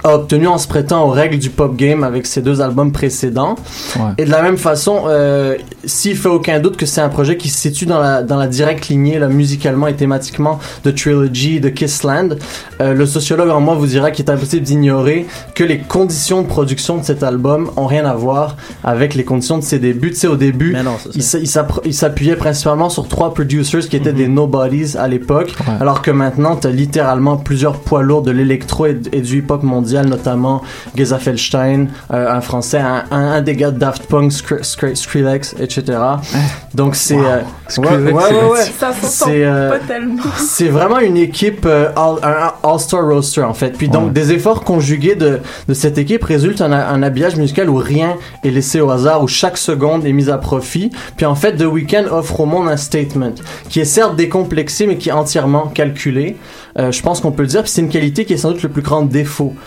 a 0.04 0.14
obtenu 0.14 0.48
en 0.48 0.58
se 0.58 0.68
prêtant 0.68 1.06
aux 1.06 1.10
règles 1.10 1.40
du 1.40 1.50
pop 1.50 1.76
game 1.76 2.04
avec 2.04 2.28
ses 2.28 2.42
deux 2.42 2.62
albums 2.62 2.92
précédents. 2.92 3.56
Ouais. 3.96 4.12
Et 4.20 4.26
de 4.26 4.30
la 4.30 4.42
même 4.42 4.58
façon, 4.58 5.04
euh, 5.08 5.56
s'il 5.84 6.16
fait 6.16 6.30
aucun 6.30 6.60
doute 6.60 6.78
que 6.78 6.86
c'est 6.86 7.02
un 7.02 7.10
projet 7.10 7.38
qui 7.38 7.50
se 7.50 7.58
situe 7.58 7.86
dans 7.88 8.00
la, 8.00 8.22
dans 8.22 8.38
la 8.38 8.48
directe 8.48 8.88
lignée, 8.88 9.18
là, 9.18 9.28
musicalement 9.28 9.88
et 9.88 9.96
thématiquement, 9.96 10.60
de 10.84 10.92
Trilogy, 10.92 11.60
de 11.60 11.70
Kissland, 11.70 12.38
euh, 12.82 12.94
le 12.94 13.06
sociologue 13.06 13.50
en 13.50 13.62
moi 13.62 13.76
vous 13.76 13.88
dira 13.88 14.12
qu'il 14.12 14.26
est 14.26 14.32
impossible 14.32 14.62
d'ignorer 14.62 15.26
que 15.56 15.64
les 15.64 15.80
conditions 15.80 16.44
de 16.44 16.48
production 16.48 16.98
de 16.98 17.04
cet 17.04 17.24
album 17.24 17.72
ont 17.76 17.88
rien 17.88 18.06
à 18.06 18.14
voir 18.14 18.58
avec 18.84 19.16
les 19.16 19.24
conditions 19.24 19.58
de 19.58 19.64
ses 19.64 19.80
débuts. 19.80 20.12
Tu 20.12 20.18
sais, 20.18 20.28
au 20.28 20.36
début, 20.36 20.76
il 21.16 21.94
s'appuyait 21.94 22.36
principalement 22.36 22.90
sur 22.90 23.08
trois 23.08 23.34
producers 23.34 23.90
qui 23.90 23.96
étaient 23.96 24.14
des 24.14 24.28
nobodies 24.28 24.98
à 24.98 25.08
l'époque, 25.08 25.54
alors 25.80 26.02
que 26.02 26.12
maintenant, 26.12 26.56
tu 26.56 26.68
as 26.68 26.72
littéralement 26.72 27.38
plusieurs 27.38 27.80
poids 27.80 28.04
lourds 28.04 28.22
de 28.22 28.32
l'électro 28.32 28.86
et, 28.86 29.00
et 29.12 29.22
du 29.22 29.40
hip-hop 29.40 29.64
mondial, 29.64 29.79
notamment 29.82 30.62
Geza 30.96 31.18
Feldstein, 31.18 31.88
euh, 32.14 32.30
un 32.32 32.42
français, 32.42 32.80
un, 32.80 33.06
un, 33.12 33.32
un 33.34 33.42
des 33.42 33.56
gars 33.56 33.72
de 33.72 33.80
Daft 33.80 34.04
Punk, 34.08 34.32
Skri- 34.32 34.62
Skri- 34.64 34.96
Skrillex, 34.96 35.56
etc. 35.60 35.84
Donc 36.74 36.96
c'est... 36.96 37.16
Wow. 37.16 37.24
euh, 37.26 37.42
ouais, 37.78 38.12
ouais, 38.12 38.14
ouais, 38.14 38.60
C'est, 39.04 39.44
euh, 39.46 39.70
pas 39.72 39.80
tellement. 39.80 40.24
c'est 40.38 40.68
vraiment 40.70 41.00
une 41.00 41.18
équipe 41.18 41.66
euh, 41.66 41.90
all, 41.96 42.16
un 42.24 42.52
all-star 42.70 43.06
roster 43.08 43.42
en 43.44 43.54
fait. 43.54 43.78
Puis 43.78 43.90
donc 43.90 44.14
des 44.14 44.32
efforts 44.32 44.64
conjugués 44.64 45.16
de, 45.16 45.40
de 45.68 45.74
cette 45.74 45.98
équipe 45.98 46.24
résultent 46.24 46.62
un, 46.62 46.72
un 46.72 47.04
habillage 47.04 47.36
musical 47.36 47.70
où 47.70 47.76
rien 47.76 48.16
est 48.44 48.50
laissé 48.50 48.82
au 48.82 48.90
hasard, 48.90 49.24
où 49.24 49.28
chaque 49.28 49.58
seconde 49.58 50.06
est 50.06 50.14
mise 50.14 50.30
à 50.30 50.38
profit. 50.38 50.92
Puis 51.18 51.26
en 51.26 51.36
fait, 51.36 51.54
The 51.58 51.64
Weeknd 51.66 52.06
offre 52.12 52.40
au 52.40 52.46
monde 52.46 52.68
un 52.68 52.78
statement 52.78 53.34
qui 53.70 53.80
est 53.80 53.86
certes 53.86 54.16
décomplexé 54.16 54.88
mais 54.88 54.98
qui 54.98 55.10
est 55.10 55.14
entièrement 55.14 55.68
calculé. 55.68 56.38
Euh, 56.78 56.92
je 56.92 57.02
pense 57.02 57.20
qu'on 57.22 57.32
peut 57.32 57.42
le 57.44 57.48
dire. 57.50 57.62
Puis 57.64 57.72
c'est 57.72 57.82
une 57.82 57.90
qualité 57.90 58.26
qui 58.26 58.34
est 58.34 58.38
sans 58.38 58.52
doute 58.52 58.64
le 58.64 58.70
plus 58.70 58.82
grand 58.82 59.02
défaut 59.02 59.54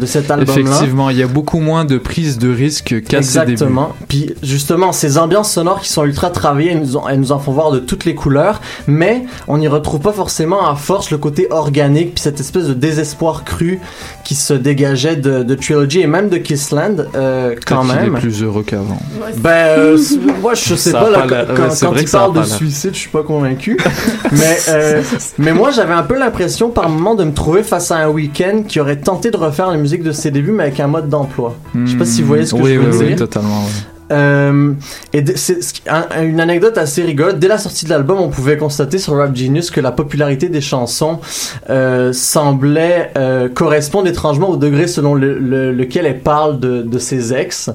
de 0.00 0.06
cet 0.06 0.30
album-là. 0.30 0.52
Effectivement, 0.60 1.10
il 1.10 1.18
y 1.18 1.22
a 1.22 1.26
beaucoup 1.28 1.60
moins 1.60 1.84
de 1.84 1.98
prise 1.98 2.38
de 2.38 2.52
risque 2.52 3.02
qu'à 3.04 3.22
ses 3.22 3.38
débuts. 3.40 3.52
Exactement. 3.52 3.92
Puis 4.08 4.34
justement, 4.42 4.92
ces 4.92 5.18
ambiances 5.18 5.52
sonores 5.52 5.80
qui 5.82 5.88
sont 5.88 6.04
ultra 6.04 6.30
travaillées, 6.30 6.72
elles 6.72 6.80
nous, 6.82 6.96
en- 6.96 7.08
elles 7.08 7.20
nous 7.20 7.32
en 7.32 7.38
font 7.38 7.52
voir 7.52 7.70
de 7.70 7.78
toutes 7.78 8.04
les 8.04 8.14
couleurs, 8.14 8.60
mais 8.88 9.24
on 9.46 9.58
n'y 9.58 9.68
retrouve 9.68 10.00
pas 10.00 10.12
forcément 10.12 10.68
à 10.68 10.74
force 10.74 11.10
le 11.10 11.18
côté 11.18 11.46
organique, 11.50 12.14
puis 12.14 12.22
cette 12.22 12.40
espèce 12.40 12.64
de 12.64 12.74
désespoir 12.74 13.44
cru 13.44 13.78
qui 14.24 14.34
se 14.34 14.54
dégageait 14.54 15.16
de, 15.16 15.42
de 15.42 15.54
Trilogy 15.54 16.00
et 16.00 16.06
même 16.06 16.28
de 16.28 16.38
Kissland 16.38 17.06
euh, 17.14 17.54
quand 17.66 17.84
même. 17.84 18.16
est 18.16 18.20
plus 18.20 18.42
heureux 18.42 18.62
qu'avant. 18.62 18.98
Ben, 19.38 19.50
euh, 19.50 19.98
moi, 20.40 20.54
je 20.54 20.74
sais 20.74 20.90
Ça 20.92 21.00
pas, 21.00 21.06
a 21.06 21.10
là, 21.10 21.18
pas 21.18 21.26
l'air- 21.26 21.46
quand, 21.54 21.62
ouais, 21.64 21.68
quand 21.80 21.94
il 21.96 22.08
parle 22.08 22.32
de 22.40 22.44
suicide, 22.44 22.90
je 22.94 22.98
suis 22.98 23.10
pas 23.10 23.22
convaincu. 23.22 23.76
mais, 24.32 24.58
euh, 24.68 25.02
mais 25.38 25.52
moi, 25.52 25.70
j'avais 25.70 25.92
un 25.92 26.02
peu 26.02 26.18
l'impression 26.18 26.70
par 26.70 26.88
moment 26.88 27.14
de 27.14 27.24
me 27.24 27.32
trouver 27.32 27.62
face 27.62 27.90
à 27.90 27.96
un 27.96 28.08
week-end 28.08 28.62
qui 28.66 28.78
aurait 28.80 28.96
tenté 29.00 29.30
de 29.30 29.36
refaire 29.36 29.70
la 29.70 29.76
musique 29.76 29.89
de 29.98 30.12
ses 30.12 30.30
débuts, 30.30 30.52
mais 30.52 30.64
avec 30.64 30.80
un 30.80 30.86
mode 30.86 31.08
d'emploi. 31.08 31.56
Je 31.74 31.90
sais 31.92 31.96
pas 31.96 32.04
si 32.04 32.22
vous 32.22 32.28
voyez 32.28 32.46
ce 32.46 32.54
que 32.54 32.60
oui, 32.60 32.74
je 32.74 32.78
veux 32.80 32.90
oui, 32.92 32.98
dire. 32.98 33.06
Oui, 33.08 33.16
totalement. 33.16 33.62
oui. 33.66 33.72
Euh, 34.12 34.72
et 35.12 35.24
c'est 35.36 35.60
un- 35.88 36.24
une 36.24 36.40
anecdote 36.40 36.76
assez 36.78 37.00
rigolote. 37.04 37.38
Dès 37.38 37.46
la 37.46 37.58
sortie 37.58 37.84
de 37.84 37.90
l'album, 37.90 38.18
on 38.18 38.28
pouvait 38.28 38.56
constater 38.56 38.98
sur 38.98 39.16
Rap 39.16 39.36
Genius 39.36 39.70
que 39.70 39.80
la 39.80 39.92
popularité 39.92 40.48
des 40.48 40.60
chansons 40.60 41.20
euh, 41.68 42.12
semblait 42.12 43.12
euh, 43.16 43.48
correspondre 43.48 44.08
étrangement 44.08 44.50
au 44.50 44.56
degré 44.56 44.88
selon 44.88 45.14
le- 45.14 45.38
le- 45.38 45.70
lequel 45.72 46.06
elle 46.06 46.18
parle 46.18 46.58
de, 46.58 46.82
de 46.82 46.98
ses 46.98 47.32
ex, 47.32 47.70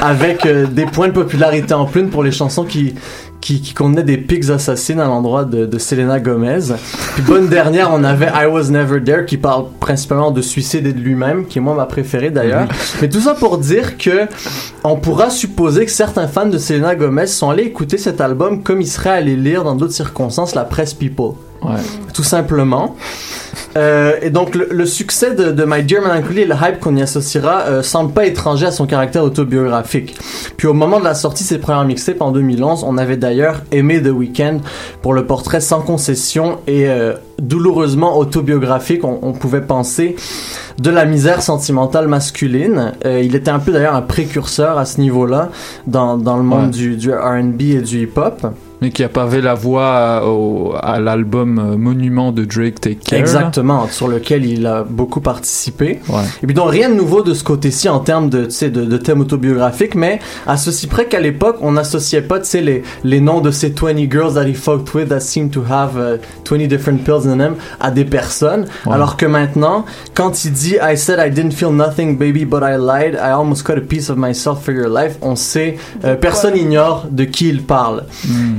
avec 0.00 0.46
euh, 0.46 0.66
des 0.66 0.86
points 0.86 1.08
de 1.08 1.12
popularité 1.12 1.74
en 1.74 1.84
plus 1.84 2.04
pour 2.06 2.22
les 2.24 2.32
chansons 2.32 2.64
qui 2.64 2.94
qui, 3.46 3.60
qui 3.60 3.74
contenaient 3.74 4.02
des 4.02 4.16
pics 4.16 4.50
assassines 4.50 4.98
à 4.98 5.04
l'endroit 5.04 5.44
de, 5.44 5.66
de 5.66 5.78
Selena 5.78 6.18
Gomez. 6.18 6.74
Puis 7.14 7.22
bonne 7.22 7.46
dernière, 7.46 7.92
on 7.92 8.02
avait 8.02 8.26
I 8.26 8.46
Was 8.46 8.70
Never 8.70 9.00
There 9.00 9.24
qui 9.24 9.36
parle 9.36 9.66
principalement 9.78 10.32
de 10.32 10.42
suicide 10.42 10.84
et 10.84 10.92
de 10.92 10.98
lui-même, 10.98 11.46
qui 11.46 11.58
est 11.58 11.60
moi 11.60 11.74
ma 11.76 11.86
préférée 11.86 12.30
d'ailleurs. 12.30 12.66
Mais 13.00 13.08
tout 13.08 13.20
ça 13.20 13.34
pour 13.34 13.58
dire 13.58 13.98
que 13.98 14.26
on 14.82 14.96
pourra 14.96 15.30
supposer 15.30 15.84
que 15.84 15.92
certains 15.92 16.26
fans 16.26 16.46
de 16.46 16.58
Selena 16.58 16.96
Gomez 16.96 17.28
sont 17.28 17.48
allés 17.48 17.62
écouter 17.62 17.98
cet 17.98 18.20
album 18.20 18.64
comme 18.64 18.80
ils 18.80 18.88
seraient 18.88 19.10
allés 19.10 19.36
lire 19.36 19.62
dans 19.62 19.76
d'autres 19.76 19.94
circonstances 19.94 20.56
la 20.56 20.64
presse 20.64 20.92
People. 20.92 21.34
Tout 22.12 22.22
simplement. 22.24 22.96
Euh, 23.76 24.12
et 24.22 24.30
donc 24.30 24.54
le, 24.54 24.68
le 24.70 24.86
succès 24.86 25.34
de, 25.34 25.50
de 25.52 25.64
My 25.66 25.82
Dear 25.82 26.02
Melancholy 26.02 26.40
et 26.42 26.44
le 26.46 26.54
hype 26.54 26.80
qu'on 26.80 26.96
y 26.96 27.02
associera 27.02 27.60
euh, 27.66 27.82
semble 27.82 28.12
pas 28.12 28.24
étranger 28.26 28.66
à 28.66 28.70
son 28.70 28.86
caractère 28.86 29.22
autobiographique. 29.22 30.16
Puis 30.56 30.66
au 30.66 30.72
moment 30.72 30.98
de 30.98 31.04
la 31.04 31.14
sortie 31.14 31.44
de 31.44 31.48
ses 31.48 31.58
premières 31.58 31.84
mixtapes 31.84 32.22
en 32.22 32.32
2011, 32.32 32.84
on 32.84 32.96
avait 32.96 33.16
d'ailleurs 33.18 33.60
aimé 33.72 34.02
The 34.02 34.08
Weeknd 34.08 34.60
pour 35.02 35.12
le 35.12 35.26
portrait 35.26 35.60
sans 35.60 35.80
concession 35.82 36.58
et 36.66 36.88
euh, 36.88 37.14
douloureusement 37.38 38.16
autobiographique, 38.18 39.04
on, 39.04 39.18
on 39.22 39.32
pouvait 39.32 39.60
penser, 39.60 40.16
de 40.78 40.90
la 40.90 41.04
misère 41.04 41.42
sentimentale 41.42 42.08
masculine. 42.08 42.92
Euh, 43.04 43.20
il 43.20 43.34
était 43.34 43.50
un 43.50 43.58
peu 43.58 43.72
d'ailleurs 43.72 43.94
un 43.94 44.02
précurseur 44.02 44.78
à 44.78 44.86
ce 44.86 45.00
niveau-là 45.02 45.50
dans, 45.86 46.16
dans 46.16 46.36
le 46.38 46.42
monde 46.42 46.56
Ouais. 46.66 46.70
du, 46.70 46.96
du 46.96 47.12
R&B 47.12 47.60
et 47.62 47.80
du 47.82 48.02
hip-hop. 48.04 48.46
Mais 48.82 48.90
qui 48.90 49.02
a 49.02 49.08
pavé 49.08 49.40
la 49.40 49.54
voie 49.54 49.88
à, 49.96 50.24
au- 50.24 50.74
à 50.80 51.00
l'album 51.00 51.58
euh, 51.58 51.76
monument 51.76 52.30
de 52.32 52.44
Drake 52.44 52.80
Take 52.80 52.96
Care. 53.04 53.18
Exactement, 53.18 53.88
sur 53.88 54.06
lequel 54.08 54.44
il 54.44 54.66
a 54.66 54.82
beaucoup 54.84 55.20
participé. 55.20 56.00
Ouais. 56.08 56.22
Et 56.42 56.46
puis 56.46 56.54
donc 56.54 56.70
rien 56.70 56.90
de 56.90 56.94
nouveau 56.94 57.22
de 57.22 57.32
ce 57.34 57.42
côté-ci 57.42 57.88
en 57.88 58.00
termes 58.00 58.28
de, 58.28 58.46
de, 58.68 58.84
de 58.84 58.96
thèmes 58.98 59.20
autobiographiques, 59.20 59.94
mais 59.94 60.18
à 60.46 60.56
ceci 60.56 60.86
près 60.88 61.06
qu'à 61.06 61.20
l'époque, 61.20 61.56
on 61.62 61.72
n'associait 61.72 62.22
pas 62.22 62.40
les, 62.54 62.82
les 63.04 63.20
noms 63.20 63.40
de 63.40 63.50
ces 63.50 63.70
20 63.70 64.10
girls 64.10 64.34
that 64.34 64.46
he 64.46 64.54
fucked 64.54 64.94
with 64.94 65.08
that 65.08 65.20
seemed 65.20 65.50
to 65.50 65.62
have 65.68 65.96
uh, 65.96 66.18
20 66.44 66.66
different 66.68 66.98
pills 67.04 67.26
in 67.26 67.38
them 67.38 67.54
à 67.80 67.90
des 67.90 68.04
personnes. 68.04 68.66
Ouais. 68.84 68.92
Alors 68.94 69.16
que 69.16 69.26
maintenant, 69.26 69.84
quand 70.14 70.44
il 70.44 70.52
dit 70.52 70.76
I 70.82 70.96
said 70.96 71.18
I 71.18 71.30
didn't 71.30 71.52
feel 71.52 71.70
nothing 71.72 72.16
baby 72.18 72.44
but 72.44 72.60
I 72.62 72.76
lied, 72.78 73.14
I 73.14 73.32
almost 73.32 73.64
cut 73.66 73.78
a 73.78 73.80
piece 73.80 74.10
of 74.10 74.16
myself 74.18 74.62
for 74.62 74.72
your 74.74 74.88
life, 74.88 75.16
on 75.22 75.34
sait, 75.36 75.76
euh, 76.04 76.14
personne 76.14 76.56
ignore 76.56 77.06
de 77.10 77.24
qui 77.24 77.48
il 77.48 77.62
parle. 77.62 78.04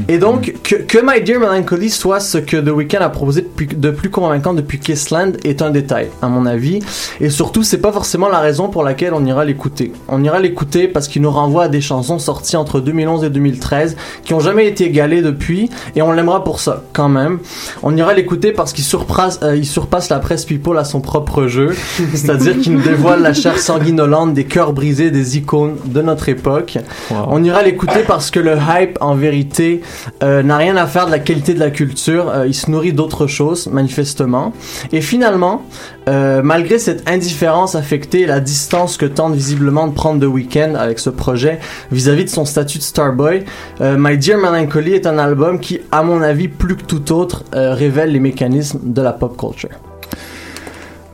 Et 0.10 0.20
donc, 0.20 0.54
que, 0.64 0.76
que 0.76 1.00
My 1.04 1.22
Dear 1.22 1.42
Melancholy 1.42 1.90
soit 1.90 2.22
ce 2.22 2.38
que 2.38 2.56
The 2.56 2.70
Weeknd 2.70 3.02
a 3.02 3.10
proposé 3.10 3.46
de 3.76 3.92
plus 3.92 4.10
convaincant 4.10 4.54
depuis 4.54 4.80
Kissland 4.80 5.34
est 5.44 5.62
un 5.62 5.70
détail, 5.70 6.08
à 6.22 6.30
mon 6.30 6.46
avis. 6.46 6.80
Et 7.20 7.30
surtout, 7.30 7.64
c'est 7.64 7.80
pas 7.80 7.92
forcément 7.92 8.30
la 8.30 8.40
raison 8.40 8.70
pour 8.70 8.84
laquelle 8.84 9.14
on 9.14 9.26
ira 9.26 9.44
l'écouter. 9.44 9.92
On 10.08 10.24
ira 10.24 10.40
l'écouter 10.40 10.88
parce 10.88 11.10
qu'il 11.10 11.22
nous 11.24 11.30
renvoie 11.32 11.64
à 11.64 11.68
des 11.68 11.82
chansons 11.82 12.20
sorties 12.20 12.56
entre 12.56 12.80
2011 12.80 13.26
et 13.26 13.30
2013 13.30 13.98
qui 14.24 14.34
ont 14.34 14.40
jamais 14.40 14.68
été 14.68 14.86
égalées 14.86 15.22
depuis, 15.22 15.70
et 15.98 16.02
on 16.02 16.14
l'aimera 16.14 16.44
pour 16.46 16.62
ça, 16.62 16.84
quand 16.94 17.10
même. 17.10 17.40
On 17.84 17.96
ira 17.98 18.14
l'écouter 18.14 18.54
parce 18.54 18.72
qu'il 18.72 18.86
surpasse, 18.86 19.42
euh, 19.44 19.58
il 19.58 19.66
surpasse 19.66 20.08
la 20.08 20.20
presse 20.20 20.46
people 20.46 20.78
à 20.78 20.86
son 20.86 21.02
propre 21.02 21.48
jeu, 21.48 21.76
c'est-à-dire 22.14 22.58
qu'il 22.60 22.74
nous 22.74 22.82
dévoile 22.82 23.22
la 23.22 23.34
chair 23.34 23.60
sanguinolente 23.60 24.34
des 24.34 24.46
cœurs 24.46 24.72
brisés 24.72 25.12
des 25.12 25.38
icônes 25.38 25.76
de 25.84 26.02
notre 26.02 26.30
époque. 26.30 26.78
On 27.12 27.44
ira 27.44 27.62
l'écouter 27.62 28.04
parce 28.08 28.32
que 28.32 28.40
le 28.40 28.56
hype, 28.56 28.98
en 29.02 29.16
vérité, 29.16 29.82
euh, 30.24 30.44
n'a 30.44 30.58
rien 30.58 30.76
à 30.78 30.86
faire 30.88 31.06
de 31.06 31.12
la 31.12 31.20
qualité 31.20 31.54
de 31.54 31.60
la 31.60 31.72
culture. 31.72 32.30
Euh, 32.30 32.48
il 32.48 32.54
se 32.54 32.70
nourrit 32.70 32.94
d'autres 32.94 33.28
choses, 33.28 33.68
manifestement. 33.68 34.54
Et 34.92 35.02
finalement, 35.02 35.64
euh, 36.08 36.42
malgré 36.44 36.80
cette 36.80 37.10
indifférence 37.10 37.76
affectée 37.76 38.22
et 38.22 38.26
la 38.26 38.40
distance 38.40 38.98
que 38.98 39.06
tente 39.06 39.34
visiblement 39.34 39.88
de 39.88 39.94
prendre 39.94 40.22
The 40.22 40.30
Weeknd 40.30 40.76
avec 40.76 41.00
ce 41.00 41.10
projet 41.10 41.60
vis-à-vis 41.92 42.26
de 42.26 42.30
son 42.30 42.46
statut 42.46 42.78
de 42.78 42.84
Starboy, 42.84 43.44
My 43.80 44.18
Dear 44.18 44.40
Melancholy 44.40 44.94
est 44.94 45.08
un 45.08 45.18
album 45.18 45.60
qui, 45.60 45.80
à 45.92 46.04
mon 46.04 46.22
avis, 46.22 46.48
plus 46.48 46.76
que 46.76 46.84
tout 46.84 47.12
autre, 47.12 47.44
révèle 47.54 48.12
les 48.12 48.20
mécanismes 48.20 48.80
de 48.84 49.02
la 49.02 49.14
pop 49.14 49.38
culture. 49.38 49.87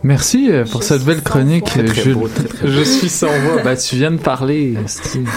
Merci 0.06 0.50
euh, 0.52 0.66
pour 0.66 0.84
cette 0.84 1.04
belle 1.06 1.22
chronique, 1.22 1.64
Très, 1.66 1.86
très 1.86 2.02
Jules. 2.02 2.16
beau, 2.16 2.28
très, 2.28 2.44
très 2.44 2.68
Je 2.68 2.82
suis 2.84 3.08
sans 3.08 3.28
voix. 3.28 3.62
Bah, 3.64 3.78
tu 3.78 3.96
viens 3.96 4.12
de 4.12 4.18
parler. 4.18 4.74
Steve. 4.86 5.30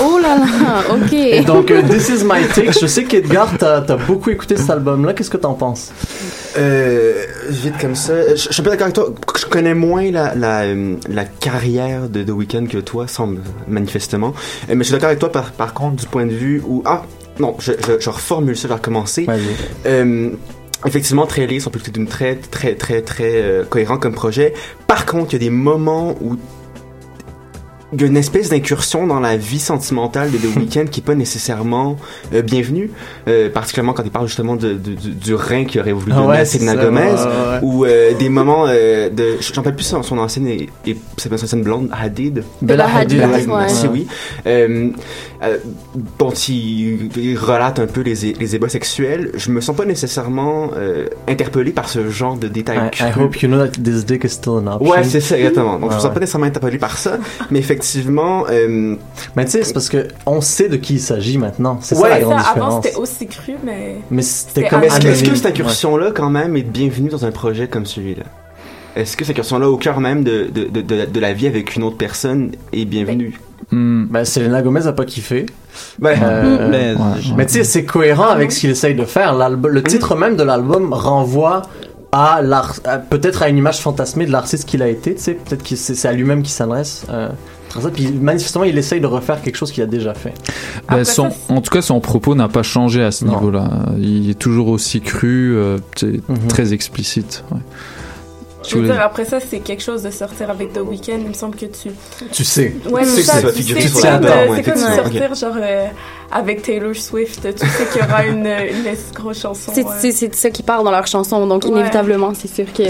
Oh 0.00 0.18
là 0.22 0.36
là, 0.38 0.84
ok. 0.94 1.12
Et 1.12 1.40
donc, 1.42 1.70
euh, 1.72 1.82
This 1.82 2.08
Is 2.10 2.24
My 2.24 2.46
Take, 2.54 2.72
je 2.80 2.86
sais 2.86 3.02
qu'Edgar, 3.04 3.52
t'as 3.58 3.78
as 3.82 3.96
beaucoup 3.96 4.30
écouté 4.30 4.56
cet 4.56 4.70
album-là. 4.70 5.14
Qu'est-ce 5.14 5.30
que 5.30 5.36
t'en 5.36 5.54
penses? 5.54 5.90
Euh, 6.58 7.24
vite 7.48 7.74
comme 7.80 7.96
ça. 7.96 8.14
Je, 8.30 8.36
je 8.36 8.52
suis 8.52 8.60
un 8.60 8.64
peu 8.64 8.70
d'accord 8.70 8.84
avec 8.84 8.94
toi. 8.94 9.12
Je 9.36 9.46
connais 9.46 9.74
moins 9.74 10.08
la, 10.12 10.34
la, 10.36 10.60
euh, 10.62 10.94
la 11.08 11.24
carrière 11.24 12.08
de 12.08 12.22
The 12.22 12.30
Weeknd 12.30 12.66
que 12.70 12.78
toi, 12.78 13.08
semble 13.08 13.40
manifestement. 13.66 14.32
Euh, 14.70 14.74
mais 14.76 14.78
je 14.78 14.84
suis 14.84 14.92
d'accord 14.92 15.08
avec 15.08 15.18
toi 15.18 15.32
par, 15.32 15.50
par 15.50 15.74
contre 15.74 15.96
du 15.96 16.06
point 16.06 16.24
de 16.26 16.32
vue 16.32 16.62
où 16.64 16.82
ah 16.86 17.02
non, 17.40 17.56
je, 17.58 17.72
je, 17.86 18.00
je 18.00 18.10
reformule 18.10 18.56
ça, 18.56 18.62
je 18.62 18.68
vais 18.68 18.74
recommencer. 18.74 19.26
Euh, 19.86 20.30
effectivement, 20.84 21.26
très 21.26 21.46
on 21.66 21.70
peut 21.70 21.78
d'une 21.92 22.06
très 22.06 22.36
très 22.36 22.74
très 22.74 23.02
très 23.02 23.42
euh, 23.42 23.64
cohérent 23.64 23.98
comme 23.98 24.14
projet. 24.14 24.52
Par 24.86 25.06
contre, 25.06 25.32
il 25.32 25.32
y 25.34 25.36
a 25.36 25.50
des 25.50 25.50
moments 25.50 26.14
où 26.20 26.36
il 27.92 28.00
y 28.00 28.04
a 28.04 28.06
une 28.08 28.16
espèce 28.16 28.48
d'incursion 28.48 29.06
dans 29.06 29.20
la 29.20 29.36
vie 29.36 29.60
sentimentale 29.60 30.30
de 30.32 30.38
The 30.38 30.56
Weeknd 30.56 30.86
qui 30.90 31.00
est 31.00 31.04
pas 31.04 31.14
nécessairement 31.14 31.96
euh, 32.34 32.42
bienvenue, 32.42 32.90
euh, 33.28 33.48
particulièrement 33.48 33.92
quand 33.92 34.02
il 34.04 34.10
parle 34.10 34.26
justement 34.26 34.56
de, 34.56 34.72
de- 34.74 34.94
du, 34.94 35.10
du 35.10 35.34
rein 35.34 35.64
qui 35.64 35.78
aurait 35.78 35.92
voulu 35.92 36.10
Ah 36.12 36.16
donner 36.16 36.28
ouais, 36.28 36.38
à 36.38 36.44
c'est 36.44 36.58
Selena 36.58 36.74
ça, 36.74 36.84
Gomez, 36.84 37.00
ouais, 37.00 37.06
ouais, 37.06 37.14
ouais. 37.14 37.58
ou 37.62 37.84
euh, 37.84 38.12
des 38.14 38.28
moments 38.28 38.64
euh, 38.68 39.08
de, 39.08 39.36
j'en 39.40 39.62
parle 39.62 39.76
plus 39.76 39.84
son, 39.84 40.02
son 40.02 40.18
ancienne 40.18 40.48
et, 40.48 40.68
et 40.84 40.96
c'est 41.16 41.28
pas 41.28 41.38
son 41.38 41.44
ancienne 41.44 41.62
blonde, 41.62 41.88
Hadid. 41.92 42.42
Bella 42.60 42.88
Hadid, 42.92 43.18
Bella 43.20 43.36
ouais. 43.38 43.46
merci, 43.46 43.86
Ouais. 43.86 43.92
oui. 43.92 44.06
Euh, 44.48 44.90
euh, 45.44 45.58
dont 46.18 46.30
il, 46.30 47.10
il 47.16 47.36
relate 47.38 47.78
un 47.78 47.86
peu 47.86 48.00
les, 48.00 48.32
les 48.32 48.56
ébats 48.56 48.68
sexuels. 48.70 49.30
Je 49.36 49.50
me 49.50 49.60
sens 49.60 49.76
pas 49.76 49.84
nécessairement 49.84 50.70
euh, 50.76 51.06
interpellé 51.28 51.70
par 51.72 51.88
ce 51.88 52.08
genre 52.10 52.36
de 52.36 52.48
détails. 52.48 52.90
I, 53.00 53.12
hope 53.16 53.42
you 53.42 53.48
know 53.48 53.58
that 53.64 53.72
this 53.80 54.04
dick 54.04 54.24
is 54.24 54.30
still 54.30 54.54
an 54.54 54.66
option. 54.66 54.90
Ouais, 54.90 55.04
c'est 55.04 55.20
ça, 55.20 55.38
exactement. 55.38 55.78
Donc, 55.78 55.82
Ouais, 55.82 55.90
je 55.90 55.94
me 55.96 56.00
sens 56.00 56.04
ouais. 56.08 56.14
pas 56.14 56.20
nécessairement 56.20 56.46
interpellé 56.46 56.78
par 56.78 56.96
ça, 56.98 57.18
mais 57.50 57.58
effectivement, 57.58 57.75
euh, 58.50 58.96
Mais 59.36 59.44
tu 59.44 59.50
sais, 59.52 59.62
c'est 59.64 59.72
parce 59.72 59.88
que 59.88 60.08
on 60.26 60.40
sait 60.40 60.68
de 60.68 60.76
qui 60.76 60.94
il 60.94 61.00
s'agit 61.00 61.38
maintenant. 61.38 61.78
C'est 61.82 61.94
ça 61.94 62.00
Ouais, 62.02 62.08
la 62.10 62.16
Ça, 62.16 62.22
grande 62.22 62.32
avant, 62.38 62.48
différence. 62.52 62.84
c'était 62.84 62.96
aussi 62.96 63.26
cru, 63.26 63.52
mais. 63.64 63.96
Mais 64.10 64.22
c'était 64.22 64.68
comme 64.68 64.82
est-ce 64.82 65.22
que, 65.24 65.34
cette 65.34 65.46
incursion-là, 65.46 66.10
quand 66.14 66.30
même, 66.30 66.56
est 66.56 66.62
bienvenue 66.62 67.08
dans 67.08 67.24
un 67.24 67.30
projet 67.30 67.68
comme 67.68 67.86
celui-là? 67.86 68.24
Est-ce 68.94 69.16
que 69.16 69.24
cette 69.24 69.34
incursion-là, 69.36 69.68
au 69.68 69.76
cœur 69.76 70.00
même 70.00 70.24
de, 70.24 70.48
de, 70.52 70.64
de, 70.64 70.80
de, 70.80 71.04
de 71.04 71.20
la 71.20 71.32
vie 71.34 71.46
avec 71.46 71.76
une 71.76 71.82
autre 71.82 71.98
personne, 71.98 72.52
est 72.72 72.84
bienvenue? 72.86 73.38
Ben, 73.72 74.24
Selena 74.24 74.62
Gomez 74.62 74.86
a 74.86 74.92
pas 74.92 75.04
kiffé. 75.04 75.46
Ouais. 76.00 76.14
Euh, 76.22 76.68
Mais- 76.70 76.94
mais 77.36 77.46
tu 77.46 77.54
sais, 77.54 77.64
c'est 77.64 77.84
cohérent 77.84 78.28
avec 78.28 78.52
ce 78.52 78.60
qu'il 78.60 78.70
essaye 78.70 78.94
de 78.94 79.04
faire. 79.04 79.34
L'album- 79.34 79.72
le 79.72 79.82
titre 79.82 80.14
même 80.16 80.36
de 80.36 80.42
l'album 80.44 80.92
renvoie 80.92 81.62
à 82.12 82.40
l'art, 82.42 82.76
à- 82.84 82.98
peut-être 82.98 83.42
à 83.42 83.48
une 83.48 83.58
image 83.58 83.80
fantasmée 83.80 84.24
de 84.24 84.32
l'artiste 84.32 84.66
qu'il 84.66 84.82
a 84.82 84.88
été. 84.88 85.14
Tu 85.16 85.20
sais, 85.22 85.34
peut-être 85.34 85.62
que 85.68 85.74
c'est 85.76 86.08
à 86.08 86.12
lui-même 86.12 86.42
qu'il 86.42 86.52
s'adresse. 86.52 87.04
Euh, 87.10 87.28
ça. 87.28 87.34
Puis 87.92 88.08
manifestement, 88.12 88.64
il 88.64 88.76
essaye 88.78 89.00
de 89.00 89.06
refaire 89.06 89.42
quelque 89.42 89.56
chose 89.56 89.70
qu'il 89.72 89.82
a 89.82 89.86
déjà 89.86 90.14
fait. 90.14 90.32
Ben, 90.88 91.04
son- 91.04 91.30
en 91.48 91.60
tout 91.60 91.70
cas, 91.70 91.82
son 91.82 92.00
propos 92.00 92.34
n'a 92.34 92.48
pas 92.48 92.62
changé 92.62 93.02
à 93.02 93.10
ce 93.10 93.24
niveau-là. 93.24 93.68
Il 93.98 94.30
est 94.30 94.38
toujours 94.38 94.68
aussi 94.68 95.00
cru, 95.00 95.54
euh, 95.54 95.78
c'est 95.96 96.20
Mhm. 96.28 96.48
très 96.48 96.72
explicite. 96.72 97.44
ouais. 97.52 97.58
Je 98.68 98.76
veux 98.78 98.84
dire, 98.86 99.00
après 99.00 99.24
ça, 99.24 99.38
c'est 99.40 99.60
quelque 99.60 99.82
chose 99.82 100.02
de 100.02 100.10
sortir 100.10 100.50
avec 100.50 100.72
The 100.72 100.78
Weeknd. 100.80 101.18
Il 101.22 101.28
me 101.28 101.32
semble 101.34 101.56
que 101.56 101.66
tu. 101.66 101.90
Tu 102.32 102.44
sais. 102.44 102.74
Ouais, 102.90 103.02
Tu 103.04 103.08
sais 103.10 103.22
ça, 103.22 103.32
que 103.34 103.40
ça 103.40 103.46
va 103.46 103.52
tu 103.52 103.58
figurer 103.58 103.80
sais, 103.82 103.88
c'est 103.88 104.02
comme, 104.02 104.24
euh, 104.24 104.48
ouais, 104.48 104.62
c'est 104.64 104.72
comme 104.72 104.94
sortir, 104.94 105.34
genre, 105.34 105.56
euh, 105.60 105.86
avec 106.32 106.62
Taylor 106.62 106.94
Swift. 106.96 107.40
Tu 107.42 107.66
sais 107.66 107.84
qu'il 107.92 108.00
y 108.02 108.04
aura 108.04 108.26
une, 108.26 108.46
une 108.46 108.94
grosse 109.14 109.40
chanson. 109.40 109.72
C'est 109.74 109.84
ouais. 109.84 110.12
c'est- 110.12 110.34
ça 110.34 110.50
qui 110.50 110.62
part 110.62 110.82
dans 110.84 110.90
leur 110.90 111.06
chanson, 111.06 111.46
donc 111.46 111.64
Ouais. 111.64 111.70
inévitablement, 111.70 112.32
c'est 112.34 112.52
sûr 112.52 112.66
que 112.72 112.82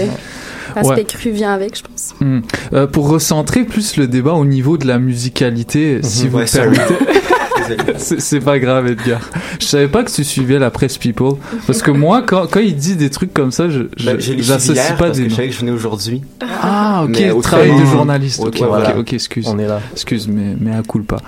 l'aspect 0.75 0.93
Ouais. 0.95 1.03
cru 1.05 1.29
vient 1.31 1.53
avec, 1.53 1.77
je 1.77 1.83
pense. 1.83 2.13
Hmm. 2.19 2.39
Euh, 2.73 2.87
pour 2.87 3.09
recentrer 3.09 3.63
plus 3.63 3.97
le 3.97 4.07
débat 4.07 4.33
au 4.33 4.45
niveau 4.45 4.77
de 4.77 4.87
la 4.87 4.97
musicalité, 4.99 5.99
si 6.03 6.25
Mhm. 6.25 6.29
vous 6.31 6.39
permettez. 6.51 6.95
C'est 7.97 8.39
pas 8.39 8.59
grave, 8.59 8.87
Edgar. 8.87 9.21
Je 9.59 9.65
savais 9.65 9.87
pas 9.87 10.03
que 10.03 10.11
tu 10.11 10.23
suivais 10.23 10.59
la 10.59 10.71
presse 10.71 10.97
People. 10.97 11.33
Parce 11.65 11.81
que 11.81 11.91
moi, 11.91 12.21
quand, 12.21 12.47
quand 12.47 12.59
il 12.59 12.75
dit 12.75 12.95
des 12.95 13.09
trucs 13.09 13.33
comme 13.33 13.51
ça, 13.51 13.69
je, 13.69 13.83
Ben, 14.05 14.17
lu 14.17 14.43
j'associe 14.43 14.75
hier 14.75 14.97
pas 14.97 15.09
des 15.09 15.23
que 15.23 15.29
je 15.29 15.35
savais 15.35 15.47
que 15.47 15.53
je 15.53 15.59
venais 15.59 15.71
aujourd'hui. 15.71 16.21
Ah, 16.41 17.03
ok, 17.03 17.17
Mais 17.19 17.41
travail 17.41 17.79
de 17.79 17.85
journaliste. 17.85 18.41
Ok, 18.43 18.57
voilà. 18.59 18.97
ok, 18.97 19.13
excuse. 19.13 19.47
On 19.47 19.59
est 19.59 19.67
là. 19.67 19.79
Excuse, 19.93 20.27
mais, 20.27 20.55
mais 20.59 20.75
à 20.75 20.83
coup 20.83 20.97
pas. 21.03 21.19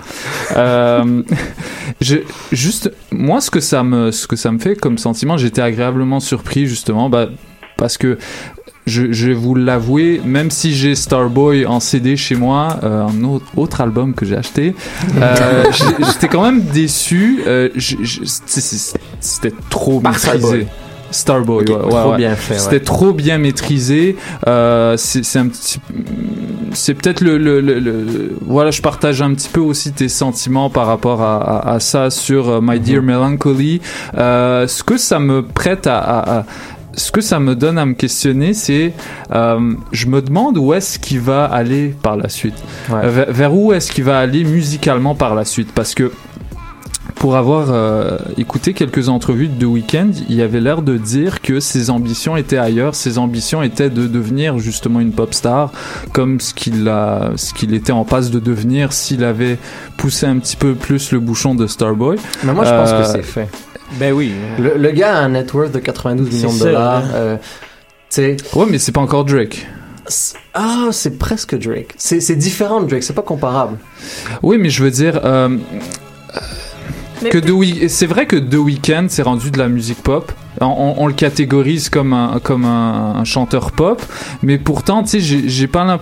Euh, 0.56 1.22
je, 2.00 2.16
juste, 2.52 2.92
moi, 3.10 3.40
ce 3.40 3.50
que 3.50 3.60
ça 3.60 3.82
me, 3.82 4.10
ce 4.10 4.26
que 4.26 4.36
ça 4.36 4.50
me 4.52 4.58
fait 4.58 4.76
comme 4.76 4.98
sentiment, 4.98 5.36
j'étais 5.36 5.62
agréablement 5.62 6.20
surpris, 6.20 6.66
justement, 6.66 7.08
bah, 7.08 7.28
parce 7.76 7.96
que 7.96 8.18
je, 8.86 9.12
je 9.12 9.26
vais 9.28 9.34
vous 9.34 9.54
l'avouer, 9.54 10.20
même 10.24 10.50
si 10.50 10.72
j'ai 10.74 10.94
Starboy 10.94 11.66
en 11.66 11.80
CD 11.80 12.16
chez 12.16 12.34
moi, 12.34 12.78
euh, 12.82 13.06
un 13.06 13.24
autre, 13.24 13.46
autre 13.56 13.80
album 13.80 14.14
que 14.14 14.24
j'ai 14.26 14.36
acheté, 14.36 14.74
euh, 15.20 15.64
j'étais 16.12 16.28
quand 16.28 16.42
même 16.42 16.62
déçu. 16.62 17.42
euh, 17.46 17.68
C'était 19.20 19.52
trop 19.68 20.00
maîtrisé. 20.00 20.38
Starboy. 20.38 20.66
Starboy, 21.12 21.64
ouais, 21.64 21.74
ouais, 21.74 21.88
Trop 21.90 22.10
ouais. 22.12 22.16
bien 22.18 22.36
fait. 22.36 22.56
C'était 22.58 22.78
trop 22.80 23.12
bien 23.12 23.38
maîtrisé. 23.38 24.16
Euh, 24.46 24.96
c'est 24.96 25.38
un 25.40 25.48
petit, 25.48 25.80
c'est 26.72 26.94
peut-être 26.94 27.20
le, 27.20 27.36
le, 27.36 27.60
le- 27.60 27.80
le- 27.80 28.36
voilà, 28.46 28.70
je 28.70 28.80
partage 28.80 29.20
un 29.20 29.34
petit 29.34 29.48
peu 29.48 29.58
aussi 29.60 29.90
tes 29.92 30.08
sentiments 30.08 30.70
par 30.70 30.86
rapport 30.86 31.20
à, 31.20 31.38
à, 31.38 31.72
à 31.74 31.80
ça 31.80 32.10
sur 32.10 32.48
euh, 32.48 32.60
My 32.62 32.78
Dear 32.78 33.02
Melancholy. 33.02 33.80
Euh, 34.16 34.68
ce 34.68 34.84
que 34.84 34.96
ça 34.98 35.18
me 35.18 35.42
prête 35.42 35.88
à, 35.88 35.98
à- 35.98 36.38
à- 36.40 36.44
ce 36.94 37.10
que 37.12 37.20
ça 37.20 37.38
me 37.40 37.54
donne 37.54 37.78
à 37.78 37.86
me 37.86 37.94
questionner, 37.94 38.52
c'est, 38.54 38.92
euh, 39.32 39.72
je 39.92 40.06
me 40.06 40.20
demande 40.22 40.58
où 40.58 40.72
est-ce 40.74 40.98
qu'il 40.98 41.20
va 41.20 41.44
aller 41.44 41.94
par 42.02 42.16
la 42.16 42.28
suite. 42.28 42.54
Ouais. 42.88 43.00
Euh, 43.04 43.08
vers, 43.10 43.32
vers 43.32 43.54
où 43.54 43.72
est-ce 43.72 43.92
qu'il 43.92 44.04
va 44.04 44.18
aller 44.18 44.44
musicalement 44.44 45.14
par 45.14 45.34
la 45.34 45.44
suite, 45.44 45.72
parce 45.74 45.94
que 45.94 46.10
pour 47.16 47.36
avoir 47.36 47.66
euh, 47.68 48.16
écouté 48.38 48.72
quelques 48.72 49.10
entrevues 49.10 49.48
de 49.48 49.60
The 49.60 49.68
Weeknd, 49.68 50.10
il 50.30 50.40
avait 50.40 50.60
l'air 50.60 50.80
de 50.80 50.96
dire 50.96 51.42
que 51.42 51.60
ses 51.60 51.90
ambitions 51.90 52.34
étaient 52.34 52.56
ailleurs. 52.56 52.94
Ses 52.94 53.18
ambitions 53.18 53.62
étaient 53.62 53.90
de 53.90 54.06
devenir 54.06 54.58
justement 54.58 55.00
une 55.00 55.12
pop 55.12 55.34
star, 55.34 55.70
comme 56.14 56.40
ce 56.40 56.54
qu'il 56.54 56.88
a, 56.88 57.32
ce 57.36 57.52
qu'il 57.52 57.74
était 57.74 57.92
en 57.92 58.06
passe 58.06 58.30
de 58.30 58.38
devenir 58.38 58.94
s'il 58.94 59.22
avait 59.22 59.58
poussé 59.98 60.24
un 60.24 60.38
petit 60.38 60.56
peu 60.56 60.74
plus 60.74 61.12
le 61.12 61.20
bouchon 61.20 61.54
de 61.54 61.66
Starboy. 61.66 62.16
Mais 62.42 62.54
moi, 62.54 62.64
je 62.64 62.70
pense 62.70 62.90
Euh, 62.90 63.02
que 63.02 63.06
c'est 63.06 63.22
fait. 63.22 63.48
Ben 63.98 64.12
oui. 64.12 64.32
Le, 64.58 64.76
le 64.76 64.90
gars 64.92 65.16
a 65.16 65.20
un 65.20 65.30
net 65.30 65.52
worth 65.52 65.72
de 65.72 65.78
92 65.78 66.32
millions 66.32 66.52
de 66.52 66.58
ça, 66.58 66.64
dollars. 66.66 67.04
hein. 67.04 67.10
euh, 67.14 67.36
tu 67.38 67.42
sais. 68.10 68.36
Ouais, 68.54 68.66
mais 68.68 68.78
c'est 68.78 68.92
pas 68.92 69.00
encore 69.00 69.24
Drake. 69.24 69.66
Ah, 70.54 70.88
c'est 70.92 71.18
presque 71.18 71.56
Drake. 71.58 71.94
C'est 71.96 72.20
c'est 72.20 72.34
différent 72.36 72.80
de 72.80 72.86
Drake, 72.88 73.02
c'est 73.02 73.12
pas 73.14 73.22
comparable. 73.22 73.78
Oui, 74.42 74.58
mais 74.58 74.70
je 74.70 74.82
veux 74.82 74.90
dire. 74.90 75.20
euh, 75.24 75.56
que 77.30 77.38
The 77.38 77.88
c'est 77.88 78.06
vrai 78.06 78.26
que 78.26 78.36
The 78.36 78.54
Weeknd 78.54 79.06
s'est 79.08 79.22
rendu 79.22 79.50
de 79.50 79.58
la 79.58 79.68
musique 79.68 80.02
pop. 80.02 80.32
On, 80.62 80.94
on- 80.98 81.06
le 81.06 81.14
catégorise 81.14 81.88
comme 81.88 82.12
un 82.12 82.38
comme 82.42 82.64
un, 82.64 83.14
un 83.16 83.24
chanteur 83.24 83.72
pop, 83.72 84.02
mais 84.42 84.58
pourtant, 84.58 85.02
tu 85.02 85.20
sais, 85.20 85.40
j'ai 85.48 85.66
pas 85.66 85.98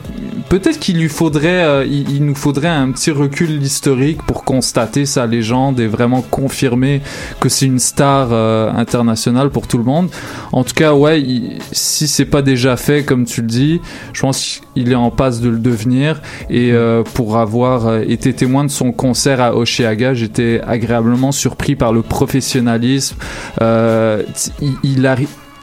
peut-être 0.48 0.78
qu'il 0.80 0.98
lui 0.98 1.08
faudrait, 1.08 1.62
euh, 1.64 1.84
il, 1.86 2.10
il 2.10 2.24
nous 2.24 2.34
faudrait 2.34 2.68
un 2.68 2.90
petit 2.90 3.10
recul 3.10 3.62
historique 3.62 4.22
pour 4.24 4.44
constater 4.44 5.06
sa 5.06 5.26
légende 5.26 5.78
et 5.80 5.86
vraiment 5.86 6.22
confirmer 6.22 7.00
que 7.40 7.48
c'est 7.48 7.66
une 7.66 7.78
star 7.78 8.28
euh, 8.32 8.70
internationale 8.72 9.50
pour 9.50 9.66
tout 9.68 9.78
le 9.78 9.84
monde. 9.84 10.08
En 10.52 10.64
tout 10.64 10.74
cas, 10.74 10.92
ouais, 10.92 11.20
il- 11.22 11.58
si 11.72 12.08
c'est 12.08 12.24
pas 12.24 12.42
déjà 12.42 12.76
fait, 12.76 13.04
comme 13.04 13.24
tu 13.24 13.40
le 13.42 13.46
dis, 13.46 13.80
je 14.12 14.20
pense 14.22 14.60
qu'il 14.74 14.90
est 14.90 14.94
en 14.96 15.10
passe 15.10 15.40
de 15.40 15.48
le 15.50 15.58
devenir. 15.58 16.20
Et 16.50 16.72
euh, 16.72 17.02
pour 17.14 17.38
avoir 17.38 17.86
euh, 17.86 18.00
été 18.06 18.32
témoin 18.34 18.64
de 18.64 18.70
son 18.70 18.90
concert 18.92 19.40
à 19.40 19.54
Oshiaga, 19.54 20.14
j'étais 20.14 20.60
agréablement 20.66 21.30
surpris 21.32 21.76
par 21.76 21.92
le 21.92 22.02
professionnalisme. 22.02 23.16
Euh, 23.62 24.22
il, 24.60 24.76
il 24.82 25.06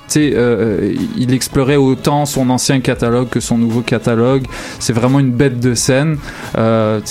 sais, 0.07 0.31
euh, 0.35 0.93
il 1.17 1.33
explorait 1.33 1.75
autant 1.75 2.25
son 2.25 2.49
ancien 2.49 2.79
catalogue 2.79 3.29
que 3.29 3.39
son 3.39 3.57
nouveau 3.57 3.81
catalogue. 3.81 4.45
C'est 4.79 4.93
vraiment 4.93 5.19
une 5.19 5.31
bête 5.31 5.59
de 5.59 5.73
scène. 5.73 6.17
Euh, 6.57 7.01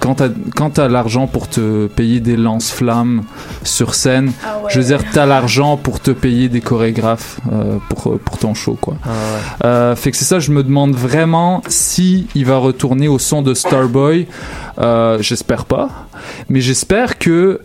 quand 0.00 0.70
t'as 0.70 0.88
l'argent 0.88 1.26
pour 1.26 1.48
te 1.48 1.86
payer 1.86 2.20
des 2.20 2.36
lance-flammes 2.36 3.22
sur 3.62 3.94
scène, 3.94 4.32
Ah 4.44 4.58
ouais. 4.58 4.70
je 4.70 4.80
veux 4.80 4.86
dire, 4.86 5.00
t'as 5.12 5.26
l'argent 5.26 5.76
pour 5.76 6.00
te 6.00 6.10
payer 6.10 6.48
des 6.48 6.60
chorégraphes 6.60 7.40
euh, 7.52 7.78
pour 7.88 8.18
pour 8.18 8.38
ton 8.38 8.54
show, 8.54 8.76
quoi. 8.80 8.96
Euh, 9.64 9.96
fait 9.96 10.10
que 10.10 10.16
c'est 10.16 10.24
ça, 10.24 10.38
je 10.38 10.50
me 10.50 10.62
demande 10.62 10.94
vraiment 10.94 11.62
si 11.68 12.26
il 12.34 12.44
va 12.44 12.58
retourner 12.58 13.08
au 13.08 13.18
son 13.18 13.42
de 13.42 13.54
Starboy. 13.54 14.26
Euh, 14.78 15.18
j'espère 15.20 15.64
pas, 15.64 15.88
mais 16.48 16.60
j'espère 16.60 17.18
que 17.18 17.60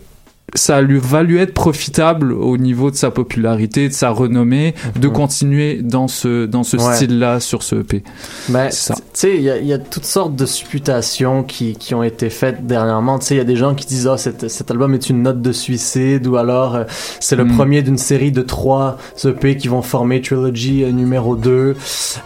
ça 0.54 0.80
lui 0.82 0.98
va 0.98 1.22
lui 1.22 1.38
être 1.38 1.54
profitable 1.54 2.32
au 2.32 2.56
niveau 2.56 2.90
de 2.90 2.96
sa 2.96 3.10
popularité, 3.10 3.88
de 3.88 3.92
sa 3.94 4.10
renommée, 4.10 4.74
de 4.98 5.08
continuer 5.08 5.80
dans 5.82 6.08
ce 6.08 6.46
dans 6.46 6.62
ce 6.62 6.76
Ouais. 6.76 6.94
style-là 6.94 7.40
sur 7.40 7.62
ce 7.62 7.76
EP. 7.76 8.02
Ben, 8.48 8.68
tu 8.70 8.76
sais, 9.12 9.36
il 9.36 9.42
y, 9.42 9.50
a- 9.50 9.58
il 9.58 9.66
y 9.66 9.72
a 9.72 9.78
toutes 9.78 10.04
sortes 10.06 10.34
de 10.36 10.46
supputations 10.46 11.42
qui, 11.42 11.74
qui 11.74 11.94
ont 11.94 12.02
été 12.02 12.30
faites 12.30 12.66
dernièrement. 12.66 13.18
Tu 13.18 13.26
sais, 13.26 13.34
il 13.34 13.38
y 13.38 13.40
a 13.40 13.44
des 13.44 13.56
gens 13.56 13.74
qui 13.74 13.86
disent, 13.86 14.06
ah, 14.08 14.16
cet, 14.16 14.48
cet 14.48 14.70
album 14.70 14.94
est 14.94 15.08
une 15.10 15.22
note 15.22 15.40
de 15.42 15.52
suicide, 15.52 16.26
ou 16.26 16.36
alors 16.36 16.74
euh, 16.74 16.84
c'est 17.20 17.36
le 17.36 17.44
Mm. 17.44 17.56
premier 17.56 17.82
d'une 17.82 17.98
série 17.98 18.32
de 18.32 18.42
trois 18.42 18.98
EP 19.24 19.56
qui 19.56 19.68
vont 19.68 19.82
former 19.82 20.20
Trilogy 20.20 20.84
euh, 20.84 20.90
numéro 20.92 21.36
2. 21.36 21.76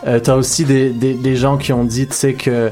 Euh, 0.06 0.20
T'as 0.20 0.36
aussi 0.36 0.64
des, 0.64 0.90
des, 0.90 1.14
des 1.14 1.36
gens 1.36 1.56
qui 1.56 1.72
ont 1.72 1.84
dit, 1.84 2.06
tu 2.06 2.14
sais, 2.14 2.34
que. 2.34 2.70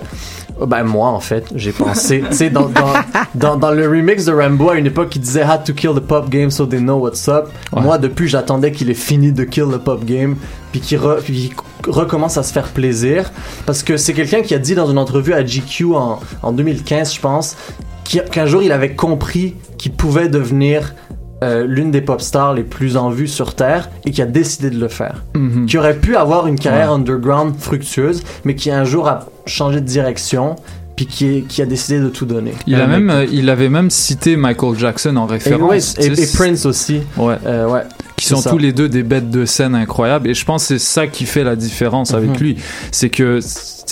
Oh, 0.61 0.67
Ben 0.67 0.85
moi 0.85 1.09
en 1.09 1.21
fait, 1.21 1.45
j'ai 1.55 1.73
pensé, 1.73 2.23
tu 2.31 2.37
sais, 2.37 2.51
dans, 2.51 2.69
dans, 2.69 2.93
dans, 3.35 3.57
dans 3.57 3.71
le 3.71 3.89
remix 3.89 4.25
de 4.25 4.33
Rambo 4.33 4.71
à 4.71 4.77
une 4.77 4.87
époque, 4.87 5.15
il 5.17 5.21
disait 5.23 5.43
had 5.43 5.65
to 5.65 5.73
kill 5.73 5.93
the 5.95 6.01
pop 6.01 6.29
game 6.31 6.51
so 6.51 6.67
they 6.67 6.81
know 6.81 6.97
what's 6.99 7.29
up. 7.29 7.49
Moi 7.75 7.99
depuis, 7.99 8.29
j'attendais 8.29 8.73
qu'il 8.73 8.91
ait 8.91 8.95
fini 8.95 9.33
de 9.33 9.45
kill 9.45 9.67
the 9.73 9.79
pop 9.79 10.05
game, 10.05 10.37
puis 10.73 10.81
qu'il 10.81 10.99
re- 10.99 11.21
recommence 11.87 12.37
à 12.39 12.43
se 12.43 12.53
faire 12.53 12.69
plaisir, 12.69 13.31
parce 13.67 13.83
que 13.83 13.97
c'est 13.97 14.13
quelqu'un 14.13 14.43
qui 14.43 14.55
a 14.55 14.59
dit 14.59 14.75
dans 14.75 14.91
une 14.91 14.99
entrevue 14.99 15.33
à 15.35 15.45
GQ 15.45 15.95
en, 15.95 16.21
en 16.43 16.53
2015, 16.53 17.15
je 17.15 17.21
pense, 17.21 17.57
qui- 18.05 18.21
qu'un 18.31 18.47
jour 18.47 18.63
il 18.63 18.73
avait 18.73 18.95
compris 18.95 19.55
qu'il 19.79 19.93
pouvait 19.93 20.29
devenir 20.29 20.95
euh, 21.43 21.67
l'une 21.67 21.91
des 21.91 22.01
pop 22.03 22.21
stars 22.21 22.55
les 22.55 22.63
plus 22.63 22.97
en 22.97 23.11
vue 23.11 23.27
sur 23.27 23.57
Terre 23.57 23.91
et 24.07 24.13
qui 24.13 24.23
a 24.23 24.27
décidé 24.27 24.71
de 24.71 24.79
le 24.79 24.87
faire. 24.87 25.25
Mhm. 25.35 25.67
Qui 25.67 25.77
aurait 25.77 25.97
pu 25.97 26.15
avoir 26.15 26.47
une 26.47 26.57
carrière 26.57 26.91
Ouais. 26.91 26.95
underground 26.95 27.57
fructueuse, 27.59 28.23
mais 28.45 28.55
qui 28.55 28.71
un 28.71 28.85
jour 28.85 29.09
a 29.09 29.27
changé 29.47 29.81
de 29.81 29.87
direction, 29.87 30.57
puis 30.97 31.07
qui, 31.07 31.27
est- 31.27 31.41
qui 31.49 31.63
a 31.63 31.67
décidé 31.67 32.01
de 32.01 32.09
tout 32.09 32.27
donner. 32.27 32.53
Il 32.67 32.75
a 32.77 32.87
même, 32.87 33.11
euh, 33.11 33.27
il 33.31 33.49
avait 33.51 33.69
même 33.69 33.91
cité 33.91 34.37
Michael 34.37 34.79
Jackson 34.79 35.17
en 35.17 35.27
et, 35.29 35.33
référence. 35.33 35.97
ouais, 35.99 36.07
et 36.07 36.27
Prince 36.37 36.67
aussi. 36.67 37.01
Ouais. 37.17 37.37
Euh, 37.47 37.69
ouais. 37.69 37.83
Qui 38.23 38.29
sont 38.29 38.41
ça. 38.41 38.51
tous 38.51 38.59
les 38.59 38.73
deux 38.73 38.89
des 38.89 39.03
bêtes 39.03 39.31
de 39.31 39.45
scène 39.45 39.75
incroyables 39.75 40.29
et 40.29 40.35
je 40.35 40.45
pense 40.45 40.63
que 40.63 40.79
c'est 40.79 40.85
ça 40.85 41.07
qui 41.07 41.25
fait 41.27 41.45
la 41.45 41.57
différence 41.57 42.15
avec 42.15 42.31
Mhm. 42.31 42.37
lui 42.39 42.57
c'est 42.91 43.11
que 43.11 43.41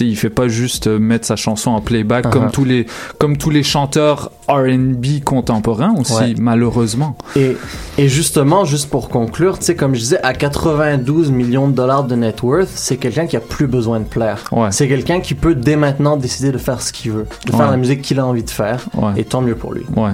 il 0.03 0.17
fait 0.17 0.31
pas 0.31 0.49
juste 0.49 0.87
euh, 0.87 0.99
mettre 0.99 1.27
sa 1.27 1.37
chanson 1.37 1.71
en 1.73 1.81
playback 1.83 2.25
Uh-huh. 2.27 2.31
comme 2.31 2.51
tous 2.51 2.65
les 2.65 2.87
comme 3.19 3.37
tous 3.37 3.51
les 3.51 3.63
chanteurs 3.63 4.31
R&B 4.49 5.23
contemporains 5.25 5.95
aussi 5.99 6.15
Ouais. 6.15 6.35
malheureusement 6.39 7.17
Et, 7.37 7.57
et 7.99 8.09
justement, 8.09 8.65
juste 8.65 8.89
pour 8.91 9.09
conclure, 9.11 9.59
tu 9.59 9.67
sais, 9.67 9.75
comme 9.77 9.95
je 9.95 10.01
disais, 10.01 10.21
à 10.23 10.33
92 10.33 11.31
millions 11.31 11.69
de 11.69 11.73
dollars 11.75 12.05
de 12.05 12.15
net 12.17 12.43
worth, 12.43 12.69
c'est 12.75 12.97
quelqu'un 12.97 13.27
qui 13.27 13.37
a 13.37 13.41
plus 13.41 13.67
besoin 13.67 14.01
de 14.01 14.05
plaire. 14.05 14.43
C'est 14.71 14.89
quelqu'un 14.89 15.21
qui 15.21 15.35
peut 15.35 15.55
dès 15.55 15.77
maintenant 15.77 16.17
décider 16.17 16.51
de 16.51 16.59
faire 16.59 16.81
ce 16.81 16.93
qu'il 16.93 17.13
veut, 17.13 17.27
de 17.47 17.53
faire 17.53 17.71
la 17.71 17.77
musique 17.77 18.03
qu'il 18.03 18.19
a 18.19 18.27
envie 18.27 18.43
de 18.43 18.51
faire. 18.51 18.87
Et 19.17 19.25
tant 19.25 19.41
mieux 19.43 19.55
pour 19.55 19.73
lui. 19.75 19.83
ouais 19.97 20.11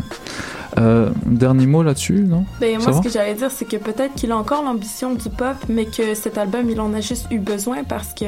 Euh, 0.79 1.09
dernier 1.25 1.67
mot 1.67 1.83
là-dessus 1.83 2.21
non? 2.29 2.45
Ben, 2.61 2.79
moi, 2.79 2.93
ce 2.93 3.01
que 3.01 3.09
j'allais 3.09 3.33
dire, 3.35 3.51
c'est 3.51 3.65
que 3.65 3.77
peut-être 3.79 4.15
qu'il 4.15 4.31
a 4.31 4.37
encore 4.37 4.63
l'ambition 4.63 5.15
du 5.15 5.31
pop, 5.31 5.57
mais 5.71 5.87
que 5.87 6.15
cet 6.15 6.37
album, 6.37 6.69
il 6.69 6.79
en 6.81 6.93
a 6.93 7.01
juste 7.01 7.27
eu 7.31 7.39
besoin 7.39 7.83
parce 7.83 8.13
que 8.13 8.25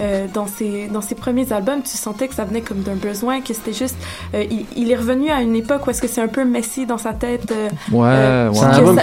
euh, 0.00 0.26
dans, 0.34 0.46
ses, 0.48 0.88
dans 0.88 1.00
ses 1.00 1.14
premiers 1.14 1.52
albums, 1.52 1.82
tu 1.82 1.96
sentais 1.96 2.26
que 2.26 2.34
ça 2.34 2.44
venait 2.44 2.62
comme 2.62 2.80
d'un 2.80 2.96
besoin, 2.96 3.40
que 3.40 3.54
c'était 3.54 3.72
juste. 3.72 3.96
euh, 4.34 4.44
il, 4.50 4.66
il 4.76 4.90
est 4.90 4.96
revenu 4.96 5.30
à 5.30 5.40
une 5.40 5.54
époque 5.54 5.86
où 5.86 5.90
est-ce 5.90 6.02
que 6.02 6.08
c'est 6.08 6.20
un 6.20 6.28
peu 6.28 6.44
messy 6.44 6.84
dans 6.84 6.98
sa 6.98 7.12
tête. 7.12 7.52
euh, 7.52 7.68
Ouais, 7.92 8.08
euh, 8.08 8.48
ouais. 8.48 8.54
C'est 8.56 8.64
un 8.64 8.70
album 8.70 8.98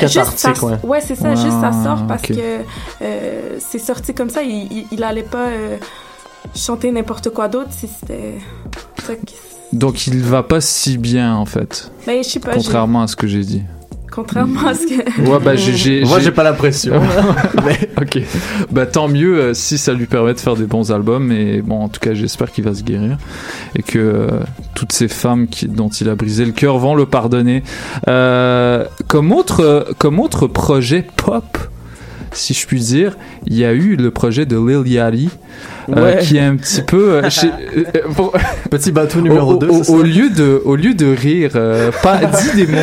ça- 0.60 0.66
ouais. 0.66 0.78
Ouais, 0.84 1.02
c'est 1.02 1.16
ça, 1.16 1.30
Ouais, 1.30 1.36
juste 1.38 1.62
ça 1.62 1.72
sort 1.84 2.06
parce 2.08 2.22
que 2.24 2.60
euh, 3.02 3.58
c'est 3.60 3.80
sorti 3.80 4.14
comme 4.14 4.30
ça. 4.30 4.42
Il, 4.44 4.68
il, 4.72 4.88
il 4.92 5.04
allait 5.04 5.24
pas 5.24 5.48
euh, 5.48 5.78
chanter 6.56 6.92
n'importe 6.92 7.30
quoi 7.30 7.48
d'autre 7.48 7.70
si 7.72 7.88
c'était. 7.88 8.38
ça 9.06 9.16
qui- 9.16 9.36
donc 9.74 10.08
il 10.08 10.20
va 10.22 10.44
pas 10.44 10.62
si 10.62 10.98
bien 10.98 11.36
en 11.36 11.46
fait 11.46 11.92
Ben, 12.08 12.24
je 12.24 12.30
sais 12.30 12.40
pas. 12.40 12.54
contrairement 12.54 13.04
à 13.04 13.08
ce 13.08 13.16
que 13.16 13.28
j'ai 13.28 13.42
dit 13.44 13.64
Contrairement 14.12 14.68
à 14.68 14.74
ce 14.74 14.82
que. 14.88 15.22
Ouais, 15.30 15.40
bah 15.40 15.56
j'ai. 15.56 15.74
j'ai- 15.78 16.04
Moi, 16.04 16.20
j'ai 16.20 16.32
pas 16.32 16.44
l'impression. 16.44 17.02
ok. 18.02 18.20
Bah 18.70 18.86
tant 18.86 19.08
mieux 19.08 19.40
euh, 19.40 19.54
si 19.54 19.78
ça 19.78 19.94
lui 19.94 20.06
permet 20.06 20.34
de 20.34 20.40
faire 20.42 20.58
des 20.58 20.66
bons 20.66 20.92
albums. 20.92 21.26
Mais 21.26 21.62
bon, 21.62 21.84
en 21.84 21.88
tout 21.88 22.02
cas, 22.02 22.14
j'espère 22.14 22.52
qu'il 22.52 22.66
va 22.66 22.74
se 22.74 22.84
guérir 22.84 23.18
et 23.74 23.82
que 23.82 23.98
euh, 24.00 24.28
toutes 24.76 24.92
ces 24.92 25.08
femmes 25.08 25.48
qui, 25.48 25.68
dont 25.70 25.88
il 25.88 26.10
a 26.10 26.16
brisé 26.16 26.44
le 26.44 26.52
cœur 26.52 26.78
vont 26.78 26.94
le 26.94 27.06
pardonner. 27.06 27.64
Euh, 28.10 28.84
comme 29.08 29.32
autre, 29.32 29.88
comme 29.98 30.20
autre 30.20 30.46
projet 30.46 31.08
pop. 31.16 31.58
Si 32.34 32.54
je 32.54 32.66
puis 32.66 32.80
dire, 32.80 33.18
il 33.46 33.58
y 33.58 33.66
a 33.66 33.74
eu 33.74 33.96
le 33.98 34.10
projet 34.12 34.46
de 34.46 34.56
Lil 34.58 34.88
Yachty, 34.92 35.30
euh, 35.90 36.02
Ouais. 36.02 36.20
qui 36.22 36.38
est 36.38 36.42
un 36.42 36.56
petit 36.56 36.82
peu 36.82 37.16
euh, 37.16 37.30
chez- 37.30 37.48
euh, 37.78 37.84
euh, 37.96 38.14
pour- 38.16 38.34
Petit 38.70 38.92
bateau 38.92 39.20
numéro 39.20 39.54
au, 39.54 39.58
2. 39.58 39.68
au- 39.68 39.84
au 39.96 40.02
lieu 40.04 40.30
de, 40.30 40.62
au 40.64 40.76
lieu 40.78 40.94
de 40.94 41.08
rire, 41.14 41.52
euh, 41.56 41.92
pas 42.02 42.18
dis 42.54 42.66
des 42.66 42.68
mots. 42.72 42.78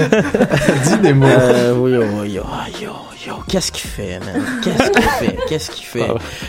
dis 0.84 0.98
des 0.98 1.12
mots. 1.14 1.26
Euh, 1.26 1.74
oui, 1.78 1.92
yo, 1.92 2.02
yo, 2.24 2.42
yo, 2.82 2.90
yo, 3.26 3.32
qu'est-ce 3.48 3.72
qu'il 3.72 3.88
fait, 3.88 4.20
man? 4.20 4.42
Qu'est-ce 4.62 4.90
qu'il 4.90 5.02
fait? 5.02 5.36
Qu'est-ce 5.48 5.70
qu'il 5.70 5.86
fait? 5.86 6.08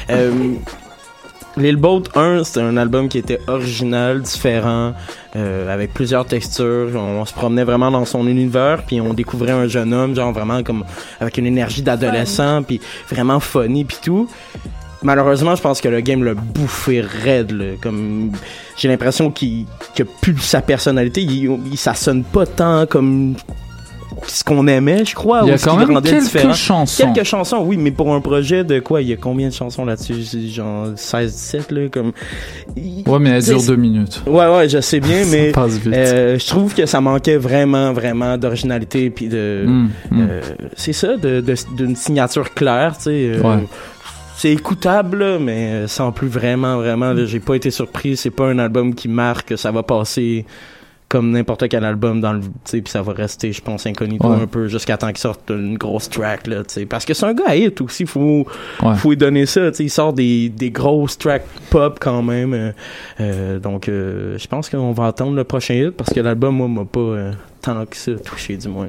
Euh, 0.09 0.31
Lil 1.60 1.76
Boat 1.76 2.03
1, 2.15 2.44
c'était 2.44 2.61
un 2.61 2.77
album 2.77 3.10
qui 3.10 3.18
était 3.18 3.40
original, 3.48 4.22
différent, 4.22 4.94
euh, 5.36 5.73
avec 5.73 5.94
plusieurs 5.94 6.26
textures. 6.26 6.90
On, 6.95 7.26
se 7.26 7.34
promenait 7.34 7.64
vraiment 7.64 7.91
dans 7.91 8.06
son 8.06 8.26
univers, 8.27 8.84
puis 8.86 9.02
on 9.02 9.14
découvrait 9.14 9.52
un 9.52 9.68
jeune 9.68 9.94
homme, 9.94 10.15
genre 10.15 10.31
vraiment 10.31 10.64
comme 10.64 10.84
avec 11.19 11.38
une 11.38 11.45
énergie 11.45 11.81
d'adolescent, 11.81 12.64
puis 12.64 12.80
vraiment 13.10 13.40
funny, 13.40 13.86
puis 13.86 13.98
tout. 14.02 14.30
Malheureusement, 15.02 15.56
je 15.56 15.61
pense 15.61 15.80
que 15.80 15.88
le 15.88 16.02
game 16.02 16.23
l'a 16.23 16.34
bouffé 16.34 17.02
raide. 17.02 17.52
Là, 17.52 17.65
comme 17.81 18.31
j'ai 18.77 18.88
l'impression 18.90 19.31
qu'il 19.31 19.65
a 19.99 20.03
plus 20.22 20.38
sa 20.40 20.61
personnalité. 20.61 21.22
Il, 21.22 21.57
il- 21.72 21.77
ça 21.77 21.94
sonne 21.94 22.23
pas 22.23 22.45
tant 22.45 22.86
comme 22.86 23.36
ce 24.28 24.44
qu'on 24.44 24.68
aimait, 24.68 25.06
je 25.06 25.16
crois. 25.16 25.41
Il 25.44 25.50
y 25.50 25.52
a 25.52 25.58
quand 25.58 25.78
même 25.78 26.02
quelques 26.02 26.24
différent. 26.24 26.54
chansons. 26.54 27.12
Quelques 27.14 27.26
chansons, 27.28 27.64
oui, 27.66 27.78
mais 27.78 27.91
pour 27.91 28.14
un 28.14 28.22
projet 28.22 28.64
de 28.64 28.80
quoi? 28.80 29.02
Il 29.02 29.08
y 29.10 29.14
a 29.14 29.18
combien 29.18 29.48
de 29.50 29.54
chansons 29.54 29.86
là-dessus? 29.86 30.50
Genre 30.52 30.88
16-17 30.96 31.74
là, 31.74 31.90
comme. 31.90 32.12
Ouais, 33.06 33.20
mais 33.20 33.30
elle 33.32 33.44
dure 33.44 33.64
deux 33.66 33.76
minutes. 33.76 34.22
Ouais, 34.28 34.48
ouais, 34.48 34.70
je 34.70 34.80
sais 34.82 35.00
bien, 35.00 35.24
Ça 35.24 35.30
mais 35.32 35.52
passe 35.52 35.78
vite. 35.78 35.94
euh, 35.94 36.38
je 36.40 36.48
trouve 36.48 36.74
que 36.74 36.86
ça 36.86 37.02
manquait 37.02 37.38
vraiment, 37.38 37.94
vraiment 37.94 38.38
d'originalité 38.38 39.10
puis 39.10 39.28
de, 39.28 39.64
Mm, 39.68 39.90
mm. 40.12 40.28
euh, 40.30 40.41
c'est 40.76 40.94
ça, 40.94 41.18
de 41.18 41.41
de- 41.41 41.76
d'une 41.78 41.96
signature 41.96 42.54
claire, 42.54 42.96
tu 42.98 43.04
sais. 43.04 43.32
euh, 43.36 43.41
Ouais. 43.41 43.64
C'est 44.38 44.52
écoutable, 44.54 45.18
là, 45.18 45.38
mais 45.38 45.86
sans 45.88 46.14
plus 46.14 46.30
vraiment, 46.30 46.78
vraiment. 46.78 47.14
J'ai 47.26 47.41
pas 47.41 47.56
été 47.56 47.72
surpris. 47.72 48.16
C'est 48.16 48.30
pas 48.30 48.46
un 48.48 48.58
album 48.58 48.96
qui 48.96 49.10
marque 49.10 49.50
que 49.50 49.56
ça 49.58 49.70
va 49.72 49.84
passer 49.84 50.46
comme 51.10 51.31
n'importe 51.31 51.68
quel 51.69 51.84
album 51.84 52.22
dans 52.22 52.34
le, 52.34 52.41
puis 52.69 52.81
ça 52.86 53.02
va 53.02 53.14
rester, 53.14 53.52
je 53.52 53.61
pense, 53.61 53.86
incognito 53.88 54.27
Ouais. 54.27 54.41
un 54.44 54.45
peu 54.48 54.68
jusqu'à 54.68 54.95
temps 54.95 55.07
qu'il 55.07 55.18
sorte 55.18 55.49
une 55.49 55.76
grosse 55.77 56.07
track, 56.10 56.45
là, 56.48 56.64
tu. 56.64 56.86
Parce 56.86 57.03
que 57.03 57.14
c'est 57.15 57.26
un 57.26 57.34
gars 57.34 57.45
à 57.48 57.56
hit 57.56 57.81
aussi, 57.81 58.06
faut, 58.06 58.45
Ouais. 58.84 58.95
faut 58.95 59.10
lui 59.10 59.18
donner 59.18 59.45
ça, 59.48 59.72
tu. 59.72 59.84
Il 59.84 59.90
sort 59.90 60.14
des, 60.14 60.49
des 60.49 60.69
grosses 60.69 61.18
tracks 61.18 61.45
pop 61.72 61.98
quand 61.99 62.22
même. 62.22 62.53
euh, 62.53 62.72
euh, 63.22 63.60
donc, 63.60 63.90
euh, 63.90 64.38
je 64.38 64.48
pense 64.48 64.69
qu'on 64.69 64.91
va 64.91 65.07
attendre 65.07 65.36
le 65.36 65.44
prochain 65.44 65.73
hit 65.73 65.90
parce 65.91 66.14
que 66.14 66.19
l'album, 66.19 66.56
moi, 66.56 66.68
m'a 66.68 66.86
pas 66.86 66.99
euh, 66.99 67.31
tant 67.61 67.84
que 67.88 67.98
ça 67.98 68.11
touché, 68.23 68.56
du 68.57 68.68
moins. 68.68 68.88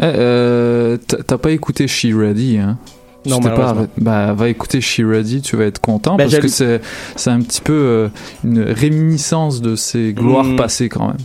Eh, 0.00 0.02
euh, 0.04 0.96
t'as 1.26 1.38
pas 1.38 1.50
écouté 1.52 1.86
She 1.86 2.06
Ready, 2.12 2.58
hein? 2.58 2.76
Non, 3.24 3.38
pas 3.38 3.76
bah, 3.98 4.32
va 4.34 4.48
écouter 4.48 4.80
She 4.80 5.02
Ready, 5.04 5.42
tu 5.42 5.54
vas 5.56 5.66
être 5.66 5.80
content 5.80 6.16
Ben, 6.16 6.24
parce 6.28 6.40
que 6.42 6.48
c'est 6.48 6.80
c'est 7.14 7.30
un 7.30 7.40
petit 7.40 7.60
peu 7.60 7.72
euh, 7.72 8.08
une 8.42 8.62
réminiscence 8.62 9.60
de 9.62 9.76
ses 9.76 10.12
gloires 10.12 10.44
Mm. 10.44 10.56
passées 10.56 10.88
quand 10.88 11.06
même. 11.06 11.18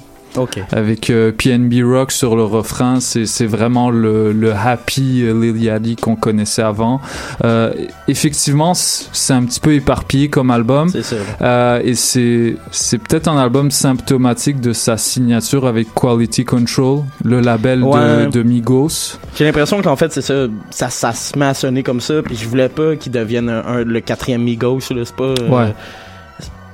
Avec 0.72 1.10
euh, 1.10 1.32
PNB 1.32 1.84
Rock 1.84 2.12
sur 2.12 2.36
le 2.36 2.44
refrain, 2.44 3.00
c'est 3.00 3.46
vraiment 3.46 3.90
le, 3.90 4.32
le 4.32 4.54
happy 4.54 5.24
euh, 5.24 5.34
Lil 5.40 5.62
Yachty 5.64 5.96
qu'on 5.96 6.16
connaissait 6.16 6.62
avant. 6.62 7.02
Euh, 7.44 7.74
effectivement, 8.08 8.74
c'est 8.74 9.34
un 9.34 9.44
petit 9.44 9.60
peu 9.60 9.74
éparpillé 9.74 10.30
comme 10.30 10.52
album. 10.52 10.90
C'est 10.90 11.04
ça. 11.04 11.16
Euh, 11.42 11.82
et 11.84 11.96
c'est 11.96 12.98
peut-être 12.98 13.28
un 13.28 13.38
album 13.38 13.72
symptomatique 13.72 14.60
de 14.62 14.74
sa 14.74 14.98
signature 14.98 15.66
avec 15.68 15.94
Quality 15.94 16.46
Control, 16.46 17.02
le 17.24 17.40
label 17.42 17.84
Ouais. 17.84 18.26
de, 18.26 18.32
de 18.32 18.44
Migos. 18.44 19.18
J'ai 19.36 19.46
l'impression 19.46 19.82
qu'en 19.82 19.96
fait, 19.96 20.12
c'est 20.12 20.22
ça, 20.22 20.48
ça, 20.70 20.90
ça 20.90 21.12
se 21.14 21.38
met 21.38 21.46
à 21.46 21.54
sonner 21.54 21.84
comme 21.84 22.02
ça, 22.02 22.22
puis 22.24 22.36
je 22.36 22.48
voulais 22.48 22.70
pas 22.70 22.96
qu'il 22.96 23.12
devienne 23.12 23.50
un, 23.50 23.64
un- 23.66 23.84
le 23.84 24.00
quatrième 24.00 24.44
Migos, 24.44 24.80
c'est 24.82 24.96
pas... 25.16 25.24
euh, 25.24 25.36
Ouais. 25.50 25.74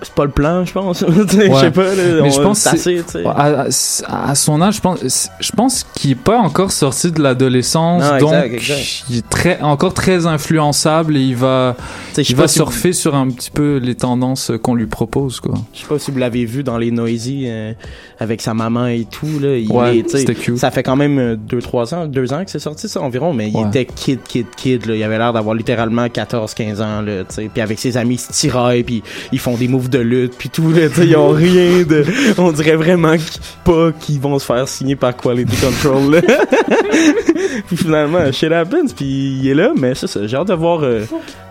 C'est 0.04 0.14
pas 0.14 0.26
le 0.26 0.32
plan, 0.32 0.66
je 0.66 0.74
pense. 0.74 1.00
Je 1.08 1.60
sais 1.60 1.72
pas, 1.72 1.96
là, 1.96 2.22
Mais 2.22 2.30
je 2.32 2.42
pense 2.42 2.60
sais. 2.60 3.04
à, 3.26 3.66
à- 3.66 4.30
à 4.32 4.36
son 4.36 4.62
âge, 4.62 4.76
je 4.76 4.82
pense, 4.82 5.30
je 5.40 5.52
pense 5.52 5.86
qu'il 5.96 6.12
est 6.12 6.16
pas 6.16 6.38
encore 6.40 6.72
sorti 6.72 7.12
de 7.12 7.22
l'adolescence, 7.22 8.04
donc 8.20 8.34
exact, 8.34 8.54
exact. 8.54 9.04
il 9.10 9.18
est 9.18 9.30
très, 9.30 9.62
encore 9.62 9.94
très 9.94 10.26
influençable 10.26 11.18
et 11.18 11.22
il 11.22 11.36
va, 11.36 11.76
il 12.18 12.36
va 12.36 12.48
si 12.48 12.56
surfer 12.56 12.94
sur 12.94 13.16
un 13.16 13.30
petit 13.30 13.52
peu 13.52 13.78
les 13.78 13.96
tendances 13.96 14.52
qu'on 14.62 14.76
lui 14.76 14.86
propose, 14.88 15.40
quoi. 15.40 15.56
Je 15.74 15.80
sais 15.82 15.88
pas 15.88 16.00
si 16.00 16.12
vous 16.12 16.18
l'avez 16.20 16.46
vu 16.46 16.64
dans 16.64 16.78
les 16.78 16.92
Noisy 16.92 17.46
euh, 17.48 17.74
avec 18.20 18.42
sa 18.42 18.54
maman 18.54 18.88
et 18.88 19.06
tout 19.10 19.40
là, 19.42 19.58
il 19.58 19.72
Ouais, 19.72 19.98
est, 20.00 20.34
cute. 20.36 20.58
Ça 20.58 20.72
fait 20.72 20.84
quand 20.84 20.96
même 20.96 21.36
2 21.36 21.62
3 21.62 21.94
ans, 21.96 22.06
2 22.08 22.34
ans 22.34 22.44
que 22.46 22.52
c'est 22.52 22.60
sorti 22.60 22.88
ça 22.90 23.02
environ, 23.02 23.34
mais 23.34 23.50
il 23.50 23.68
était 23.68 23.86
kid 23.86 24.20
kid 24.28 24.48
kid 24.56 24.86
là, 24.86 24.96
il 24.96 25.04
avait 25.04 25.18
l'air 25.18 25.34
d'avoir 25.34 25.56
littéralement 25.56 26.08
14 26.10 26.54
15 26.54 26.82
ans 26.82 27.02
là, 27.02 27.24
puis 27.54 27.62
avec 27.62 27.80
ses 27.80 27.98
amis 27.98 28.16
ils 28.16 28.20
se 28.20 28.32
tiraillent 28.32 28.84
puis 28.84 29.04
ils 29.32 29.40
font 29.40 29.56
des 29.56 29.68
moves 29.68 29.90
de 29.94 30.00
lutte 30.00 30.34
puis 30.38 30.50
tout 30.50 30.70
là, 30.72 30.88
ils 31.02 31.16
ont 31.16 31.30
rien 31.30 31.84
de 31.84 32.04
on 32.38 32.52
dirait 32.52 32.76
vraiment 32.76 33.16
pas 33.64 33.92
qu'ils 34.00 34.20
vont 34.20 34.38
se 34.40 34.46
faire 34.46 34.68
signer 34.68 34.96
par 34.96 35.16
Quality 35.16 35.56
Control 35.58 36.12
là. 36.16 36.22
puis 37.68 37.78
finalement 37.78 38.32
shit 38.32 38.52
happens 38.52 38.88
puis 38.96 39.40
il 39.42 39.48
est 39.50 39.54
là 39.54 39.72
mais 39.80 39.96
c'est 39.96 40.08
ça, 40.08 40.26
j'ai 40.28 40.36
hâte 40.38 40.48
de 40.48 40.54
voir 40.54 40.84
euh, 40.84 41.02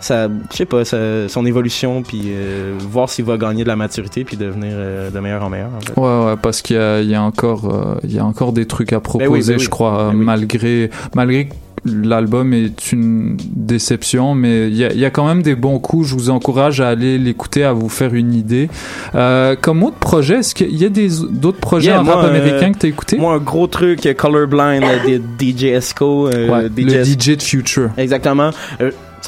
sa 0.01 0.29
je 0.29 0.57
sais 0.57 0.65
pas 0.67 0.85
sa- 0.85 1.29
son 1.29 1.47
évolution 1.47 2.03
puis 2.03 2.23
euh, 2.27 2.75
voir 2.79 3.09
s'il 3.09 3.25
va 3.25 3.37
gagner 3.37 3.63
de 3.63 3.69
la 3.69 3.77
maturité 3.77 4.25
puis 4.25 4.37
devenir 4.37 4.73
euh, 4.75 5.11
de 5.11 5.21
meilleur 5.21 5.43
en 5.43 5.49
meilleur 5.51 5.71
en 5.77 5.81
fait. 5.81 6.01
Ouais, 6.01 6.27
ouais, 6.27 6.37
parce 6.41 6.61
qu'il 6.63 6.77
y 6.77 6.79
a, 6.79 7.01
il 7.01 7.09
y 7.11 7.15
a 7.15 7.23
encore, 7.23 7.99
il 8.05 8.13
y 8.15 8.19
a 8.19 8.25
encore 8.25 8.53
des 8.53 8.67
trucs 8.67 8.93
à 8.93 9.01
proposer, 9.01 9.53
ben 9.55 9.59
oui. 9.59 9.65
je 9.65 9.69
crois, 9.71 10.01
euh, 10.09 10.13
malgré, 10.13 10.91
malgré 11.15 11.47
que 11.49 11.53
l'album 11.85 12.55
est 12.55 12.93
une 12.93 13.37
déception, 13.55 14.35
mais 14.35 14.69
il 14.69 14.77
y 14.77 14.85
a, 14.85 14.93
il 14.93 14.99
y 14.99 15.05
a 15.05 15.11
quand 15.11 15.27
même 15.27 15.43
des 15.43 15.55
bons 15.55 15.79
coups. 15.79 16.09
Je 16.09 16.15
vous 16.15 16.31
encourage 16.31 16.81
à 16.81 16.89
aller 16.89 17.19
l'écouter, 17.19 17.65
à 17.65 17.73
vous 17.73 17.89
faire 17.89 18.15
une 18.15 18.35
idée. 18.35 18.69
Euh, 19.15 19.57
comme 19.61 19.83
autre 19.83 19.97
projet, 19.97 20.37
est-ce 20.37 20.55
qu'il 20.55 20.77
y 20.77 20.85
a 20.85 20.89
des 20.89 21.09
d'autres 21.31 21.59
projets 21.61 21.89
Yeah, 21.91 22.01
en 22.01 22.05
moi, 22.05 22.17
rap 22.17 22.25
euh, 22.25 22.29
américain 22.29 22.73
que 22.73 22.79
t'as 22.79 22.89
écouté? 22.89 23.17
Moi, 23.19 23.35
un 23.35 23.39
gros 23.39 23.67
truc, 23.67 24.07
euh, 24.07 24.15
Colorblind 24.15 24.83
euh, 24.85 25.19
des 25.39 25.55
DJ 25.55 25.65
Esco. 25.65 26.29
euh, 26.29 26.49
Ouais, 26.49 26.69
le 26.77 27.05
DJ 27.05 27.37
de 27.37 27.43
Future. 27.43 27.91
Exactement. 27.97 28.51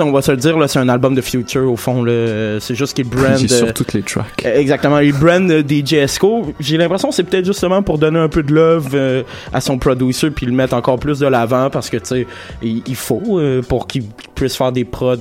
On 0.00 0.12
va 0.12 0.22
se 0.22 0.30
le 0.30 0.36
dire, 0.36 0.58
là, 0.58 0.66
c'est 0.68 0.78
un 0.78 0.88
album 0.88 1.14
de 1.14 1.20
Future 1.20 1.70
au 1.70 1.76
fond. 1.76 2.02
là. 2.02 2.58
C'est 2.60 2.74
juste 2.74 2.94
qu'il 2.94 3.08
brand. 3.08 3.38
Il 3.38 3.46
est 3.46 3.52
euh, 3.52 3.58
sur 3.58 3.74
toutes 3.74 3.92
les 3.92 4.02
tracks. 4.02 4.26
euh, 4.44 4.58
Exactement. 4.58 4.98
Il 4.98 5.12
brand 5.12 5.50
euh, 5.50 5.62
DJ 5.66 5.94
Esco. 5.94 6.52
J'ai 6.60 6.76
l'impression 6.76 7.08
que 7.10 7.14
c'est 7.14 7.22
peut-être 7.24 7.44
justement 7.46 7.82
pour 7.82 7.98
donner 7.98 8.18
un 8.18 8.28
peu 8.28 8.42
de 8.42 8.52
love 8.52 8.90
euh, 8.94 9.22
à 9.52 9.60
son 9.60 9.78
producer 9.78 10.30
puis 10.30 10.46
le 10.46 10.52
mettre 10.52 10.74
encore 10.74 10.98
plus 10.98 11.18
de 11.20 11.26
l'avant 11.26 11.70
parce 11.70 11.90
que 11.90 11.96
tu 11.98 12.06
sais 12.06 12.26
il, 12.62 12.82
il 12.86 12.96
faut 12.96 13.22
euh, 13.38 13.62
pour 13.62 13.86
qu'il 13.86 14.04
puisse 14.34 14.56
faire 14.56 14.72
des 14.72 14.84
prods 14.84 15.16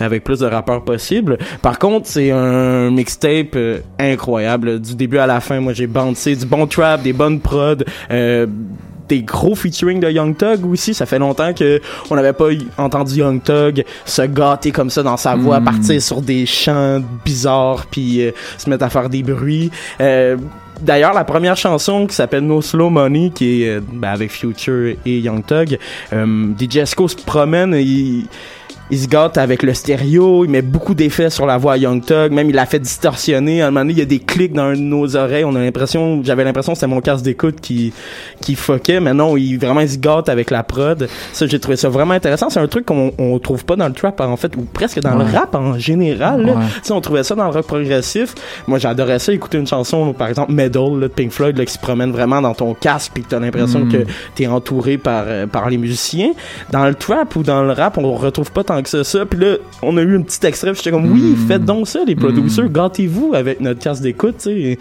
avec 0.00 0.24
plus 0.24 0.38
de 0.40 0.46
rappeurs 0.46 0.82
possible. 0.84 1.36
Par 1.62 1.78
contre, 1.78 2.06
c'est 2.06 2.30
un 2.30 2.90
mixtape 2.90 3.56
incroyable 3.98 4.80
du 4.80 4.94
début 4.94 5.18
à 5.18 5.26
la 5.26 5.40
fin. 5.40 5.60
Moi, 5.60 5.72
j'ai 5.74 5.86
bandé 5.86 6.34
du 6.36 6.46
bon 6.46 6.66
trap, 6.66 7.02
des 7.02 7.12
bonnes 7.12 7.40
prods. 7.40 7.76
Des 9.10 9.22
gros 9.22 9.54
featuring 9.56 9.98
de 10.00 10.08
Young 10.08 10.36
Thug 10.36 10.64
aussi. 10.64 10.94
Ça 10.94 11.04
fait 11.04 11.18
longtemps 11.18 11.52
que 11.52 11.80
on 12.10 12.14
n'avait 12.14 12.32
pas 12.32 12.46
entendu 12.78 13.16
Young 13.16 13.42
Thug 13.42 13.84
se 14.06 14.22
gâter 14.22 14.70
comme 14.70 14.88
ça 14.88 15.02
dans 15.02 15.16
sa 15.16 15.34
voix, 15.34 15.58
Mm. 15.60 15.64
partir 15.64 16.00
sur 16.00 16.22
des 16.22 16.46
chants 16.46 17.02
bizarres, 17.24 17.86
puis 17.90 18.22
euh, 18.22 18.30
se 18.56 18.70
mettre 18.70 18.84
à 18.84 18.88
faire 18.88 19.08
des 19.10 19.22
bruits. 19.22 19.70
Euh, 20.00 20.36
D'ailleurs, 20.80 21.12
la 21.12 21.24
première 21.24 21.58
chanson 21.58 22.06
qui 22.06 22.14
s'appelle 22.14 22.44
No 22.44 22.62
Slow 22.62 22.88
Money, 22.88 23.32
qui 23.34 23.64
est 23.64 23.68
euh, 23.68 23.80
ben, 23.92 24.08
avec 24.08 24.30
Future 24.30 24.94
et 25.04 25.18
Young 25.18 25.44
Thug, 25.44 25.78
DJ 26.10 26.76
Esco 26.78 27.06
se 27.06 27.16
promène, 27.16 27.74
il, 27.74 28.24
il 28.90 28.98
se 28.98 29.06
gâte 29.08 29.38
avec 29.38 29.62
le 29.62 29.72
stéréo, 29.74 30.44
il 30.44 30.50
met 30.50 30.62
beaucoup 30.62 30.94
d'effets 30.94 31.30
sur 31.30 31.46
la 31.46 31.58
voix 31.58 31.74
à 31.74 31.76
Young 31.76 32.04
Thug, 32.04 32.32
même 32.32 32.48
il 32.50 32.54
l'a 32.56 32.66
fait 32.66 32.78
distorsionner. 32.78 33.62
À 33.62 33.68
un 33.68 33.70
moment 33.70 33.80
donné, 33.80 33.92
il 33.92 33.98
y 33.98 34.02
a 34.02 34.06
des 34.06 34.18
clics 34.18 34.52
dans 34.52 34.72
nos 34.76 35.16
oreilles. 35.16 35.44
On 35.44 35.54
a 35.54 35.60
l'impression, 35.60 36.20
j'avais 36.24 36.44
l'impression 36.44 36.72
que 36.72 36.78
c'était 36.78 36.86
mon 36.92 37.00
casque 37.00 37.24
d'écoute 37.24 37.60
qui 37.60 37.92
qui 38.40 38.54
fuckait, 38.54 39.00
mais 39.00 39.14
non, 39.14 39.36
il 39.36 39.56
vraiment 39.58 39.80
il 39.80 39.88
se 39.90 39.98
gâte 39.98 40.28
avec 40.28 40.50
la 40.50 40.62
prod. 40.62 41.08
Ça, 41.32 41.46
j'ai 41.46 41.58
trouvé 41.60 41.76
ça 41.76 41.88
vraiment 41.88 42.14
intéressant. 42.14 42.50
C'est 42.50 42.60
un 42.60 42.66
truc 42.68 42.86
qu'on 42.86 43.12
on 43.18 43.38
trouve 43.38 43.64
pas 43.64 43.76
dans 43.76 43.86
le 43.88 43.94
trap 43.94 44.20
en 44.20 44.36
fait, 44.36 44.56
ou 44.56 44.62
presque 44.62 45.00
dans 45.00 45.14
le 45.14 45.24
rap 45.24 45.54
en 45.54 45.78
général. 45.78 46.44
là. 46.46 46.52
Ouais. 46.52 46.58
Tu 46.76 46.80
sais, 46.84 46.92
on 46.92 47.00
trouvait 47.00 47.22
ça 47.24 47.34
dans 47.34 47.44
le 47.44 47.50
rock 47.50 47.66
progressif. 47.66 48.34
Moi, 48.66 48.78
j'adorais 48.78 49.18
ça, 49.18 49.32
écouter 49.32 49.58
une 49.58 49.66
chanson, 49.66 50.12
par 50.12 50.28
exemple, 50.28 50.52
Medal, 50.52 50.98
là, 50.98 51.08
de 51.08 51.12
Pink 51.12 51.30
Floyd, 51.30 51.56
là, 51.58 51.64
qui 51.64 51.72
se 51.72 51.78
promène 51.78 52.10
vraiment 52.12 52.40
dans 52.42 52.54
ton 52.54 52.74
casque, 52.74 53.12
puis 53.14 53.22
que 53.22 53.28
t'as 53.28 53.38
l'impression 53.38 53.80
Mm. 53.80 53.92
que 53.92 53.98
t'es 54.34 54.46
entouré 54.46 54.98
par, 54.98 55.24
euh, 55.26 55.46
par 55.46 55.70
les 55.70 55.78
musiciens. 55.78 56.32
Dans 56.72 56.84
le 56.86 56.94
trap 56.94 57.36
ou 57.36 57.42
dans 57.42 57.62
le 57.62 57.72
rap, 57.72 57.98
on 57.98 58.12
retrouve 58.14 58.50
pas 58.52 58.64
tant 58.64 58.79
que 58.82 58.88
ça. 58.88 59.04
ça. 59.04 59.26
Puis 59.26 59.38
là, 59.38 59.56
on 59.82 59.96
a 59.96 60.02
eu 60.02 60.16
un 60.16 60.22
petit 60.22 60.44
extrait, 60.46 60.74
j'étais 60.74 60.90
comme, 60.90 61.10
oui, 61.10 61.20
Mm. 61.36 61.48
faites 61.48 61.64
donc 61.64 61.88
ça, 61.88 62.00
les 62.06 62.16
producers, 62.16 62.68
gâtez-vous 62.68 63.32
avec 63.34 63.60
notre 63.60 63.80
casque 63.80 64.02
d'écoute, 64.02 64.36
tu 64.38 64.50
sais. 64.50 64.78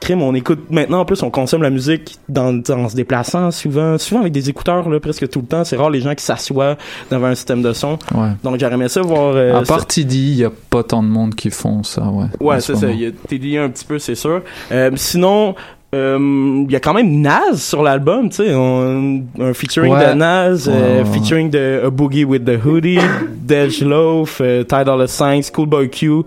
Crime, 0.00 0.22
on 0.22 0.34
écoute 0.34 0.60
maintenant 0.70 1.00
en 1.00 1.04
plus 1.04 1.22
on 1.22 1.28
consomme 1.28 1.60
la 1.62 1.68
musique 1.68 2.16
dans, 2.26 2.54
dans 2.54 2.88
se 2.88 2.96
déplaçant 2.96 3.50
souvent 3.50 3.98
souvent 3.98 4.22
avec 4.22 4.32
des 4.32 4.48
écouteurs 4.48 4.88
là 4.88 4.98
presque 4.98 5.28
tout 5.28 5.40
le 5.40 5.46
temps 5.46 5.62
c'est 5.62 5.76
rare 5.76 5.90
les 5.90 6.00
gens 6.00 6.14
qui 6.14 6.24
s'assoient 6.24 6.78
devant 7.10 7.26
un 7.26 7.34
système 7.34 7.60
de 7.60 7.74
son 7.74 7.98
Ouais. 8.14 8.30
donc 8.42 8.58
j'aurais 8.58 8.72
aimé 8.72 8.88
ça 8.88 9.02
voir 9.02 9.34
euh, 9.36 9.56
à 9.60 9.62
part 9.62 9.86
TD, 9.86 10.14
il 10.16 10.34
y 10.36 10.44
a 10.44 10.50
pas 10.70 10.82
tant 10.84 11.02
de 11.02 11.08
monde 11.08 11.34
qui 11.34 11.50
font 11.50 11.82
ça, 11.82 12.00
ouais. 12.08 12.24
Ouais, 12.40 12.56
en 12.56 12.60
ce 12.60 12.72
c'est 12.72 12.80
ça. 12.80 12.90
Il 12.90 12.98
y 13.02 13.06
a 13.08 13.10
lié 13.38 13.58
un 13.58 13.68
petit 13.68 13.84
peu, 13.84 13.98
c'est 13.98 14.14
sûr. 14.14 14.40
Euh, 14.72 14.90
sinon, 14.96 15.54
euh, 15.92 16.64
il 16.66 16.70
y 16.72 16.76
a 16.76 16.80
quand 16.80 16.94
même 16.94 17.20
Nas 17.20 17.56
sur 17.56 17.82
l'album, 17.82 18.28
tu 18.30 18.36
sais, 18.36 18.52
un, 18.52 19.22
featuring 19.54 19.92
Ouais. 19.92 20.10
de 20.10 20.14
Nas, 20.14 20.68
euh, 20.68 21.02
Ouais, 21.02 21.04
featuring 21.12 21.50
de 21.50 21.82
A 21.86 21.90
Boogie 21.90 22.24
with 22.24 22.44
the 22.44 22.64
Hoodie, 22.64 22.98
Dej 23.42 23.82
Loaf, 23.82 24.40
euh, 24.40 24.62
Ty 24.62 24.84
Dolla 24.84 25.08
Sign, 25.08 25.42
Schoolboy 25.42 25.90
Q. 25.90 26.22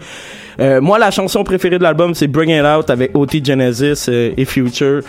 Euh, 0.60 0.81
moi, 0.81 0.99
la 0.99 1.10
chanson 1.11 1.44
préférée 1.44 1.77
de 1.80 1.84
l'album, 1.84 2.14
c'est 2.14 2.27
Bring 2.27 2.49
It 2.52 2.64
Out 2.64 2.90
avec 2.90 3.15
OT 3.15 3.44
Genesis 3.44 4.10
et 4.10 4.45
Future. 4.45 5.02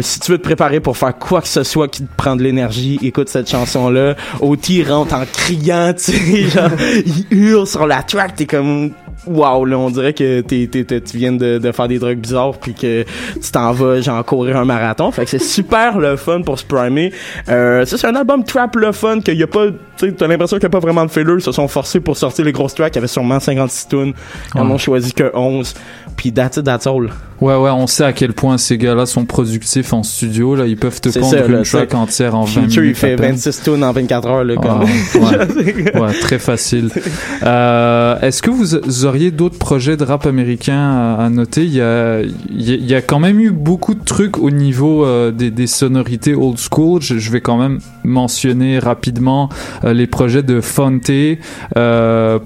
Si 0.00 0.20
tu 0.20 0.32
veux 0.32 0.38
te 0.38 0.44
préparer 0.44 0.80
pour 0.80 0.96
faire 0.96 1.16
quoi 1.18 1.40
que 1.40 1.48
ce 1.48 1.62
soit 1.64 1.88
qui 1.88 2.02
te 2.02 2.16
prend 2.16 2.36
de 2.36 2.42
l'énergie, 2.42 2.98
écoute 3.02 3.28
cette 3.30 3.50
chanson-là. 3.50 4.14
OT 4.40 4.84
rentre 4.86 5.14
en 5.14 5.24
criant, 5.24 5.92
tu 5.94 6.12
sais, 6.12 6.42
genre, 6.54 6.70
il 7.04 7.26
hurle 7.36 7.66
sur 7.66 7.86
la 7.86 8.02
track, 8.02 8.36
t'es 8.36 8.46
comme, 8.46 8.90
wow, 9.26 9.64
là, 9.64 9.78
on 9.78 9.90
dirait 9.90 10.12
que 10.12 10.40
t'es, 10.40 10.66
t'es- 10.70 10.84
t'es- 10.84 11.00
tu 11.00 11.16
viens 11.18 11.32
de, 11.32 11.58
de 11.58 11.72
faire 11.72 11.88
des 11.88 11.98
drugs 11.98 12.18
bizarres 12.18 12.58
puis 12.58 12.74
que 12.74 13.02
tu 13.34 13.50
t'en 13.52 13.72
vas, 13.72 14.00
genre, 14.00 14.24
courir 14.24 14.56
un 14.56 14.64
marathon. 14.64 15.10
Fait 15.10 15.24
que 15.24 15.30
c'est 15.30 15.38
super 15.38 15.98
le 15.98 16.16
fun 16.16 16.42
pour 16.42 16.58
se 16.58 16.64
primer. 16.64 17.12
Euh, 17.48 17.84
ça, 17.84 17.98
c'est 17.98 18.06
un 18.06 18.14
album 18.16 18.44
trap 18.44 18.76
le 18.76 18.92
fun 18.92 19.20
qu'il 19.20 19.34
y 19.38 19.42
a 19.42 19.46
pas, 19.46 19.66
tu 19.68 20.06
sais, 20.08 20.12
t'as 20.12 20.26
l'impression 20.26 20.56
qu'il 20.56 20.64
y 20.64 20.66
a 20.66 20.70
pas 20.70 20.78
vraiment 20.80 21.04
de 21.04 21.10
filler. 21.10 21.34
Ils 21.34 21.40
se 21.42 21.52
sont 21.52 21.68
forcés 21.68 22.00
pour 22.00 22.16
sortir 22.16 22.44
les 22.44 22.52
grosses 22.52 22.74
tracks. 22.74 22.92
Il 22.94 22.96
y 22.96 22.98
avait 22.98 23.08
sûrement 23.08 23.38
56 23.40 23.88
tunes. 23.88 24.12
Ils 24.54 24.60
en 24.60 24.70
ont 24.70 24.78
choisi 24.78 25.12
que 25.12 25.30
11. 25.34 25.74
Puis 26.20 26.32
that's 26.34 26.58
it, 26.58 26.64
that's 26.64 26.86
all. 26.86 27.08
Ouais, 27.40 27.56
ouais, 27.56 27.70
on 27.70 27.86
sait 27.86 28.04
à 28.04 28.12
quel 28.12 28.34
point 28.34 28.58
ces 28.58 28.76
gars-là 28.76 29.06
sont 29.06 29.24
productifs 29.24 29.94
en 29.94 30.02
studio. 30.02 30.54
Là, 30.54 30.66
ils 30.66 30.76
peuvent 30.76 31.00
te 31.00 31.08
pondre 31.08 31.30
ça, 31.30 31.46
une 31.46 31.52
là, 31.52 31.62
track 31.62 31.94
entière 31.94 32.34
en 32.34 32.44
20 32.44 32.62
Future, 32.64 32.82
il 32.82 32.88
minutes. 32.88 32.96
à 32.98 33.00
fait 33.00 33.16
peine. 33.16 33.30
26 33.36 33.62
tunes 33.62 33.82
en 33.82 33.92
24 33.92 34.28
heures, 34.28 34.44
là, 34.44 34.54
Ah, 34.62 34.80
ouais, 35.18 35.98
ouais, 35.98 36.12
très 36.20 36.38
facile. 36.38 36.90
Euh, 37.42 38.20
Est-ce 38.20 38.42
que 38.42 38.50
vous, 38.50 39.06
auriez 39.06 39.30
d'autres 39.30 39.58
projets 39.58 39.96
de 39.96 40.04
rap 40.04 40.26
américain 40.26 40.76
à, 41.18 41.24
à 41.24 41.30
noter, 41.30 41.64
il 41.64 41.74
y 41.74 41.80
a, 41.80 42.20
il 42.20 42.60
y 42.70 42.94
a- 42.94 42.98
il 42.98 43.02
quand 43.06 43.18
même 43.20 43.40
eu 43.40 43.50
beaucoup 43.50 43.94
de 43.94 44.04
trucs 44.04 44.36
au 44.36 44.50
niveau 44.50 45.06
euh, 45.06 45.30
des, 45.30 45.50
des 45.50 45.66
sonorités 45.66 46.34
old 46.34 46.58
school. 46.58 47.00
Je, 47.00 47.16
je 47.18 47.30
vais 47.30 47.40
quand 47.40 47.56
même 47.56 47.78
mentionner 48.04 48.78
rapidement 48.78 49.48
euh, 49.84 49.94
les 49.94 50.06
projets 50.06 50.42
de 50.42 50.60
Fonte, 50.60 51.10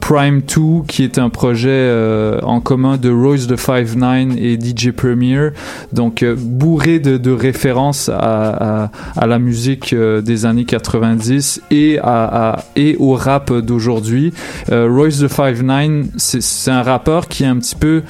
Prime 0.01 0.41
2, 0.43 0.63
qui 0.87 1.03
est 1.03 1.19
un 1.19 1.31
projet 1.31 1.91
en 2.45 2.61
commun 2.61 2.97
de 2.97 3.11
Royce 3.11 3.49
de 3.49 3.57
5-9 3.65 4.37
et 4.39 4.59
DJ 4.59 4.91
Premier. 4.91 5.51
Donc, 5.93 6.23
euh, 6.23 6.35
bourré 6.39 6.99
de, 6.99 7.31
références 7.31 8.09
à, 8.09 8.91
la 9.27 9.39
musique 9.39 9.93
euh, 9.93 10.21
des 10.21 10.47
années 10.47 10.65
90 10.65 11.63
et, 11.71 11.99
et 12.77 12.97
au 12.99 13.15
rap 13.15 13.53
d'aujourd'hui. 13.53 14.33
Euh, 14.71 14.89
Royce 14.91 15.19
the 15.19 15.25
5-9, 15.25 16.07
c'est 16.17 16.43
c'est 16.43 16.71
un 16.71 16.83
rappeur 16.83 17.29
qui 17.29 17.45
est 17.45 17.47
un 17.47 17.57
petit 17.57 17.77
peu... 17.77 18.03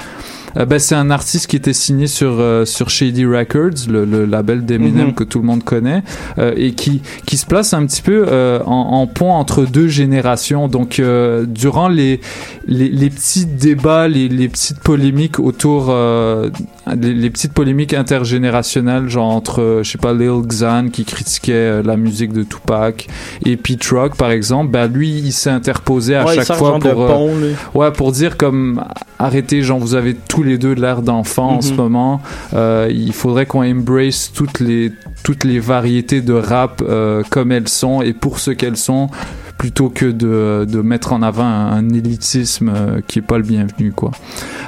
euh, 0.56 0.64
ben, 0.66 0.78
c'est 0.78 0.94
un 0.94 1.10
artiste 1.10 1.46
qui 1.46 1.56
était 1.56 1.72
signé 1.72 2.06
sur, 2.06 2.36
euh, 2.40 2.64
sur 2.64 2.90
Shady 2.90 3.24
Records, 3.26 3.88
le, 3.88 4.04
le 4.04 4.24
label 4.24 4.64
d'Eminem 4.64 5.08
Mhm. 5.08 5.14
que 5.14 5.24
tout 5.24 5.38
le 5.40 5.46
monde 5.46 5.64
connaît, 5.64 6.02
euh, 6.38 6.52
et 6.56 6.72
qui, 6.72 7.02
qui 7.26 7.36
se 7.36 7.46
place 7.46 7.74
un 7.74 7.84
petit 7.86 8.02
peu 8.02 8.26
euh, 8.28 8.60
en, 8.64 9.00
en 9.00 9.06
pont 9.06 9.32
entre 9.32 9.64
deux 9.64 9.88
générations. 9.88 10.68
Donc, 10.68 10.98
euh, 10.98 11.44
durant 11.46 11.88
les, 11.88 12.20
les, 12.66 12.88
les 12.88 13.10
petits 13.10 13.46
débats, 13.46 14.08
les, 14.08 14.28
les 14.28 14.48
petites 14.48 14.80
polémiques 14.80 15.38
autour, 15.38 15.86
euh, 15.90 16.50
les, 17.00 17.14
les 17.14 17.30
petites 17.30 17.52
polémiques 17.52 17.94
intergénérationnelles, 17.94 19.08
genre 19.08 19.30
entre, 19.30 19.60
euh, 19.62 19.82
je 19.82 19.90
sais 19.92 19.98
pas, 19.98 20.12
Lil 20.12 20.42
Xan 20.46 20.88
qui 20.92 21.04
critiquait 21.04 21.52
euh, 21.54 21.82
la 21.82 21.96
musique 21.96 22.32
de 22.32 22.42
Tupac 22.42 23.06
et 23.44 23.56
Pete 23.56 23.84
Rock, 23.88 24.16
par 24.16 24.30
exemple, 24.30 24.70
ben 24.70 24.86
lui, 24.86 25.08
il 25.10 25.32
s'est 25.32 25.50
interposé 25.50 26.16
à 26.16 26.24
Ouais, 26.26 26.34
chaque 26.34 26.56
fois 26.56 26.78
pour, 26.78 27.02
euh, 27.02 27.06
pont, 27.08 27.30
ouais, 27.78 27.90
pour 27.92 28.12
dire 28.12 28.36
comme 28.36 28.82
arrêtez, 29.18 29.62
genre 29.62 29.78
vous 29.78 29.94
avez 29.94 30.14
tous 30.14 30.42
les 30.42 30.58
deux 30.58 30.74
de 30.74 30.80
l'air 30.80 31.02
d'enfant 31.02 31.56
en 31.56 31.60
ce 31.60 31.70
Mhm. 31.70 31.76
moment. 31.76 32.20
Euh, 32.54 32.88
il 32.90 33.12
faudrait 33.12 33.46
qu'on 33.46 33.64
embrace 33.64 34.30
toutes 34.34 34.60
les 34.60 34.92
toutes 35.22 35.44
les 35.44 35.58
variétés 35.58 36.20
de 36.20 36.34
rap 36.34 36.82
euh, 36.86 37.22
comme 37.30 37.50
elles 37.52 37.68
sont 37.68 38.02
et 38.02 38.12
pour 38.12 38.38
ce 38.40 38.50
qu'elles 38.50 38.76
sont 38.76 39.08
plutôt 39.56 39.88
que 39.88 40.04
de, 40.06 40.66
de 40.70 40.82
mettre 40.82 41.12
en 41.14 41.22
avant 41.22 41.44
un, 41.44 41.72
un 41.72 41.88
élitisme 41.90 42.70
euh, 42.74 43.00
qui 43.06 43.20
est 43.20 43.22
pas 43.22 43.38
le 43.38 43.44
bienvenu 43.44 43.92
quoi. 43.92 44.10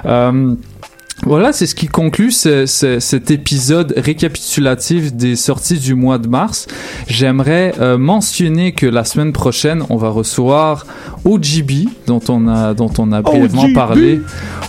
Euh, 0.06 0.54
voilà, 1.24 1.52
c'est 1.52 1.66
ce 1.66 1.74
qui 1.74 1.86
conclut 1.88 2.30
ce- 2.30 2.66
ce- 2.66 3.00
cet 3.00 3.30
épisode 3.30 3.94
récapitulatif 3.96 5.14
des 5.14 5.34
sorties 5.34 5.78
du 5.78 5.94
mois 5.94 6.18
de 6.18 6.28
mars. 6.28 6.66
J'aimerais 7.08 7.72
euh, 7.80 7.96
mentionner 7.98 8.72
que 8.72 8.86
la 8.86 9.02
semaine 9.04 9.32
prochaine, 9.32 9.82
on 9.88 9.96
va 9.96 10.10
recevoir 10.10 10.86
OGB, 11.24 11.88
dont 12.06 12.20
on 12.28 12.46
a, 12.48 12.74
dont 12.74 12.92
on 12.98 13.10
a 13.12 13.22
brièvement 13.22 13.64
OGB. 13.64 13.74
parlé. 13.74 14.20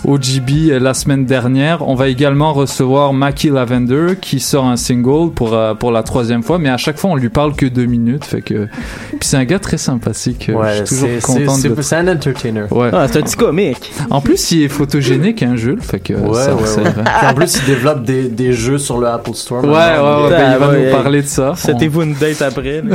OGB 0.04 0.70
euh, 0.70 0.78
la 0.80 0.94
semaine 0.94 1.26
dernière. 1.26 1.86
On 1.86 1.94
va 1.94 2.08
également 2.08 2.52
recevoir 2.54 3.12
Mackie 3.12 3.50
Lavender, 3.50 4.14
qui 4.20 4.40
sort 4.40 4.64
un 4.64 4.76
single 4.76 5.32
pour, 5.34 5.52
euh, 5.54 5.74
pour 5.74 5.92
la 5.92 6.02
troisième 6.02 6.42
fois, 6.42 6.58
mais 6.58 6.70
à 6.70 6.76
chaque 6.78 6.98
fois, 6.98 7.10
on 7.10 7.16
lui 7.16 7.28
parle 7.28 7.54
que 7.54 7.66
deux 7.66 7.86
minutes. 7.86 8.24
Fait 8.24 8.40
que... 8.40 8.66
Puis 9.10 9.20
c'est 9.28 9.36
un 9.36 9.44
gars 9.44 9.58
très 9.58 9.78
sympathique. 9.78 10.50
Ouais, 10.52 10.78
Je 10.80 10.84
suis 10.86 10.96
toujours 10.96 11.08
c'est- 11.20 11.26
content 11.44 11.54
c'est- 11.54 11.68
de... 11.68 12.08
un 12.08 12.16
entertainer. 12.16 12.64
Ouais. 12.72 12.90
Ah, 12.92 13.06
c'est 13.06 13.18
un 13.18 13.22
petit 13.22 13.36
comique. 13.36 13.92
En 14.10 14.20
plus, 14.20 14.50
il 14.52 14.62
est 14.62 14.68
photogénique, 14.68 15.42
hein, 15.42 15.54
Jules. 15.56 15.80
Fait 15.82 16.00
que 16.00 16.14
Ouais, 16.14 16.37
ça, 16.44 16.54
ouais, 16.54 16.66
ça 16.66 16.82
ouais. 16.82 16.92
Puis 16.92 17.26
en 17.30 17.34
plus, 17.34 17.56
il 17.56 17.64
développe 17.64 18.02
des, 18.04 18.28
des 18.28 18.52
jeux 18.52 18.78
sur 18.78 18.98
le 18.98 19.06
Apple 19.08 19.34
Store. 19.34 19.62
Ouais, 19.64 19.70
maintenant. 19.70 20.16
ouais, 20.18 20.24
ouais, 20.24 20.30
ben, 20.30 20.52
il 20.52 20.58
va 20.58 20.66
nous 20.66 20.72
ouais, 20.72 20.90
parler 20.90 21.22
de 21.22 21.26
ça. 21.26 21.52
C'était-vous 21.56 22.02
une 22.02 22.14
date 22.14 22.42
après? 22.42 22.82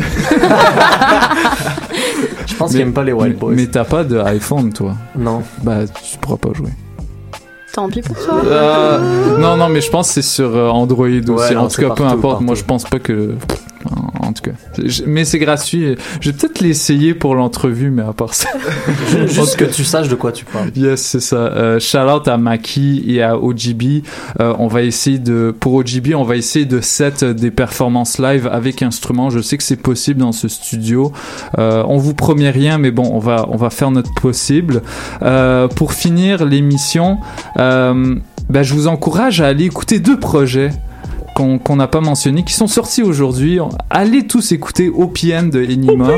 Je 2.48 2.56
pense 2.56 2.72
qu'il 2.72 2.82
aime 2.82 2.94
pas 2.94 3.04
les 3.04 3.14
White 3.14 3.38
Boys. 3.40 3.54
Mais 3.56 3.68
t'as 3.68 3.84
pas 3.84 4.04
de 4.04 4.18
iPhone, 4.20 4.72
toi? 4.72 4.94
Non. 5.18 5.42
Bah, 5.64 5.80
tu 5.88 6.18
pourras 6.20 6.38
pas 6.38 6.54
jouer. 6.54 6.70
Tant 7.74 7.90
pis 7.90 8.02
pour 8.02 8.16
toi. 8.16 8.42
Euh, 8.46 9.38
non, 9.40 9.58
non, 9.58 9.68
mais 9.68 9.82
je 9.82 9.90
pense 9.90 10.10
que 10.10 10.14
c'est 10.14 10.22
sur 10.22 10.56
euh, 10.56 10.70
Android 10.70 11.08
aussi. 11.08 11.30
Ouais, 11.32 11.56
non, 11.56 11.62
en 11.62 11.68
tout 11.68 11.82
cas, 11.82 11.90
peu 11.90 12.04
partout, 12.04 12.18
importe. 12.20 12.42
Moi, 12.42 12.54
je 12.54 12.64
pense 12.64 12.84
pas 12.84 13.00
que. 13.00 13.34
En, 13.90 14.28
en 14.28 14.34
tout 14.34 14.44
cas. 14.44 14.52
Je- 14.84 15.04
mais 15.06 15.26
c'est 15.26 15.40
gratuit. 15.40 15.96
Je 16.22 16.30
vais 16.32 16.36
peut-être 16.38 16.62
l'essayer 16.62 17.14
pour 17.14 17.36
l'entrevue, 17.36 17.90
mais 17.92 18.04
à 18.04 18.14
part 18.14 18.34
ça. 18.34 18.50
Juste 19.28 19.58
que 19.58 19.66
tu 19.66 19.84
saches 19.84 20.08
de 20.10 20.16
quoi 20.16 20.32
tu 20.32 20.46
parles. 20.46 20.72
Yes, 20.76 21.02
c'est 21.02 21.20
ça. 21.20 21.36
Euh, 21.36 21.80
shout 21.80 21.98
out 21.98 22.28
à 22.28 22.38
Maki 22.38 23.04
et 23.08 23.22
à 23.22 23.38
OGB. 23.38 24.04
Euh, 24.40 24.54
on 24.60 24.68
va 24.68 24.82
essayer 24.84 25.20
de, 25.20 25.54
pour 25.58 25.74
OGB, 25.74 26.14
on 26.16 26.24
va 26.24 26.36
essayer 26.36 26.66
de 26.66 26.82
set 26.82 27.24
des 27.24 27.52
performances 27.52 28.20
live 28.20 28.48
avec 28.52 28.82
instruments. 28.82 29.30
Je 29.30 29.40
sais 29.40 29.58
que 29.58 29.64
c'est 29.64 29.76
possible 29.76 30.20
dans 30.22 30.32
ce 30.32 30.48
studio. 30.48 31.12
Euh, 31.58 31.84
on 31.88 31.98
vous 31.98 32.14
promet 32.14 32.50
rien, 32.50 32.78
mais 32.78 32.92
bon, 32.92 33.10
on 33.14 33.20
va, 33.20 33.46
on 33.50 33.58
va 33.58 33.70
faire 33.70 33.92
notre 33.92 34.14
possible. 34.16 34.82
Euh, 35.22 35.68
pour 35.68 35.94
finir 35.94 36.46
l'émission, 36.46 37.18
euh, 37.58 38.16
ben, 38.50 38.64
je 38.64 38.74
vous 38.74 38.88
encourage 38.88 39.42
à 39.42 39.48
aller 39.48 39.66
écouter 39.66 40.00
deux 40.00 40.20
projets 40.20 40.72
qu'on 41.34 41.76
n'a 41.76 41.88
pas 41.88 42.02
mentionné, 42.02 42.44
qui 42.44 42.54
sont 42.54 42.68
sortis 42.68 43.04
aujourd'hui. 43.04 43.60
Allez 43.90 44.26
tous 44.28 44.52
écouter 44.52 44.90
OPM 44.94 45.50
de 45.50 45.64
Enima, 45.64 46.10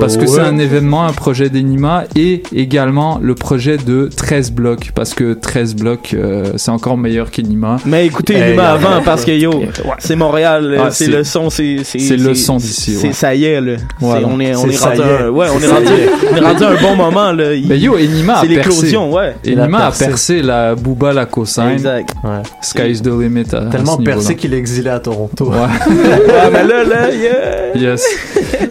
parce 0.00 0.16
que 0.16 0.22
ouais. 0.22 0.26
c'est 0.26 0.40
un 0.40 0.58
événement, 0.58 1.04
un 1.04 1.12
projet 1.12 1.48
d'Enima, 1.50 2.04
et 2.16 2.42
également 2.54 3.18
le 3.22 3.34
projet 3.34 3.76
de 3.76 4.08
13 4.14 4.52
blocs, 4.52 4.92
parce 4.94 5.14
que 5.14 5.34
13 5.34 5.74
blocs, 5.76 6.14
euh, 6.14 6.52
c'est 6.56 6.70
encore 6.70 6.96
meilleur 6.96 7.30
qu'Enima. 7.30 7.76
Mais 7.86 8.06
écoutez, 8.06 8.34
Hey, 8.34 8.52
Numa 8.52 8.72
euh, 8.72 8.74
avant, 8.74 9.02
parce 9.04 9.24
que 9.24 9.32
yo, 9.32 9.62
c'est 9.98 10.16
Montréal, 10.16 10.76
Ah, 10.80 10.90
c'est 10.90 11.06
le 11.08 11.24
son, 11.24 11.50
c'est. 11.50 11.78
c'est 11.84 12.16
le 12.16 12.34
son 12.34 12.56
d'ici, 12.56 12.94
C'est 12.94 13.08
ouais. 13.08 13.12
ça 13.12 13.34
y 13.34 13.44
est, 13.44 13.60
là. 13.60 13.76
Voilà. 14.00 14.20
C'est- 14.20 14.26
On 14.32 14.40
est, 14.40 14.54
on 14.56 14.66
est 14.68 14.76
rendu 14.78 15.00
un, 15.02 15.28
ouais, 15.30 15.46
on 15.54 15.58
est 15.58 15.66
Ça 15.66 15.74
rendu, 15.74 15.86
y 15.86 15.90
est. 15.90 16.08
on 16.32 16.36
est 16.36 16.40
rendu 16.40 16.64
un 16.64 16.80
bon 16.82 16.96
moment, 16.96 17.32
là. 17.32 17.54
Il- 17.54 17.68
Mais 17.68 17.78
yo, 17.78 17.96
Enima 17.96 18.38
a 18.38 18.40
C'est 18.42 18.48
percé. 18.48 18.70
l'éclosion, 18.70 19.12
ouais. 19.12 19.34
Enima 19.46 19.86
a 19.86 19.90
percé 19.92 20.42
la 20.42 20.74
Booba, 20.74 21.12
la 21.12 21.26
cosign. 21.26 21.72
Exact. 21.72 22.14
Sky's 22.62 23.02
the 23.02 23.08
limit. 23.08 23.44
à- 23.52 23.66
Tellement 23.70 23.96
percé 23.98 24.29
niveau-là. 24.30 24.40
qu'il 24.40 24.54
est 24.54 24.58
exilé 24.58 24.90
à 24.90 25.00
Toronto. 25.00 25.52
Ah, 26.42 26.48
mais 26.52 26.64
là, 26.64 26.84
là, 26.84 27.10
yeah. 27.14 27.76
Yes. 27.76 28.04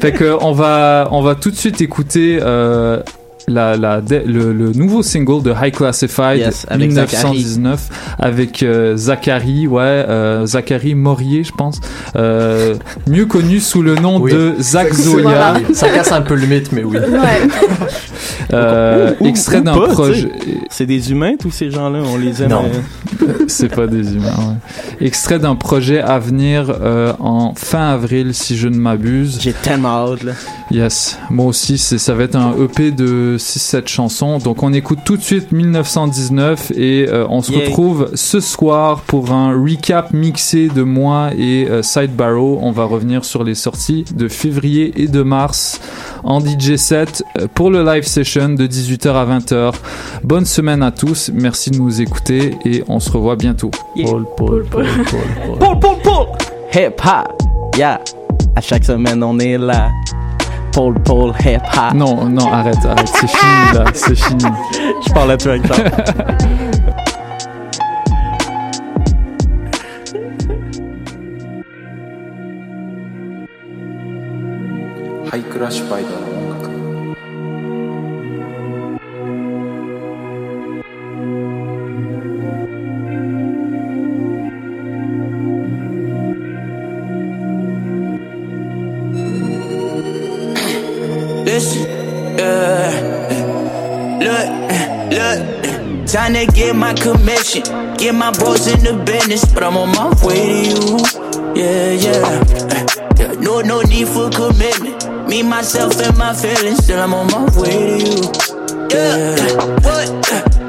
fait 0.01 0.11
que 0.11 0.37
on 0.41 0.51
va 0.53 1.07
on 1.11 1.21
va 1.21 1.35
tout 1.35 1.51
de 1.51 1.55
suite 1.55 1.81
écouter 1.81 2.39
euh, 2.41 3.01
la, 3.47 3.77
la, 3.77 4.01
de- 4.01 4.21
le, 4.25 4.53
le 4.53 4.71
nouveau 4.73 5.01
single 5.01 5.41
de 5.41 5.51
High 5.51 5.73
Classified 5.73 6.37
Yes, 6.39 6.65
avec 6.69 6.87
1919 6.87 8.15
avec 8.19 8.61
euh, 8.63 8.95
Zachary, 8.95 9.65
ouais, 9.67 9.81
euh, 9.81 10.45
Zachary 10.45 10.93
Morier, 10.95 11.43
je 11.43 11.51
pense, 11.51 11.79
euh, 12.15 12.75
mieux 13.07 13.25
connu 13.25 13.59
sous 13.59 13.81
le 13.81 13.95
nom 13.95 14.19
Oui. 14.19 14.31
de 14.31 14.53
Zach 14.59 14.93
Zoya. 14.93 15.23
voilà. 15.23 15.53
Ça 15.73 15.89
casse 15.89 16.11
un 16.11 16.21
peu 16.21 16.35
le 16.35 16.45
mythe, 16.45 16.71
mais 16.71 16.83
oui. 16.83 16.97
Euh, 18.53 19.13
Ou- 19.19 19.25
ou- 19.25 19.27
extrait 19.27 19.61
d'un 19.61 19.73
projet. 19.73 20.29
C'est 20.69 20.85
des 20.85 21.11
humains, 21.11 21.33
tous 21.39 21.51
ces 21.51 21.69
gens-là, 21.71 21.99
on 22.03 22.17
les 22.17 22.41
aime. 22.41 22.49
Non. 22.49 22.65
euh, 23.21 23.33
C'est 23.47 23.73
pas 23.73 23.85
des 23.87 24.13
humains. 24.15 24.33
ouais. 24.99 25.05
Extrait 25.07 25.39
d'un 25.39 25.55
projet 25.55 25.99
à 26.01 26.17
venir 26.19 26.65
euh, 26.81 27.13
en 27.19 27.53
fin 27.55 27.89
avril, 27.91 28.33
si 28.33 28.57
je 28.57 28.67
ne 28.67 28.77
m'abuse. 28.77 29.37
J'ai 29.39 29.53
tellement 29.53 30.11
hâte, 30.13 30.23
là. 30.23 30.31
Yes, 30.71 31.17
moi 31.31 31.47
aussi, 31.47 31.79
c'est, 31.79 31.97
ça 31.97 32.13
va 32.13 32.23
être 32.25 32.35
un 32.35 32.53
EP 32.63 32.91
de 32.91 33.37
6-7 33.39 33.87
chansons. 33.87 34.37
Donc 34.37 34.61
on 34.61 34.71
écoute 34.71 34.99
tout 35.03 35.17
de 35.17 35.21
suite 35.23 35.51
1919 35.51 36.71
et 36.75 37.07
euh, 37.09 37.25
on 37.27 37.41
se 37.41 37.51
Yeah. 37.51 37.65
retrouve 37.69 38.11
ce 38.13 38.39
soir 38.39 38.99
pour 39.01 39.31
un 39.31 39.51
recap 39.59 40.13
mixé 40.13 40.67
de 40.67 40.83
moi 40.83 41.31
et 41.35 41.67
euh, 41.67 41.81
Side 41.81 42.15
Barrow. 42.15 42.59
On 42.61 42.71
va 42.71 42.83
revenir 42.83 43.25
sur 43.25 43.43
les 43.43 43.55
sorties 43.55 44.05
de 44.13 44.27
février 44.27 44.93
et 45.01 45.07
de 45.07 45.23
mars 45.23 45.81
en 46.23 46.39
DJ 46.39 46.75
set 46.75 47.23
euh, 47.39 47.47
pour 47.51 47.71
le 47.71 47.83
live 47.83 48.03
session 48.03 48.49
de 48.49 48.67
18h 48.67 49.07
à 49.09 49.25
20h. 49.25 49.73
Bonne 50.23 50.45
semaine 50.45 50.83
à 50.83 50.91
tous, 50.91 51.31
merci 51.33 51.71
de 51.71 51.77
nous 51.77 51.99
écouter 51.99 52.53
et 52.63 52.83
on 52.87 52.99
se 52.99 53.09
revoit 53.09 53.35
bientôt. 53.37 53.71
Paul, 54.05 54.25
Paul, 54.37 54.65
Paul, 54.69 54.85
Paul, 55.59 55.79
Paul, 55.79 55.95
Paul. 56.03 56.25
Hip 56.75 57.01
hop, 57.03 57.41
yeah. 57.75 57.99
À 58.55 58.61
chaque 58.61 58.83
semaine, 58.85 59.23
on 59.23 59.39
est 59.39 59.57
là. 59.57 59.89
Paul 60.71 60.93
Paul 61.03 61.33
Hip 61.45 61.61
Hop. 61.75 61.93
Non, 61.93 62.25
non, 62.25 62.51
arrête, 62.51 62.77
arrête, 62.85 63.07
c'est 63.07 63.27
fini 63.27 63.73
là, 63.73 63.85
c'est 63.93 64.15
fini. 64.15 64.43
Je 65.07 65.13
parle 65.13 65.31
à 65.31 65.37
toi 65.37 65.51
avec 65.53 65.67
ça. 65.67 65.75
High 75.31 75.47
Crash 75.49 75.75
Spider. 75.75 76.38
Time 96.11 96.33
to 96.33 96.47
get 96.47 96.75
my 96.75 96.95
commission. 96.95 97.61
Get 97.97 98.15
my 98.15 98.31
boys 98.31 98.65
in 98.65 98.83
the 98.83 98.99
business, 99.05 99.45
but 99.45 99.61
I'm 99.61 99.77
on 99.77 99.89
my 99.89 100.09
way 100.25 100.65
to 100.65 100.81
you. 100.81 100.97
Yeah, 101.53 101.91
yeah. 101.93 103.35
no, 103.39 103.61
no 103.61 103.81
need 103.81 104.07
for 104.07 104.31
commitment. 104.31 105.29
Me, 105.29 105.43
myself, 105.43 106.01
and 106.01 106.17
my 106.17 106.33
feelings, 106.33 106.83
still 106.83 106.99
I'm 106.99 107.13
on 107.13 107.27
my 107.27 107.45
way 107.61 108.01
to 108.01 108.09
you. 108.09 108.25
Yeah, 108.89 109.37
what? 109.85 110.09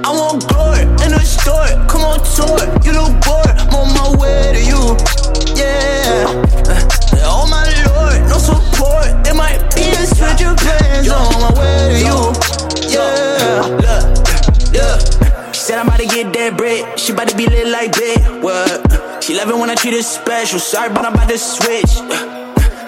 I 0.05 0.13
want 0.13 0.47
glory 0.47 0.83
in 1.09 1.17
the 1.17 1.25
store. 1.25 1.73
Come 1.89 2.05
on 2.05 2.21
tour, 2.21 2.61
you 2.85 2.93
look 2.93 3.17
bored. 3.25 3.57
I'm 3.57 3.73
on 3.73 3.89
my 3.97 4.13
way 4.21 4.53
to 4.53 4.61
you. 4.61 4.93
Yeah. 5.57 6.29
Oh 7.25 7.49
my 7.49 7.65
lord, 7.89 8.29
no 8.29 8.37
support. 8.37 9.25
There 9.25 9.33
might 9.33 9.57
be 9.75 9.89
a 9.89 10.05
switch 10.05 10.45
of 10.45 10.59
plans 10.59 11.09
on 11.09 11.33
my 11.41 11.51
way 11.57 11.97
to 11.97 12.01
you. 12.05 12.93
Yeah. 12.93 13.65
Look, 13.81 14.75
yeah. 14.75 15.10
Said 15.71 15.79
I'm 15.79 15.87
about 15.87 16.03
to 16.03 16.11
get 16.11 16.35
that 16.35 16.59
bread. 16.59 16.99
She 16.99 17.15
about 17.15 17.31
to 17.31 17.39
be 17.39 17.47
lit 17.47 17.71
like 17.71 17.95
bed. 17.95 18.43
What? 18.43 19.23
She 19.23 19.39
love 19.39 19.47
it 19.47 19.55
when 19.55 19.71
I 19.71 19.79
treat 19.79 19.95
her 19.95 20.03
special. 20.03 20.59
Sorry, 20.59 20.91
but 20.91 21.07
I'm 21.07 21.15
about 21.15 21.31
to 21.31 21.39
switch. 21.39 21.95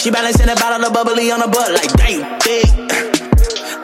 She 0.03 0.11
balancing 0.11 0.51
a 0.51 0.59
bottle 0.59 0.83
of 0.83 0.91
bubbly 0.91 1.31
on 1.31 1.47
her 1.47 1.47
butt 1.47 1.71
like 1.71 1.95
damn 1.95 2.27
thick. 2.43 2.67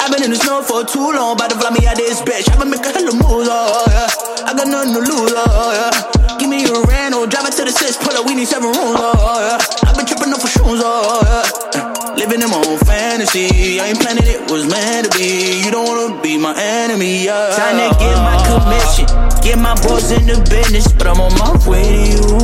I've 0.02 0.10
been 0.10 0.26
in 0.26 0.34
the 0.34 0.40
snow 0.42 0.66
for 0.66 0.82
too 0.82 1.14
long, 1.14 1.38
about 1.38 1.46
to 1.46 1.56
fly 1.62 1.70
me 1.70 1.86
out 1.86 1.94
this 1.94 2.26
bitch. 2.26 2.50
I've 2.50 2.58
been 2.58 2.74
making 2.74 2.90
hella 2.90 3.14
moves, 3.14 3.46
oh 3.46 3.86
yeah. 3.86 4.50
I 4.50 4.58
got 4.58 4.66
nothing 4.66 4.98
to 4.98 5.02
lose, 5.06 5.30
oh 5.30 5.70
yeah. 5.78 5.94
Give 6.42 6.50
me 6.50 6.66
a 6.66 6.74
Reno, 6.90 7.22
drive 7.30 7.46
it 7.46 7.54
to 7.54 7.70
the 7.70 7.70
six, 7.70 7.94
pull 8.02 8.18
up, 8.18 8.26
we 8.26 8.34
need 8.34 8.50
seven 8.50 8.66
rooms, 8.66 8.98
oh 8.98 9.14
yeah. 9.14 9.62
I've 9.86 9.94
been 9.94 10.10
tripping 10.10 10.34
up 10.34 10.42
for 10.42 10.50
shoes, 10.50 10.82
oh 10.82 11.22
yeah. 11.22 11.88
Living 12.19 12.43
in 12.43 12.51
my 12.51 12.62
own 12.66 12.78
fantasy, 12.78 13.81
I 13.81 13.86
ain't 13.86 14.01
planning 14.01 14.27
it 14.27 14.51
was 14.51 14.66
meant 14.66 15.07
to 15.07 15.19
be. 15.19 15.62
You 15.65 15.70
don't 15.70 15.86
wanna 15.86 16.20
be 16.20 16.36
my 16.36 16.53
enemy, 16.59 17.24
yeah. 17.24 17.55
Time 17.55 17.78
to 17.78 17.99
get 17.99 18.16
my 18.19 18.35
uh-huh. 18.35 18.59
commission, 18.59 19.07
get 19.40 19.59
my 19.59 19.74
boys 19.86 20.11
in 20.11 20.27
the 20.27 20.36
business, 20.51 20.93
but 20.93 21.07
I'm 21.07 21.20
on 21.20 21.32
my 21.39 21.55
way 21.69 21.86
to 21.86 22.11
you, 22.11 22.39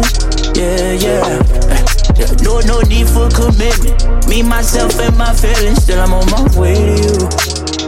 yeah, 0.55 0.93
yeah. 0.93 1.75
Yeah, 2.17 2.31
No, 2.43 2.61
no 2.61 2.81
need 2.83 3.09
for 3.09 3.29
commitment. 3.31 4.29
Me, 4.29 4.43
myself, 4.45 5.01
and 5.01 5.17
my 5.19 5.35
feelings. 5.35 5.83
Still, 5.83 6.01
I'm 6.01 6.13
on 6.13 6.31
my 6.31 6.43
way 6.57 6.75
to 6.75 7.03
you. 7.03 7.29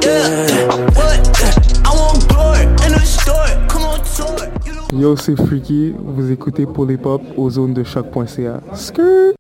Yeah, 0.03 0.75
what? 0.99 1.23
I 1.87 1.91
want 1.95 2.29
glory 2.29 2.63
in 2.85 2.93
the 2.99 3.03
store. 3.07 3.47
Come 3.69 3.85
on, 3.85 4.01
tour. 4.03 4.99
Yo, 4.99 5.15
c'est 5.15 5.37
Freaky. 5.37 5.95
Vous 5.97 6.33
écoutez 6.33 6.67
pour 6.67 6.87
les 6.87 6.97
pop 6.97 7.23
aux 7.37 7.51
zones 7.51 7.75
de 7.75 7.85
choc.ca. 7.85 8.61
Skirt! 8.75 9.36